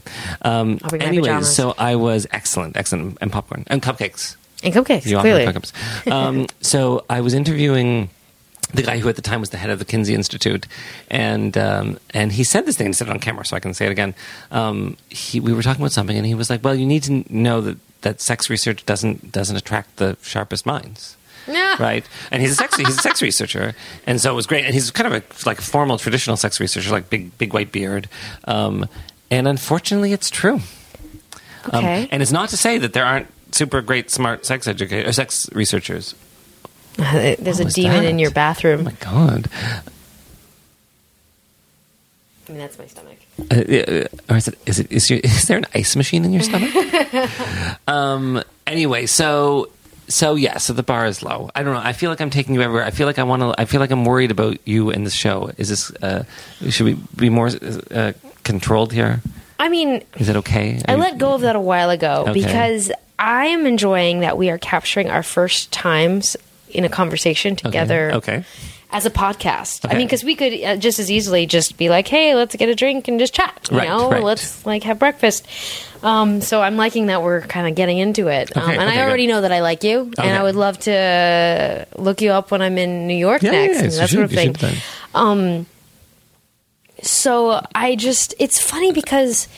Um, 0.43 0.79
I'll 0.83 0.91
bring 0.91 1.01
my 1.03 1.07
anyways, 1.07 1.49
so 1.49 1.75
I 1.79 1.97
was 1.97 2.27
excellent, 2.31 2.77
excellent, 2.77 3.19
and 3.21 3.31
popcorn 3.31 3.65
and 3.69 3.83
cupcakes. 3.83 4.37
and 4.65 4.73
cupcakes 4.75 5.07
You 5.07 5.19
clearly 5.19 5.45
cupcakes. 5.47 5.73
Um, 6.11 6.47
so 6.61 7.05
I 7.11 7.21
was 7.21 7.35
interviewing 7.35 8.09
the 8.75 8.83
guy 8.83 8.99
who 8.99 9.09
at 9.09 9.17
the 9.17 9.23
time 9.23 9.41
was 9.41 9.51
the 9.51 9.57
head 9.59 9.71
of 9.71 9.79
the 9.79 9.85
Kinsey 9.85 10.15
Institute, 10.15 10.67
and 11.11 11.57
um, 11.57 11.99
and 12.13 12.33
he 12.33 12.45
said 12.45 12.67
this 12.67 12.77
thing 12.77 12.87
and 12.87 12.97
said 12.97 13.09
it 13.09 13.11
on 13.11 13.21
camera, 13.21 13.45
so 13.47 13.57
I 13.57 13.61
can 13.61 13.75
say 13.75 13.87
it 13.87 13.93
again. 13.93 14.15
Um, 14.51 14.97
he, 15.09 15.39
we 15.41 15.53
were 15.53 15.63
talking 15.63 15.83
about 15.83 15.93
something, 15.93 16.17
and 16.17 16.27
he 16.27 16.35
was 16.35 16.51
like, 16.51 16.65
"Well, 16.65 16.75
you 16.75 16.85
need 16.87 17.05
to 17.05 17.25
know 17.33 17.61
that, 17.61 17.77
that 18.03 18.21
sex 18.21 18.51
research 18.51 18.85
doesn't 18.87 19.31
doesn't 19.33 19.57
attract 19.57 19.97
the 19.97 20.17
sharpest 20.23 20.67
minds." 20.67 21.17
Yeah. 21.49 21.77
Right, 21.81 22.05
and 22.33 22.43
he's 22.43 22.51
a 22.53 22.55
sex 22.57 22.77
he's 22.77 22.89
a 22.99 23.01
sex 23.01 23.23
researcher, 23.23 23.75
and 24.05 24.21
so 24.21 24.33
it 24.33 24.35
was 24.35 24.47
great. 24.49 24.65
And 24.65 24.75
he's 24.75 24.91
kind 24.91 25.07
of 25.07 25.23
a 25.23 25.49
like 25.49 25.61
a 25.61 25.63
formal 25.63 25.97
traditional 25.97 26.37
sex 26.37 26.59
researcher, 26.59 26.91
like 26.91 27.09
big 27.09 27.39
big 27.39 27.55
white 27.55 27.71
beard. 27.71 28.09
Um, 28.47 28.89
and 29.31 29.47
unfortunately, 29.47 30.13
it's 30.13 30.29
true. 30.29 30.61
Um, 31.73 31.85
Okay. 31.85 32.09
and 32.11 32.21
it's 32.23 32.33
not 32.33 32.49
to 32.51 32.57
say 32.57 32.79
that 32.79 32.93
there 32.93 33.05
aren't 33.05 33.29
super 33.53 33.81
great, 33.81 34.11
smart 34.11 34.45
sex 34.47 34.67
educators, 34.69 35.17
sex 35.17 35.49
researchers. 35.53 36.15
there's 37.39 37.59
What 37.59 37.69
a 37.69 37.75
demon 37.75 38.05
in 38.05 38.19
your 38.19 38.31
bathroom 38.31 38.81
Oh 38.81 38.85
my 38.85 38.93
god! 38.93 39.51
I 42.49 42.53
mean, 42.53 42.61
that's 42.61 42.79
my 42.79 42.87
stomach. 42.87 43.19
Uh, 43.51 43.55
uh, 43.55 44.05
or 44.31 44.37
is 44.37 44.49
it? 44.49 44.59
Is 44.67 44.79
it? 44.79 44.93
Is, 44.93 45.11
your, 45.11 45.19
is 45.25 45.49
there 45.49 45.59
an 45.59 45.67
ice 45.75 45.97
machine 45.97 46.25
in 46.25 46.33
your 46.33 46.43
stomach? 46.43 46.71
um. 47.89 48.43
Anyway, 48.67 49.07
so 49.07 49.71
so 50.09 50.35
yeah, 50.35 50.59
so 50.59 50.73
the 50.73 50.83
bar 50.83 51.07
is 51.07 51.23
low. 51.23 51.51
I 51.55 51.63
don't 51.63 51.75
know. 51.75 51.81
I 51.83 51.93
feel 51.93 52.11
like 52.11 52.21
I'm 52.21 52.31
taking 52.31 52.55
you 52.55 52.63
everywhere. 52.63 52.85
I 52.85 52.91
feel 52.91 53.07
like 53.07 53.19
I 53.19 53.25
want 53.25 53.43
to. 53.43 53.55
I 53.61 53.65
feel 53.65 53.81
like 53.81 53.91
I'm 53.91 54.05
worried 54.05 54.31
about 54.31 54.59
you 54.67 54.91
in 54.91 55.05
this 55.05 55.15
show. 55.15 55.51
Is 55.59 55.69
this? 55.69 55.91
Uh, 55.97 56.25
should 56.69 56.85
we 56.87 56.95
be 57.17 57.31
more 57.31 57.51
uh, 57.91 58.13
controlled 58.45 58.93
here? 58.93 59.21
I 59.59 59.69
mean, 59.69 60.05
Is 60.19 60.29
it 60.29 60.37
okay? 60.37 60.81
I 60.87 60.97
let 60.97 61.19
go 61.19 61.33
of 61.35 61.41
that 61.41 61.57
a 61.57 61.61
while 61.61 61.89
ago 61.89 62.27
Okay. 62.29 62.33
because 62.35 62.93
I 63.19 63.47
am 63.47 63.67
enjoying 63.67 64.21
that 64.21 64.37
we 64.37 64.51
are 64.51 64.59
capturing 64.59 65.09
our 65.11 65.23
first 65.23 65.73
times 65.73 66.37
in 66.77 66.85
a 66.85 66.89
conversation 66.89 67.57
together 67.57 68.13
Okay. 68.15 68.45
as 68.93 69.07
a 69.07 69.11
podcast. 69.11 69.85
I 69.91 69.97
mean, 69.97 70.07
because 70.07 70.23
we 70.23 70.35
could 70.37 70.53
uh, 70.63 70.77
just 70.77 70.99
as 70.99 71.11
easily 71.11 71.47
just 71.47 71.77
be 71.77 71.89
like, 71.89 72.07
"Hey, 72.07 72.35
let's 72.35 72.55
get 72.55 72.69
a 72.69 72.75
drink 72.75 73.09
and 73.09 73.19
just 73.19 73.35
chat," 73.35 73.69
you 73.71 73.79
Right, 73.79 73.89
know, 73.89 74.11
right. 74.11 74.23
let's 74.23 74.65
like 74.67 74.83
have 74.85 74.99
breakfast. 74.99 75.47
Um, 76.03 76.41
so 76.41 76.61
I'm 76.63 76.77
liking 76.77 77.07
that 77.07 77.23
we're 77.23 77.41
kind 77.41 77.67
of 77.67 77.75
getting 77.75 77.99
into 77.99 78.29
it, 78.29 78.55
um, 78.57 78.63
Okay, 78.63 78.75
and 78.75 78.83
okay, 78.89 79.01
I 79.01 79.03
already 79.03 79.27
good. 79.27 79.33
know 79.33 79.41
that 79.41 79.51
I 79.51 79.61
like 79.61 79.83
you, 79.83 80.11
Okay. 80.17 80.29
and 80.29 80.37
I 80.39 80.43
would 80.43 80.55
love 80.55 80.79
to 80.81 81.87
look 81.97 82.21
you 82.21 82.31
up 82.31 82.51
when 82.53 82.63
I'm 82.63 82.79
in 82.79 83.07
New 83.09 83.17
York 83.17 83.43
Yeah, 83.43 83.51
next 83.53 83.77
yeah, 83.79 83.83
and 83.85 83.93
that 83.93 84.11
sort 84.11 84.25
of 84.25 84.31
should- 84.31 84.37
thing. 84.37 84.55
should 84.55 84.77
that. 85.15 85.65
So 87.03 87.61
I 87.75 87.95
just, 87.95 88.35
it's 88.39 88.61
funny 88.61 88.93
because 88.93 89.49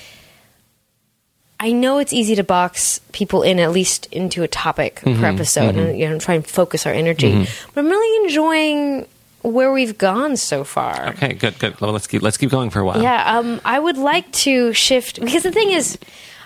I 1.60 1.72
know 1.72 1.98
it's 1.98 2.12
easy 2.12 2.36
to 2.36 2.44
box 2.44 3.00
people 3.12 3.42
in 3.42 3.58
at 3.58 3.72
least 3.72 4.06
into 4.12 4.42
a 4.42 4.48
topic 4.48 5.00
Mm-hmm, 5.04 5.20
per 5.20 5.26
episode 5.26 5.74
and 5.76 5.98
you 5.98 6.08
know 6.08 6.18
try 6.18 6.34
and 6.34 6.46
focus 6.46 6.86
our 6.86 6.92
energy. 6.92 7.46
But 7.74 7.80
I'm 7.84 7.88
really 7.90 8.24
enjoying 8.26 9.06
where 9.42 9.72
we've 9.72 9.96
gone 9.98 10.36
so 10.36 10.62
far. 10.64 11.08
Okay, 11.10 11.32
good, 11.34 11.58
good. 11.58 11.80
Well, 11.80 11.92
let's 11.92 12.06
keep 12.06 12.22
let's 12.22 12.36
keep 12.36 12.50
going 12.50 12.70
for 12.70 12.80
a 12.80 12.84
while. 12.84 13.02
Yeah, 13.02 13.38
um, 13.38 13.60
I 13.64 13.78
would 13.78 13.96
like 13.98 14.30
to 14.44 14.72
shift 14.72 15.20
because 15.20 15.42
the 15.42 15.52
thing 15.52 15.70
is, 15.70 15.98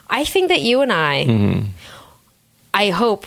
I 0.09 0.25
think 0.25 0.49
that 0.49 0.61
you 0.63 0.81
and 0.81 0.93
I, 0.93 1.25
Mm-hmm. 1.27 1.67
I 2.75 2.89
hope 2.91 3.27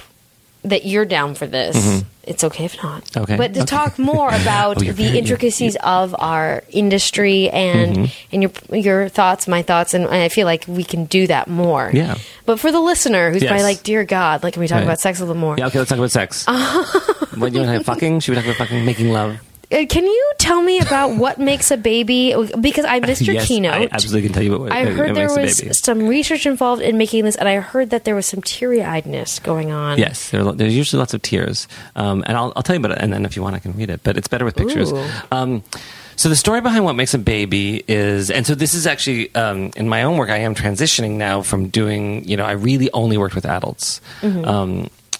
that 0.65 0.85
you're 0.85 1.05
down 1.05 1.35
for 1.35 1.47
this. 1.47 2.03
It's 2.23 2.43
okay 2.43 2.65
if 2.65 2.81
not. 2.81 3.03
Mm-hmm. 3.05 3.21
Okay, 3.23 3.37
but 3.37 3.53
to 3.53 3.59
okay. 3.61 3.65
talk 3.67 3.99
more 3.99 4.29
about 4.41 4.77
Oh, 4.79 4.81
you're 4.81 4.93
the 4.93 5.03
very- 5.05 5.19
intricacies 5.19 5.75
of 5.83 6.15
our 6.17 6.63
industry 6.69 7.49
and 7.51 7.95
Mm-hmm. 7.95 8.05
and 8.33 8.41
your 8.43 8.51
your 8.81 9.09
thoughts, 9.09 9.47
my 9.47 9.61
thoughts, 9.61 9.93
and 9.93 10.07
I 10.07 10.29
feel 10.29 10.45
like 10.47 10.65
we 10.67 10.83
can 10.83 11.05
do 11.05 11.27
that 11.27 11.47
more. 11.47 11.91
Yeah. 11.93 12.17
But 12.47 12.59
for 12.59 12.71
the 12.71 12.79
listener 12.79 13.31
who's 13.31 13.43
Yes. 13.43 13.49
probably 13.51 13.63
like, 13.63 13.83
"Dear 13.83 14.03
God, 14.05 14.41
like, 14.43 14.53
can 14.53 14.61
we 14.61 14.67
talk 14.67 14.77
Right. 14.77 14.83
about 14.85 14.99
sex 14.99 15.19
a 15.19 15.25
little 15.25 15.39
more?" 15.39 15.55
Yeah, 15.57 15.67
okay, 15.67 15.77
let's 15.79 15.89
talk 15.89 15.99
about 15.99 16.11
sex. 16.11 16.45
what 16.47 16.57
do 16.57 17.35
you 17.37 17.39
want 17.39 17.53
to 17.53 17.65
have 17.73 17.85
fucking? 17.85 18.19
Should 18.21 18.31
we 18.31 18.35
talk 18.37 18.45
about 18.45 18.57
fucking 18.57 18.83
making 18.85 19.11
love? 19.11 19.37
Uh, 19.71 19.85
Can 19.87 20.05
you 20.05 20.33
tell 20.37 20.61
me 20.61 20.79
about 20.79 21.15
what 21.15 21.39
makes 21.39 21.71
a 21.71 21.77
baby? 21.77 22.35
Because 22.59 22.85
I 22.85 22.99
missed 22.99 23.21
your 23.27 23.35
yes, 23.35 23.47
keynote. 23.47 23.73
I 23.73 23.87
absolutely 23.91 24.23
can 24.23 24.33
tell 24.33 24.43
you 24.43 24.59
what. 24.59 24.71
I 24.71 24.85
heard 24.85 25.15
there 25.15 25.33
was 25.33 25.79
some 25.79 26.07
research 26.07 26.45
involved 26.45 26.81
in 26.81 26.97
making 26.97 27.25
this, 27.25 27.35
and 27.35 27.47
I 27.47 27.55
heard 27.55 27.89
that 27.89 28.03
there 28.03 28.15
was 28.15 28.25
some 28.25 28.41
teary 28.41 28.79
eyedness 28.79 29.41
going 29.41 29.71
on. 29.71 29.97
Yes, 29.97 30.29
there 30.29 30.45
are, 30.45 30.53
there's 30.53 30.75
usually 30.75 30.99
lots 30.99 31.13
of 31.13 31.21
tears, 31.21 31.67
um, 31.95 32.23
and 32.27 32.37
I'll, 32.37 32.53
I'll 32.55 32.63
tell 32.63 32.75
you 32.75 32.79
about 32.79 32.91
it, 32.91 32.99
and 32.99 33.11
then 33.11 33.25
if 33.25 33.35
you 33.35 33.41
want, 33.41 33.55
I 33.55 33.59
can 33.59 33.73
read 33.73 33.89
it. 33.89 34.01
But 34.03 34.17
it's 34.17 34.27
better 34.27 34.45
with 34.45 34.55
pictures. 34.55 34.91
Um, 35.31 35.63
so 36.17 36.29
the 36.29 36.35
story 36.35 36.61
behind 36.61 36.85
what 36.85 36.93
makes 36.93 37.13
a 37.13 37.17
baby 37.17 37.83
is, 37.87 38.31
and 38.31 38.47
so 38.47 38.55
this 38.55 38.73
is 38.73 38.87
actually 38.87 39.33
um, 39.35 39.71
in 39.75 39.89
my 39.89 40.03
own 40.03 40.17
work. 40.17 40.29
I 40.29 40.37
am 40.37 40.55
transitioning 40.55 41.11
now 41.11 41.41
from 41.41 41.67
doing, 41.67 42.23
you 42.23 42.37
know, 42.37 42.45
I 42.45 42.53
really 42.53 42.89
only 42.93 43.17
worked 43.17 43.35
with 43.35 43.45
adults. 43.45 43.99
Mm-hmm. 44.21 44.45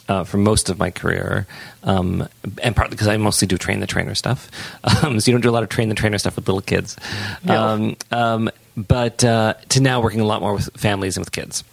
Uh, 0.08 0.24
for 0.24 0.38
most 0.38 0.70
of 0.70 0.78
my 0.78 0.92
career, 0.92 1.48
um, 1.82 2.28
and 2.62 2.76
partly 2.76 2.94
because 2.94 3.08
I 3.08 3.18
mostly 3.18 3.48
do 3.48 3.58
train 3.58 3.80
the 3.80 3.88
trainer 3.88 4.14
stuff, 4.14 4.52
um, 5.04 5.20
so 5.20 5.32
you 5.32 5.34
don't 5.34 5.42
do 5.42 5.50
a 5.50 5.52
lot 5.52 5.64
of 5.64 5.70
train 5.70 5.90
the 5.90 5.96
trainer 5.96 6.20
stuff 6.20 6.36
with 6.36 6.48
little 6.48 6.62
kids. 6.62 6.96
Um, 7.48 7.96
um, 8.12 8.52
but 8.78 9.24
uh, 9.24 9.56
to 9.70 9.82
now 9.82 10.02
working 10.02 10.20
a 10.20 10.26
lot 10.26 10.42
more 10.42 10.54
with 10.54 10.70
families 10.78 11.18
and 11.18 11.26
with 11.26 11.32
kids. 11.32 11.64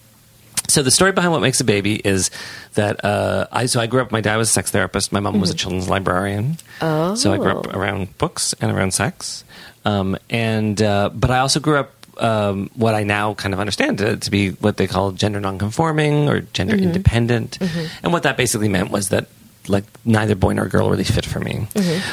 So 0.68 0.82
the 0.82 0.90
story 0.90 1.12
behind 1.12 1.32
what 1.32 1.42
makes 1.42 1.60
a 1.60 1.64
baby 1.64 1.96
is 1.96 2.30
that 2.74 3.04
uh, 3.04 3.46
I 3.52 3.66
so 3.66 3.80
I 3.80 3.86
grew 3.86 4.00
up. 4.00 4.10
My 4.12 4.20
dad 4.20 4.36
was 4.36 4.48
a 4.48 4.52
sex 4.52 4.70
therapist. 4.70 5.12
My 5.12 5.20
mom 5.20 5.40
was 5.40 5.50
a 5.50 5.54
children's 5.54 5.88
librarian. 5.88 6.56
Oh. 6.80 7.14
So 7.14 7.32
I 7.32 7.36
grew 7.36 7.58
up 7.58 7.74
around 7.74 8.16
books 8.18 8.54
and 8.60 8.72
around 8.72 8.94
sex. 8.94 9.44
Um, 9.84 10.16
and 10.30 10.80
uh, 10.80 11.10
but 11.12 11.30
I 11.30 11.40
also 11.40 11.60
grew 11.60 11.76
up 11.76 12.01
um, 12.18 12.70
what 12.74 12.94
I 12.94 13.02
now 13.04 13.34
kind 13.34 13.54
of 13.54 13.60
understand 13.60 13.98
to, 13.98 14.16
to 14.16 14.30
be 14.30 14.50
what 14.50 14.76
they 14.76 14.86
call 14.86 15.12
gender 15.12 15.40
nonconforming 15.40 16.28
or 16.28 16.40
gender 16.40 16.76
independent. 16.76 17.58
And 18.02 18.12
what 18.12 18.24
that 18.24 18.36
basically 18.36 18.68
meant 18.68 18.90
was 18.90 19.08
that 19.10 19.28
like 19.68 19.84
neither 20.04 20.34
boy 20.34 20.52
nor 20.52 20.66
girl 20.66 20.90
really 20.90 21.04
fit 21.04 21.24
for 21.24 21.38
me. 21.40 21.66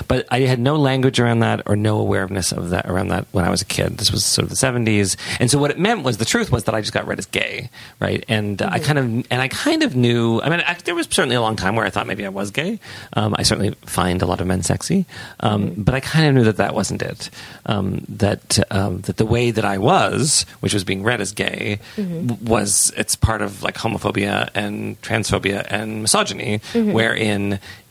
But 0.08 0.28
I 0.30 0.42
had 0.42 0.60
no 0.60 0.76
language 0.76 1.20
around 1.20 1.40
that 1.40 1.64
or 1.66 1.76
no 1.76 2.00
awareness 2.00 2.52
of 2.52 2.70
that 2.70 2.86
around 2.86 3.08
that 3.10 3.26
when 3.32 3.46
I 3.46 3.50
was 3.50 3.62
a 3.62 3.66
kid. 3.66 3.98
This 3.98 4.12
was 4.12 4.24
sort 4.26 4.44
of 4.44 4.50
the 4.50 4.56
seventies, 4.56 5.18
and 5.40 5.50
so 5.50 5.58
what 5.58 5.72
it 5.72 5.80
meant 5.80 6.04
was 6.04 6.18
the 6.18 6.26
truth 6.26 6.52
was 6.52 6.66
that 6.66 6.76
I 6.76 6.82
just 6.82 6.94
got 6.94 7.08
read 7.08 7.20
as 7.20 7.26
gay, 7.26 7.70
right? 8.00 8.24
And 8.28 8.62
uh, 8.62 8.70
I 8.72 8.80
kind 8.80 8.98
of 9.00 9.06
and 9.32 9.42
I 9.42 9.48
kind 9.48 9.84
of 9.84 9.96
knew. 9.96 10.42
I 10.42 10.50
mean, 10.50 10.62
I, 10.66 10.76
there 10.86 10.96
was 10.96 11.08
certainly 11.10 11.36
a 11.36 11.42
long 11.42 11.56
time 11.56 11.76
where 11.76 11.86
I 11.86 11.90
thought 11.90 12.06
maybe 12.08 12.26
I 12.26 12.30
was 12.30 12.52
gay. 12.52 12.80
Um, 13.14 13.36
I 13.38 13.44
certainly 13.44 13.72
find 13.86 14.22
a 14.22 14.26
lot 14.26 14.42
of 14.42 14.48
men 14.48 14.62
sexy, 14.64 15.06
um, 15.40 15.74
but 15.78 15.96
I 15.96 16.00
kind 16.02 16.28
of 16.28 16.34
knew 16.36 16.44
that 16.44 16.58
that 16.58 16.76
wasn't 16.76 17.02
it. 17.02 17.30
Um, 17.66 18.06
that 18.10 18.60
um, 18.72 19.02
that 19.02 19.18
the 19.18 19.26
way 19.26 19.52
that 19.52 19.66
I 19.66 19.78
was, 19.80 20.46
which 20.60 20.74
was 20.74 20.84
being 20.84 21.04
read 21.04 21.22
as 21.22 21.32
gay, 21.32 21.80
w- 21.96 22.38
was 22.44 22.92
it's 22.96 23.16
part 23.16 23.42
of 23.42 23.64
like 23.64 23.76
homophobia 23.76 24.50
and 24.54 25.02
transphobia 25.02 25.66
and 25.70 26.02
misogyny, 26.04 26.62
wherein 26.74 27.39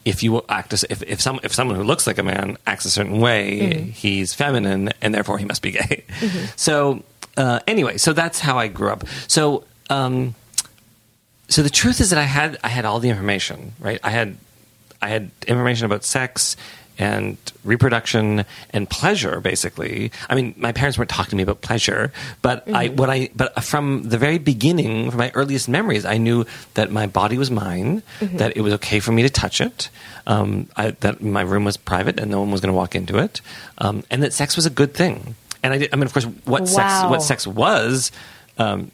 if 0.04 0.22
you 0.22 0.42
act 0.48 0.72
as 0.72 0.84
if 0.90 1.02
if 1.02 1.20
some 1.20 1.40
if 1.42 1.52
someone 1.52 1.76
who 1.76 1.84
looks 1.84 2.06
like 2.06 2.18
a 2.18 2.22
man 2.22 2.56
acts 2.66 2.84
a 2.84 2.90
certain 2.90 3.20
way, 3.20 3.92
he's 3.94 4.34
feminine 4.34 4.90
and 5.02 5.14
therefore 5.14 5.38
he 5.38 5.44
must 5.44 5.62
be 5.62 5.72
gay. 5.72 6.04
So 6.56 7.02
uh, 7.36 7.60
anyway, 7.66 7.98
so 7.98 8.12
that's 8.12 8.40
how 8.40 8.58
I 8.58 8.68
grew 8.68 8.90
up. 8.90 9.04
So. 9.26 9.64
Um, 9.90 10.34
so 11.50 11.62
the 11.62 11.70
truth 11.70 12.02
is 12.02 12.10
that 12.10 12.18
I 12.18 12.28
had 12.28 12.58
I 12.62 12.68
had 12.68 12.84
all 12.84 13.00
the 13.00 13.08
information, 13.08 13.72
right? 13.80 13.98
I 14.04 14.10
had 14.10 14.36
I 15.00 15.08
had 15.08 15.30
information 15.46 15.86
about 15.86 16.04
sex 16.04 16.56
and 16.98 17.36
reproduction 17.64 18.44
and 18.70 18.90
pleasure 18.90 19.40
basically. 19.40 20.10
I 20.28 20.34
mean, 20.34 20.54
my 20.56 20.72
parents 20.72 20.98
weren't 20.98 21.10
talking 21.10 21.30
to 21.30 21.36
me 21.36 21.42
about 21.42 21.60
pleasure, 21.60 22.12
but 22.42 22.68
I 22.68 22.88
what 22.88 23.08
I 23.10 23.30
but 23.36 23.62
from 23.62 24.08
the 24.08 24.18
very 24.18 24.38
beginning, 24.38 25.10
from 25.10 25.18
my 25.18 25.30
earliest 25.34 25.68
memories, 25.68 26.04
I 26.04 26.18
knew 26.18 26.44
that 26.74 26.90
my 26.90 27.06
body 27.06 27.38
was 27.38 27.50
mine, 27.50 28.02
that 28.20 28.56
it 28.56 28.62
was 28.62 28.72
okay 28.74 29.00
for 29.00 29.12
me 29.12 29.22
to 29.22 29.30
touch 29.30 29.60
it, 29.60 29.90
um, 30.26 30.68
I, 30.76 30.90
that 30.90 31.22
my 31.22 31.42
room 31.42 31.64
was 31.64 31.76
private 31.76 32.18
and 32.18 32.30
no 32.30 32.40
one 32.40 32.50
was 32.50 32.60
going 32.60 32.72
to 32.72 32.76
walk 32.76 32.94
into 32.94 33.18
it, 33.18 33.40
um, 33.78 34.02
and 34.10 34.22
that 34.22 34.32
sex 34.32 34.56
was 34.56 34.66
a 34.66 34.70
good 34.70 34.94
thing. 34.94 35.34
And 35.62 35.74
I, 35.74 35.78
did, 35.78 35.90
I 35.92 35.96
mean, 35.96 36.06
of 36.06 36.12
course, 36.12 36.26
what 36.44 36.68
sex 36.68 37.04
what 37.10 37.22
sex 37.22 37.46
was. 37.46 38.12
Um, 38.58 38.90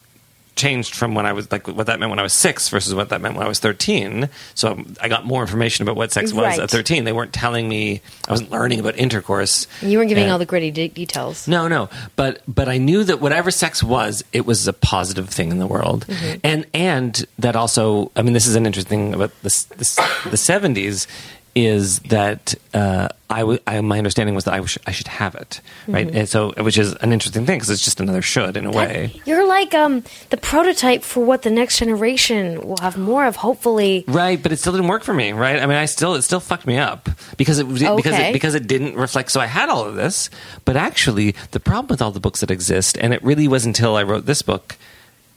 changed 0.56 0.94
from 0.94 1.14
when 1.14 1.26
I 1.26 1.32
was 1.32 1.50
like 1.50 1.66
what 1.66 1.86
that 1.86 1.98
meant 1.98 2.10
when 2.10 2.18
I 2.18 2.22
was 2.22 2.32
six 2.32 2.68
versus 2.68 2.94
what 2.94 3.08
that 3.08 3.20
meant 3.20 3.34
when 3.36 3.44
I 3.44 3.48
was 3.48 3.58
thirteen. 3.58 4.28
So 4.54 4.84
I 5.00 5.08
got 5.08 5.24
more 5.24 5.40
information 5.42 5.82
about 5.82 5.96
what 5.96 6.12
sex 6.12 6.32
was 6.32 6.44
Right. 6.44 6.58
at 6.60 6.70
thirteen. 6.70 7.04
They 7.04 7.12
weren't 7.12 7.32
telling 7.32 7.68
me 7.68 8.00
I 8.28 8.30
wasn't 8.30 8.50
learning 8.50 8.80
about 8.80 8.96
intercourse. 8.96 9.66
You 9.82 9.98
weren't 9.98 10.08
giving 10.08 10.24
And- 10.24 10.32
all 10.32 10.38
the 10.38 10.46
gritty 10.46 10.70
de- 10.70 10.88
details. 10.88 11.48
no, 11.48 11.68
no, 11.68 11.88
but 12.16 12.42
but 12.46 12.68
I 12.68 12.78
knew 12.78 13.04
that 13.04 13.20
whatever 13.20 13.50
sex 13.50 13.82
was, 13.82 14.22
it 14.32 14.46
was 14.46 14.66
a 14.68 14.72
positive 14.72 15.28
thing 15.28 15.50
in 15.50 15.58
the 15.58 15.66
world, 15.66 16.06
mm-hmm. 16.08 16.38
and 16.44 16.66
and 16.72 17.24
that 17.38 17.56
also. 17.56 18.10
I 18.16 18.22
mean, 18.22 18.32
this 18.32 18.46
is 18.46 18.54
an 18.56 18.66
interesting 18.66 19.06
thing 19.10 19.14
about 19.14 19.32
this 19.42 19.64
the 19.64 20.36
seventies 20.36 21.06
is 21.54 22.00
that 22.00 22.54
uh, 22.72 23.08
I, 23.30 23.40
w- 23.40 23.58
I 23.66 23.80
my 23.80 23.98
understanding 23.98 24.34
was 24.34 24.44
that 24.44 24.54
I, 24.54 24.58
w- 24.58 24.78
I 24.86 24.90
should 24.90 25.06
have 25.06 25.34
it, 25.36 25.60
right? 25.86 26.10
And 26.12 26.28
so, 26.28 26.52
which 26.58 26.76
is 26.78 26.94
an 26.94 27.12
interesting 27.12 27.46
thing 27.46 27.58
because 27.58 27.70
it's 27.70 27.84
just 27.84 28.00
another 28.00 28.22
should 28.22 28.56
in 28.56 28.66
a 28.66 28.72
way. 28.72 29.12
You're 29.24 29.46
like 29.46 29.72
um, 29.72 30.02
the 30.30 30.36
prototype 30.36 31.04
for 31.04 31.24
what 31.24 31.42
the 31.42 31.50
next 31.50 31.78
generation 31.78 32.60
will 32.66 32.78
have 32.78 32.98
more 32.98 33.24
of, 33.24 33.36
hopefully. 33.36 34.04
Right, 34.08 34.42
but 34.42 34.50
it 34.50 34.58
still 34.58 34.72
didn't 34.72 34.88
work 34.88 35.04
for 35.04 35.14
me, 35.14 35.32
right? 35.32 35.60
I 35.60 35.66
mean, 35.66 35.76
I 35.76 35.84
still 35.86 36.14
it 36.14 36.22
still 36.22 36.40
fucked 36.40 36.66
me 36.66 36.76
up 36.78 37.08
because 37.36 37.58
it 37.60 37.68
because 37.68 38.14
it, 38.18 38.32
because 38.32 38.54
it 38.54 38.66
didn't 38.66 38.96
reflect. 38.96 39.30
So 39.30 39.40
I 39.40 39.46
had 39.46 39.68
all 39.68 39.84
of 39.84 39.94
this, 39.94 40.30
but 40.64 40.76
actually, 40.76 41.36
the 41.52 41.60
problem 41.60 41.86
with 41.88 42.02
all 42.02 42.10
the 42.10 42.20
books 42.20 42.40
that 42.40 42.50
exist, 42.50 42.98
and 43.00 43.14
it 43.14 43.22
really 43.22 43.46
was 43.46 43.64
until 43.64 43.94
I 43.96 44.02
wrote 44.02 44.26
this 44.26 44.42
book. 44.42 44.76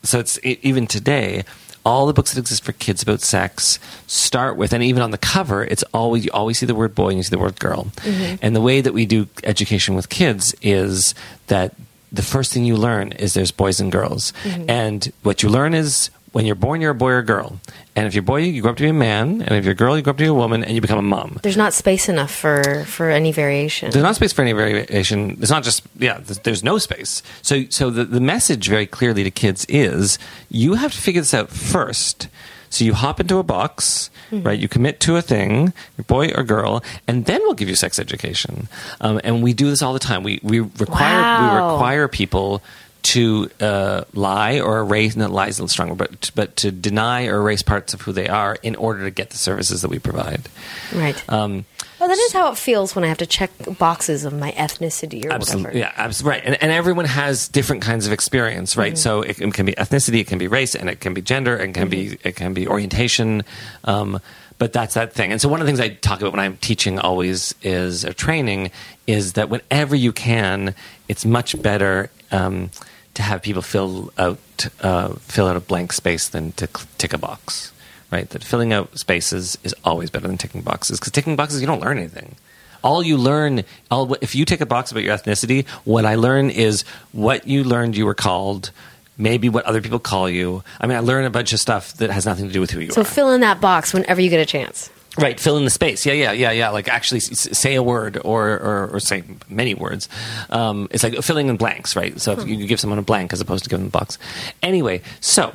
So 0.04 0.20
it's 0.20 0.40
e 0.44 0.58
even 0.62 0.88
today, 0.88 1.44
all 1.88 2.06
the 2.06 2.14
books 2.14 2.34
that 2.34 2.40
exist 2.40 2.64
for 2.64 2.74
kids 2.74 3.02
about 3.02 3.22
sex 3.22 3.80
start 4.08 4.58
with, 4.58 4.74
and 4.74 4.84
even 4.84 5.02
on 5.02 5.12
the 5.12 5.18
cover, 5.18 5.64
it's 5.64 5.84
always 5.94 6.26
you 6.26 6.32
always 6.34 6.60
see 6.60 6.66
the 6.66 6.76
word 6.76 6.94
boy 6.94 7.10
and 7.10 7.18
you 7.18 7.24
see 7.24 7.30
the 7.30 7.40
word 7.40 7.60
girl, 7.60 7.86
mm-hmm. 7.98 8.36
and 8.42 8.56
the 8.56 8.62
way 8.62 8.82
that 8.82 8.94
we 8.94 9.06
do 9.06 9.28
education 9.46 9.96
with 9.96 10.10
kids 10.10 10.54
is 10.62 11.16
that 11.48 11.74
the 12.12 12.22
first 12.22 12.54
thing 12.54 12.66
you 12.66 12.76
learn 12.76 13.14
is 13.14 13.34
there's 13.34 13.52
boys 13.52 13.80
and 13.80 13.92
girls. 13.92 14.34
Mm-hmm. 14.44 14.70
And 14.70 15.12
what 15.24 15.44
you 15.44 15.50
learn 15.50 15.74
is 15.74 16.10
when 16.38 16.46
you're 16.46 16.54
born, 16.54 16.82
you're 16.82 16.92
a 16.92 16.96
boy 16.96 17.10
or 17.10 17.18
a 17.18 17.26
girl. 17.26 17.60
And 17.96 18.06
if 18.06 18.14
you're 18.14 18.22
a 18.22 18.24
boy, 18.24 18.42
you 18.42 18.62
grow 18.62 18.70
up 18.70 18.78
to 18.78 18.84
be 18.84 18.90
a 18.90 18.94
man. 18.94 19.42
And 19.42 19.56
if 19.56 19.66
you're 19.66 19.72
a 19.72 19.76
girl, 19.76 19.98
you 19.98 20.04
grow 20.04 20.12
up 20.12 20.18
to 20.18 20.24
be 20.24 20.28
a 20.28 20.34
woman 20.36 20.64
and 20.64 20.76
you 20.76 20.82
become 20.82 21.00
a 21.00 21.02
mom. 21.02 21.40
There's 21.42 21.58
not 21.58 21.74
space 21.74 22.10
enough 22.10 22.32
for, 22.32 22.84
for 22.86 23.10
any 23.10 23.32
variation. 23.32 23.90
There's 23.90 24.04
not 24.04 24.18
space 24.18 24.34
for 24.34 24.44
any 24.44 24.52
variation. 24.54 25.40
It's 25.42 25.50
not 25.50 25.64
just, 25.64 25.82
yeah, 25.98 26.20
there's, 26.20 26.38
there's 26.42 26.64
no 26.64 26.78
space. 26.78 27.24
So, 27.42 27.64
so 27.72 27.90
the, 27.90 28.06
the 28.06 28.22
message 28.22 28.70
very 28.70 28.86
clearly 28.86 29.24
to 29.24 29.32
kids 29.32 29.66
is 29.68 30.20
you 30.48 30.76
have 30.76 30.92
to 30.92 31.02
figure 31.02 31.22
this 31.22 31.34
out 31.34 31.50
first. 31.50 32.28
So 32.70 32.86
you 32.86 32.94
hop 32.94 33.20
into 33.20 33.40
a 33.40 33.44
box, 33.44 34.12
right? 34.32 34.60
You 34.60 34.68
commit 34.68 35.00
to 35.00 35.16
a 35.16 35.24
thing, 35.24 35.74
boy 36.06 36.34
or 36.36 36.44
girl, 36.44 36.84
and 37.08 37.26
then 37.26 37.42
we'll 37.42 37.56
give 37.56 37.70
you 37.70 37.76
sex 37.76 37.98
education. 37.98 38.68
Um, 39.02 39.20
and 39.24 39.42
we 39.42 39.54
do 39.54 39.70
this 39.72 39.82
all 39.82 39.94
the 39.94 40.00
time. 40.00 40.22
We 40.22 40.40
we 40.44 40.60
require 40.60 41.42
we 41.42 41.56
require 41.56 42.08
people 42.10 42.62
to 43.08 43.50
uh, 43.62 44.04
lie 44.14 44.60
or 44.60 44.80
erase. 44.80 45.16
Not 45.16 45.32
lie 45.32 45.48
is 45.48 45.60
a 45.60 45.62
little 45.62 45.70
stronger, 45.70 45.96
but 45.96 46.32
but 46.36 46.56
to 46.58 46.72
deny 46.72 47.28
or 47.28 47.38
erase 47.40 47.62
parts 47.62 47.94
of 47.94 48.02
who 48.02 48.12
they 48.12 48.28
are 48.28 48.58
in 48.64 48.76
order 48.76 49.04
to 49.06 49.12
get 49.12 49.30
the 49.30 49.38
services 49.38 49.82
that 49.82 49.90
we 49.90 50.00
provide. 50.00 50.50
right. 50.94 51.22
Um, 51.30 51.66
well, 52.00 52.10
that 52.10 52.18
is 52.18 52.32
how 52.34 52.52
it 52.52 52.58
feels 52.60 52.94
when 52.96 53.04
I 53.04 53.08
have 53.08 53.18
to 53.20 53.26
check 53.26 53.50
boxes 53.80 54.24
of 54.24 54.32
my 54.32 54.52
ethnicity 54.52 55.26
or 55.26 55.32
Absolutely, 55.32 55.64
whatever. 55.64 55.78
yeah, 55.80 55.94
abs- 55.96 56.22
right. 56.24 56.44
And, 56.46 56.62
and 56.62 56.72
everyone 56.72 57.06
has 57.06 57.48
different 57.48 57.82
kinds 57.82 58.06
of 58.06 58.14
experience, 58.14 58.78
right? 58.78 58.96
So 58.96 59.24
it, 59.24 59.42
it 59.42 59.54
can 59.56 59.66
be 59.66 59.72
ethnicity, 59.74 60.20
it 60.20 60.28
can 60.28 60.38
be 60.38 60.48
race, 60.48 60.76
and 60.76 60.90
it 60.90 61.00
can 61.00 61.16
be 61.16 61.22
gender, 61.24 61.56
and 61.58 61.76
it 61.76 61.80
can 61.80 61.90
be 61.90 62.18
it 62.24 62.36
can 62.36 62.54
be 62.54 62.68
orientation. 62.68 63.44
Um, 63.86 64.20
but 64.60 64.74
that's 64.74 64.96
that 64.96 65.14
thing. 65.14 65.32
And 65.32 65.40
so 65.40 65.50
one 65.50 65.60
of 65.62 65.66
the 65.66 65.70
things 65.70 65.80
I 65.80 65.90
talk 65.90 66.20
about 66.20 66.34
when 66.34 66.40
I'm 66.40 66.58
teaching 66.58 67.00
always 67.00 67.54
is 67.64 68.04
or 68.06 68.14
training 68.14 68.72
is 69.06 69.34
that 69.34 69.50
whenever 69.50 69.96
you 69.96 70.12
can, 70.12 70.74
it's 71.08 71.26
much 71.26 71.60
better 71.62 72.10
um, 72.32 72.70
to 73.18 73.24
have 73.24 73.42
people 73.42 73.62
fill 73.62 74.12
out 74.18 74.40
uh, 74.82 75.10
fill 75.34 75.48
out 75.48 75.58
a 75.58 75.60
blank 75.60 75.92
space 75.94 76.30
than 76.30 76.52
to 76.54 76.68
tick 76.98 77.14
a 77.14 77.18
box. 77.18 77.74
Right, 78.10 78.30
that 78.30 78.42
filling 78.42 78.72
out 78.72 78.98
spaces 78.98 79.58
is 79.66 79.76
always 79.84 80.10
better 80.10 80.28
than 80.30 80.38
ticking 80.38 80.62
boxes 80.62 80.98
because 80.98 81.12
ticking 81.12 81.36
boxes 81.36 81.60
you 81.60 81.68
don't 81.68 81.82
learn 81.82 81.98
anything 81.98 82.36
all 82.82 83.04
you 83.04 83.18
learn 83.18 83.64
all, 83.92 84.14
if 84.22 84.34
you 84.34 84.46
tick 84.46 84.62
a 84.62 84.66
box 84.66 84.92
about 84.92 85.04
your 85.04 85.14
ethnicity 85.18 85.68
what 85.84 86.06
i 86.06 86.16
learn 86.16 86.50
is 86.50 86.84
what 87.12 87.46
you 87.48 87.66
learned 87.66 87.98
you 87.98 88.06
were 88.06 88.14
called 88.14 88.72
maybe 89.18 89.50
what 89.50 89.66
other 89.66 89.82
people 89.82 90.00
call 90.00 90.30
you 90.30 90.64
i 90.80 90.88
mean 90.88 90.96
i 90.96 91.02
learn 91.02 91.26
a 91.26 91.30
bunch 91.30 91.52
of 91.52 91.60
stuff 91.60 91.94
that 91.96 92.10
has 92.10 92.26
nothing 92.26 92.48
to 92.48 92.54
do 92.54 92.62
with 92.62 92.72
who 92.72 92.80
you 92.80 92.92
So 92.92 93.02
are 93.02 93.04
So 93.04 93.14
fill 93.14 93.34
in 93.34 93.42
that 93.42 93.60
box 93.60 93.94
whenever 93.94 94.22
you 94.22 94.30
get 94.30 94.40
a 94.40 94.46
chance. 94.46 94.90
Right, 95.18 95.40
fill 95.40 95.58
in 95.58 95.64
the 95.64 95.72
space. 95.72 96.06
Yeah, 96.06 96.14
yeah, 96.14 96.32
yeah, 96.32 96.52
yeah. 96.52 96.70
Like 96.70 96.88
actually 96.88 97.22
say 97.22 97.76
a 97.76 97.84
word 97.84 98.20
or, 98.24 98.50
or, 98.50 98.90
or 98.94 99.00
say 99.00 99.24
many 99.50 99.74
words. 99.74 100.08
Um, 100.50 100.88
it's 100.92 101.04
like 101.04 101.16
filling 101.24 101.48
in 101.48 101.58
blanks, 101.58 101.96
right? 101.96 102.20
So 102.22 102.34
if 102.34 102.48
you 102.48 102.68
give 102.68 102.80
someone 102.80 103.00
a 103.00 103.04
blank 103.04 103.34
as 103.34 103.42
opposed 103.42 103.64
to 103.64 103.70
giving 103.70 103.86
them 103.86 103.90
a 103.90 103.92
box. 103.92 104.20
Anyway, 104.62 105.02
so 105.20 105.54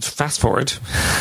fast 0.00 0.40
forward. 0.40 0.72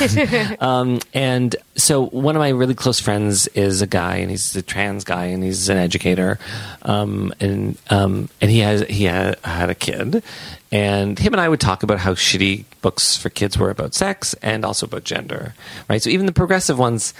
um, 0.60 1.00
and 1.14 1.56
so 1.76 2.06
one 2.08 2.36
of 2.36 2.40
my 2.40 2.50
really 2.50 2.76
close 2.76 3.00
friends 3.00 3.48
is 3.50 3.82
a 3.82 3.88
guy, 3.88 4.18
and 4.18 4.32
he's 4.32 4.56
a 4.56 4.62
trans 4.62 5.04
guy, 5.04 5.26
and 5.26 5.44
he's 5.44 5.70
an 5.70 5.78
educator, 5.78 6.40
um, 6.84 7.34
and 7.40 7.78
um, 7.90 8.30
and 8.42 8.50
he 8.50 8.60
has 8.60 8.82
he 8.88 9.06
had, 9.06 9.40
had 9.40 9.70
a 9.70 9.76
kid, 9.76 10.24
and 10.72 11.20
him 11.20 11.34
and 11.34 11.42
I 11.42 11.50
would 11.50 11.60
talk 11.60 11.84
about 11.84 12.00
how 12.00 12.14
shitty 12.14 12.66
books 12.82 13.16
for 13.16 13.30
kids 13.30 13.58
were 13.58 13.70
about 13.70 13.94
sex 13.94 14.34
and 14.42 14.66
also 14.66 14.86
about 14.86 15.04
gender, 15.04 15.54
right? 15.90 16.02
So 16.02 16.10
even 16.10 16.26
the 16.26 16.32
progressive 16.32 16.80
ones. 16.80 17.14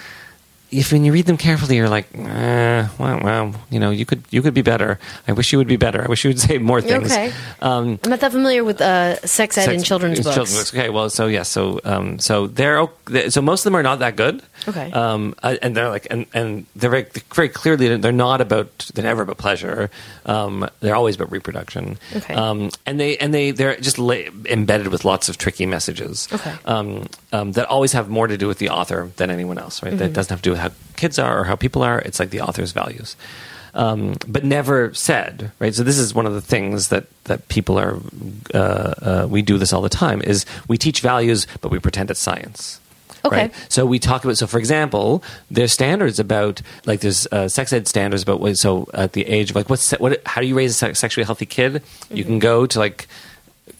If 0.80 0.92
when 0.92 1.04
you 1.04 1.12
read 1.12 1.26
them 1.26 1.36
carefully, 1.36 1.76
you're 1.76 1.88
like, 1.88 2.06
eh, 2.14 2.88
well, 2.98 3.20
well, 3.22 3.54
you 3.70 3.78
know, 3.78 3.90
you 3.90 4.04
could 4.04 4.22
you 4.30 4.42
could 4.42 4.54
be 4.54 4.62
better. 4.62 4.98
I 5.28 5.32
wish 5.32 5.52
you 5.52 5.58
would 5.58 5.68
be 5.68 5.76
better. 5.76 6.02
I 6.02 6.06
wish 6.08 6.24
you 6.24 6.30
would 6.30 6.40
say 6.48 6.58
more 6.58 6.80
things. 6.80 7.10
Okay. 7.12 7.32
Um, 7.60 7.98
I'm 8.02 8.10
not 8.10 8.20
that 8.20 8.32
familiar 8.32 8.64
with 8.64 8.80
uh, 8.80 9.16
sex 9.24 9.56
ed 9.58 9.64
sex- 9.66 9.76
in 9.78 9.82
children's 9.84 10.18
in 10.18 10.24
books. 10.24 10.74
Okay, 10.74 10.90
well, 10.90 11.08
so 11.10 11.26
yeah, 11.26 11.44
so 11.44 11.80
um, 11.84 12.18
so 12.18 12.46
they're 12.48 12.88
so 13.30 13.40
most 13.40 13.60
of 13.60 13.64
them 13.64 13.76
are 13.76 13.82
not 13.82 14.00
that 14.00 14.16
good. 14.16 14.42
Okay. 14.66 14.90
um, 14.92 15.34
uh, 15.42 15.56
and 15.62 15.76
they're 15.76 15.90
like, 15.90 16.06
and, 16.10 16.26
and 16.34 16.66
they're 16.74 16.90
very 16.90 17.06
very 17.34 17.48
clearly 17.48 17.96
they're 17.96 18.12
not 18.12 18.40
about 18.40 18.90
they're 18.94 19.04
never 19.04 19.22
about 19.22 19.38
pleasure. 19.38 19.90
Um, 20.26 20.68
they're 20.80 20.96
always 20.96 21.16
about 21.16 21.30
reproduction. 21.30 21.98
Okay. 22.16 22.34
um, 22.34 22.70
and 22.86 22.98
they 22.98 23.16
and 23.18 23.32
they 23.32 23.50
they're 23.52 23.76
just 23.76 23.98
la- 23.98 24.30
embedded 24.48 24.88
with 24.88 25.04
lots 25.04 25.28
of 25.28 25.36
tricky 25.38 25.66
messages. 25.66 26.28
Okay. 26.32 26.54
um, 26.64 27.06
um, 27.32 27.52
that 27.52 27.66
always 27.66 27.92
have 27.92 28.08
more 28.08 28.26
to 28.26 28.36
do 28.38 28.48
with 28.48 28.58
the 28.58 28.70
author 28.70 29.10
than 29.16 29.30
anyone 29.30 29.58
else. 29.58 29.82
Right, 29.82 29.90
Mm-hmm. 29.94 29.98
that 29.98 30.12
doesn't 30.14 30.30
have 30.30 30.40
to 30.40 30.48
do 30.48 30.50
with 30.52 30.60
how 30.64 30.70
kids 30.96 31.18
are 31.18 31.40
or 31.40 31.44
how 31.44 31.56
people 31.56 31.82
are. 31.82 31.98
It's 32.00 32.18
like 32.18 32.30
the 32.30 32.40
author's 32.40 32.72
values. 32.72 33.16
Um, 33.74 34.14
but 34.28 34.44
never 34.44 34.94
said, 34.94 35.50
right? 35.58 35.74
So 35.74 35.82
this 35.82 35.98
is 35.98 36.14
one 36.14 36.26
of 36.26 36.34
the 36.34 36.40
things 36.40 36.88
that 36.88 37.06
that 37.24 37.48
people 37.48 37.78
are. 37.78 37.98
Uh, 38.52 38.58
uh, 38.58 39.26
we 39.28 39.42
do 39.42 39.58
this 39.58 39.72
all 39.72 39.82
the 39.82 39.88
time. 39.88 40.22
Is 40.22 40.46
we 40.68 40.78
teach 40.78 41.00
values, 41.00 41.46
but 41.60 41.70
we 41.70 41.78
pretend 41.80 42.10
it's 42.10 42.20
science. 42.20 42.80
Okay. 43.24 43.36
Right? 43.36 43.54
So 43.68 43.84
we 43.84 43.98
talk 43.98 44.24
about. 44.24 44.36
So 44.36 44.46
for 44.46 44.58
example, 44.58 45.24
there's 45.50 45.72
standards 45.72 46.20
about 46.20 46.62
like 46.86 47.00
there's 47.00 47.26
uh, 47.32 47.48
sex 47.48 47.72
ed 47.72 47.88
standards 47.88 48.22
about 48.22 48.38
what. 48.38 48.56
So 48.58 48.88
at 48.94 49.12
the 49.12 49.26
age 49.26 49.50
of 49.50 49.56
like 49.56 49.68
what's 49.68 49.90
what? 49.92 50.22
How 50.24 50.40
do 50.40 50.46
you 50.46 50.54
raise 50.54 50.80
a 50.80 50.94
sexually 50.94 51.24
healthy 51.24 51.46
kid? 51.46 51.82
You 52.10 52.22
can 52.22 52.38
go 52.38 52.66
to 52.66 52.78
like 52.78 53.08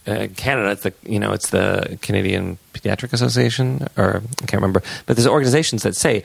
uh, 0.07 0.29
Canada, 0.37 0.71
it's 0.71 0.83
the 0.83 0.95
you 1.05 1.19
know 1.19 1.33
it's 1.33 1.51
the 1.51 1.99
Canadian 2.03 2.59
Pediatric 2.73 3.13
Association, 3.13 3.87
or 3.97 4.23
I 4.43 4.47
can't 4.47 4.55
remember, 4.55 4.83
but 5.07 5.17
there's 5.17 5.27
organizations 5.27 5.83
that 5.83 5.97
say 5.97 6.25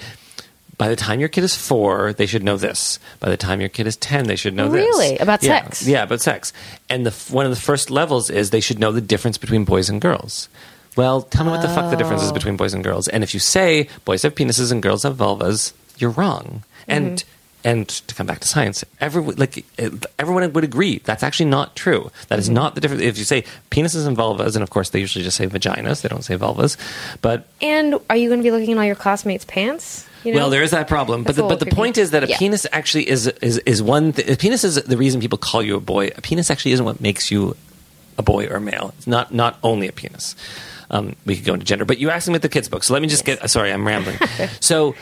by 0.79 0.87
the 0.87 0.95
time 0.95 1.19
your 1.19 1.29
kid 1.29 1.43
is 1.43 1.55
four, 1.55 2.13
they 2.13 2.25
should 2.25 2.41
know 2.43 2.57
this. 2.57 2.97
By 3.19 3.29
the 3.29 3.37
time 3.37 3.59
your 3.59 3.69
kid 3.69 3.85
is 3.85 3.95
ten, 3.97 4.25
they 4.25 4.35
should 4.35 4.55
know 4.55 4.69
this. 4.69 4.83
Really? 4.83 5.17
About 5.19 5.43
Yeah. 5.43 5.61
sex? 5.63 5.85
Yeah, 5.85 6.03
about 6.03 6.21
sex. 6.21 6.51
And 6.89 7.05
the 7.05 7.11
one 7.31 7.45
of 7.45 7.51
the 7.51 7.61
first 7.61 7.91
levels 7.91 8.31
is 8.31 8.49
they 8.49 8.61
should 8.61 8.79
know 8.79 8.91
the 8.91 9.01
difference 9.01 9.37
between 9.37 9.63
boys 9.65 9.89
and 9.89 10.01
girls. 10.01 10.49
Well, 10.95 11.21
tell 11.21 11.45
me 11.45 11.51
what 11.51 11.61
the 11.61 11.69
fuck 11.69 11.91
the 11.91 11.97
difference 11.97 12.23
is 12.23 12.31
between 12.31 12.57
boys 12.57 12.73
and 12.73 12.83
girls. 12.83 13.07
And 13.07 13.23
if 13.23 13.33
you 13.35 13.39
say 13.39 13.87
boys 14.05 14.23
have 14.23 14.33
penises 14.35 14.71
and 14.71 14.81
girls 14.81 15.03
have 15.03 15.15
vulvas, 15.17 15.73
you're 15.99 16.09
wrong. 16.09 16.63
And 16.87 17.17
Mm-hmm. 17.19 17.69
and 17.69 17.87
to 17.89 18.15
come 18.15 18.25
back 18.25 18.39
to 18.39 18.47
science, 18.47 18.85
everyone 19.01 19.35
like 19.35 19.65
everyone 20.17 20.51
would 20.53 20.63
agree 20.63 20.99
that's 21.03 21.23
actually 21.23 21.49
not 21.49 21.75
true. 21.75 22.09
That 22.29 22.39
is 22.39 22.45
Mm-hmm. 22.45 22.53
not 22.55 22.75
the 22.75 22.81
difference. 22.81 23.03
If 23.03 23.17
you 23.17 23.25
say 23.25 23.43
penises 23.69 24.07
and 24.07 24.15
vulvas, 24.17 24.55
and 24.55 24.63
of 24.63 24.69
course 24.69 24.89
they 24.91 24.99
usually 24.99 25.23
just 25.25 25.35
say 25.37 25.45
vaginas, 25.47 26.01
they 26.01 26.09
don't 26.09 26.23
say 26.23 26.37
vulvas. 26.37 26.77
But 27.21 27.47
And 27.61 27.95
are 28.09 28.15
you 28.15 28.29
going 28.29 28.39
to 28.39 28.43
be 28.43 28.51
looking 28.51 28.71
in 28.71 28.77
all 28.77 28.85
your 28.85 28.95
classmates' 28.95 29.43
pants? 29.45 30.05
You 30.23 30.33
know? 30.33 30.39
well, 30.39 30.49
there 30.49 30.63
is 30.63 30.71
that 30.71 30.87
problem. 30.87 31.23
But 31.23 31.35
the, 31.35 31.43
but 31.43 31.59
the 31.59 31.65
little 31.65 31.77
point 31.77 31.97
is 31.97 32.11
that 32.11 32.23
a 32.23 32.27
Yeah. 32.27 32.37
penis 32.37 32.65
actually 32.71 33.09
is 33.09 33.27
is 33.27 33.57
is 33.59 33.81
one. 33.81 34.13
Th- 34.13 34.27
a 34.29 34.35
penis 34.35 34.63
is 34.63 34.75
the 34.75 34.97
reason 34.97 35.21
people 35.21 35.37
call 35.37 35.61
you 35.63 35.75
a 35.75 35.79
boy. 35.79 36.07
A 36.17 36.21
penis 36.21 36.49
actually 36.51 36.73
isn't 36.73 36.85
what 36.85 36.99
makes 36.99 37.31
you 37.31 37.55
a 38.17 38.21
boy 38.23 38.47
or 38.47 38.57
a 38.57 38.61
male. 38.61 38.93
It's 38.97 39.07
not 39.07 39.33
not 39.33 39.57
only 39.63 39.87
a 39.87 39.91
penis. 39.93 40.35
Um, 40.91 41.15
we 41.25 41.35
could 41.35 41.45
go 41.45 41.53
into 41.53 41.65
gender, 41.65 41.85
but 41.85 41.99
you 41.99 42.09
asked 42.09 42.27
me 42.27 42.35
at 42.35 42.41
the 42.41 42.49
kids' 42.49 42.67
book, 42.67 42.83
so 42.83 42.93
let 42.93 43.01
me 43.01 43.07
just 43.07 43.23
get. 43.23 43.47
Sorry, 43.49 43.71
I'm 43.71 43.85
rambling. 43.87 44.17
so 44.59 44.95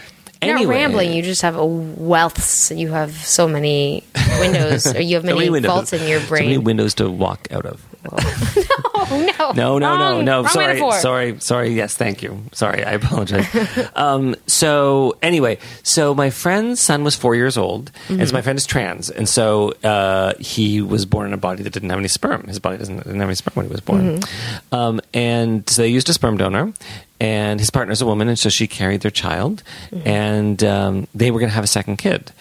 You're 0.43 0.55
anyway, 0.57 0.76
not 0.76 0.80
rambling. 0.82 1.13
You 1.13 1.24
just 1.24 1.41
have 1.43 1.55
a 1.55 1.65
wealth. 1.65 2.72
You 2.72 2.89
have 2.89 3.13
so 3.13 3.47
many 3.47 4.03
windows, 4.39 4.86
or 4.93 5.01
you 5.01 5.15
have 5.15 5.24
so 5.26 5.34
many, 5.36 5.49
windows- 5.49 5.72
vaults 5.72 5.93
in 5.93 6.07
your 6.07 6.20
So 6.20 6.34
many 6.36 6.57
windows 6.57 6.93
to 6.95 7.09
walk 7.09 7.47
out 7.51 7.65
of. 7.65 7.84
oh 9.12 9.34
no! 9.39 9.51
No, 9.53 9.78
no, 9.80 9.88
Wrong- 9.88 10.26
no, 10.26 10.41
no. 10.43 10.47
Sorry, 10.49 10.68
metaphor. 10.68 10.99
sorry, 10.99 11.39
sorry. 11.39 11.70
Yes, 11.74 11.95
thank 11.95 12.22
you. 12.24 12.41
Sorry, 12.53 12.84
I 12.84 12.91
apologize. 12.93 13.47
um, 13.95 14.36
so 14.47 15.18
anyway, 15.22 15.58
so 15.84 16.14
my 16.14 16.30
friend's 16.30 16.80
son 16.82 17.03
was 17.03 17.16
four 17.16 17.36
years 17.36 17.58
old, 17.58 17.91
and 18.10 18.18
Mm-hmm. 18.20 18.26
so 18.28 18.34
my 18.34 18.41
friend 18.41 18.58
is 18.58 18.66
trans, 18.66 19.10
and 19.10 19.28
so 19.30 19.72
uh, 19.84 20.34
he 20.39 20.82
was 20.82 21.05
born 21.05 21.28
in 21.28 21.34
a 21.34 21.38
body 21.38 21.64
that 21.64 21.72
didn't 21.74 21.89
have 21.89 21.99
any 21.99 22.08
sperm. 22.08 22.47
His 22.47 22.60
body 22.60 22.78
doesn't 22.78 22.97
didn't 22.97 23.20
have 23.20 23.30
any 23.30 23.36
sperm 23.36 23.53
when 23.55 23.66
he 23.68 23.72
was 23.72 23.82
born, 23.82 24.20
Mm-hmm. 24.20 24.76
um, 24.76 25.01
and 25.14 25.68
so 25.70 25.82
they 25.82 25.88
used 25.89 26.10
a 26.10 26.14
sperm 26.14 26.38
donor. 26.38 26.74
And 27.20 27.60
his 27.60 27.72
partner's 27.72 27.99
a 27.99 28.05
woman, 28.05 28.28
and 28.28 28.38
so 28.38 28.49
she 28.49 28.68
carried 28.68 29.01
their 29.01 29.10
child, 29.12 29.64
Mm-hmm. 29.91 30.08
and 30.08 30.64
um, 30.64 31.08
they 31.16 31.32
were 31.32 31.39
going 31.39 31.49
to 31.49 31.55
have 31.55 31.64
a 31.64 31.68
second 31.68 31.97
kid. 31.97 32.32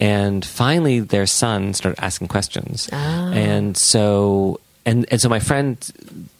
And 0.00 0.44
finally, 0.44 0.98
their 0.98 1.24
son 1.26 1.72
started 1.72 2.02
asking 2.02 2.26
questions, 2.28 2.88
Ah. 2.92 3.30
and 3.32 3.76
so 3.76 4.58
and 4.86 5.06
and 5.10 5.20
so 5.20 5.28
my 5.28 5.40
friend 5.40 5.78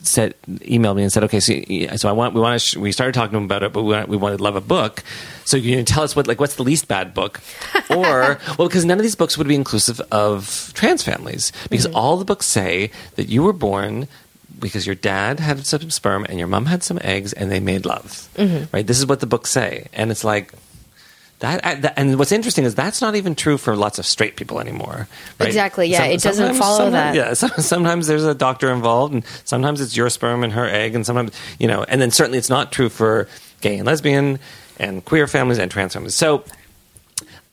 said 0.01 0.34
emailed 0.47 0.97
me 0.97 1.03
and 1.03 1.12
said, 1.12 1.24
okay, 1.24 1.40
so, 1.40 1.55
so 1.97 2.09
I 2.09 2.12
want 2.12 2.34
we 2.34 2.40
want 2.40 2.61
to 2.61 2.66
sh- 2.66 2.76
we 2.76 2.92
started 2.92 3.14
talking 3.14 3.32
to 3.32 3.38
him 3.38 3.45
about 3.45 3.62
it, 3.62 3.72
but 3.72 3.82
we 3.82 3.92
want, 3.92 4.09
we 4.09 4.16
wanted 4.16 4.38
to 4.38 4.42
love 4.42 4.57
a 4.57 4.61
book. 4.61 5.03
So 5.45 5.57
you 5.57 5.76
can 5.76 5.84
tell 5.84 6.03
us 6.03 6.14
what 6.14 6.26
like 6.26 6.40
what's 6.40 6.57
the 6.57 6.62
least 6.62 6.88
bad 6.88 7.14
book, 7.14 7.40
or 7.90 8.38
well, 8.59 8.68
because 8.68 8.84
none 8.84 8.99
of 8.99 9.03
these 9.03 9.16
books 9.16 9.38
would 9.38 9.49
be 9.49 9.55
inclusive 9.55 10.01
of 10.12 10.72
trans 10.74 11.03
families 11.03 11.53
because 11.70 11.86
mm-hmm. 11.86 11.97
all 11.97 12.16
the 12.16 12.24
books 12.24 12.47
say 12.47 12.90
that 13.16 13.28
you 13.28 13.42
were 13.42 13.53
born. 13.53 14.09
Because 14.57 14.86
your 14.86 14.95
dad 14.95 15.40
had 15.40 15.66
some 15.66 15.90
sperm 15.90 16.24
and 16.26 16.38
your 16.38 16.47
mom 16.47 16.66
had 16.66 16.84
some 16.84 17.01
eggs 17.03 17.32
and 17.32 17.51
they 17.51 17.59
made 17.59 17.84
love, 17.84 18.28
mm-hmm. 18.36 18.64
right? 18.72 18.86
This 18.86 19.01
is 19.01 19.05
what 19.05 19.18
the 19.18 19.26
books 19.26 19.51
say, 19.51 19.88
and 19.92 20.12
it's 20.12 20.22
like 20.22 20.53
that, 21.45 21.95
and 21.97 22.18
what's 22.18 22.32
interesting 22.32 22.64
is 22.64 22.74
that's 22.74 23.01
not 23.01 23.14
even 23.14 23.34
true 23.34 23.57
for 23.59 23.76
lots 23.76 23.99
of 23.99 24.07
straight 24.07 24.36
people 24.36 24.61
anymore. 24.61 25.09
Right? 25.38 25.47
Exactly, 25.47 25.88
yeah, 25.88 26.05
it 26.05 26.20
doesn't 26.22 26.55
follow 26.55 26.90
that. 26.90 27.14
Yeah, 27.14 27.34
some- 27.34 27.51
sometimes 27.59 28.07
there's 28.07 28.24
a 28.24 28.34
doctor 28.34 28.72
involved, 28.72 29.14
and 29.14 29.24
sometimes 29.45 29.80
it's 29.80 29.97
your 29.97 30.11
sperm 30.11 30.45
and 30.45 30.53
her 30.53 30.66
egg, 30.66 30.95
and 30.95 31.05
sometimes 31.07 31.32
you 31.59 31.68
know, 31.68 31.84
and 31.84 32.01
then 32.01 32.11
certainly 32.11 32.38
it's 32.38 32.51
not 32.51 32.72
true 32.72 32.88
for 32.88 33.28
gay 33.61 33.76
and 33.76 33.86
lesbian 33.86 34.38
and 34.78 35.05
queer 35.05 35.26
families 35.26 35.59
and 35.59 35.70
trans 35.70 35.92
families. 35.92 36.14
So. 36.14 36.45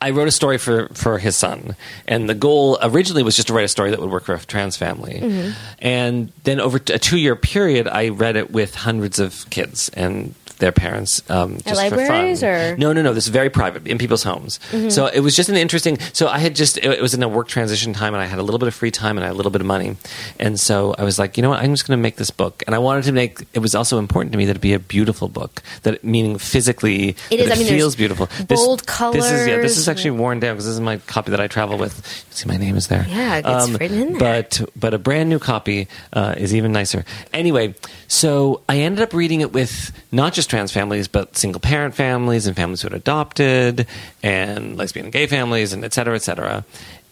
I 0.04 0.10
wrote 0.10 0.28
a 0.28 0.32
story 0.32 0.58
for, 0.58 0.88
for 0.96 1.20
his 1.20 1.38
son, 1.38 1.76
and 2.08 2.28
the 2.28 2.34
goal 2.34 2.80
originally 2.82 3.22
was 3.22 3.36
just 3.36 3.50
to 3.50 3.54
write 3.54 3.66
a 3.66 3.68
story 3.68 3.92
that 3.92 4.00
would 4.00 4.10
work 4.10 4.24
for 4.24 4.34
a 4.34 4.39
trans 4.39 4.76
family. 4.76 5.20
Mm-hmm. 5.22 5.52
And 5.78 6.32
then 6.44 6.60
over 6.60 6.78
a 6.78 6.98
two 6.98 7.20
year 7.20 7.36
period, 7.36 7.88
I 7.88 8.10
read 8.10 8.36
it 8.36 8.50
with 8.50 8.74
hundreds 8.74 9.20
of 9.20 9.48
kids 9.52 9.89
and 9.89 10.34
their 10.62 10.72
parents. 10.72 11.22
Um, 11.30 11.57
just 11.57 11.76
libraries, 11.76 12.39
for 12.39 12.45
fun. 12.45 12.74
or- 12.74 12.78
No, 12.78 12.93
no, 12.93 13.01
no. 13.01 13.14
This 13.14 13.26
is 13.26 13.30
very 13.30 13.49
private 13.49 13.86
in 13.88 13.97
people's 13.97 14.24
homes. 14.24 14.59
So 14.89 15.07
it 15.07 15.20
was 15.20 15.36
just 15.36 15.49
an 15.49 15.57
interesting. 15.57 15.99
So 16.14 16.28
I 16.30 16.38
had 16.39 16.55
just 16.55 16.78
it, 16.78 17.01
was 17.01 17.14
in 17.14 17.22
a 17.22 17.28
work 17.28 17.49
transition 17.49 17.91
time, 17.93 18.14
and 18.14 18.24
I 18.24 18.26
had 18.28 18.39
a 18.39 18.43
little 18.43 18.59
bit 18.59 18.68
of 18.68 18.74
free 18.74 18.91
time 18.91 19.18
and 19.18 19.26
I 19.26 19.28
had 19.28 19.34
a 19.34 19.38
little 19.38 19.51
bit 19.51 19.59
of 19.62 19.68
money, 19.68 19.97
and 20.39 20.57
so 20.59 20.95
I 20.97 21.03
was 21.03 21.20
like, 21.20 21.36
you 21.36 21.43
know 21.43 21.49
what, 21.49 21.59
I'm 21.59 21.74
just 21.74 21.86
going 21.88 21.97
to 21.99 22.01
make 22.01 22.16
this 22.16 22.32
book, 22.32 22.64
and 22.66 22.74
I 22.74 22.80
wanted 22.80 23.03
to 23.05 23.12
make. 23.12 23.41
It 23.53 23.59
was 23.59 23.76
also 23.76 23.97
important 23.99 24.32
to 24.32 24.38
me 24.38 24.45
that 24.45 24.55
it 24.55 24.62
be 24.62 24.74
a 24.74 24.80
beautiful 24.80 25.28
book, 25.28 25.62
that 25.84 26.03
meaning 26.03 26.38
physically, 26.38 27.16
It 27.30 27.39
is, 27.41 27.47
It 27.47 27.51
I 27.51 27.55
mean, 27.57 27.68
feels 27.68 27.95
beautiful. 27.95 28.30
bold 28.47 28.86
color. 28.88 29.14
This 29.14 29.32
is 29.32 29.47
yeah. 29.47 29.57
This 29.57 29.78
is 29.78 29.89
actually 29.89 30.12
worn 30.12 30.39
down 30.39 30.53
because 30.55 30.66
this 30.66 30.76
is 30.76 30.80
my 30.82 30.97
copy 31.07 31.32
that 31.32 31.41
I 31.41 31.47
travel 31.47 31.78
with. 31.78 31.93
See, 32.30 32.47
my 32.47 32.57
name 32.57 32.78
is 32.78 32.88
there. 32.88 33.01
Um, 33.01 33.09
Yeah, 33.09 33.41
it's 33.43 33.70
written 33.80 33.99
in 33.99 34.18
there. 34.18 34.43
But 34.43 34.62
but 34.76 34.93
a 34.93 34.99
brand 34.99 35.30
new 35.30 35.39
copy 35.39 35.88
uh, 36.14 36.36
is 36.38 36.53
even 36.53 36.72
nicer. 36.72 37.03
Anyway, 37.34 37.74
so 38.07 38.62
I 38.70 38.78
ended 38.80 39.01
up 39.01 39.14
reading 39.14 39.41
it 39.41 39.51
with 39.53 39.91
not 40.12 40.34
just 40.34 40.51
trans 40.52 40.72
families, 40.72 41.08
but 41.08 41.36
single 41.36 41.60
parent 41.60 41.95
families 41.95 42.45
and 42.45 42.56
families 42.56 42.84
who 42.84 42.89
had 42.89 42.93
adopted, 42.93 43.88
and 44.22 44.78
lesbian 44.78 45.08
and 45.08 45.14
gay 45.14 45.26
families, 45.26 45.74
and 45.74 45.84
et 45.84 45.93
cetera, 45.93 46.16
et 46.16 46.22
cetera. 46.22 46.64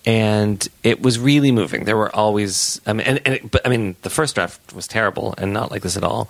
And 0.06 0.68
it 0.84 1.02
was 1.02 1.18
really 1.18 1.52
moving. 1.52 1.86
There 1.86 1.98
were 1.98 2.16
always, 2.16 2.80
I 2.86 2.94
mean, 2.94 3.08
and, 3.08 3.20
and 3.26 3.36
it, 3.36 3.50
but 3.50 3.66
I 3.66 3.70
mean, 3.70 3.96
the 4.04 4.10
first 4.10 4.36
draft 4.36 4.74
was 4.74 4.88
terrible 4.88 5.34
and 5.38 5.52
not 5.52 5.72
like 5.72 5.82
this 5.82 5.98
at 5.98 6.04
all. 6.04 6.30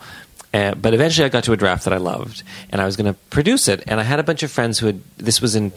Uh, 0.54 0.74
but 0.74 0.94
eventually, 0.94 1.26
I 1.26 1.30
got 1.30 1.44
to 1.44 1.54
a 1.54 1.58
draft 1.58 1.84
that 1.84 1.94
I 1.94 1.98
loved, 1.98 2.42
and 2.72 2.82
I 2.82 2.86
was 2.86 2.96
going 2.96 3.14
to 3.14 3.20
produce 3.30 3.68
it. 3.68 3.84
And 3.86 4.00
I 4.00 4.04
had 4.04 4.20
a 4.20 4.24
bunch 4.24 4.42
of 4.42 4.50
friends 4.50 4.80
who 4.80 4.88
had. 4.88 5.02
This 5.18 5.42
was 5.42 5.56
in 5.56 5.74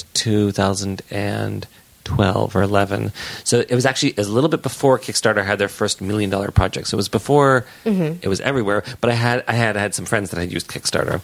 2012 2.05 2.57
or 2.57 2.63
11, 2.63 3.13
so 3.45 3.61
it 3.61 3.75
was 3.75 3.87
actually 3.87 4.15
a 4.17 4.23
little 4.23 4.51
bit 4.51 4.63
before 4.63 4.99
Kickstarter 4.99 5.45
had 5.45 5.59
their 5.59 5.69
first 5.69 6.01
million 6.01 6.31
dollar 6.31 6.51
project. 6.51 6.89
So 6.89 6.97
it 6.97 6.97
was 6.97 7.09
before 7.09 7.67
mm-hmm. 7.85 8.19
it 8.23 8.29
was 8.29 8.41
everywhere. 8.41 8.85
But 9.01 9.11
I 9.11 9.15
had 9.15 9.45
I 9.49 9.53
had 9.53 9.77
had 9.77 9.95
some 9.95 10.05
friends 10.05 10.31
that 10.31 10.41
had 10.41 10.53
used 10.53 10.69
Kickstarter, 10.69 11.21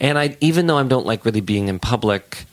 and 0.00 0.18
I 0.18 0.36
even 0.40 0.66
though 0.66 0.78
I 0.78 0.82
don't 0.84 1.06
like 1.06 1.24
really 1.24 1.40
being 1.40 1.68
in 1.68 1.78
public, 1.78 2.46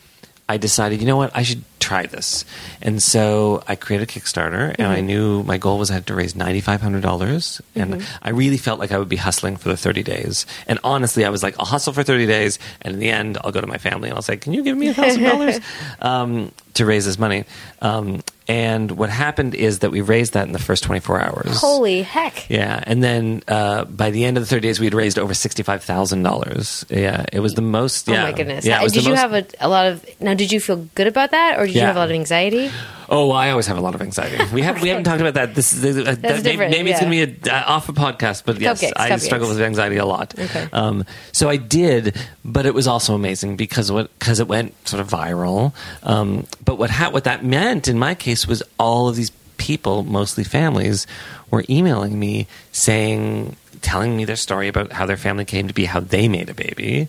I 0.49 0.58
decided, 0.58 1.01
you 1.01 1.08
know 1.08 1.18
what, 1.18 1.32
I 1.36 1.43
should 1.43 1.64
try 1.80 2.05
this. 2.05 2.45
And 2.82 3.03
so 3.03 3.64
I 3.68 3.76
created 3.76 4.10
a 4.10 4.12
Kickstarter, 4.12 4.74
and 4.78 4.88
I 4.88 4.97
mm-hmm. 4.97 5.08
knew 5.08 5.43
my 5.43 5.58
goal 5.58 5.78
was 5.78 5.91
I 5.91 5.95
had 5.95 6.08
to 6.08 6.16
raise 6.16 6.36
ninety 6.36 6.62
five 6.62 6.82
hundred 6.82 7.01
dollars, 7.01 7.62
and 7.76 7.95
mm-hmm. 7.95 8.18
I 8.22 8.30
really 8.30 8.58
felt 8.58 8.80
like 8.80 8.91
I 8.91 8.97
would 8.97 9.10
be 9.10 9.18
hustling 9.18 9.58
for 9.58 9.70
the 9.70 9.78
thirty 9.78 10.03
days. 10.03 10.45
And 10.68 10.80
honestly, 10.84 11.26
I 11.26 11.30
was 11.30 11.43
like, 11.43 11.60
I'll 11.60 11.66
hustle 11.66 11.93
for 11.93 12.03
thirty 12.03 12.26
days, 12.26 12.60
and 12.82 12.93
in 12.93 12.99
the 12.99 13.10
end, 13.10 13.38
I'll 13.43 13.51
go 13.51 13.62
to 13.62 13.68
my 13.68 13.78
family 13.78 14.10
and 14.10 14.16
I'll 14.16 14.22
say, 14.22 14.38
"Can 14.38 14.53
you 14.53 14.64
give 14.64 14.78
me 14.78 14.88
a 14.88 14.93
thousand 14.93 15.24
dollars 15.24 15.60
um, 16.01 16.51
to 16.78 16.86
raise 16.86 17.05
this 17.05 17.19
money?" 17.19 17.45
Um, 17.82 18.23
and 18.47 18.91
what 18.91 19.09
happened 19.09 19.55
is 19.55 19.79
that 19.79 19.91
we 19.91 20.01
raised 20.01 20.33
that 20.33 20.47
in 20.47 20.53
the 20.53 20.59
first 20.59 20.83
twenty 20.83 20.99
four 21.01 21.19
hours. 21.19 21.59
Holy 21.59 22.01
heck! 22.01 22.49
Yeah, 22.49 22.81
and 22.85 23.03
then 23.03 23.43
uh, 23.47 23.85
by 23.85 24.11
the 24.11 24.25
end 24.25 24.37
of 24.37 24.43
the 24.43 24.47
30 24.47 24.61
days, 24.61 24.79
we 24.79 24.85
had 24.85 24.93
raised 24.93 25.19
over 25.19 25.33
sixty-five 25.33 25.83
thousand 25.83 26.23
dollars. 26.23 26.85
Yeah, 26.89 27.25
it 27.33 27.39
was 27.39 27.55
the 27.55 27.61
most. 27.61 28.07
Yeah, 28.07 28.23
Oh 28.23 28.23
my 28.23 28.31
goodness! 28.31 28.65
Yeah, 28.65 28.81
did 28.87 29.03
you 29.03 29.09
most- 29.11 29.19
have 29.19 29.33
a, 29.33 29.45
a 29.59 29.67
lot 29.69 29.87
of 29.87 30.05
now? 30.21 30.33
Did 30.33 30.51
you 30.51 30.59
feel 30.59 30.87
good 30.95 31.07
about 31.07 31.31
that, 31.31 31.59
or 31.59 31.65
did 31.65 31.75
you 31.75 31.81
have 31.81 31.95
a 31.95 31.99
lot 31.99 32.09
of 32.09 32.15
anxiety? 32.15 32.71
Oh, 33.09 33.31
I 33.31 33.51
always 33.51 33.67
have 33.67 33.77
a 33.77 33.81
lot 33.81 33.95
of 33.95 34.01
anxiety. 34.01 34.37
We 34.53 34.61
have 34.63 34.81
we 34.81 34.89
haven't 34.89 35.05
talked 35.05 35.21
about 35.21 35.35
that. 35.35 35.55
This 35.55 35.71
is 35.71 35.97
uh, 35.97 36.03
that, 36.03 36.21
maybe, 36.21 36.41
different, 36.41 36.71
maybe 36.71 36.91
it's 36.91 37.01
yeah. 37.01 37.07
going 37.07 37.27
to 37.27 37.41
be 37.41 37.49
a, 37.49 37.53
uh, 37.53 37.63
off 37.75 37.87
a 37.87 37.93
podcast, 37.93 38.43
but 38.45 38.59
yes, 38.59 38.81
Cupcakes, 38.83 38.91
I 38.97 39.09
cupcakes. 39.11 39.21
struggle 39.21 39.47
with 39.47 39.61
anxiety 39.61 39.95
a 39.95 40.05
lot. 40.05 40.37
Okay. 40.37 40.67
Um, 40.73 41.05
so 41.31 41.47
I 41.47 41.55
did, 41.55 42.17
but 42.43 42.65
it 42.65 42.73
was 42.73 42.85
also 42.85 43.15
amazing 43.15 43.55
because 43.55 43.91
what 43.93 44.11
because 44.19 44.41
it 44.41 44.49
went 44.49 44.73
sort 44.87 44.99
of 44.99 45.07
viral. 45.07 45.73
Um, 46.03 46.47
but 46.65 46.77
what 46.77 46.89
ha- 46.89 47.09
what 47.09 47.23
that 47.23 47.45
meant 47.45 47.87
in 47.87 47.97
my 47.97 48.13
case 48.13 48.36
was 48.45 48.61
all 48.77 49.07
of 49.07 49.15
these 49.15 49.31
people, 49.57 50.03
mostly 50.03 50.43
families, 50.43 51.07
were 51.49 51.63
emailing 51.69 52.19
me 52.19 52.47
saying, 52.71 53.55
telling 53.81 54.15
me 54.15 54.25
their 54.25 54.35
story 54.35 54.67
about 54.67 54.91
how 54.91 55.05
their 55.05 55.17
family 55.17 55.45
came 55.45 55.67
to 55.67 55.73
be, 55.73 55.85
how 55.85 55.99
they 55.99 56.27
made 56.27 56.49
a 56.49 56.53
baby, 56.53 57.07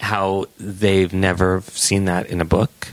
how 0.00 0.46
they've 0.58 1.12
never 1.12 1.62
seen 1.68 2.04
that 2.06 2.26
in 2.26 2.40
a 2.40 2.44
book. 2.44 2.88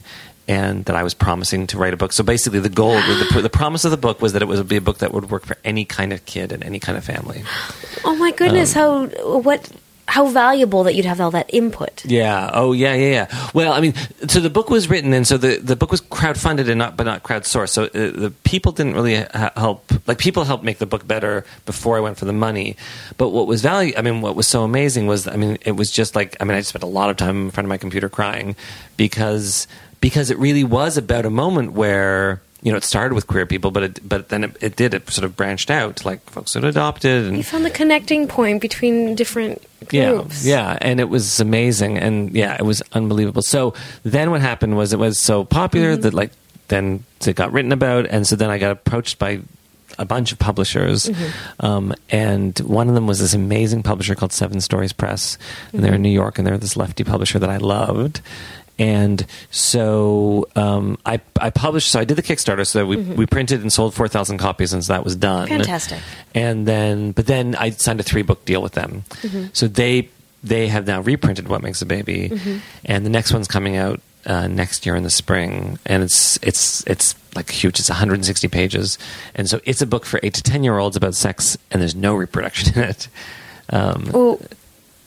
And 0.47 0.85
that 0.85 0.95
I 0.95 1.03
was 1.03 1.13
promising 1.13 1.67
to 1.67 1.77
write 1.77 1.93
a 1.93 1.97
book. 1.97 2.11
So 2.11 2.23
basically, 2.23 2.59
the 2.59 2.69
goal, 2.69 2.95
the, 2.95 3.41
the 3.43 3.51
promise 3.51 3.85
of 3.85 3.91
the 3.91 3.97
book 3.97 4.19
was 4.19 4.33
that 4.33 4.41
it 4.41 4.47
would 4.47 4.67
be 4.67 4.77
a 4.77 4.81
book 4.81 4.97
that 4.97 5.13
would 5.13 5.29
work 5.29 5.45
for 5.45 5.57
any 5.63 5.85
kind 5.85 6.11
of 6.11 6.25
kid 6.25 6.51
and 6.51 6.63
any 6.63 6.79
kind 6.79 6.97
of 6.97 7.03
family. 7.03 7.43
Oh 8.05 8.15
my 8.15 8.31
goodness! 8.31 8.75
Um, 8.75 9.11
how 9.11 9.37
what? 9.39 9.69
How 10.09 10.25
valuable 10.27 10.83
that 10.85 10.95
you'd 10.95 11.05
have 11.05 11.21
all 11.21 11.29
that 11.31 11.49
input. 11.53 12.03
Yeah. 12.03 12.49
Oh, 12.51 12.73
yeah, 12.73 12.95
yeah, 12.95 13.09
yeah. 13.11 13.49
Well, 13.53 13.73
I 13.73 13.79
mean, 13.79 13.93
so 14.27 14.39
the 14.39 14.49
book 14.49 14.69
was 14.71 14.89
written, 14.89 15.13
and 15.13 15.27
so 15.27 15.37
the, 15.37 15.57
the 15.57 15.75
book 15.75 15.91
was 15.91 16.01
crowdfunded 16.01 16.67
and 16.67 16.79
not, 16.79 16.97
but 16.97 17.03
not 17.03 17.21
crowdsourced. 17.21 17.69
So 17.69 17.83
uh, 17.83 17.89
the 17.93 18.33
people 18.43 18.71
didn't 18.71 18.95
really 18.95 19.17
ha- 19.17 19.51
help. 19.55 19.91
Like 20.07 20.17
people 20.17 20.45
helped 20.45 20.63
make 20.63 20.79
the 20.79 20.87
book 20.87 21.05
better 21.05 21.45
before 21.67 21.95
I 21.95 21.99
went 21.99 22.17
for 22.17 22.25
the 22.25 22.33
money. 22.33 22.75
But 23.17 23.29
what 23.29 23.45
was 23.45 23.61
value? 23.61 23.93
I 23.95 24.01
mean, 24.01 24.21
what 24.21 24.35
was 24.35 24.47
so 24.47 24.63
amazing 24.63 25.05
was, 25.05 25.27
I 25.27 25.35
mean, 25.35 25.59
it 25.63 25.73
was 25.73 25.91
just 25.91 26.15
like, 26.15 26.35
I 26.41 26.43
mean, 26.43 26.57
I 26.57 26.61
spent 26.61 26.83
a 26.83 26.87
lot 26.87 27.11
of 27.11 27.17
time 27.17 27.45
in 27.45 27.51
front 27.51 27.65
of 27.65 27.69
my 27.69 27.77
computer 27.77 28.09
crying 28.09 28.55
because 28.97 29.67
because 30.01 30.31
it 30.31 30.39
really 30.39 30.63
was 30.63 30.97
about 30.97 31.25
a 31.25 31.29
moment 31.29 31.73
where. 31.73 32.41
You 32.61 32.71
know, 32.71 32.77
it 32.77 32.83
started 32.83 33.15
with 33.15 33.25
queer 33.27 33.45
people, 33.45 33.71
but 33.71 33.83
it, 33.83 33.99
but 34.09 34.29
then 34.29 34.43
it, 34.43 34.57
it 34.61 34.75
did. 34.75 34.93
It 34.93 35.09
sort 35.09 35.23
of 35.23 35.35
branched 35.37 35.71
out 35.71 35.95
to 35.97 36.07
like 36.07 36.21
folks 36.29 36.53
that 36.53 36.63
adopted 36.65 37.25
and 37.27 37.37
You 37.37 37.43
found 37.43 37.63
the 37.65 37.69
connecting 37.69 38.27
point 38.27 38.61
between 38.61 39.15
different 39.15 39.61
groups. 39.87 40.45
yeah, 40.45 40.73
yeah, 40.73 40.77
and 40.81 40.99
it 40.99 41.07
was 41.09 41.39
amazing, 41.39 41.97
and 41.97 42.31
yeah, 42.31 42.55
it 42.59 42.65
was 42.65 42.81
unbelievable. 42.91 43.41
So 43.43 43.73
then 44.03 44.29
what 44.31 44.41
happened 44.41 44.75
was 44.75 44.91
it 44.91 44.99
was 44.99 45.17
so 45.19 45.45
popular 45.45 45.93
Mm-hmm. 45.93 46.01
that 46.01 46.13
like 46.13 46.31
then 46.67 47.03
it 47.25 47.35
got 47.35 47.51
written 47.53 47.71
about, 47.71 48.05
and 48.07 48.27
so 48.27 48.35
then 48.35 48.49
I 48.49 48.57
got 48.57 48.71
approached 48.71 49.19
by 49.19 49.39
a 49.97 50.05
bunch 50.05 50.31
of 50.33 50.37
publishers, 50.39 51.05
Mm-hmm. 51.07 51.65
um, 51.65 51.93
and 52.09 52.59
one 52.59 52.89
of 52.89 52.93
them 52.93 53.07
was 53.07 53.19
this 53.19 53.33
amazing 53.33 53.83
publisher 53.83 54.15
called 54.15 54.33
Seven 54.33 54.59
Stories 54.61 54.91
Press, 54.93 55.37
and 55.71 55.81
they're 55.83 55.95
in 55.95 56.01
New 56.01 56.09
York, 56.11 56.37
and 56.37 56.45
they're 56.45 56.57
this 56.57 56.75
lefty 56.75 57.03
publisher 57.05 57.39
that 57.39 57.49
I 57.49 57.57
loved. 57.57 58.19
And 58.79 59.25
so 59.51 60.47
um, 60.55 60.97
I, 61.05 61.19
I 61.39 61.49
published. 61.49 61.91
So 61.91 61.99
I 61.99 62.05
did 62.05 62.15
the 62.15 62.23
Kickstarter. 62.23 62.65
So 62.65 62.85
we, 62.85 62.95
we 62.97 63.25
printed 63.25 63.61
and 63.61 63.71
sold 63.71 63.93
four 63.93 64.07
thousand 64.07 64.37
copies, 64.37 64.73
and 64.73 64.83
so 64.83 64.93
that 64.93 65.03
was 65.03 65.15
done. 65.15 65.47
Mm-hmm. 65.47 65.57
Fantastic. 65.57 65.99
And 66.33 66.65
then, 66.65 67.11
but 67.11 67.27
then 67.27 67.55
I 67.55 67.71
signed 67.71 67.99
a 67.99 68.03
three 68.03 68.21
book 68.21 68.45
deal 68.45 68.61
with 68.61 68.73
them. 68.73 69.03
So 69.53 69.67
they 69.67 70.09
they 70.43 70.69
have 70.69 70.87
now 70.87 71.01
reprinted 71.01 71.49
What 71.49 71.61
Makes 71.61 71.81
a 71.81 71.85
Baby, 71.85 72.31
and 72.85 73.05
the 73.05 73.09
next 73.09 73.33
one's 73.33 73.47
coming 73.49 73.75
out 73.75 73.99
uh, 74.25 74.47
next 74.47 74.85
year 74.85 74.95
in 74.95 75.03
the 75.03 75.09
spring, 75.09 75.77
and 75.85 76.01
it's 76.01 76.39
it's 76.41 76.81
it's 76.87 77.15
like 77.35 77.49
huge. 77.49 77.79
It's 77.79 77.89
160 77.89 78.47
pages, 78.47 78.97
and 79.35 79.49
so 79.49 79.59
it's 79.65 79.81
a 79.81 79.85
book 79.87 80.05
for 80.05 80.19
eight 80.23 80.33
to 80.35 80.43
ten 80.43 80.63
year 80.63 80.77
olds 80.77 80.95
about 80.95 81.15
sex, 81.15 81.57
and 81.71 81.81
there's 81.81 81.95
no 81.95 82.15
reproduction 82.15 82.73
in 82.81 82.89
it. 82.89 83.07
Um, 83.71 84.09
Oh, 84.13 84.39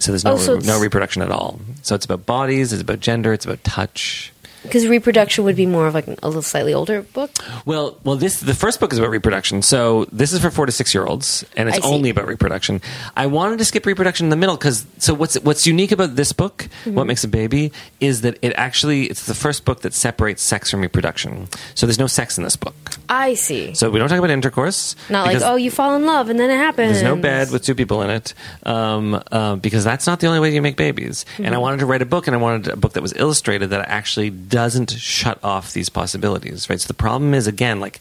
so 0.02 0.12
there's 0.12 0.24
no 0.24 0.32
Oh, 0.32 0.36
so 0.36 0.58
no 0.58 0.80
reproduction 0.80 1.22
at 1.22 1.30
all. 1.30 1.60
So 1.82 1.94
it's 1.94 2.04
about 2.04 2.26
bodies, 2.26 2.72
it's 2.72 2.82
about 2.82 3.00
gender, 3.00 3.32
it's 3.32 3.44
about 3.44 3.62
touch. 3.64 4.31
Because 4.62 4.86
reproduction 4.86 5.44
would 5.44 5.56
be 5.56 5.66
more 5.66 5.86
of 5.86 5.94
like 5.94 6.06
a 6.06 6.26
little 6.26 6.42
slightly 6.42 6.72
older 6.74 7.02
book. 7.02 7.30
Well, 7.64 7.98
well, 8.04 8.16
this 8.16 8.40
the 8.40 8.54
first 8.54 8.80
book 8.80 8.92
is 8.92 8.98
about 8.98 9.10
reproduction. 9.10 9.62
So 9.62 10.06
this 10.12 10.32
is 10.32 10.40
for 10.40 10.50
four 10.50 10.66
to 10.66 10.72
six 10.72 10.94
year 10.94 11.04
olds, 11.04 11.44
and 11.56 11.68
it's 11.68 11.84
only 11.84 12.10
about 12.10 12.26
reproduction. 12.26 12.80
I 13.16 13.26
wanted 13.26 13.58
to 13.58 13.64
skip 13.64 13.86
reproduction 13.86 14.26
in 14.26 14.30
the 14.30 14.36
middle 14.36 14.56
because 14.56 14.86
so 14.98 15.14
what's 15.14 15.34
what's 15.40 15.66
unique 15.66 15.92
about 15.92 16.16
this 16.16 16.32
book, 16.32 16.68
Mm-hmm. 16.84 16.94
what 16.94 17.06
makes 17.06 17.22
a 17.24 17.28
baby, 17.28 17.72
is 18.00 18.22
that 18.22 18.38
it 18.42 18.52
actually 18.56 19.04
it's 19.06 19.26
the 19.26 19.34
first 19.34 19.64
book 19.64 19.80
that 19.82 19.94
separates 19.94 20.42
sex 20.42 20.70
from 20.70 20.80
reproduction. 20.80 21.48
So 21.74 21.86
there's 21.86 21.98
no 21.98 22.06
sex 22.06 22.38
in 22.38 22.44
this 22.44 22.56
book. 22.56 22.74
I 23.08 23.34
see. 23.34 23.74
So 23.74 23.90
we 23.90 23.98
don't 23.98 24.08
talk 24.08 24.18
about 24.18 24.30
intercourse. 24.30 24.96
Not 25.10 25.26
like 25.26 25.42
oh, 25.42 25.56
you 25.56 25.70
fall 25.70 25.94
in 25.96 26.06
love 26.06 26.28
and 26.30 26.38
then 26.38 26.50
it 26.50 26.56
happens. 26.56 26.92
There's 26.92 27.02
no 27.02 27.16
bed 27.16 27.50
with 27.50 27.64
two 27.64 27.74
people 27.74 28.02
in 28.02 28.10
it 28.10 28.34
um, 28.64 29.22
uh, 29.30 29.56
because 29.56 29.84
that's 29.84 30.06
not 30.06 30.20
the 30.20 30.26
only 30.26 30.40
way 30.40 30.54
you 30.54 30.62
make 30.62 30.76
babies. 30.76 31.24
And 31.38 31.46
I 31.48 31.50
Mm-hmm. 31.52 31.60
wanted 31.60 31.80
to 31.80 31.86
write 31.86 32.02
a 32.02 32.06
book, 32.06 32.26
and 32.26 32.34
I 32.34 32.38
wanted 32.40 32.68
a 32.72 32.76
book 32.76 32.94
that 32.94 33.02
was 33.02 33.12
illustrated 33.14 33.70
that 33.70 33.88
actually 33.88 34.30
doesn't 34.52 34.90
shut 34.92 35.38
off 35.42 35.72
these 35.72 35.88
possibilities. 35.88 36.68
Right. 36.70 36.80
So 36.80 36.86
the 36.86 36.94
problem 37.06 37.34
is 37.34 37.46
again, 37.48 37.80
like 37.80 37.98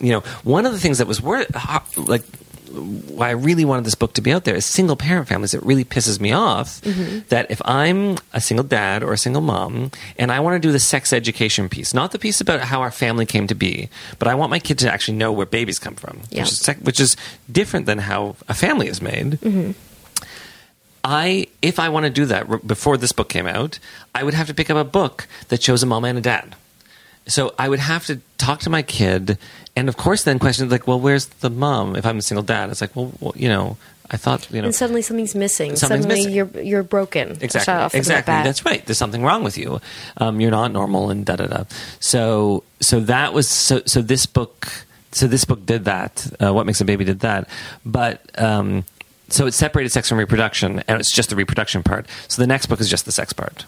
you 0.00 0.12
know, 0.12 0.20
one 0.44 0.64
of 0.64 0.72
the 0.72 0.78
things 0.78 0.98
that 0.98 1.08
was 1.08 1.20
worth, 1.20 1.50
like 1.98 2.22
why 2.70 3.28
I 3.28 3.32
really 3.32 3.64
wanted 3.64 3.84
this 3.86 3.94
book 3.96 4.12
to 4.14 4.20
be 4.22 4.30
out 4.32 4.44
there 4.44 4.54
is 4.54 4.66
single 4.66 4.94
parent 4.94 5.26
families. 5.26 5.54
It 5.54 5.62
really 5.64 5.84
pisses 5.84 6.20
me 6.20 6.32
off 6.32 6.80
Mm-hmm. 6.82 7.20
that 7.30 7.50
if 7.50 7.60
I'm 7.64 8.16
a 8.34 8.40
single 8.40 8.62
dad 8.64 9.02
or 9.02 9.12
a 9.12 9.16
single 9.18 9.40
mom 9.42 9.90
and 10.18 10.30
I 10.30 10.38
want 10.40 10.54
to 10.62 10.68
do 10.68 10.70
the 10.70 10.78
sex 10.78 11.12
education 11.12 11.68
piece, 11.68 11.94
not 11.94 12.12
the 12.12 12.18
piece 12.18 12.40
about 12.42 12.60
how 12.60 12.82
our 12.82 12.90
family 12.92 13.26
came 13.26 13.46
to 13.48 13.54
be, 13.56 13.88
but 14.20 14.28
I 14.28 14.34
want 14.36 14.50
my 14.50 14.58
kid 14.60 14.78
to 14.80 14.92
actually 14.92 15.16
know 15.16 15.32
where 15.32 15.46
babies 15.46 15.78
come 15.80 15.96
from, 15.96 16.20
Yeah. 16.30 16.42
which, 16.42 16.52
is 16.52 16.66
which 16.82 17.00
is 17.00 17.16
different 17.50 17.86
than 17.86 17.98
how 17.98 18.36
a 18.48 18.54
family 18.54 18.86
is 18.88 19.00
made. 19.02 19.38
I, 21.04 21.48
if 21.62 21.78
I 21.78 21.88
want 21.88 22.04
to 22.04 22.10
do 22.10 22.26
that 22.26 22.66
before 22.66 22.96
this 22.96 23.12
book 23.12 23.28
came 23.28 23.46
out, 23.46 23.78
I 24.14 24.22
would 24.22 24.34
have 24.34 24.46
to 24.48 24.54
pick 24.54 24.70
up 24.70 24.76
a 24.76 24.84
book 24.84 25.26
that 25.48 25.62
shows 25.62 25.82
a 25.82 25.86
mom 25.86 26.04
and 26.04 26.18
a 26.18 26.20
dad. 26.20 26.54
So 27.26 27.54
I 27.58 27.68
would 27.68 27.78
have 27.78 28.06
to 28.06 28.20
talk 28.38 28.60
to 28.60 28.70
my 28.70 28.82
kid, 28.82 29.36
and 29.76 29.88
of 29.88 29.98
course, 29.98 30.22
then 30.22 30.38
question 30.38 30.68
like, 30.70 30.86
"Well, 30.86 30.98
where's 30.98 31.26
the 31.26 31.50
mom?" 31.50 31.94
If 31.94 32.06
I'm 32.06 32.16
a 32.16 32.22
single 32.22 32.42
dad, 32.42 32.70
it's 32.70 32.80
like, 32.80 32.96
"Well, 32.96 33.12
well 33.20 33.34
you 33.36 33.50
know, 33.50 33.76
I 34.10 34.16
thought, 34.16 34.50
you 34.50 34.62
know, 34.62 34.66
and 34.66 34.74
suddenly 34.74 35.02
something's 35.02 35.34
missing. 35.34 35.76
Something's 35.76 36.04
suddenly 36.04 36.16
missing. 36.16 36.32
you're 36.32 36.62
you're 36.62 36.82
broken. 36.82 37.36
exactly, 37.42 37.98
exactly. 37.98 38.32
That's 38.32 38.64
right. 38.64 38.84
There's 38.84 38.96
something 38.96 39.22
wrong 39.22 39.44
with 39.44 39.58
you. 39.58 39.80
Um, 40.16 40.40
you're 40.40 40.50
not 40.50 40.72
normal, 40.72 41.10
and 41.10 41.26
da 41.26 41.36
da 41.36 41.46
da. 41.46 41.64
So, 42.00 42.64
so 42.80 43.00
that 43.00 43.34
was 43.34 43.48
so. 43.48 43.82
So 43.84 44.00
this 44.00 44.24
book, 44.24 44.86
so 45.12 45.26
this 45.26 45.44
book 45.44 45.66
did 45.66 45.84
that. 45.84 46.26
Uh, 46.42 46.54
what 46.54 46.64
makes 46.64 46.80
a 46.80 46.84
baby 46.84 47.04
did 47.04 47.20
that, 47.20 47.48
but. 47.84 48.22
Um, 48.40 48.84
so 49.28 49.46
it 49.46 49.52
separated 49.52 49.90
sex 49.90 50.08
from 50.08 50.18
reproduction, 50.18 50.82
and 50.88 51.00
it's 51.00 51.12
just 51.12 51.30
the 51.30 51.36
reproduction 51.36 51.82
part. 51.82 52.06
So 52.28 52.42
the 52.42 52.46
next 52.46 52.66
book 52.66 52.80
is 52.80 52.88
just 52.88 53.04
the 53.04 53.12
sex 53.12 53.32
part. 53.32 53.66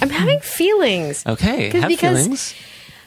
I'm 0.00 0.10
having 0.10 0.40
feelings. 0.40 1.26
Okay, 1.26 1.70
have 1.70 1.88
because 1.88 2.22
feelings. 2.22 2.54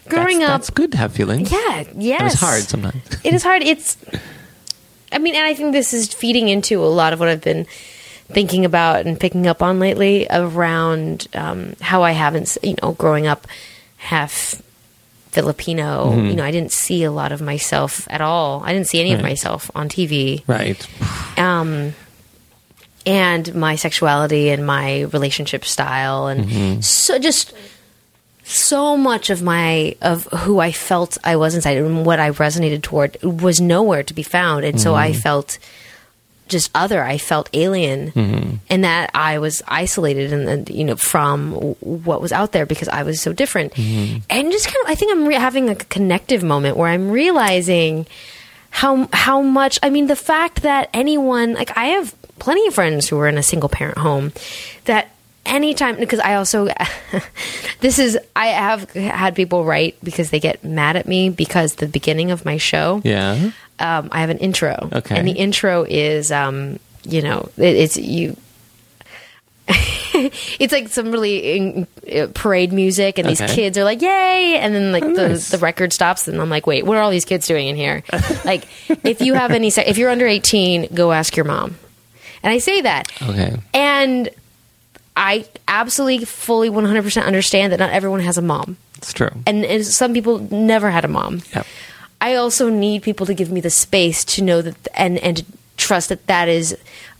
Growing 0.07 0.39
that's, 0.39 0.49
up, 0.49 0.61
that's 0.61 0.69
good 0.71 0.91
to 0.93 0.97
have 0.97 1.13
feelings. 1.13 1.51
yeah, 1.51 1.83
yes, 1.95 2.21
It 2.21 2.23
was 2.23 2.33
hard 2.33 2.63
sometimes. 2.63 3.03
it 3.23 3.33
is 3.33 3.43
hard. 3.43 3.61
It's, 3.61 3.97
I 5.11 5.19
mean, 5.19 5.35
and 5.35 5.45
I 5.45 5.53
think 5.53 5.73
this 5.73 5.93
is 5.93 6.11
feeding 6.13 6.49
into 6.49 6.83
a 6.83 6.87
lot 6.87 7.13
of 7.13 7.19
what 7.19 7.29
I've 7.29 7.41
been 7.41 7.65
thinking 8.31 8.65
about 8.65 9.05
and 9.05 9.19
picking 9.19 9.45
up 9.47 9.61
on 9.61 9.79
lately 9.79 10.25
around 10.29 11.27
um, 11.33 11.75
how 11.81 12.01
I 12.01 12.11
haven't, 12.11 12.57
you 12.63 12.75
know, 12.81 12.93
growing 12.93 13.27
up 13.27 13.47
half 13.97 14.61
Filipino. 15.31 16.11
Mm-hmm. 16.11 16.25
You 16.27 16.35
know, 16.35 16.43
I 16.43 16.51
didn't 16.51 16.71
see 16.71 17.03
a 17.03 17.11
lot 17.11 17.31
of 17.31 17.41
myself 17.41 18.07
at 18.09 18.21
all. 18.21 18.63
I 18.63 18.73
didn't 18.73 18.87
see 18.87 18.99
any 18.99 19.13
of 19.13 19.21
myself 19.21 19.69
on 19.75 19.87
TV. 19.87 20.43
Right. 20.47 20.85
Um, 21.41 21.93
and 23.05 23.53
my 23.55 23.75
sexuality 23.75 24.49
and 24.49 24.65
my 24.65 25.01
relationship 25.15 25.65
style 25.65 26.27
and 26.27 26.45
Mm-hmm. 26.45 26.81
so 26.81 27.17
just 27.19 27.53
so 28.43 28.97
much 28.97 29.29
of 29.29 29.41
my 29.41 29.95
of 30.01 30.25
who 30.43 30.59
I 30.59 30.71
felt 30.71 31.17
I 31.23 31.35
was 31.35 31.55
inside 31.55 31.77
and 31.77 32.05
what 32.05 32.19
I 32.19 32.31
resonated 32.31 32.81
toward 32.83 33.17
was 33.23 33.61
nowhere 33.61 34.03
to 34.03 34.13
be 34.13 34.23
found 34.23 34.65
and 34.65 34.79
so 34.79 34.89
Mm-hmm. 34.91 34.99
I 35.03 35.13
felt 35.13 35.57
just 36.47 36.69
other 36.75 37.01
I 37.01 37.17
felt 37.17 37.49
alien 37.53 38.11
Mm-hmm. 38.11 38.55
and 38.69 38.83
that 38.83 39.09
I 39.15 39.39
was 39.39 39.63
isolated 39.67 40.33
and, 40.33 40.49
and 40.49 40.69
you 40.69 40.83
know 40.83 40.97
from 40.97 41.53
what 41.79 42.21
was 42.21 42.31
out 42.33 42.51
there 42.51 42.65
because 42.65 42.89
I 42.89 43.03
was 43.03 43.21
so 43.21 43.31
different 43.33 43.73
Mm-hmm. 43.73 44.17
and 44.29 44.51
just 44.51 44.65
kind 44.67 44.77
of 44.85 44.91
I 44.91 44.95
think 44.95 45.11
I'm 45.13 45.25
re- 45.27 45.35
having 45.35 45.65
like 45.65 45.83
a 45.83 45.85
connective 45.97 46.43
moment 46.43 46.75
where 46.77 46.89
I'm 46.89 47.09
realizing 47.09 48.05
how 48.71 49.07
how 49.13 49.41
much 49.41 49.77
I 49.83 49.89
mean 49.89 50.07
the 50.07 50.15
fact 50.15 50.63
that 50.63 50.89
anyone 50.93 51.53
like 51.53 51.77
I 51.77 51.85
have 51.97 52.15
plenty 52.39 52.65
of 52.67 52.73
friends 52.73 53.07
who 53.07 53.19
are 53.19 53.27
in 53.27 53.37
a 53.37 53.43
single 53.43 53.69
parent 53.69 53.97
home 53.99 54.31
that 54.85 55.09
anytime 55.45 55.97
because 55.97 56.19
I 56.19 56.35
also 56.35 56.67
this 57.81 57.99
is 57.99 58.17
I 58.35 58.47
have 58.47 58.89
had 58.93 59.35
people 59.35 59.63
write 59.65 59.95
because 60.03 60.29
they 60.31 60.39
get 60.39 60.63
mad 60.63 60.95
at 60.95 61.07
me 61.07 61.29
because 61.29 61.75
the 61.75 61.87
beginning 61.87 62.31
of 62.31 62.45
my 62.45 62.57
show 62.57 63.01
Yeah. 63.03 63.51
um, 63.79 64.09
I 64.11 64.21
have 64.21 64.29
an 64.29 64.37
intro 64.39 64.89
Okay. 64.91 65.17
and 65.17 65.27
the 65.27 65.33
intro 65.33 65.83
is 65.83 66.31
um, 66.31 66.79
you 67.03 67.21
know 67.21 67.49
it, 67.57 67.75
it's 67.75 67.97
you 67.97 68.35
it's 70.59 70.71
like 70.73 70.87
some 70.89 71.11
really 71.11 71.57
in, 71.57 71.87
uh, 72.15 72.27
parade 72.33 72.71
music 72.73 73.17
and 73.17 73.27
these 73.27 73.41
Okay. 73.41 73.55
kids 73.55 73.77
are 73.77 73.83
like 73.83 74.01
yay 74.01 74.57
and 74.59 74.73
then 74.75 74.91
like 74.91 75.03
the, 75.03 75.29
nice. 75.29 75.49
the 75.49 75.57
record 75.57 75.93
stops 75.93 76.27
and 76.27 76.39
i'm 76.41 76.49
like 76.49 76.67
wait 76.67 76.85
what 76.85 76.97
are 76.97 77.01
all 77.01 77.11
these 77.11 77.25
kids 77.25 77.47
doing 77.47 77.67
in 77.67 77.75
here 77.75 78.03
like 78.45 78.65
if 79.05 79.21
you 79.21 79.33
have 79.33 79.51
any 79.51 79.69
se- 79.69 79.85
if 79.87 79.97
you're 79.97 80.09
under 80.09 80.27
18 80.27 80.93
go 80.93 81.11
ask 81.11 81.35
your 81.35 81.45
mom 81.45 81.75
and 82.43 82.51
i 82.53 82.57
say 82.57 82.81
that 82.81 83.07
Okay. 83.21 83.55
and 83.73 84.29
i 85.15 85.45
absolutely 85.67 86.25
fully 86.25 86.69
100% 86.69 87.23
understand 87.25 87.73
that 87.73 87.79
not 87.79 87.91
everyone 87.91 88.19
has 88.21 88.37
a 88.37 88.41
mom 88.41 88.77
It's 88.97 89.13
true. 89.13 89.29
and, 89.45 89.65
and 89.65 89.85
some 89.85 90.13
people 90.13 90.39
never 90.51 90.89
had 90.91 91.05
a 91.05 91.09
mom 91.09 91.41
Yep. 91.55 91.65
I 92.23 92.35
also 92.35 92.69
need 92.69 93.01
people 93.01 93.25
to 93.25 93.33
give 93.33 93.49
me 93.51 93.61
the 93.61 93.71
space 93.71 94.23
to 94.35 94.43
know 94.43 94.61
that 94.61 94.75
and 94.93 95.17
and 95.17 95.37
to 95.37 95.45
trust 95.77 96.09
that 96.09 96.27
that 96.27 96.47
is 96.47 96.77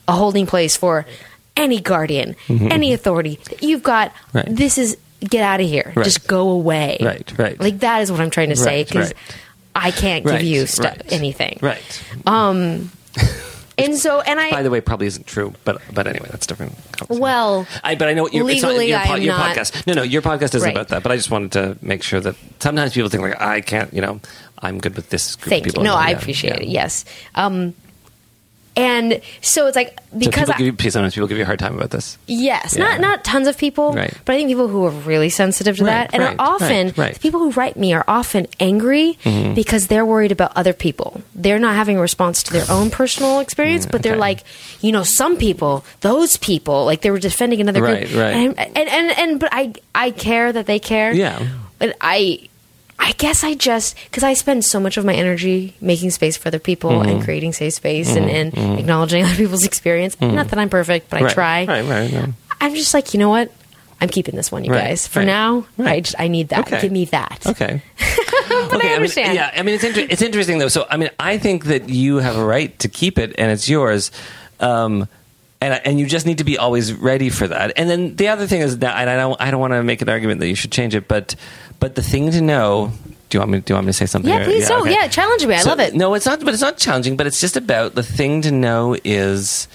a 0.08 0.12
holding 0.14 0.46
place 0.46 0.78
for 0.78 1.08
any 1.58 1.80
guardian, 1.82 2.36
any 2.50 2.94
authority. 2.94 3.40
You've 3.60 3.84
got 3.84 4.12
Mm-hmm. 4.14 4.38
Right. 4.38 4.46
this 4.50 4.78
is 4.78 4.98
get 5.22 5.44
out 5.44 5.62
of 5.62 5.68
here. 5.68 5.94
Right. 5.96 6.04
Just 6.04 6.28
go 6.28 6.50
away. 6.50 6.98
Right, 7.02 7.38
right. 7.38 7.60
Like 7.60 7.80
that 7.80 8.02
is 8.02 8.12
what 8.12 8.22
I'm 8.22 8.30
trying 8.32 8.50
to 8.50 8.56
say 8.56 8.84
because 8.84 9.14
right. 9.14 9.36
I 9.76 9.92
can't 9.92 10.26
give 10.26 10.42
you 10.42 10.66
right. 10.80 11.14
anything. 11.14 11.60
Right. 11.62 12.04
Um. 12.26 12.92
And 13.78 13.98
so 13.98 14.20
and 14.22 14.40
I 14.40 14.52
By 14.52 14.62
the 14.62 14.70
way, 14.70 14.80
probably 14.80 15.08
isn't 15.08 15.26
true, 15.26 15.54
but 15.64 15.82
but 15.92 16.06
anyway, 16.06 16.28
that's 16.30 16.46
different. 16.46 16.76
well 17.10 17.66
I, 17.84 17.96
but 17.96 18.10
I 18.10 18.14
know 18.14 18.24
what 18.24 18.34
your, 18.34 18.48
it's 18.48 18.62
not, 18.62 18.68
legally 18.70 18.90
your, 18.90 19.00
I 19.00 19.08
po- 19.08 19.16
your 19.16 19.36
not- 19.36 19.56
podcast. 19.56 19.88
No, 19.88 19.94
no, 19.94 20.04
your 20.04 20.22
podcast 20.22 20.54
isn't 20.54 20.70
about 20.70 20.90
that. 20.90 21.02
But 21.02 21.12
I 21.12 21.16
just 21.16 21.32
wanted 21.32 21.54
to 21.54 21.78
make 21.82 22.04
sure 22.04 22.20
that 22.20 22.36
sometimes 22.60 22.94
people 22.94 23.10
think 23.10 23.24
like 23.24 23.42
I 23.42 23.62
can't. 23.62 23.92
You 23.92 24.02
know, 24.02 24.20
I'm 24.60 24.78
good 24.80 24.96
with 24.96 25.10
this 25.10 25.36
group 25.36 25.50
thank 25.50 25.62
of 25.64 25.68
you. 25.68 25.72
people. 25.72 25.84
No, 25.86 25.96
I 25.96 26.10
Yeah, 26.10 26.18
appreciate 26.18 26.58
yeah. 26.58 26.64
it. 26.64 26.68
Yes. 26.68 27.06
Um 27.34 27.74
and 28.76 29.20
so 29.42 29.68
it's 29.68 29.76
like 29.76 30.00
So 30.12 30.20
because 30.20 30.34
people 30.48 30.54
I, 30.54 30.58
give 30.58 30.84
you, 30.86 30.90
sometimes 30.92 31.14
people 31.14 31.28
give 31.28 31.38
you 31.38 31.44
a 31.44 31.46
hard 31.46 31.60
time 31.60 31.76
about 31.76 31.90
this. 31.92 32.18
Yes, 32.28 32.76
Yeah. 32.78 32.84
not 32.86 33.02
not 33.02 33.24
tons 33.26 33.48
of 33.48 33.58
people, 33.58 33.94
Right. 33.94 34.14
but 34.26 34.34
I 34.34 34.38
think 34.38 34.48
people 34.50 34.68
who 34.70 34.86
are 34.86 34.92
really 34.92 35.30
sensitive 35.30 35.76
to 35.78 35.84
Right, 35.84 35.92
that, 35.92 36.14
and 36.14 36.24
right, 36.24 36.36
are 36.40 36.56
often 36.56 36.88
the 36.96 37.18
people 37.20 37.40
who 37.42 37.52
write 37.52 37.76
me 37.76 37.94
are 37.94 38.06
often 38.08 38.48
angry 38.60 39.18
Mm-hmm. 39.26 39.56
because 39.56 39.88
they're 39.88 40.06
worried 40.06 40.32
about 40.32 40.52
other 40.56 40.74
people. 40.74 41.22
They're 41.36 41.60
not 41.60 41.76
having 41.76 41.98
a 41.98 42.02
response 42.02 42.44
to 42.44 42.54
their 42.54 42.66
own 42.70 42.90
personal 42.92 43.40
experience, 43.40 43.86
but 43.86 44.04
they're 44.04 44.14
Mm, 44.14 44.24
okay. 44.24 44.36
like, 44.40 44.44
you 44.82 44.92
know, 44.92 45.04
some 45.04 45.36
people, 45.38 45.84
those 46.02 46.38
people, 46.38 46.86
like 46.86 47.02
they 47.02 47.12
were 47.12 47.20
defending 47.20 47.60
another 47.62 47.82
Right, 47.82 48.08
group, 48.08 48.20
right. 48.22 48.36
And, 48.36 48.58
and 48.60 48.88
and 48.90 49.12
and 49.20 49.40
but 49.40 49.50
I 49.52 49.74
I 49.94 50.12
care 50.12 50.52
that 50.54 50.66
they 50.66 50.80
care, 50.80 51.12
Yeah. 51.14 51.40
but 51.80 51.96
I. 52.00 52.48
I 53.04 53.14
guess 53.14 53.44
I 53.44 53.56
just 53.56 53.96
because 54.06 54.24
I 54.24 54.34
spend 54.36 54.64
so 54.64 54.80
much 54.80 54.96
of 54.98 55.04
my 55.06 55.14
energy 55.16 55.74
making 55.82 56.12
space 56.12 56.38
for 56.38 56.48
other 56.50 56.60
people 56.60 56.92
Mm-hmm. 56.92 57.10
and 57.10 57.24
creating 57.24 57.52
safe 57.54 57.74
space 57.74 58.16
and, 58.16 58.30
and 58.30 58.80
acknowledging 58.80 59.24
other 59.26 59.36
people's 59.36 59.66
experience. 59.66 60.20
Not 60.22 60.50
that 60.50 60.60
I'm 60.60 60.70
perfect, 60.70 61.10
but 61.10 61.22
I 61.22 61.34
try. 61.34 61.66
Right, 61.66 61.84
right, 61.86 62.12
no. 62.14 62.28
I'm 62.62 62.76
just 62.76 62.94
like, 62.94 63.14
you 63.14 63.20
know 63.20 63.30
what? 63.30 63.52
I'm 64.00 64.10
keeping 64.10 64.36
this 64.36 64.52
one, 64.52 64.64
you 64.64 64.72
Right, 64.72 64.90
guys. 64.90 65.08
For 65.08 65.20
right, 65.20 65.26
now, 65.26 65.66
I 65.80 65.84
right. 65.84 66.04
just 66.04 66.16
I 66.20 66.28
need 66.28 66.50
that. 66.50 66.60
Okay. 66.68 66.82
Give 66.82 66.92
me 66.92 67.06
that. 67.06 67.42
Okay. 67.48 67.82
But 68.52 68.74
I 68.82 68.84
mean, 68.84 68.94
understand. 68.94 69.36
yeah, 69.36 69.50
I 69.56 69.62
mean, 69.64 69.76
it's 69.76 69.84
inter- 69.84 70.08
it's 70.10 70.22
interesting 70.22 70.58
though. 70.58 70.68
So, 70.68 70.86
I 70.90 70.98
mean, 70.98 71.10
I 71.20 71.38
think 71.38 71.66
that 71.66 71.88
you 71.90 72.18
have 72.18 72.36
a 72.36 72.44
right 72.44 72.78
to 72.80 72.90
keep 72.90 73.18
it, 73.18 73.34
and 73.38 73.50
it's 73.50 73.70
yours. 73.70 74.12
Um, 74.60 75.08
and, 75.62 75.80
and 75.86 76.00
you 76.00 76.06
just 76.08 76.26
need 76.26 76.40
to 76.40 76.44
be 76.44 76.58
always 76.58 76.92
ready 76.94 77.30
for 77.30 77.48
that. 77.48 77.74
And 77.78 77.90
then 77.90 78.16
the 78.16 78.30
other 78.30 78.48
thing 78.48 78.62
is 78.62 78.80
that, 78.80 78.98
and 78.98 79.10
I 79.10 79.16
don't, 79.16 79.40
I 79.40 79.52
don't 79.52 79.60
want 79.60 79.74
to 79.74 79.84
make 79.84 80.02
an 80.02 80.10
argument 80.10 80.40
that 80.42 80.48
you 80.48 80.56
should 80.56 80.72
change 80.72 80.96
it, 80.96 81.08
but, 81.08 81.36
but 81.80 81.96
the 81.96 82.02
thing 82.04 82.32
to 82.32 82.42
know. 82.42 82.92
Do 83.30 83.38
you 83.38 83.40
want 83.40 83.52
me? 83.52 83.60
Do 83.62 83.72
you 83.72 83.76
want 83.76 83.86
me 83.88 83.94
to 83.94 83.98
say 83.98 84.08
something? 84.08 84.30
Yeah, 84.30 84.42
or- 84.42 84.44
please 84.44 84.68
do. 84.68 84.90
Yeah, 84.90 85.08
challenge 85.08 85.46
me. 85.46 85.54
I 85.56 85.60
So- 85.60 85.70
love 85.70 85.80
it. 85.80 85.94
No, 85.94 86.14
it's 86.16 86.26
not. 86.26 86.42
But 86.44 86.54
it's 86.54 86.62
not 86.62 86.78
challenging. 86.78 87.16
But 87.16 87.28
it's 87.28 87.40
just 87.40 87.56
about 87.56 87.96
the 87.96 88.04
thing 88.04 88.42
to 88.42 88.52
know 88.52 88.98
is 89.06 89.70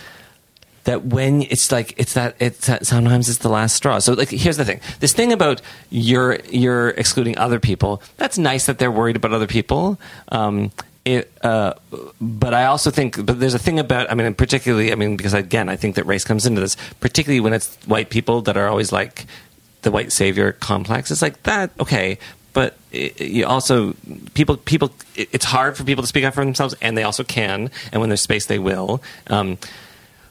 that 0.84 1.06
when 1.06 1.40
it's 1.42 1.72
like 1.72 1.94
it's 1.96 2.12
that 2.12 2.36
it's 2.38 2.66
that 2.66 2.86
sometimes 2.86 3.30
it's 3.30 3.38
the 3.38 3.48
last 3.48 3.74
straw. 3.74 3.98
So 3.98 4.12
like 4.12 4.28
here's 4.28 4.58
the 4.58 4.64
thing. 4.66 4.80
This 5.00 5.14
thing 5.14 5.32
about 5.32 5.62
you're 5.88 6.38
you're 6.50 6.90
excluding 6.90 7.38
other 7.38 7.58
people. 7.58 8.02
That's 8.18 8.36
nice 8.36 8.66
that 8.66 8.78
they're 8.78 8.90
worried 8.92 9.16
about 9.16 9.32
other 9.32 9.46
people. 9.46 9.98
Um, 10.28 10.70
it, 11.06 11.32
uh, 11.42 11.74
but 12.20 12.52
I 12.52 12.66
also 12.66 12.90
think, 12.90 13.24
but 13.24 13.38
there's 13.38 13.54
a 13.54 13.60
thing 13.60 13.78
about, 13.78 14.10
I 14.10 14.14
mean, 14.14 14.34
particularly, 14.34 14.90
I 14.90 14.96
mean, 14.96 15.16
because 15.16 15.34
again, 15.34 15.68
I 15.68 15.76
think 15.76 15.94
that 15.94 16.04
race 16.04 16.24
comes 16.24 16.46
into 16.46 16.60
this, 16.60 16.76
particularly 16.98 17.38
when 17.38 17.52
it's 17.52 17.76
white 17.86 18.10
people 18.10 18.42
that 18.42 18.56
are 18.56 18.66
always 18.66 18.90
like 18.90 19.26
the 19.82 19.92
white 19.92 20.10
savior 20.10 20.50
complex. 20.50 21.12
It's 21.12 21.22
like 21.22 21.40
that, 21.44 21.70
okay, 21.78 22.18
but 22.52 22.76
it, 22.90 23.20
you 23.20 23.46
also 23.46 23.94
people 24.34 24.56
people 24.56 24.90
it, 25.14 25.28
it's 25.30 25.44
hard 25.44 25.76
for 25.76 25.84
people 25.84 26.02
to 26.02 26.08
speak 26.08 26.24
up 26.24 26.34
for 26.34 26.44
themselves, 26.44 26.74
and 26.82 26.98
they 26.98 27.04
also 27.04 27.22
can, 27.22 27.70
and 27.92 28.00
when 28.00 28.10
there's 28.10 28.22
space, 28.22 28.46
they 28.46 28.58
will. 28.58 29.00
Um, 29.28 29.58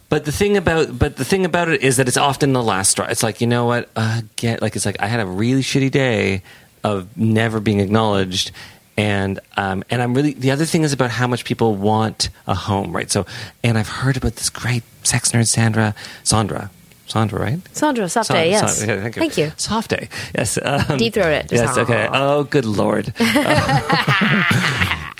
but 0.09 0.25
the 0.25 0.33
thing 0.33 0.57
about 0.57 0.99
but 0.99 1.15
the 1.15 1.23
thing 1.23 1.45
about 1.45 1.69
it 1.69 1.83
is 1.83 1.95
that 1.97 2.09
it's 2.09 2.17
often 2.17 2.51
the 2.51 2.61
last 2.61 2.91
straw. 2.91 3.05
It's 3.07 3.23
like 3.23 3.39
you 3.39 3.47
know 3.47 3.65
what, 3.65 3.89
uh, 3.95 4.23
get 4.35 4.61
like 4.61 4.75
it's 4.75 4.85
like 4.85 4.99
I 4.99 5.07
had 5.07 5.21
a 5.21 5.25
really 5.25 5.61
shitty 5.61 5.91
day 5.91 6.43
of 6.83 7.15
never 7.15 7.61
being 7.61 7.79
acknowledged. 7.79 8.51
And 8.97 9.39
um, 9.57 9.83
and 9.89 10.01
I'm 10.01 10.13
really 10.13 10.33
the 10.33 10.51
other 10.51 10.65
thing 10.65 10.83
is 10.83 10.93
about 10.93 11.11
how 11.11 11.27
much 11.27 11.43
people 11.43 11.75
want 11.75 12.29
a 12.47 12.55
home, 12.55 12.95
right? 12.95 13.11
So, 13.11 13.25
and 13.63 13.77
I've 13.77 13.89
heard 13.89 14.15
about 14.15 14.35
this 14.37 14.49
great 14.49 14.83
sex 15.03 15.31
nerd 15.31 15.47
Sandra, 15.47 15.93
Sandra, 16.23 16.71
Sandra, 17.07 17.39
right? 17.39 17.59
Sandra, 17.75 18.07
soft 18.07 18.27
Sa- 18.27 18.33
day, 18.33 18.49
yes. 18.51 18.83
yeah, 18.85 19.01
thank 19.01 19.15
you. 19.15 19.19
Thank 19.19 19.37
you. 19.37 19.51
Soft 19.57 19.89
day. 19.89 20.07
Yes. 20.33 20.57
Um, 20.61 20.97
Deep 20.97 21.13
throat 21.13 21.27
it. 21.33 21.51
Yes. 21.51 21.77
Okay. 21.77 22.07
aw. 22.07 22.37
Oh, 22.37 22.43
good 22.45 22.65
lord. 22.65 23.13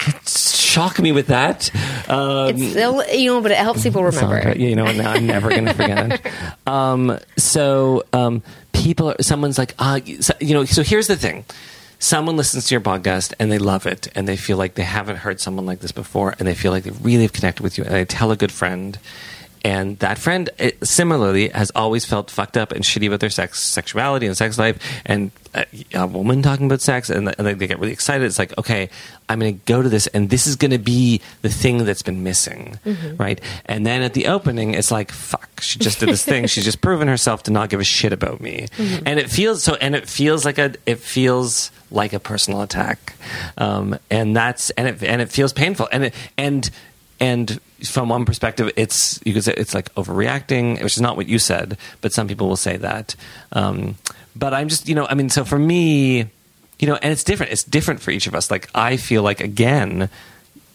Shock 0.27 0.99
me 0.99 1.11
with 1.11 1.27
that. 1.27 1.69
Um, 2.09 2.55
It's 2.55 3.15
you 3.15 3.31
know, 3.31 3.41
but 3.41 3.51
it 3.51 3.57
helps 3.57 3.83
people 3.83 4.03
remember. 4.03 4.41
Sandra, 4.41 4.57
you 4.57 4.75
know? 4.75 4.91
Now 4.91 5.11
I'm 5.11 5.25
never 5.25 5.49
going 5.49 5.65
to 5.65 5.73
forget 5.73 6.11
it. 6.13 6.21
Um, 6.67 7.19
so 7.37 8.03
um, 8.11 8.41
people, 8.73 9.11
are, 9.11 9.21
someone's 9.21 9.59
like, 9.59 9.75
ah, 9.77 9.99
you 10.39 10.53
know. 10.55 10.65
So 10.65 10.81
here's 10.81 11.05
the 11.05 11.15
thing: 11.15 11.45
someone 11.99 12.37
listens 12.37 12.67
to 12.67 12.75
your 12.75 12.81
podcast 12.81 13.33
and 13.39 13.51
they 13.51 13.59
love 13.59 13.85
it, 13.85 14.07
and 14.15 14.27
they 14.27 14.37
feel 14.37 14.57
like 14.57 14.75
they 14.75 14.83
haven't 14.83 15.17
heard 15.17 15.39
someone 15.39 15.65
like 15.65 15.79
this 15.79 15.91
before, 15.91 16.35
and 16.39 16.47
they 16.47 16.55
feel 16.55 16.71
like 16.71 16.83
they 16.83 16.91
really 16.91 17.23
have 17.23 17.33
connected 17.33 17.63
with 17.63 17.77
you, 17.77 17.83
and 17.83 17.93
they 17.93 18.05
tell 18.05 18.31
a 18.31 18.37
good 18.37 18.51
friend. 18.51 18.97
And 19.65 19.97
that 19.97 20.19
friend, 20.19 20.47
eh, 20.59 20.73
similarly, 20.83 21.49
has 21.49 21.71
always 21.73 22.05
felt 22.05 22.29
fucked 22.29 22.55
up 22.55 22.71
and 22.71 22.83
shitty 22.83 23.07
about 23.07 23.19
their 23.19 23.31
sex, 23.31 23.59
sexuality 23.59 24.27
and 24.27 24.37
sex 24.37 24.59
life. 24.59 24.77
And 25.07 25.31
a, 25.55 25.65
a 25.95 26.05
woman 26.05 26.43
talking 26.43 26.67
about 26.67 26.81
sex, 26.81 27.09
and, 27.09 27.33
and 27.39 27.59
they 27.59 27.65
get 27.65 27.79
really 27.79 27.91
excited. 27.91 28.25
It's 28.25 28.37
like, 28.37 28.55
okay, 28.59 28.91
I'm 29.27 29.39
going 29.39 29.57
to 29.57 29.65
go 29.65 29.81
to 29.81 29.89
this, 29.89 30.05
and 30.05 30.29
this 30.29 30.45
is 30.45 30.55
going 30.55 30.69
to 30.69 30.77
be 30.77 31.19
the 31.41 31.49
thing 31.49 31.79
that's 31.83 32.03
been 32.03 32.21
missing, 32.21 32.79
right? 33.17 33.41
And 33.65 33.87
then 33.87 34.03
at 34.03 34.13
the 34.13 34.27
opening, 34.27 34.75
it's 34.75 34.91
like, 34.91 35.11
fuck, 35.11 35.61
she 35.61 35.79
just 35.79 35.99
did 35.99 36.09
this 36.09 36.23
thing. 36.23 36.45
She's 36.47 36.65
just 36.65 36.81
proven 36.81 37.07
herself 37.07 37.41
to 37.43 37.51
not 37.51 37.71
give 37.71 37.79
a 37.79 37.83
shit 37.83 38.13
about 38.13 38.41
me, 38.41 38.67
and 38.77 39.17
it 39.19 39.31
feels 39.31 39.63
so. 39.63 39.73
And 39.81 39.95
it 39.95 40.07
feels 40.07 40.45
like 40.45 40.59
a, 40.59 40.75
it 40.85 40.99
feels 40.99 41.71
like 41.89 42.13
a 42.13 42.19
personal 42.19 42.61
attack, 42.61 43.15
um, 43.57 43.97
and 44.11 44.35
that's 44.35 44.69
and 44.71 44.87
it 44.87 45.01
and 45.01 45.23
it 45.23 45.31
feels 45.31 45.53
painful, 45.53 45.89
and 45.91 46.05
it 46.05 46.13
and 46.37 46.69
and 47.19 47.59
from 47.83 48.09
one 48.09 48.25
perspective, 48.25 48.71
it's 48.75 49.19
you 49.25 49.33
could 49.33 49.43
say 49.43 49.53
it's 49.55 49.73
like 49.73 49.93
overreacting, 49.95 50.81
which 50.83 50.95
is 50.95 51.01
not 51.01 51.17
what 51.17 51.27
you 51.27 51.39
said, 51.39 51.77
but 52.01 52.13
some 52.13 52.27
people 52.27 52.47
will 52.47 52.57
say 52.57 52.77
that. 52.77 53.15
Um, 53.51 53.97
but 54.35 54.53
I'm 54.53 54.67
just, 54.67 54.89
you 54.89 54.95
know, 54.95 55.05
I 55.05 55.13
mean, 55.13 55.29
so 55.29 55.45
for 55.45 55.57
me, 55.57 56.27
you 56.79 56.87
know, 56.87 56.95
and 56.95 57.11
it's 57.11 57.23
different. 57.23 57.51
It's 57.51 57.63
different 57.63 58.01
for 58.01 58.11
each 58.11 58.27
of 58.27 58.35
us. 58.35 58.51
Like 58.51 58.69
I 58.75 58.97
feel 58.97 59.23
like 59.23 59.39
again, 59.39 60.09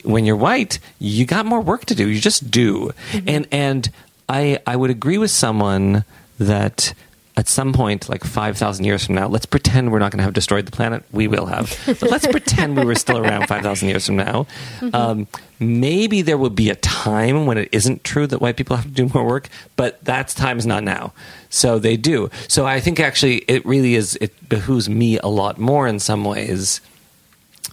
when 0.02 0.24
you're 0.24 0.36
white, 0.36 0.78
you 0.98 1.26
got 1.26 1.44
more 1.44 1.60
work 1.60 1.84
to 1.86 1.94
do. 1.94 2.08
You 2.08 2.20
just 2.20 2.50
do, 2.50 2.92
and 3.26 3.46
and 3.52 3.90
I 4.28 4.60
I 4.66 4.76
would 4.76 4.90
agree 4.90 5.18
with 5.18 5.30
someone 5.30 6.04
that 6.38 6.94
at 7.36 7.48
some 7.48 7.72
point, 7.72 8.08
like 8.08 8.24
5,000 8.24 8.84
years 8.84 9.06
from 9.06 9.14
now, 9.14 9.28
let's 9.28 9.46
pretend 9.46 9.92
we're 9.92 9.98
not 9.98 10.10
going 10.10 10.18
to 10.18 10.24
have 10.24 10.34
destroyed 10.34 10.66
the 10.66 10.72
planet. 10.72 11.04
We 11.12 11.28
will 11.28 11.46
have. 11.46 11.78
But 11.86 12.10
let's 12.10 12.26
pretend 12.30 12.76
we 12.76 12.84
were 12.84 12.96
still 12.96 13.18
around 13.18 13.46
5,000 13.46 13.88
years 13.88 14.06
from 14.06 14.16
now. 14.16 14.46
Um, 14.92 15.28
maybe 15.58 16.22
there 16.22 16.36
will 16.36 16.50
be 16.50 16.70
a 16.70 16.74
time 16.74 17.46
when 17.46 17.56
it 17.56 17.68
isn't 17.72 18.04
true 18.04 18.26
that 18.26 18.40
white 18.40 18.56
people 18.56 18.76
have 18.76 18.84
to 18.84 18.90
do 18.90 19.08
more 19.14 19.24
work, 19.24 19.48
but 19.76 20.02
that's 20.04 20.34
time 20.34 20.58
is 20.58 20.66
not 20.66 20.82
now. 20.82 21.12
So 21.50 21.78
they 21.78 21.96
do. 21.96 22.30
So 22.48 22.66
I 22.66 22.80
think 22.80 22.98
actually 22.98 23.38
it 23.48 23.64
really 23.64 23.94
is, 23.94 24.16
it 24.20 24.48
behooves 24.48 24.88
me 24.88 25.18
a 25.18 25.28
lot 25.28 25.58
more 25.58 25.86
in 25.86 26.00
some 26.00 26.24
ways 26.24 26.80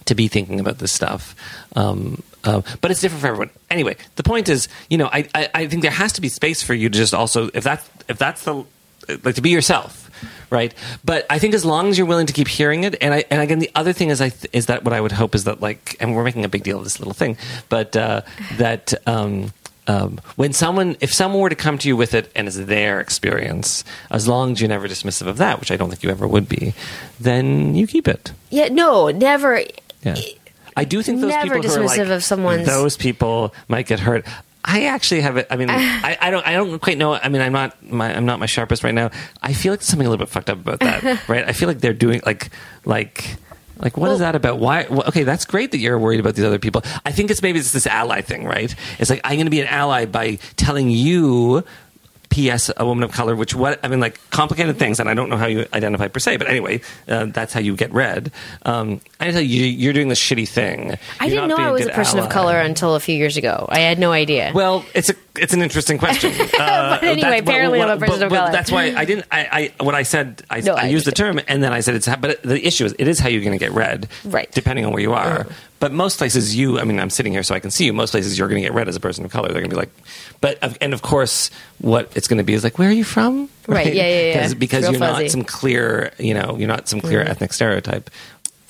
to 0.04 0.14
be 0.14 0.28
thinking 0.28 0.60
about 0.60 0.78
this 0.78 0.92
stuff. 0.92 1.34
Um, 1.76 2.22
uh, 2.44 2.62
but 2.80 2.90
it's 2.90 3.00
different 3.00 3.20
for 3.20 3.26
everyone. 3.26 3.50
Anyway, 3.70 3.96
the 4.16 4.22
point 4.22 4.48
is, 4.48 4.68
you 4.88 4.96
know, 4.96 5.08
I, 5.12 5.28
I, 5.34 5.50
I 5.54 5.66
think 5.66 5.82
there 5.82 5.90
has 5.90 6.12
to 6.14 6.20
be 6.20 6.28
space 6.28 6.62
for 6.62 6.74
you 6.74 6.88
to 6.88 6.96
just 6.96 7.12
also, 7.12 7.50
if 7.52 7.64
that's 7.64 7.88
if 8.08 8.16
that's 8.16 8.44
the 8.44 8.64
like 9.24 9.34
to 9.36 9.40
be 9.42 9.50
yourself, 9.50 10.10
right? 10.50 10.72
But 11.04 11.26
I 11.30 11.38
think 11.38 11.54
as 11.54 11.64
long 11.64 11.88
as 11.88 11.98
you're 11.98 12.06
willing 12.06 12.26
to 12.26 12.32
keep 12.32 12.48
hearing 12.48 12.84
it, 12.84 12.96
and 13.00 13.14
I 13.14 13.24
and 13.30 13.40
again, 13.40 13.58
the 13.58 13.70
other 13.74 13.92
thing 13.92 14.10
is 14.10 14.20
I 14.20 14.28
th- 14.30 14.46
is 14.52 14.66
that 14.66 14.84
what 14.84 14.92
I 14.92 15.00
would 15.00 15.12
hope 15.12 15.34
is 15.34 15.44
that 15.44 15.60
like, 15.60 15.96
and 16.00 16.14
we're 16.14 16.24
making 16.24 16.44
a 16.44 16.48
big 16.48 16.62
deal 16.64 16.78
of 16.78 16.84
this 16.84 16.98
little 17.00 17.14
thing, 17.14 17.36
but 17.68 17.96
uh, 17.96 18.22
that. 18.58 18.94
Um, 19.06 19.52
um, 19.90 20.20
when 20.36 20.52
someone, 20.52 20.98
if 21.00 21.14
someone 21.14 21.40
were 21.40 21.48
to 21.48 21.56
come 21.56 21.78
to 21.78 21.88
you 21.88 21.96
with 21.96 22.12
it 22.12 22.30
and 22.36 22.46
it's 22.46 22.58
their 22.58 23.00
experience, 23.00 23.84
as 24.10 24.28
long 24.28 24.52
as 24.52 24.60
you're 24.60 24.68
never 24.68 24.86
dismissive 24.86 25.26
of 25.28 25.38
that, 25.38 25.60
which 25.60 25.70
I 25.70 25.76
don't 25.78 25.88
think 25.88 26.02
you 26.02 26.10
ever 26.10 26.28
would 26.28 26.46
be, 26.46 26.74
then 27.18 27.74
you 27.74 27.86
keep 27.86 28.06
it. 28.06 28.32
Yeah, 28.50 28.68
no, 28.68 29.08
never. 29.08 29.62
Yeah. 30.02 30.16
I 30.76 30.84
do 30.84 31.00
think 31.02 31.22
those 31.22 31.30
Never 31.30 31.54
people 31.54 31.62
who 31.70 31.80
are 31.80 31.86
like, 31.86 31.98
dismissive 31.98 32.10
of 32.14 32.22
someone's- 32.22 32.66
those 32.66 32.98
people 32.98 33.54
might 33.66 33.86
get 33.86 34.00
hurt. 34.00 34.26
I 34.64 34.84
actually 34.86 35.20
have 35.22 35.36
it. 35.36 35.46
I 35.50 35.56
mean, 35.56 35.70
I, 35.70 36.18
I 36.20 36.30
don't. 36.30 36.46
I 36.46 36.52
don't 36.54 36.78
quite 36.80 36.98
know. 36.98 37.14
I 37.14 37.28
mean, 37.28 37.40
I'm 37.42 37.52
not. 37.52 37.80
My, 37.82 38.14
I'm 38.14 38.26
not 38.26 38.38
my 38.38 38.46
sharpest 38.46 38.84
right 38.84 38.94
now. 38.94 39.10
I 39.42 39.52
feel 39.52 39.72
like 39.72 39.82
something 39.82 40.06
a 40.06 40.10
little 40.10 40.24
bit 40.24 40.30
fucked 40.30 40.50
up 40.50 40.58
about 40.60 40.80
that, 40.80 41.28
right? 41.28 41.44
I 41.46 41.52
feel 41.52 41.68
like 41.68 41.78
they're 41.78 41.92
doing 41.94 42.20
like, 42.26 42.50
like, 42.84 43.36
like 43.78 43.96
what 43.96 44.06
is 44.10 44.18
Well- 44.18 44.18
that 44.18 44.34
about? 44.34 44.58
Why? 44.58 44.86
Well, 44.90 45.04
okay, 45.08 45.22
that's 45.22 45.44
great 45.44 45.70
that 45.70 45.78
you're 45.78 45.98
worried 45.98 46.20
about 46.20 46.34
these 46.34 46.44
other 46.44 46.58
people. 46.58 46.82
I 47.06 47.12
think 47.12 47.30
it's 47.30 47.40
maybe 47.42 47.58
it's 47.60 47.72
this 47.72 47.86
ally 47.86 48.20
thing, 48.20 48.44
right? 48.44 48.74
It's 48.98 49.10
like 49.10 49.20
I'm 49.24 49.36
going 49.36 49.46
to 49.46 49.50
be 49.50 49.60
an 49.60 49.68
ally 49.68 50.06
by 50.06 50.38
telling 50.56 50.90
you. 50.90 51.64
P.S. 52.30 52.70
A 52.76 52.84
woman 52.84 53.04
of 53.04 53.12
color, 53.12 53.34
which 53.34 53.54
what 53.54 53.80
I 53.82 53.88
mean, 53.88 54.00
like 54.00 54.18
complicated 54.30 54.78
things, 54.78 55.00
and 55.00 55.08
I 55.08 55.14
don't 55.14 55.28
know 55.28 55.36
how 55.36 55.46
you 55.46 55.66
identify 55.72 56.08
per 56.08 56.20
se, 56.20 56.36
but 56.36 56.48
anyway, 56.48 56.80
uh, 57.08 57.26
that's 57.26 57.52
how 57.52 57.60
you 57.60 57.74
get 57.76 57.92
read. 57.92 58.30
Um, 58.64 59.00
I 59.20 59.30
tell 59.30 59.40
you, 59.40 59.64
you're 59.64 59.92
doing 59.92 60.08
this 60.08 60.20
shitty 60.20 60.48
thing. 60.48 60.98
I 61.20 61.26
You're 61.26 61.36
didn't 61.36 61.48
know 61.48 61.56
I 61.56 61.70
was 61.70 61.86
a 61.86 61.90
person 61.90 62.18
of 62.18 62.28
color 62.28 62.58
until 62.58 62.94
a 62.94 63.00
few 63.00 63.16
years 63.16 63.36
ago. 63.36 63.66
I 63.68 63.80
had 63.80 63.98
no 63.98 64.12
idea. 64.12 64.52
Well, 64.54 64.84
it's 64.94 65.10
a 65.10 65.14
it's 65.38 65.52
an 65.54 65.62
interesting 65.62 65.98
question. 65.98 66.32
Uh, 66.58 66.98
But 66.98 67.02
anyway, 67.04 67.20
that's- 67.22 67.40
apparently 67.42 67.80
I'm 67.80 67.90
a 67.90 67.96
person 67.98 68.18
but- 68.18 68.22
of 68.26 68.30
but 68.30 68.36
color. 68.36 68.52
That's 68.52 68.70
why 68.72 68.92
I 68.96 69.04
didn't. 69.04 69.26
I, 69.30 69.72
I 69.78 69.84
what 69.84 69.94
I 69.94 70.02
said. 70.02 70.42
I, 70.50 70.60
No, 70.60 70.74
I, 70.74 70.82
I 70.82 70.86
used 70.86 71.06
the 71.06 71.12
term, 71.12 71.40
and 71.46 71.62
then 71.62 71.72
I 71.72 71.80
said 71.80 71.94
it's. 71.94 72.06
how- 72.06 72.16
But 72.16 72.42
the 72.42 72.64
issue 72.66 72.84
is, 72.84 72.94
it 72.98 73.06
is 73.08 73.18
how 73.20 73.28
you're 73.28 73.42
going 73.44 73.58
to 73.58 73.64
get 73.64 73.72
read, 73.72 74.08
Right. 74.24 74.50
Depending 74.52 74.84
on 74.84 74.92
where 74.92 75.02
you 75.02 75.12
are. 75.14 75.40
Uh-huh. 75.40 75.52
But 75.80 75.92
most 75.92 76.18
places, 76.18 76.56
you. 76.56 76.80
I 76.80 76.84
mean, 76.84 76.98
I'm 76.98 77.10
sitting 77.10 77.32
here, 77.32 77.44
so 77.44 77.54
I 77.54 77.60
can 77.60 77.70
see 77.70 77.84
you. 77.84 77.92
Most 77.92 78.10
places, 78.10 78.36
you're 78.36 78.48
going 78.48 78.60
to 78.60 78.66
get 78.66 78.74
read 78.74 78.88
as 78.88 78.96
a 78.96 79.00
person 79.00 79.24
of 79.24 79.30
color. 79.30 79.46
They're 79.48 79.60
going 79.60 79.70
to 79.70 79.76
be 79.76 79.80
like, 79.80 79.92
but 80.40 80.58
and 80.82 80.92
of 80.92 81.02
course, 81.02 81.50
what 81.78 82.10
it's 82.16 82.26
going 82.26 82.38
to 82.38 82.44
be 82.44 82.54
is 82.54 82.64
like, 82.64 82.78
where 82.78 82.88
are 82.88 82.92
you 82.92 83.04
from? 83.04 83.48
Right, 83.68 83.94
yeah, 83.94 84.02
yeah, 84.02 84.20
yeah. 84.20 84.32
Because, 84.38 84.54
because 84.54 84.84
you're 84.90 84.98
fuzzy. 84.98 85.22
not 85.24 85.30
some 85.30 85.44
clear, 85.44 86.12
you 86.18 86.34
know, 86.34 86.56
you're 86.58 86.66
not 86.68 86.88
some 86.88 87.00
clear 87.00 87.20
ethnic 87.22 87.52
stereotype 87.52 88.10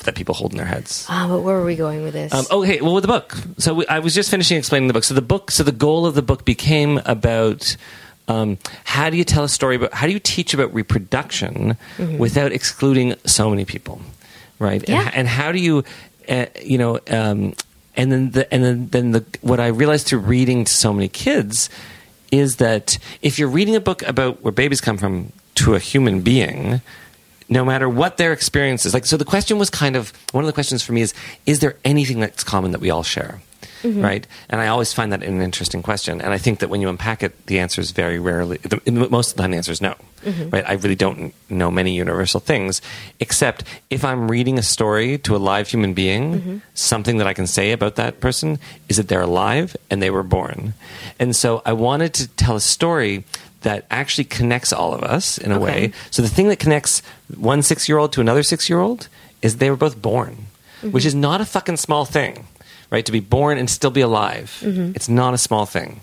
that 0.05 0.15
people 0.15 0.35
hold 0.35 0.53
in 0.53 0.59
their 0.59 0.67
heads. 0.67 1.07
Ah, 1.09 1.27
but 1.29 1.41
where 1.41 1.57
were 1.57 1.65
we 1.65 1.77
going 1.77 2.03
with 2.03 2.15
this? 2.15 2.33
Um, 2.33 2.45
okay, 2.51 2.81
well, 2.81 2.95
with 2.95 3.03
the 3.03 3.09
book. 3.09 3.37
So 3.59 3.75
we, 3.75 3.87
I 3.87 3.99
was 3.99 4.15
just 4.15 4.31
finishing 4.31 4.57
explaining 4.57 4.89
the 4.89 4.95
book. 4.95 5.05
So 5.05 5.15
the 5.15 5.23
book. 5.23 5.51
So 5.51 5.63
the 5.63 5.73
goal 5.73 6.07
of 6.07 6.15
the 6.15 6.23
book 6.23 6.45
became 6.45 7.01
about 7.05 7.77
um, 8.29 8.59
how 8.85 9.11
do 9.11 9.17
you 9.17 9.25
tell 9.25 9.45
a 9.45 9.49
story 9.49 9.77
about 9.77 9.93
how 9.95 10.07
do 10.07 10.13
you 10.13 10.21
teach 10.21 10.55
about 10.55 10.73
reproduction 10.73 11.77
without 12.19 12.53
excluding 12.53 13.15
so 13.25 13.51
many 13.51 13.65
people, 13.65 14.01
right? 14.59 14.87
Yeah. 14.89 15.07
And, 15.07 15.15
and 15.15 15.29
how 15.29 15.51
do 15.51 15.59
you, 15.59 15.83
uh, 16.29 16.47
you 16.63 16.79
know, 16.79 17.01
um, 17.09 17.55
and 17.97 18.13
then 18.13 18.31
the, 18.31 18.53
and 18.55 18.63
then 18.63 18.89
then 18.89 19.11
the 19.13 19.25
what 19.41 19.59
I 19.59 19.69
realized 19.69 20.07
through 20.07 20.21
reading 20.21 20.65
to 20.65 20.73
so 20.73 20.93
many 20.93 21.09
kids 21.09 21.69
is 22.31 22.57
that 22.57 22.99
if 23.23 23.39
you're 23.39 23.49
reading 23.49 23.75
a 23.75 23.81
book 23.81 24.03
about 24.03 24.43
where 24.43 24.53
babies 24.53 24.81
come 24.81 24.99
from 24.99 25.33
to 25.57 25.75
a 25.75 25.79
human 25.79 26.21
being 26.21 26.81
no 27.49 27.65
matter 27.65 27.89
what 27.89 28.17
their 28.17 28.33
experience 28.33 28.85
is. 28.85 28.95
Like, 28.95 29.07
so 29.07 29.17
the 29.17 29.25
question 29.25 29.59
was 29.59 29.71
kind 29.71 29.97
of 29.97 30.13
one 30.33 30.45
of 30.45 30.47
the 30.47 30.53
questions 30.53 30.83
for 30.83 30.93
me 30.93 31.03
is: 31.03 31.15
Is 31.47 31.61
there 31.61 31.77
anything 31.85 32.21
that's 32.21 32.45
common 32.45 32.73
that 32.73 32.81
we 32.81 32.91
all 32.91 33.03
share? 33.03 33.41
Mm-hmm. 33.83 34.03
Right, 34.03 34.27
and 34.49 34.61
I 34.61 34.69
always 34.69 34.93
find 34.93 35.13
that 35.13 35.23
an 35.23 35.41
interesting 35.41 35.83
question, 35.83 36.21
and 36.21 36.33
I 36.33 36.39
think 36.39 36.59
that 36.61 36.69
when 36.69 36.81
you 36.81 36.89
unpack 36.89 37.23
it, 37.23 37.47
the 37.47 37.61
answer 37.61 37.81
is 37.81 37.93
very 37.93 38.19
rarely. 38.19 38.59
The, 38.59 39.09
most 39.09 39.31
of 39.31 39.37
the 39.37 39.43
time, 39.43 39.53
the 39.53 39.57
answer 39.57 39.71
is 39.71 39.81
no. 39.81 39.95
Mm-hmm. 40.25 40.51
Right, 40.51 40.65
I 40.69 40.73
really 40.73 40.97
don't 40.97 41.33
know 41.49 41.71
many 41.71 41.95
universal 41.95 42.41
things, 42.41 42.83
except 43.21 43.63
if 43.89 44.05
I'm 44.05 44.29
reading 44.29 44.59
a 44.59 44.65
story 44.65 45.17
to 45.19 45.37
a 45.37 45.39
live 45.39 45.69
human 45.69 45.95
being, 45.95 46.35
mm-hmm. 46.35 46.59
something 46.75 47.19
that 47.19 47.29
I 47.29 47.35
can 47.35 47.47
say 47.47 47.71
about 47.71 47.95
that 47.97 48.19
person 48.19 48.59
is 48.89 48.97
that 48.97 49.07
they're 49.07 49.21
alive 49.21 49.77
and 49.91 50.03
they 50.03 50.11
were 50.11 50.25
born, 50.25 50.75
and 51.21 51.37
so 51.37 51.63
I 51.65 51.73
wanted 51.73 52.15
to 52.15 52.27
tell 52.27 52.57
a 52.57 52.61
story 52.61 53.25
that 53.63 53.87
actually 53.91 54.25
connects 54.25 54.73
all 54.73 54.95
of 54.95 55.03
us 55.03 55.39
in 55.39 55.51
a 55.53 55.57
Okay. 55.57 55.65
way. 55.65 55.93
So 56.11 56.23
the 56.23 56.29
thing 56.29 56.49
that 56.49 56.59
connects 56.59 57.03
one 57.37 57.63
six 57.63 57.89
year 57.89 57.99
old 57.99 58.13
to 58.13 58.21
another 58.21 58.43
six 58.43 58.69
year 58.71 58.79
old 58.81 59.09
is 59.43 59.57
they 59.57 59.71
were 59.71 59.77
both 59.77 60.01
born, 60.01 60.47
Mm-hmm. 60.83 60.91
which 60.93 61.05
is 61.05 61.15
not 61.15 61.41
a 61.41 61.45
fucking 61.45 61.77
small 61.77 62.05
thing, 62.05 62.47
right? 62.91 63.05
To 63.05 63.11
be 63.13 63.19
born 63.21 63.59
and 63.59 63.69
still 63.69 63.91
be 63.91 64.01
alive, 64.01 64.61
Mm-hmm. 64.65 64.93
it's 64.95 65.09
not 65.09 65.35
a 65.35 65.39
small 65.39 65.67
thing. 65.67 66.01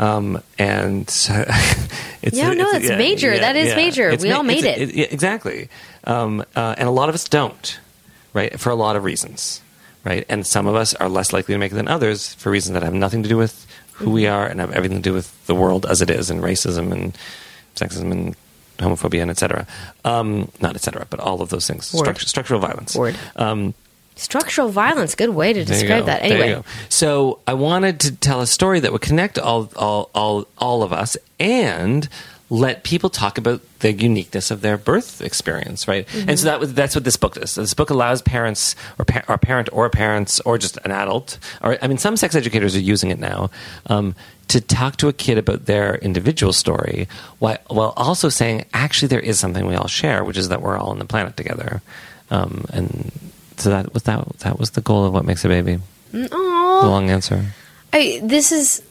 Um, 0.00 0.42
and 0.58 1.02
it's 2.22 2.36
Yeah, 2.36 2.52
no, 2.54 2.72
that's 2.72 2.88
major. 2.88 3.38
That 3.38 3.54
is 3.54 3.74
major. 3.76 4.08
It's 4.10 4.22
We 4.24 4.32
all 4.32 4.42
made 4.42 4.64
it's- 4.64 4.88
it. 4.90 4.94
yeah, 4.94 5.06
exactly. 5.10 5.68
Um, 6.04 6.42
uh, 6.56 6.74
and 6.78 6.88
a 6.88 6.90
lot 6.90 7.08
of 7.08 7.14
us 7.14 7.28
don't, 7.28 7.78
right? 8.32 8.58
For 8.58 8.70
a 8.70 8.74
lot 8.74 8.96
of 8.96 9.04
reasons, 9.04 9.60
right? 10.04 10.24
And 10.28 10.46
some 10.46 10.66
of 10.66 10.74
us 10.74 10.94
are 10.94 11.08
less 11.08 11.32
likely 11.32 11.54
to 11.54 11.58
make 11.58 11.70
it 11.72 11.74
than 11.76 11.86
others 11.88 12.34
for 12.34 12.50
reasons 12.50 12.74
that 12.74 12.82
have 12.82 12.94
nothing 12.94 13.22
to 13.22 13.28
do 13.28 13.36
with 13.36 13.66
who 14.00 14.10
we 14.10 14.26
are 14.26 14.46
and 14.46 14.60
have 14.60 14.72
everything 14.72 14.98
to 14.98 15.02
do 15.02 15.12
with 15.14 15.46
the 15.46 15.54
world 15.54 15.86
as 15.86 16.00
it 16.02 16.10
is 16.10 16.30
and 16.30 16.42
racism 16.42 16.90
and 16.92 17.16
sexism 17.76 18.10
and 18.10 18.36
homophobia 18.78 19.22
and 19.22 19.30
etc. 19.30 19.66
Um, 20.04 20.50
not 20.60 20.74
etc. 20.74 21.06
but 21.10 21.20
all 21.20 21.40
of 21.42 21.50
those 21.50 21.66
things. 21.66 21.92
Structural 22.20 22.60
violence. 22.60 22.96
Word. 22.96 23.16
Um, 23.36 23.74
Structural 24.16 24.68
violence. 24.68 25.14
Good 25.14 25.30
way 25.30 25.52
to 25.54 25.64
describe 25.64 26.04
that. 26.06 26.22
Anyway, 26.22 26.62
so 26.90 27.38
I 27.46 27.54
wanted 27.54 28.00
to 28.00 28.12
tell 28.12 28.42
a 28.42 28.46
story 28.46 28.80
that 28.80 28.92
would 28.92 29.00
connect 29.00 29.38
all, 29.38 29.70
all, 29.76 30.10
all, 30.14 30.46
all 30.58 30.82
of 30.82 30.92
us 30.92 31.16
and 31.38 32.06
let 32.50 32.82
people 32.82 33.08
talk 33.08 33.38
about 33.38 33.60
the 33.78 33.92
uniqueness 33.92 34.50
of 34.50 34.60
their 34.60 34.76
birth 34.76 35.22
experience, 35.22 35.86
right? 35.86 36.06
And 36.26 36.36
so 36.38 36.46
that 36.46 36.58
was, 36.58 36.74
that's 36.74 36.96
what 36.96 37.04
this 37.04 37.16
book 37.16 37.34
does. 37.34 37.52
So 37.52 37.60
this 37.60 37.74
book 37.74 37.90
allows 37.90 38.22
parents 38.22 38.74
or, 38.98 39.04
pa- 39.04 39.22
or 39.28 39.38
parent 39.38 39.68
or 39.72 39.88
parents 39.88 40.40
or 40.40 40.58
just 40.58 40.76
an 40.84 40.90
adult, 40.90 41.38
or 41.62 41.78
I 41.80 41.86
mean, 41.86 41.98
some 41.98 42.16
sex 42.16 42.34
educators 42.34 42.74
are 42.74 42.80
using 42.80 43.10
it 43.10 43.20
now. 43.20 43.50
Um, 43.86 44.16
to 44.48 44.60
talk 44.60 44.96
to 44.96 45.06
a 45.06 45.12
kid 45.12 45.38
about 45.38 45.66
their 45.66 45.94
individual 45.94 46.52
story 46.52 47.06
while, 47.38 47.58
while 47.68 47.94
also 47.96 48.28
saying, 48.28 48.64
actually, 48.74 49.06
there 49.06 49.20
is 49.20 49.38
something 49.38 49.64
we 49.64 49.76
all 49.76 49.86
share, 49.86 50.24
which 50.24 50.36
is 50.36 50.48
that 50.48 50.60
we're 50.60 50.76
all 50.76 50.90
on 50.90 50.98
the 50.98 51.04
planet 51.04 51.36
together. 51.36 51.80
Um, 52.32 52.64
and 52.72 53.12
so 53.58 53.70
that 53.70 53.94
was 53.94 54.02
that. 54.04 54.28
That 54.40 54.58
was 54.58 54.70
the 54.70 54.80
goal 54.80 55.04
of 55.06 55.12
what 55.12 55.24
makes 55.24 55.44
a 55.44 55.48
baby. 55.48 55.78
The 56.10 56.28
long 56.32 57.10
answer. 57.10 57.44
I, 57.92 58.20
this 58.24 58.50
is. 58.50 58.82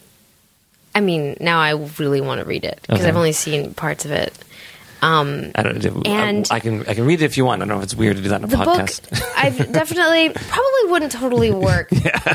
I 0.94 1.00
mean, 1.00 1.36
now 1.40 1.60
I 1.60 1.72
really 1.98 2.20
want 2.20 2.40
to 2.40 2.44
read 2.44 2.64
it 2.64 2.78
because 2.82 3.00
Okay. 3.00 3.08
I've 3.08 3.16
only 3.16 3.32
seen 3.32 3.74
parts 3.74 4.04
of 4.04 4.10
it. 4.10 4.32
Um, 5.02 5.52
I 5.54 5.62
don't. 5.62 6.06
I, 6.06 6.10
And- 6.10 6.46
I 6.50 6.60
can. 6.60 6.86
I 6.86 6.92
can 6.92 7.06
read 7.06 7.22
it 7.22 7.24
if 7.24 7.38
you 7.38 7.46
want. 7.46 7.62
I 7.62 7.64
don't 7.64 7.68
know 7.68 7.78
if 7.78 7.84
it's 7.84 7.94
weird 7.94 8.16
to 8.16 8.22
do 8.22 8.28
that 8.28 8.40
in 8.42 8.44
a 8.44 8.48
the 8.48 8.56
podcast. 8.56 9.08
book, 9.08 9.20
I've 9.36 9.56
definitely 9.72 10.28
probably 10.28 10.90
wouldn't 10.92 11.12
totally 11.12 11.50
work. 11.70 11.88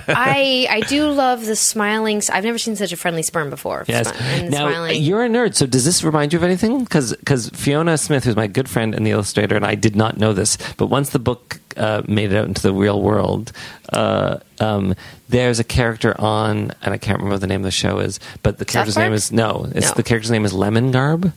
I 0.08 0.68
I 0.70 0.80
do 0.88 1.12
love 1.12 1.46
the 1.46 1.56
smiling. 1.56 2.22
I've 2.32 2.44
never 2.44 2.58
seen 2.58 2.76
such 2.76 2.92
a 2.92 2.98
friendly 2.98 3.22
sperm 3.22 3.50
before. 3.52 3.86
Yes. 3.88 4.12
Smi- 4.12 4.50
Now 4.50 4.70
smiling. 4.70 5.02
you're 5.04 5.24
a 5.24 5.30
nerd. 5.30 5.54
So 5.56 5.68
does 5.68 5.86
this 5.86 6.04
remind 6.04 6.34
you 6.34 6.40
of 6.40 6.44
anything? 6.44 6.80
Because 6.84 7.14
Fiona 7.54 7.98
Smyth, 8.00 8.24
who's 8.24 8.36
my 8.36 8.48
good 8.48 8.68
friend 8.70 8.96
and 8.96 9.06
the 9.06 9.12
illustrator, 9.12 9.56
and 9.56 9.66
I 9.66 9.76
did 9.76 9.96
not 9.96 10.18
know 10.18 10.34
this, 10.34 10.58
but 10.78 10.88
once 10.88 11.12
the 11.12 11.20
book 11.20 11.60
uh, 11.78 12.02
made 12.08 12.32
it 12.32 12.38
out 12.38 12.48
into 12.48 12.62
the 12.62 12.74
real 12.74 13.02
world, 13.02 13.52
uh, 13.94 14.38
um, 14.60 14.96
there's 15.30 15.60
a 15.60 15.64
character 15.64 16.20
on, 16.20 16.72
and 16.82 16.94
I 16.94 16.98
can't 16.98 17.18
remember 17.20 17.36
what 17.36 17.42
the 17.42 17.48
name 17.48 17.62
of 17.62 17.66
the 17.66 17.72
show 17.72 18.00
is, 18.00 18.20
but 18.44 18.58
the 18.58 18.66
character's 18.66 18.98
name 18.98 19.14
is 19.14 19.32
no. 19.32 19.68
It's 19.76 19.90
No. 19.90 19.94
the 19.96 20.04
character's 20.04 20.32
name 20.32 20.46
is 20.46 20.54
Lemongrab. 20.54 21.34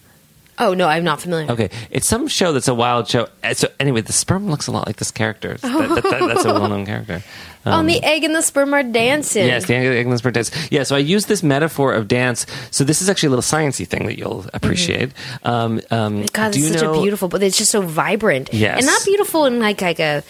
oh 0.60 0.74
no, 0.74 0.88
I'm 0.88 1.04
not 1.04 1.20
familiar. 1.20 1.50
Okay, 1.52 1.70
it's 1.90 2.08
some 2.08 2.26
show 2.28 2.52
that's 2.52 2.68
a 2.68 2.74
wild 2.74 3.08
show. 3.08 3.28
Uh, 3.44 3.54
So 3.54 3.68
anyway, 3.78 4.00
the 4.00 4.12
sperm 4.12 4.48
looks 4.50 4.66
a 4.66 4.72
lot 4.72 4.86
like 4.86 4.96
this 4.96 5.10
character. 5.12 5.54
That- 5.54 5.88
that- 5.88 6.02
that- 6.02 6.26
that's 6.28 6.44
a 6.44 6.52
well-known 6.52 6.84
character. 6.86 7.22
Oh, 7.66 7.80
and 7.80 7.88
the 7.88 8.02
egg 8.02 8.24
and 8.24 8.34
the 8.34 8.42
sperm 8.42 8.72
are 8.74 8.82
dancing. 8.82 9.46
Yes, 9.46 9.66
the 9.66 9.74
English 9.74 10.20
bird 10.22 10.34
dance. 10.34 10.50
Yeah, 10.70 10.84
so 10.84 10.96
I 10.96 11.00
use 11.00 11.26
this 11.26 11.42
metaphor 11.42 11.92
of 11.92 12.08
dance. 12.08 12.46
So 12.70 12.84
this 12.84 13.02
is 13.02 13.08
actually 13.10 13.28
a 13.28 13.30
little 13.30 13.42
sciencey 13.42 13.86
thing 13.86 14.06
that 14.06 14.16
you'll 14.18 14.46
appreciate. 14.54 15.12
Um, 15.42 15.80
um, 15.90 16.24
God, 16.32 16.54
it's 16.56 16.68
such 16.72 16.82
know, 16.82 16.94
a 16.94 17.02
beautiful, 17.02 17.28
but 17.28 17.42
it's 17.42 17.58
just 17.58 17.70
so 17.70 17.80
vibrant. 17.82 18.50
Yes. 18.52 18.78
and 18.78 18.86
not 18.86 19.04
beautiful 19.04 19.46
in 19.46 19.58
like 19.58 19.80
like 19.82 19.98
a 20.00 20.22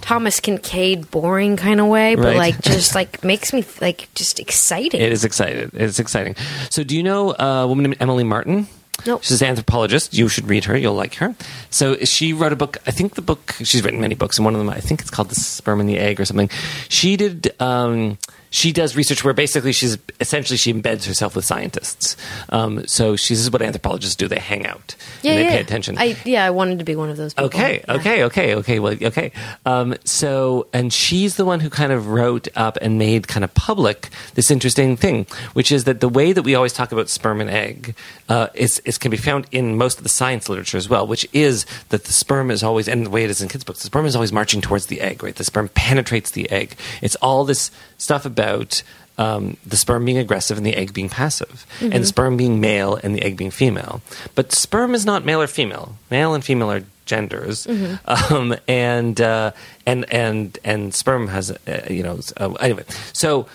Thomas 0.00 0.40
Kinkade 0.40 1.10
boring 1.10 1.56
kind 1.56 1.80
of 1.80 1.86
way, 1.86 2.14
but 2.14 2.24
Right. 2.24 2.36
like 2.36 2.60
just 2.62 2.94
like 2.94 3.24
makes 3.24 3.52
me 3.52 3.64
like 3.80 4.08
just 4.14 4.38
excited. 4.40 5.00
It 5.00 5.12
is 5.12 5.24
excited. 5.24 5.70
It's 5.74 5.98
exciting. 5.98 6.36
So 6.70 6.82
do 6.84 6.96
you 6.96 7.02
know 7.02 7.34
a 7.38 7.66
woman 7.66 7.84
named 7.84 7.96
Emily 8.00 8.24
Martin? 8.24 8.66
Nope. 9.04 9.22
She's 9.22 9.42
an 9.42 9.48
anthropologist. 9.48 10.14
You 10.14 10.28
should 10.28 10.48
read 10.48 10.64
her. 10.64 10.76
You'll 10.76 10.94
like 10.94 11.14
her. 11.16 11.34
So 11.70 11.96
she 11.98 12.32
wrote 12.32 12.52
a 12.52 12.56
book. 12.56 12.78
I 12.86 12.90
think 12.90 13.14
the 13.14 13.22
book 13.22 13.54
she's 13.62 13.82
written 13.84 14.00
many 14.00 14.14
books, 14.14 14.38
and 14.38 14.44
one 14.44 14.54
of 14.54 14.58
them 14.58 14.70
I 14.70 14.80
think 14.80 15.00
it's 15.00 15.10
called 15.10 15.28
"The 15.28 15.34
Sperm 15.34 15.80
and 15.80 15.88
the 15.88 15.98
Egg" 15.98 16.20
or 16.20 16.24
something. 16.24 16.50
She 16.88 17.16
did. 17.16 17.54
Um, 17.60 18.18
she 18.56 18.72
does 18.72 18.96
research 18.96 19.22
where 19.22 19.34
basically 19.34 19.72
she's 19.72 19.98
essentially 20.18 20.56
she 20.56 20.72
embeds 20.72 21.06
herself 21.06 21.36
with 21.36 21.44
scientists. 21.44 22.16
Um, 22.48 22.86
so 22.86 23.14
she's 23.16 23.36
this 23.36 23.44
is 23.44 23.50
what 23.50 23.60
anthropologists 23.60 24.16
do. 24.16 24.28
They 24.28 24.38
hang 24.38 24.66
out 24.66 24.96
yeah, 25.22 25.32
and 25.32 25.40
they 25.40 25.44
yeah. 25.44 25.50
pay 25.50 25.60
attention. 25.60 25.98
I 25.98 26.16
yeah, 26.24 26.44
I 26.44 26.50
wanted 26.50 26.78
to 26.78 26.84
be 26.84 26.96
one 26.96 27.10
of 27.10 27.18
those. 27.18 27.34
people. 27.34 27.46
Okay, 27.46 27.84
Yeah. 27.86 27.94
okay, 27.96 28.24
okay, 28.24 28.54
okay. 28.54 28.78
Well, 28.78 28.94
okay. 29.02 29.30
Um, 29.66 29.94
so, 30.04 30.66
and 30.72 30.90
she's 30.92 31.36
the 31.36 31.44
one 31.44 31.60
who 31.60 31.68
kind 31.68 31.92
of 31.92 32.08
wrote 32.08 32.48
up 32.56 32.78
and 32.80 32.98
made 32.98 33.28
kind 33.28 33.44
of 33.44 33.52
public 33.54 34.08
this 34.34 34.50
interesting 34.50 34.96
thing, 34.96 35.26
which 35.52 35.70
is 35.70 35.84
that 35.84 36.00
the 36.00 36.08
way 36.08 36.32
that 36.32 36.42
we 36.42 36.54
always 36.54 36.72
talk 36.72 36.92
about 36.92 37.10
sperm 37.10 37.42
and 37.42 37.50
egg 37.50 37.94
uh, 38.30 38.48
is, 38.54 38.78
is 38.86 38.96
can 38.96 39.10
be 39.10 39.16
found 39.18 39.46
in 39.52 39.76
most 39.76 39.98
of 39.98 40.02
the 40.02 40.08
science 40.08 40.48
literature 40.48 40.78
as 40.78 40.88
well, 40.88 41.06
which 41.06 41.28
is 41.34 41.66
that 41.90 42.04
the 42.04 42.12
sperm 42.12 42.50
is 42.50 42.62
always, 42.62 42.88
and 42.88 43.04
the 43.04 43.10
way 43.10 43.24
it 43.24 43.30
is 43.30 43.42
in 43.42 43.48
kids' 43.48 43.64
books, 43.64 43.80
the 43.80 43.86
sperm 43.86 44.06
is 44.06 44.16
always 44.16 44.32
marching 44.32 44.62
towards 44.62 44.86
the 44.86 45.02
egg, 45.02 45.22
right? 45.22 45.36
The 45.36 45.44
sperm 45.44 45.68
penetrates 45.74 46.30
the 46.30 46.50
egg. 46.50 46.76
It's 47.02 47.16
all 47.16 47.44
this 47.44 47.70
stuff 47.98 48.24
about 48.26 48.82
um, 49.18 49.56
the 49.64 49.76
sperm 49.76 50.04
being 50.04 50.18
aggressive 50.18 50.58
and 50.58 50.66
the 50.66 50.74
egg 50.76 50.92
being 50.92 51.08
passive, 51.08 51.66
Mm-hmm. 51.80 51.92
and 51.92 52.02
the 52.02 52.06
sperm 52.06 52.36
being 52.36 52.60
male 52.60 52.96
and 53.02 53.14
the 53.14 53.22
egg 53.22 53.36
being 53.36 53.50
female. 53.50 54.02
But 54.34 54.52
sperm 54.52 54.94
is 54.94 55.06
not 55.06 55.24
male 55.24 55.40
or 55.40 55.46
female. 55.46 55.96
Male 56.10 56.34
and 56.34 56.44
female 56.44 56.70
are 56.70 56.82
genders, 57.06 57.66
Mm-hmm. 57.66 58.34
um, 58.34 58.54
and 58.68 59.18
uh, 59.20 59.52
and 59.86 60.04
and 60.12 60.58
and 60.64 60.92
sperm 60.94 61.28
has 61.28 61.50
uh, 61.50 61.86
you 61.88 62.02
know 62.02 62.20
uh, 62.36 62.52
anyway. 62.60 62.84
So 63.14 63.46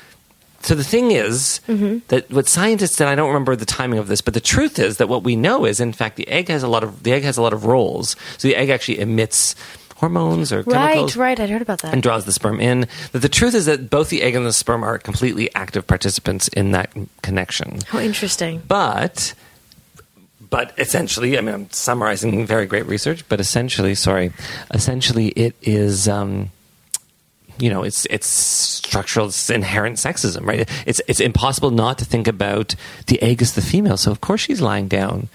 so 0.62 0.74
the 0.76 0.84
thing 0.84 1.12
is 1.12 1.60
Mm-hmm. 1.68 2.00
that 2.08 2.32
what 2.32 2.48
scientists 2.48 3.00
and 3.00 3.10
I 3.10 3.14
don't 3.16 3.28
remember 3.28 3.56
the 3.56 3.66
timing 3.66 4.00
of 4.00 4.08
this, 4.08 4.22
but 4.22 4.34
the 4.34 4.40
truth 4.42 4.80
is 4.80 4.98
that 4.98 5.10
what 5.10 5.24
we 5.24 5.36
know 5.36 5.66
is 5.66 5.80
in 5.80 5.94
fact 5.94 6.16
the 6.16 6.28
egg 6.28 6.48
has 6.50 6.64
a 6.64 6.68
lot 6.68 6.84
of 6.84 7.04
the 7.04 7.12
egg 7.14 7.24
has 7.24 7.38
a 7.38 7.42
lot 7.44 7.54
of 7.54 7.66
roles. 7.66 8.16
So 8.40 8.48
the 8.48 8.56
egg 8.56 8.70
actually 8.70 9.00
emits 9.00 9.56
hormones 10.02 10.52
or 10.52 10.64
Right, 10.64 10.90
chemicals 10.96 11.16
right. 11.16 11.40
I'd 11.40 11.50
heard 11.50 11.62
about 11.62 11.80
that. 11.84 11.94
and 11.94 12.04
draws 12.04 12.26
the 12.26 12.34
sperm 12.34 12.60
in. 12.60 12.88
That 13.14 13.20
the 13.20 13.30
truth 13.30 13.54
is 13.56 13.68
that 13.68 13.90
both 13.90 14.10
the 14.10 14.22
egg 14.24 14.36
and 14.36 14.46
the 14.46 14.52
sperm 14.52 14.84
are 14.84 14.98
completely 14.98 15.54
active 15.56 15.88
participants 15.88 16.50
in 16.50 16.72
that 16.72 16.92
connection. 17.22 17.80
How 17.88 18.00
interesting. 18.00 18.62
But 18.68 19.34
but 20.50 20.74
essentially, 20.78 21.38
I 21.38 21.42
mean, 21.42 21.54
I'm 21.56 21.70
summarizing 21.72 22.46
very 22.46 22.66
great 22.66 22.86
research, 22.86 23.24
but 23.30 23.40
essentially, 23.40 23.96
sorry, 23.96 24.34
essentially, 24.74 25.30
it 25.30 25.56
is. 25.62 26.10
Um, 26.10 26.52
you 27.60 27.70
know, 27.70 27.84
it's 27.84 28.08
it's 28.10 28.26
structural, 28.28 29.28
it's 29.28 29.50
inherent 29.52 29.98
sexism, 29.98 30.46
right? 30.48 30.68
It's 30.88 31.00
it's 31.08 31.20
impossible 31.20 31.70
not 31.70 32.00
to 32.00 32.06
think 32.06 32.28
about 32.28 32.74
the 33.06 33.22
egg 33.22 33.42
as 33.44 33.54
the 33.54 33.62
female. 33.62 33.98
So 33.98 34.10
of 34.12 34.20
course 34.20 34.42
she's 34.42 34.62
lying 34.62 34.88
down 34.88 35.30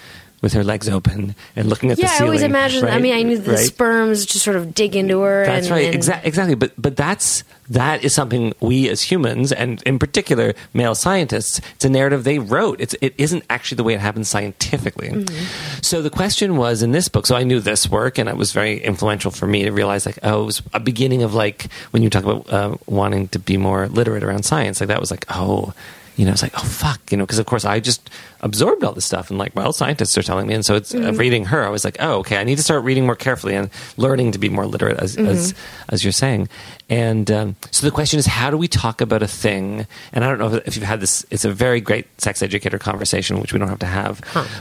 with 0.46 0.52
her 0.52 0.62
legs 0.62 0.88
open 0.88 1.34
and 1.56 1.68
looking 1.68 1.90
at 1.90 1.98
Yeah, 1.98 2.06
the 2.06 2.08
ceiling. 2.10 2.18
Yeah, 2.18 2.24
I 2.24 2.28
always 2.28 2.42
imagine. 2.42 2.84
I 2.84 2.98
mean, 3.00 3.14
I 3.14 3.22
knew 3.22 3.36
the 3.36 3.52
Right? 3.52 3.66
sperms 3.66 4.24
just 4.24 4.44
sort 4.44 4.56
of 4.56 4.74
dig 4.74 4.94
into 4.94 5.20
her. 5.22 5.44
That's 5.44 5.66
and, 5.66 5.74
right. 5.74 5.86
and- 5.86 5.94
Exactly. 5.94 6.28
Exactly. 6.28 6.54
But 6.54 6.72
but 6.78 6.94
that's 6.96 7.42
that 7.68 8.04
is 8.04 8.14
something 8.14 8.54
we 8.60 8.88
as 8.88 9.02
humans, 9.02 9.50
and 9.50 9.82
in 9.82 9.98
particular 9.98 10.54
male 10.72 10.94
scientists, 10.94 11.60
it's 11.74 11.84
a 11.84 11.88
narrative 11.90 12.22
they 12.22 12.38
wrote. 12.38 12.80
It's 12.80 12.94
it 13.00 13.12
isn't 13.18 13.42
actually 13.50 13.76
the 13.76 13.82
way 13.84 13.94
it 13.94 14.00
happens 14.00 14.28
scientifically. 14.28 15.08
Mm-hmm. 15.08 15.80
So 15.82 16.00
the 16.00 16.10
question 16.10 16.56
was 16.56 16.82
in 16.82 16.92
this 16.92 17.08
book. 17.08 17.26
So 17.26 17.34
I 17.34 17.42
knew 17.42 17.58
this 17.58 17.90
work, 17.90 18.18
and 18.18 18.28
it 18.28 18.36
was 18.36 18.52
very 18.52 18.78
influential 18.78 19.32
for 19.32 19.48
me 19.48 19.64
to 19.64 19.72
realize 19.72 20.06
like 20.06 20.18
oh, 20.22 20.42
it 20.42 20.46
was 20.46 20.62
a 20.72 20.78
beginning 20.80 21.24
of 21.24 21.34
like 21.34 21.66
when 21.90 22.04
you 22.04 22.10
talk 22.10 22.22
about 22.22 22.48
uh, 22.52 22.76
wanting 22.86 23.26
to 23.28 23.40
be 23.40 23.56
more 23.56 23.88
literate 23.88 24.22
around 24.22 24.44
science. 24.44 24.78
Like 24.80 24.88
that 24.88 25.00
was 25.00 25.10
like 25.10 25.24
oh. 25.28 25.74
You 26.16 26.24
know, 26.24 26.32
it's 26.32 26.42
like, 26.42 26.54
oh 26.56 26.64
fuck, 26.64 27.12
you 27.12 27.18
know, 27.18 27.24
because 27.24 27.38
of 27.38 27.46
course 27.46 27.64
I 27.64 27.78
just 27.78 28.10
absorbed 28.40 28.82
all 28.82 28.92
this 28.92 29.04
stuff 29.04 29.28
and 29.30 29.38
like, 29.38 29.54
well, 29.54 29.72
scientists 29.72 30.16
are 30.16 30.22
telling 30.22 30.46
me, 30.46 30.54
and 30.54 30.64
so 30.64 30.74
it's 30.74 30.94
uh, 30.94 31.12
reading 31.12 31.44
her. 31.46 31.64
I 31.64 31.68
was 31.68 31.84
like, 31.84 31.96
oh, 32.00 32.18
okay, 32.20 32.38
I 32.38 32.44
need 32.44 32.56
to 32.56 32.62
start 32.62 32.84
reading 32.84 33.04
more 33.04 33.16
carefully 33.16 33.54
and 33.54 33.70
learning 33.96 34.32
to 34.32 34.38
be 34.38 34.48
more 34.48 34.66
literate, 34.66 34.98
as 34.98 35.16
as, 35.16 35.54
as 35.90 36.04
you're 36.04 36.12
saying. 36.12 36.48
And 36.88 37.30
um, 37.30 37.56
so 37.70 37.86
the 37.86 37.90
question 37.90 38.18
is, 38.18 38.26
how 38.26 38.50
do 38.50 38.56
we 38.56 38.68
talk 38.68 39.00
about 39.00 39.22
a 39.22 39.28
thing? 39.28 39.86
And 40.12 40.24
I 40.24 40.28
don't 40.28 40.38
know 40.38 40.60
if 40.64 40.76
you've 40.76 40.84
had 40.84 41.00
this. 41.00 41.26
It's 41.30 41.44
a 41.44 41.52
very 41.52 41.80
great 41.80 42.06
sex 42.20 42.42
educator 42.42 42.78
conversation, 42.78 43.40
which 43.40 43.52
we 43.52 43.58
don't 43.58 43.68
have 43.68 43.80
to 43.80 43.86
have, 43.86 44.20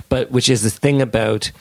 but 0.10 0.32
which 0.32 0.50
is 0.50 0.64
the 0.64 0.70
thing 0.70 1.02
about 1.02 1.52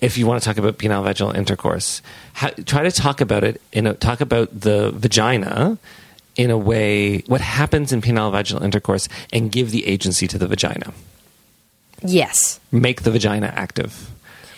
if 0.00 0.16
you 0.16 0.26
want 0.26 0.42
to 0.42 0.46
talk 0.46 0.58
about 0.58 0.78
penile 0.78 1.04
vaginal 1.04 1.34
intercourse, 1.34 2.02
how, 2.32 2.48
try 2.64 2.82
to 2.82 2.90
talk 2.90 3.20
about 3.20 3.44
it 3.44 3.60
in 3.72 3.86
a, 3.86 3.94
talk 3.94 4.20
about 4.20 4.48
the 4.58 4.90
vagina 4.92 5.78
in 6.36 6.50
a 6.50 6.58
way 6.58 7.18
what 7.26 7.40
happens 7.40 7.92
in 7.92 8.00
penile 8.00 8.30
vaginal 8.32 8.62
intercourse 8.62 9.08
and 9.32 9.50
give 9.52 9.70
the 9.70 9.86
agency 9.86 10.26
to 10.28 10.38
the 10.38 10.46
vagina. 10.46 10.92
yes, 12.02 12.60
Make 12.72 13.02
the 13.02 13.10
vagina 13.10 13.52
active. 13.54 14.08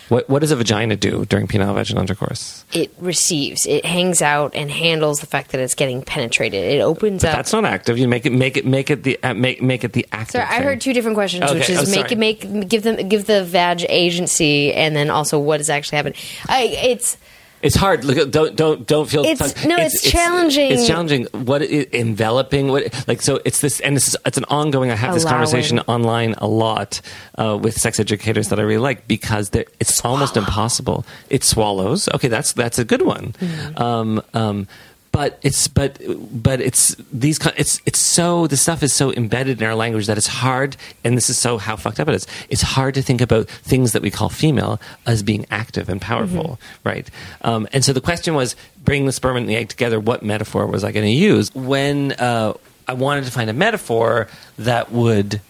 What 0.09 0.29
what 0.29 0.41
does 0.41 0.51
a 0.51 0.57
vagina 0.57 0.95
do 0.97 1.25
during 1.25 1.47
penile 1.47 1.75
vaginal 1.75 2.01
intercourse? 2.03 2.65
it 2.75 2.93
receives. 2.99 3.65
It 3.67 3.87
hangs 3.87 4.21
out 4.21 4.55
and 4.55 4.71
handles 4.71 5.21
the 5.21 5.27
fact 5.27 5.53
that 5.53 5.61
it's 5.61 5.75
getting 5.75 6.03
penetrated. 6.03 6.63
It 6.65 6.81
opens 6.83 7.25
up. 7.25 7.35
That's 7.35 7.53
not 7.53 7.65
active. 7.65 7.97
You 7.99 8.09
make 8.09 8.27
it 8.27 8.33
make 8.33 8.59
it 8.59 8.67
make 8.67 8.91
it 8.91 9.05
the 9.05 9.19
uh, 9.23 9.33
make 9.33 9.63
make 9.63 9.85
it 9.85 9.95
the 9.95 10.07
active. 10.13 10.33
Sorry, 10.33 10.45
I 10.45 10.57
thing. 10.59 10.63
heard 10.65 10.81
two 10.83 10.93
different 10.93 11.17
questions, 11.17 11.45
Okay, 11.45 11.55
which 11.55 11.71
is 11.71 11.79
oh, 11.79 11.91
make 11.97 12.09
sorry. 12.09 12.17
make 12.17 12.69
give 12.69 12.83
them 12.83 13.09
give 13.09 13.25
the 13.25 13.43
vag 13.45 13.87
agency, 13.89 14.75
and 14.75 14.95
then 14.95 15.09
also 15.09 15.39
what 15.39 15.61
is 15.61 15.71
actually 15.71 15.97
happening. 15.97 16.19
I, 16.47 16.65
it's 16.65 17.17
It's 17.63 17.77
hard. 17.77 18.05
Look, 18.05 18.31
don't 18.31 18.57
don't 18.57 18.87
don't 18.87 19.09
feel. 19.09 19.25
It's- 19.25 19.65
no, 19.65 19.77
it's 19.77 20.03
challenging. 20.03 20.73
It's 20.73 20.87
challenging. 20.87 21.27
What 21.33 21.63
it, 21.63 21.95
enveloping? 21.95 22.69
What 22.69 23.05
like 23.07 23.23
so? 23.23 23.41
It's 23.45 23.61
this, 23.61 23.79
and 23.81 23.97
it's 23.97 24.17
it's 24.27 24.37
an 24.37 24.45
ongoing. 24.49 24.91
I 24.91 24.97
have 24.97 25.15
this 25.15 25.25
conversation 25.25 25.79
online 25.81 26.35
a 26.39 26.49
lot 26.49 27.01
uh, 27.39 27.57
with 27.61 27.75
sex 27.75 28.01
educators 28.01 28.49
that 28.49 28.59
I 28.59 28.63
really 28.63 28.83
like 28.83 29.07
because 29.07 29.51
it's 29.55 30.05
almost 30.05 30.37
impossible. 30.37 31.07
It 31.31 31.45
swallows. 31.45 32.09
Okay, 32.09 32.29
that's 32.29 32.53
that's 32.53 32.79
a 32.81 32.85
good 32.85 33.03
one. 33.03 33.33
Mm-hmm. 33.33 33.83
Um, 33.83 34.23
um, 34.35 34.67
but 35.13 35.39
it's 35.43 35.69
but 35.69 35.99
but 36.33 36.61
it's 36.61 36.97
these 37.13 37.39
it's 37.59 37.81
it's 37.85 37.99
so 37.99 38.47
the 38.47 38.57
stuff 38.57 38.83
is 38.83 38.95
so 38.95 39.13
embedded 39.13 39.61
in 39.61 39.69
our 39.69 39.75
language 39.75 40.07
that 40.07 40.17
it's 40.17 40.27
hard 40.27 40.77
and 41.05 41.17
this 41.17 41.29
is 41.29 41.39
so 41.39 41.59
how 41.59 41.77
fucked 41.77 42.01
up 42.01 42.09
it 42.09 42.15
is. 42.15 42.27
It's 42.49 42.63
hard 42.63 42.95
to 42.95 43.03
think 43.03 43.21
about 43.21 43.47
things 43.47 43.93
that 43.93 44.01
we 44.01 44.11
call 44.11 44.31
female 44.31 44.81
as 45.07 45.23
being 45.23 45.45
active 45.51 45.91
and 45.91 46.01
powerful 46.01 46.59
right? 46.83 47.09
Um, 47.43 47.69
and 47.73 47.85
so 47.85 47.93
the 47.93 48.01
question 48.01 48.35
was 48.35 48.57
bring 48.83 49.05
the 49.05 49.13
sperm 49.13 49.37
and 49.37 49.49
the 49.49 49.55
egg 49.55 49.69
together 49.69 50.01
what 50.01 50.23
metaphor 50.23 50.67
was 50.67 50.83
i 50.83 50.91
going 50.91 51.07
to 51.07 51.13
use? 51.13 51.55
When 51.55 52.13
uh, 52.13 52.55
i 52.89 52.95
wanted 52.95 53.27
to 53.27 53.31
find 53.31 53.51
a 53.51 53.55
metaphor 53.55 54.29
that 54.59 54.91
would 54.91 55.43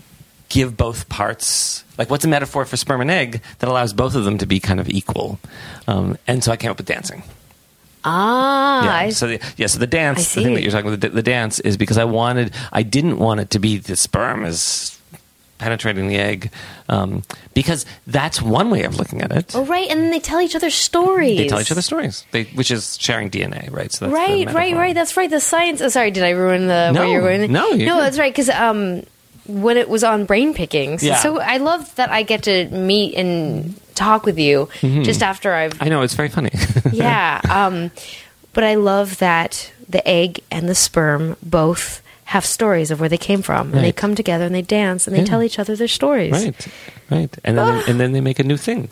give 0.49 0.77
both 0.77 1.09
parts 1.09 1.85
like 1.97 2.11
what's 2.11 2.25
a 2.25 2.29
metaphor 2.29 2.65
for 2.65 2.77
sperm 2.77 3.01
and 3.01 3.11
egg 3.11 3.41
that 3.61 3.69
allows 3.69 3.93
both 3.93 4.17
of 4.17 4.25
them 4.25 4.39
to 4.39 4.47
be 4.47 4.59
kind 4.59 4.81
of 4.81 4.89
equal? 4.89 5.39
Um, 5.87 6.19
and 6.27 6.43
so 6.43 6.51
i 6.51 6.57
came 6.57 6.73
up 6.73 6.79
with 6.79 6.87
dancing 6.87 7.23
ah, 8.05 8.85
yeah. 8.85 8.95
I- 9.07 9.11
so 9.11 9.27
the, 9.27 9.41
yeah, 9.57 9.67
so 9.67 9.79
the 9.79 9.87
dance, 9.87 10.35
the 10.35 10.43
thing 10.43 10.55
that 10.55 10.63
you're 10.63 10.71
talking 10.73 10.89
about, 10.89 11.01
the, 11.01 11.09
the 11.11 11.23
dance 11.23 11.61
is 11.61 11.77
because 11.77 11.99
I 11.99 12.05
wanted, 12.05 12.53
I 12.73 12.83
didn't 12.83 13.19
want 13.19 13.41
it 13.41 13.51
to 13.51 13.59
be 13.59 13.79
the 13.79 13.97
sperm 13.97 14.45
is 14.45 14.99
penetrating 15.59 16.09
the 16.09 16.17
egg, 16.17 16.51
um, 16.89 17.23
because 17.55 17.87
that's 18.09 18.43
one 18.43 18.69
way 18.69 18.83
of 18.83 18.97
looking 18.99 19.23
at 19.23 19.31
it. 19.31 19.55
oh 19.55 19.65
right, 19.65 19.89
and 19.89 20.01
then 20.01 20.11
they 20.11 20.19
tell 20.19 20.41
each 20.41 20.57
other 20.57 20.71
stories. 20.71 21.39
They 21.39 21.47
tell 21.47 21.61
each 21.61 21.71
other 21.71 21.83
stories, 21.83 22.25
they, 22.33 22.45
which 22.45 22.73
is 22.73 22.99
sharing 23.01 23.31
DNA, 23.31 23.71
right? 23.71 23.93
So 23.93 24.07
that's 24.07 24.15
right, 24.15 24.53
right, 24.53 24.75
right. 24.75 24.93
That's 24.95 25.17
right. 25.17 25.31
The 25.31 25.39
science. 25.39 25.81
Oh, 25.81 25.89
sorry, 25.89 26.11
did 26.11 26.25
I 26.25 26.31
ruin 26.31 26.67
the 26.67 26.91
No, 26.91 27.01
where 27.03 27.09
you're 27.11 27.21
going? 27.39 27.53
no, 27.53 27.69
you're 27.71 27.87
no, 27.87 27.95
good. 27.95 28.03
that's 28.05 28.19
right. 28.19 28.33
Because 28.33 28.49
um, 28.51 29.05
when 29.47 29.77
it 29.77 29.89
was 29.89 30.05
on 30.05 30.25
brain 30.25 30.55
pickings, 30.55 31.03
Yeah. 31.03 31.17
so 31.17 31.41
I 31.41 31.57
love 31.59 31.95
that 31.97 32.11
I 32.11 32.23
get 32.23 32.45
to 32.45 32.69
meet 32.71 33.15
and 33.17 33.75
talk 33.95 34.25
with 34.25 34.39
you 34.39 34.69
just 34.81 35.23
after 35.23 35.53
I've 35.53 35.73
Mm-hmm. 35.75 35.85
I 35.85 35.89
know 35.89 36.03
it's 36.03 36.15
very 36.15 36.29
funny. 36.29 36.51
yeah. 36.93 37.41
Um, 37.51 37.91
but 38.53 38.65
I 38.65 38.75
love 38.77 39.19
that 39.19 39.73
the 39.89 40.07
egg 40.07 40.41
and 40.51 40.69
the 40.69 40.75
sperm 40.75 41.37
both 41.43 42.01
have 42.25 42.45
stories 42.47 42.91
of 42.91 43.01
where 43.01 43.09
they 43.11 43.19
came 43.19 43.43
from, 43.43 43.75
and 43.75 43.85
they 43.85 43.93
come 43.93 44.15
together 44.15 44.45
and 44.47 44.55
they 44.55 44.63
dance 44.63 45.07
and 45.07 45.15
they 45.15 45.21
Yeah. 45.21 45.27
tell 45.27 45.43
each 45.43 45.59
other 45.59 45.77
their 45.77 45.89
stories. 45.89 46.33
right, 46.33 46.69
right, 47.11 47.37
and 47.45 47.59
then 47.59 47.83
and 47.89 48.01
then 48.01 48.13
they 48.13 48.21
make 48.23 48.39
a 48.39 48.45
new 48.45 48.57
thing, 48.57 48.89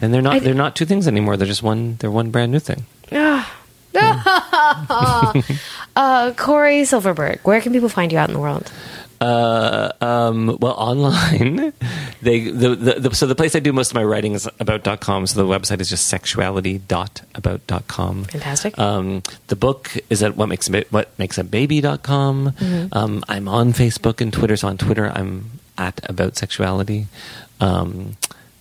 and 0.00 0.14
they're 0.14 0.22
not 0.22 0.34
I- 0.36 0.38
they're 0.38 0.54
not 0.54 0.76
two 0.76 0.86
things 0.86 1.06
anymore. 1.08 1.36
They're 1.36 1.46
just 1.48 1.62
one. 1.62 1.96
They're 1.98 2.10
one 2.10 2.30
brand 2.30 2.52
new 2.52 2.60
thing. 2.60 2.86
Uh, 5.96 6.32
Cory 6.36 6.84
Silverberg, 6.84 7.40
where 7.42 7.60
can 7.60 7.72
people 7.72 7.88
find 7.88 8.12
you 8.12 8.18
out 8.18 8.28
in 8.28 8.34
the 8.34 8.40
world? 8.40 8.70
Uh, 9.20 9.92
um, 10.00 10.56
well, 10.60 10.72
online, 10.72 11.74
they 12.22 12.50
the, 12.50 12.74
the, 12.74 12.94
the 13.00 13.14
so 13.14 13.26
the 13.26 13.34
place 13.34 13.54
I 13.54 13.60
do 13.60 13.70
most 13.72 13.90
of 13.90 13.94
my 13.94 14.04
writing 14.04 14.32
is 14.32 14.48
about.com. 14.58 15.26
So 15.26 15.46
the 15.46 15.46
website 15.46 15.80
is 15.80 15.90
just 15.90 16.08
sexuality.about.com. 16.08 18.24
Fantastic. 18.24 18.78
Um, 18.78 19.22
the 19.48 19.56
book 19.56 19.94
is 20.08 20.22
at 20.22 20.38
what 20.38 20.48
makes 20.48 20.70
a, 20.70 20.84
what 20.90 21.10
makes 21.18 21.36
a 21.36 21.44
baby.com. 21.44 22.52
Mm-hmm. 22.52 22.96
Um, 22.96 23.22
I'm 23.28 23.46
on 23.46 23.74
Facebook 23.74 24.22
and 24.22 24.32
Twitter. 24.32 24.56
So 24.56 24.68
on 24.68 24.78
Twitter, 24.78 25.12
I'm 25.14 25.50
at 25.76 26.00
about 26.08 26.36
sexuality. 26.36 27.06
Um, 27.60 28.16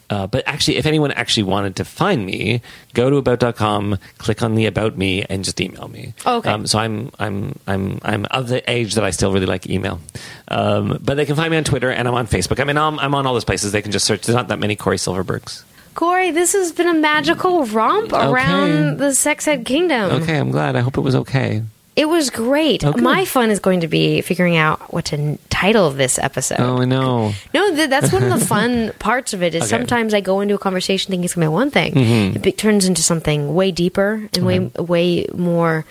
uh, 0.09 0.27
but 0.27 0.43
actually, 0.47 0.77
if 0.77 0.85
anyone 0.85 1.11
actually 1.11 1.43
wanted 1.43 1.75
to 1.77 1.85
find 1.85 2.25
me, 2.25 2.61
go 2.93 3.09
to 3.09 3.17
about.com, 3.17 3.97
click 4.17 4.41
on 4.41 4.55
the 4.55 4.65
about 4.65 4.97
me, 4.97 5.23
and 5.29 5.43
just 5.43 5.59
email 5.61 5.87
me. 5.87 6.13
Oh, 6.25 6.37
okay. 6.37 6.49
Um, 6.49 6.65
so 6.67 6.79
I'm 6.79 7.11
I'm 7.19 7.57
I'm 7.67 7.99
I'm 8.03 8.25
of 8.25 8.47
the 8.47 8.67
age 8.69 8.95
that 8.95 9.03
I 9.03 9.11
still 9.11 9.31
really 9.31 9.45
like 9.45 9.69
email. 9.69 9.99
Um, 10.47 10.99
but 11.01 11.15
they 11.15 11.25
can 11.25 11.35
find 11.35 11.51
me 11.51 11.57
on 11.57 11.63
Twitter 11.63 11.91
and 11.91 12.07
I'm 12.07 12.13
on 12.15 12.27
Facebook. 12.27 12.59
I 12.59 12.63
mean, 12.63 12.77
I'm, 12.77 12.99
I'm 12.99 13.13
on 13.13 13.27
all 13.27 13.33
those 13.33 13.45
places. 13.45 13.71
They 13.71 13.81
can 13.81 13.91
just 13.91 14.05
search. 14.05 14.25
There's 14.25 14.35
not 14.35 14.47
that 14.47 14.59
many 14.59 14.75
Cory 14.75 14.97
Silverbergs. 14.97 15.63
Cory, 15.95 16.31
this 16.31 16.53
has 16.53 16.71
been 16.71 16.87
a 16.87 16.93
magical 16.93 17.65
romp 17.65 18.13
around 18.13 18.97
the 18.97 19.13
sex 19.13 19.47
ed 19.47 19.65
kingdom. 19.65 20.21
Okay, 20.23 20.37
I'm 20.37 20.51
glad. 20.51 20.75
I 20.75 20.79
hope 20.79 20.97
it 20.97 21.01
was 21.01 21.15
okay. 21.15 21.63
It 21.99 22.07
was 22.07 22.29
great. 22.29 22.85
Okay. 22.85 23.01
My 23.01 23.25
fun 23.25 23.49
is 23.51 23.59
going 23.59 23.81
to 23.81 23.87
be 23.89 24.21
figuring 24.21 24.55
out 24.55 24.93
what 24.93 25.05
to 25.11 25.17
n- 25.17 25.39
title 25.49 25.89
this 25.91 26.17
episode. 26.17 26.61
Oh, 26.61 26.77
I 26.81 26.85
know. 26.85 27.33
No, 27.53 27.75
th- 27.75 27.89
that's 27.89 28.13
one 28.13 28.23
of 28.23 28.29
the 28.39 28.45
fun 28.55 28.93
parts 28.99 29.33
of 29.33 29.43
it. 29.43 29.53
Is 29.53 29.63
Okay. 29.63 29.65
Mm-hmm. 29.73 29.81
sometimes 29.81 30.13
I 30.13 30.21
go 30.21 30.39
into 30.39 30.55
a 30.55 30.57
conversation 30.57 31.11
thinking 31.11 31.25
it's 31.25 31.33
going 31.35 31.45
to 31.45 31.49
be 31.51 31.53
one 31.53 31.71
thing, 31.71 31.97
it 32.35 32.41
be- 32.41 32.51
turns 32.53 32.85
into 32.87 33.01
something 33.03 33.53
way 33.53 33.71
deeper 33.71 34.29
and 34.33 34.45
way 34.45 34.59
way 34.79 35.25
more 35.35 35.83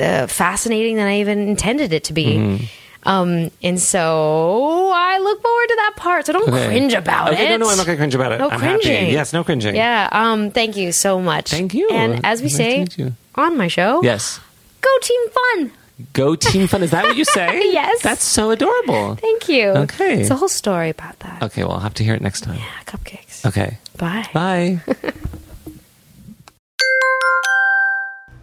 uh, 0.00 0.26
fascinating 0.26 0.96
than 0.96 1.06
I 1.06 1.20
even 1.20 1.48
intended 1.48 1.92
it 1.92 2.04
to 2.04 2.12
be. 2.12 2.26
Mm-hmm. 2.36 2.64
Um, 3.08 3.52
and 3.62 3.80
so 3.80 4.90
I 4.92 5.18
look 5.18 5.40
forward 5.42 5.66
to 5.68 5.74
that 5.76 5.92
part. 5.96 6.26
So 6.26 6.32
don't 6.32 6.48
Okay. 6.48 6.66
cringe 6.66 6.92
about 6.92 7.32
okay, 7.34 7.46
it. 7.46 7.50
No, 7.50 7.66
no, 7.66 7.70
I'm 7.70 7.76
not 7.76 7.86
going 7.86 7.96
to 7.96 8.00
cringe 8.00 8.16
about 8.16 8.32
it. 8.32 8.38
No 8.38 8.50
I'm 8.50 8.58
cringing. 8.58 8.92
happy. 9.04 9.12
Yes, 9.12 9.32
no 9.32 9.44
cringing. 9.44 9.76
Yeah. 9.76 10.08
Um. 10.10 10.50
Thank 10.50 10.76
you 10.76 10.90
so 10.90 11.20
much. 11.20 11.50
Thank 11.52 11.72
you. 11.72 11.88
And 11.92 12.26
as 12.26 12.40
we 12.42 12.48
Nice 12.48 12.56
say 12.56 13.12
on 13.36 13.56
my 13.56 13.68
show, 13.68 14.02
Yes. 14.02 14.40
Go 14.86 14.98
team 15.02 15.22
fun. 15.38 15.72
Go 16.12 16.36
Team 16.36 16.66
Fun. 16.66 16.82
Is 16.82 16.90
that 16.90 17.04
what 17.04 17.16
you 17.16 17.24
say? 17.24 17.48
Yes. 17.72 18.02
That's 18.02 18.22
so 18.22 18.50
adorable. 18.50 19.14
Thank 19.16 19.48
you. 19.48 19.68
Okay. 19.84 20.20
It's 20.20 20.30
a 20.30 20.36
whole 20.36 20.48
story 20.62 20.90
about 20.90 21.18
that. 21.20 21.42
Okay, 21.42 21.64
well, 21.64 21.72
I'll 21.72 21.80
have 21.88 21.94
to 21.94 22.04
hear 22.04 22.14
it 22.14 22.20
next 22.20 22.42
time. 22.42 22.58
Yeah, 22.58 22.82
cupcakes. 22.84 23.46
Okay. 23.46 23.78
Bye. 23.96 24.28
Bye. 24.34 24.80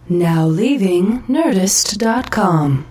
Now 0.08 0.46
leaving 0.46 1.22
Nerdist.com. 1.34 2.86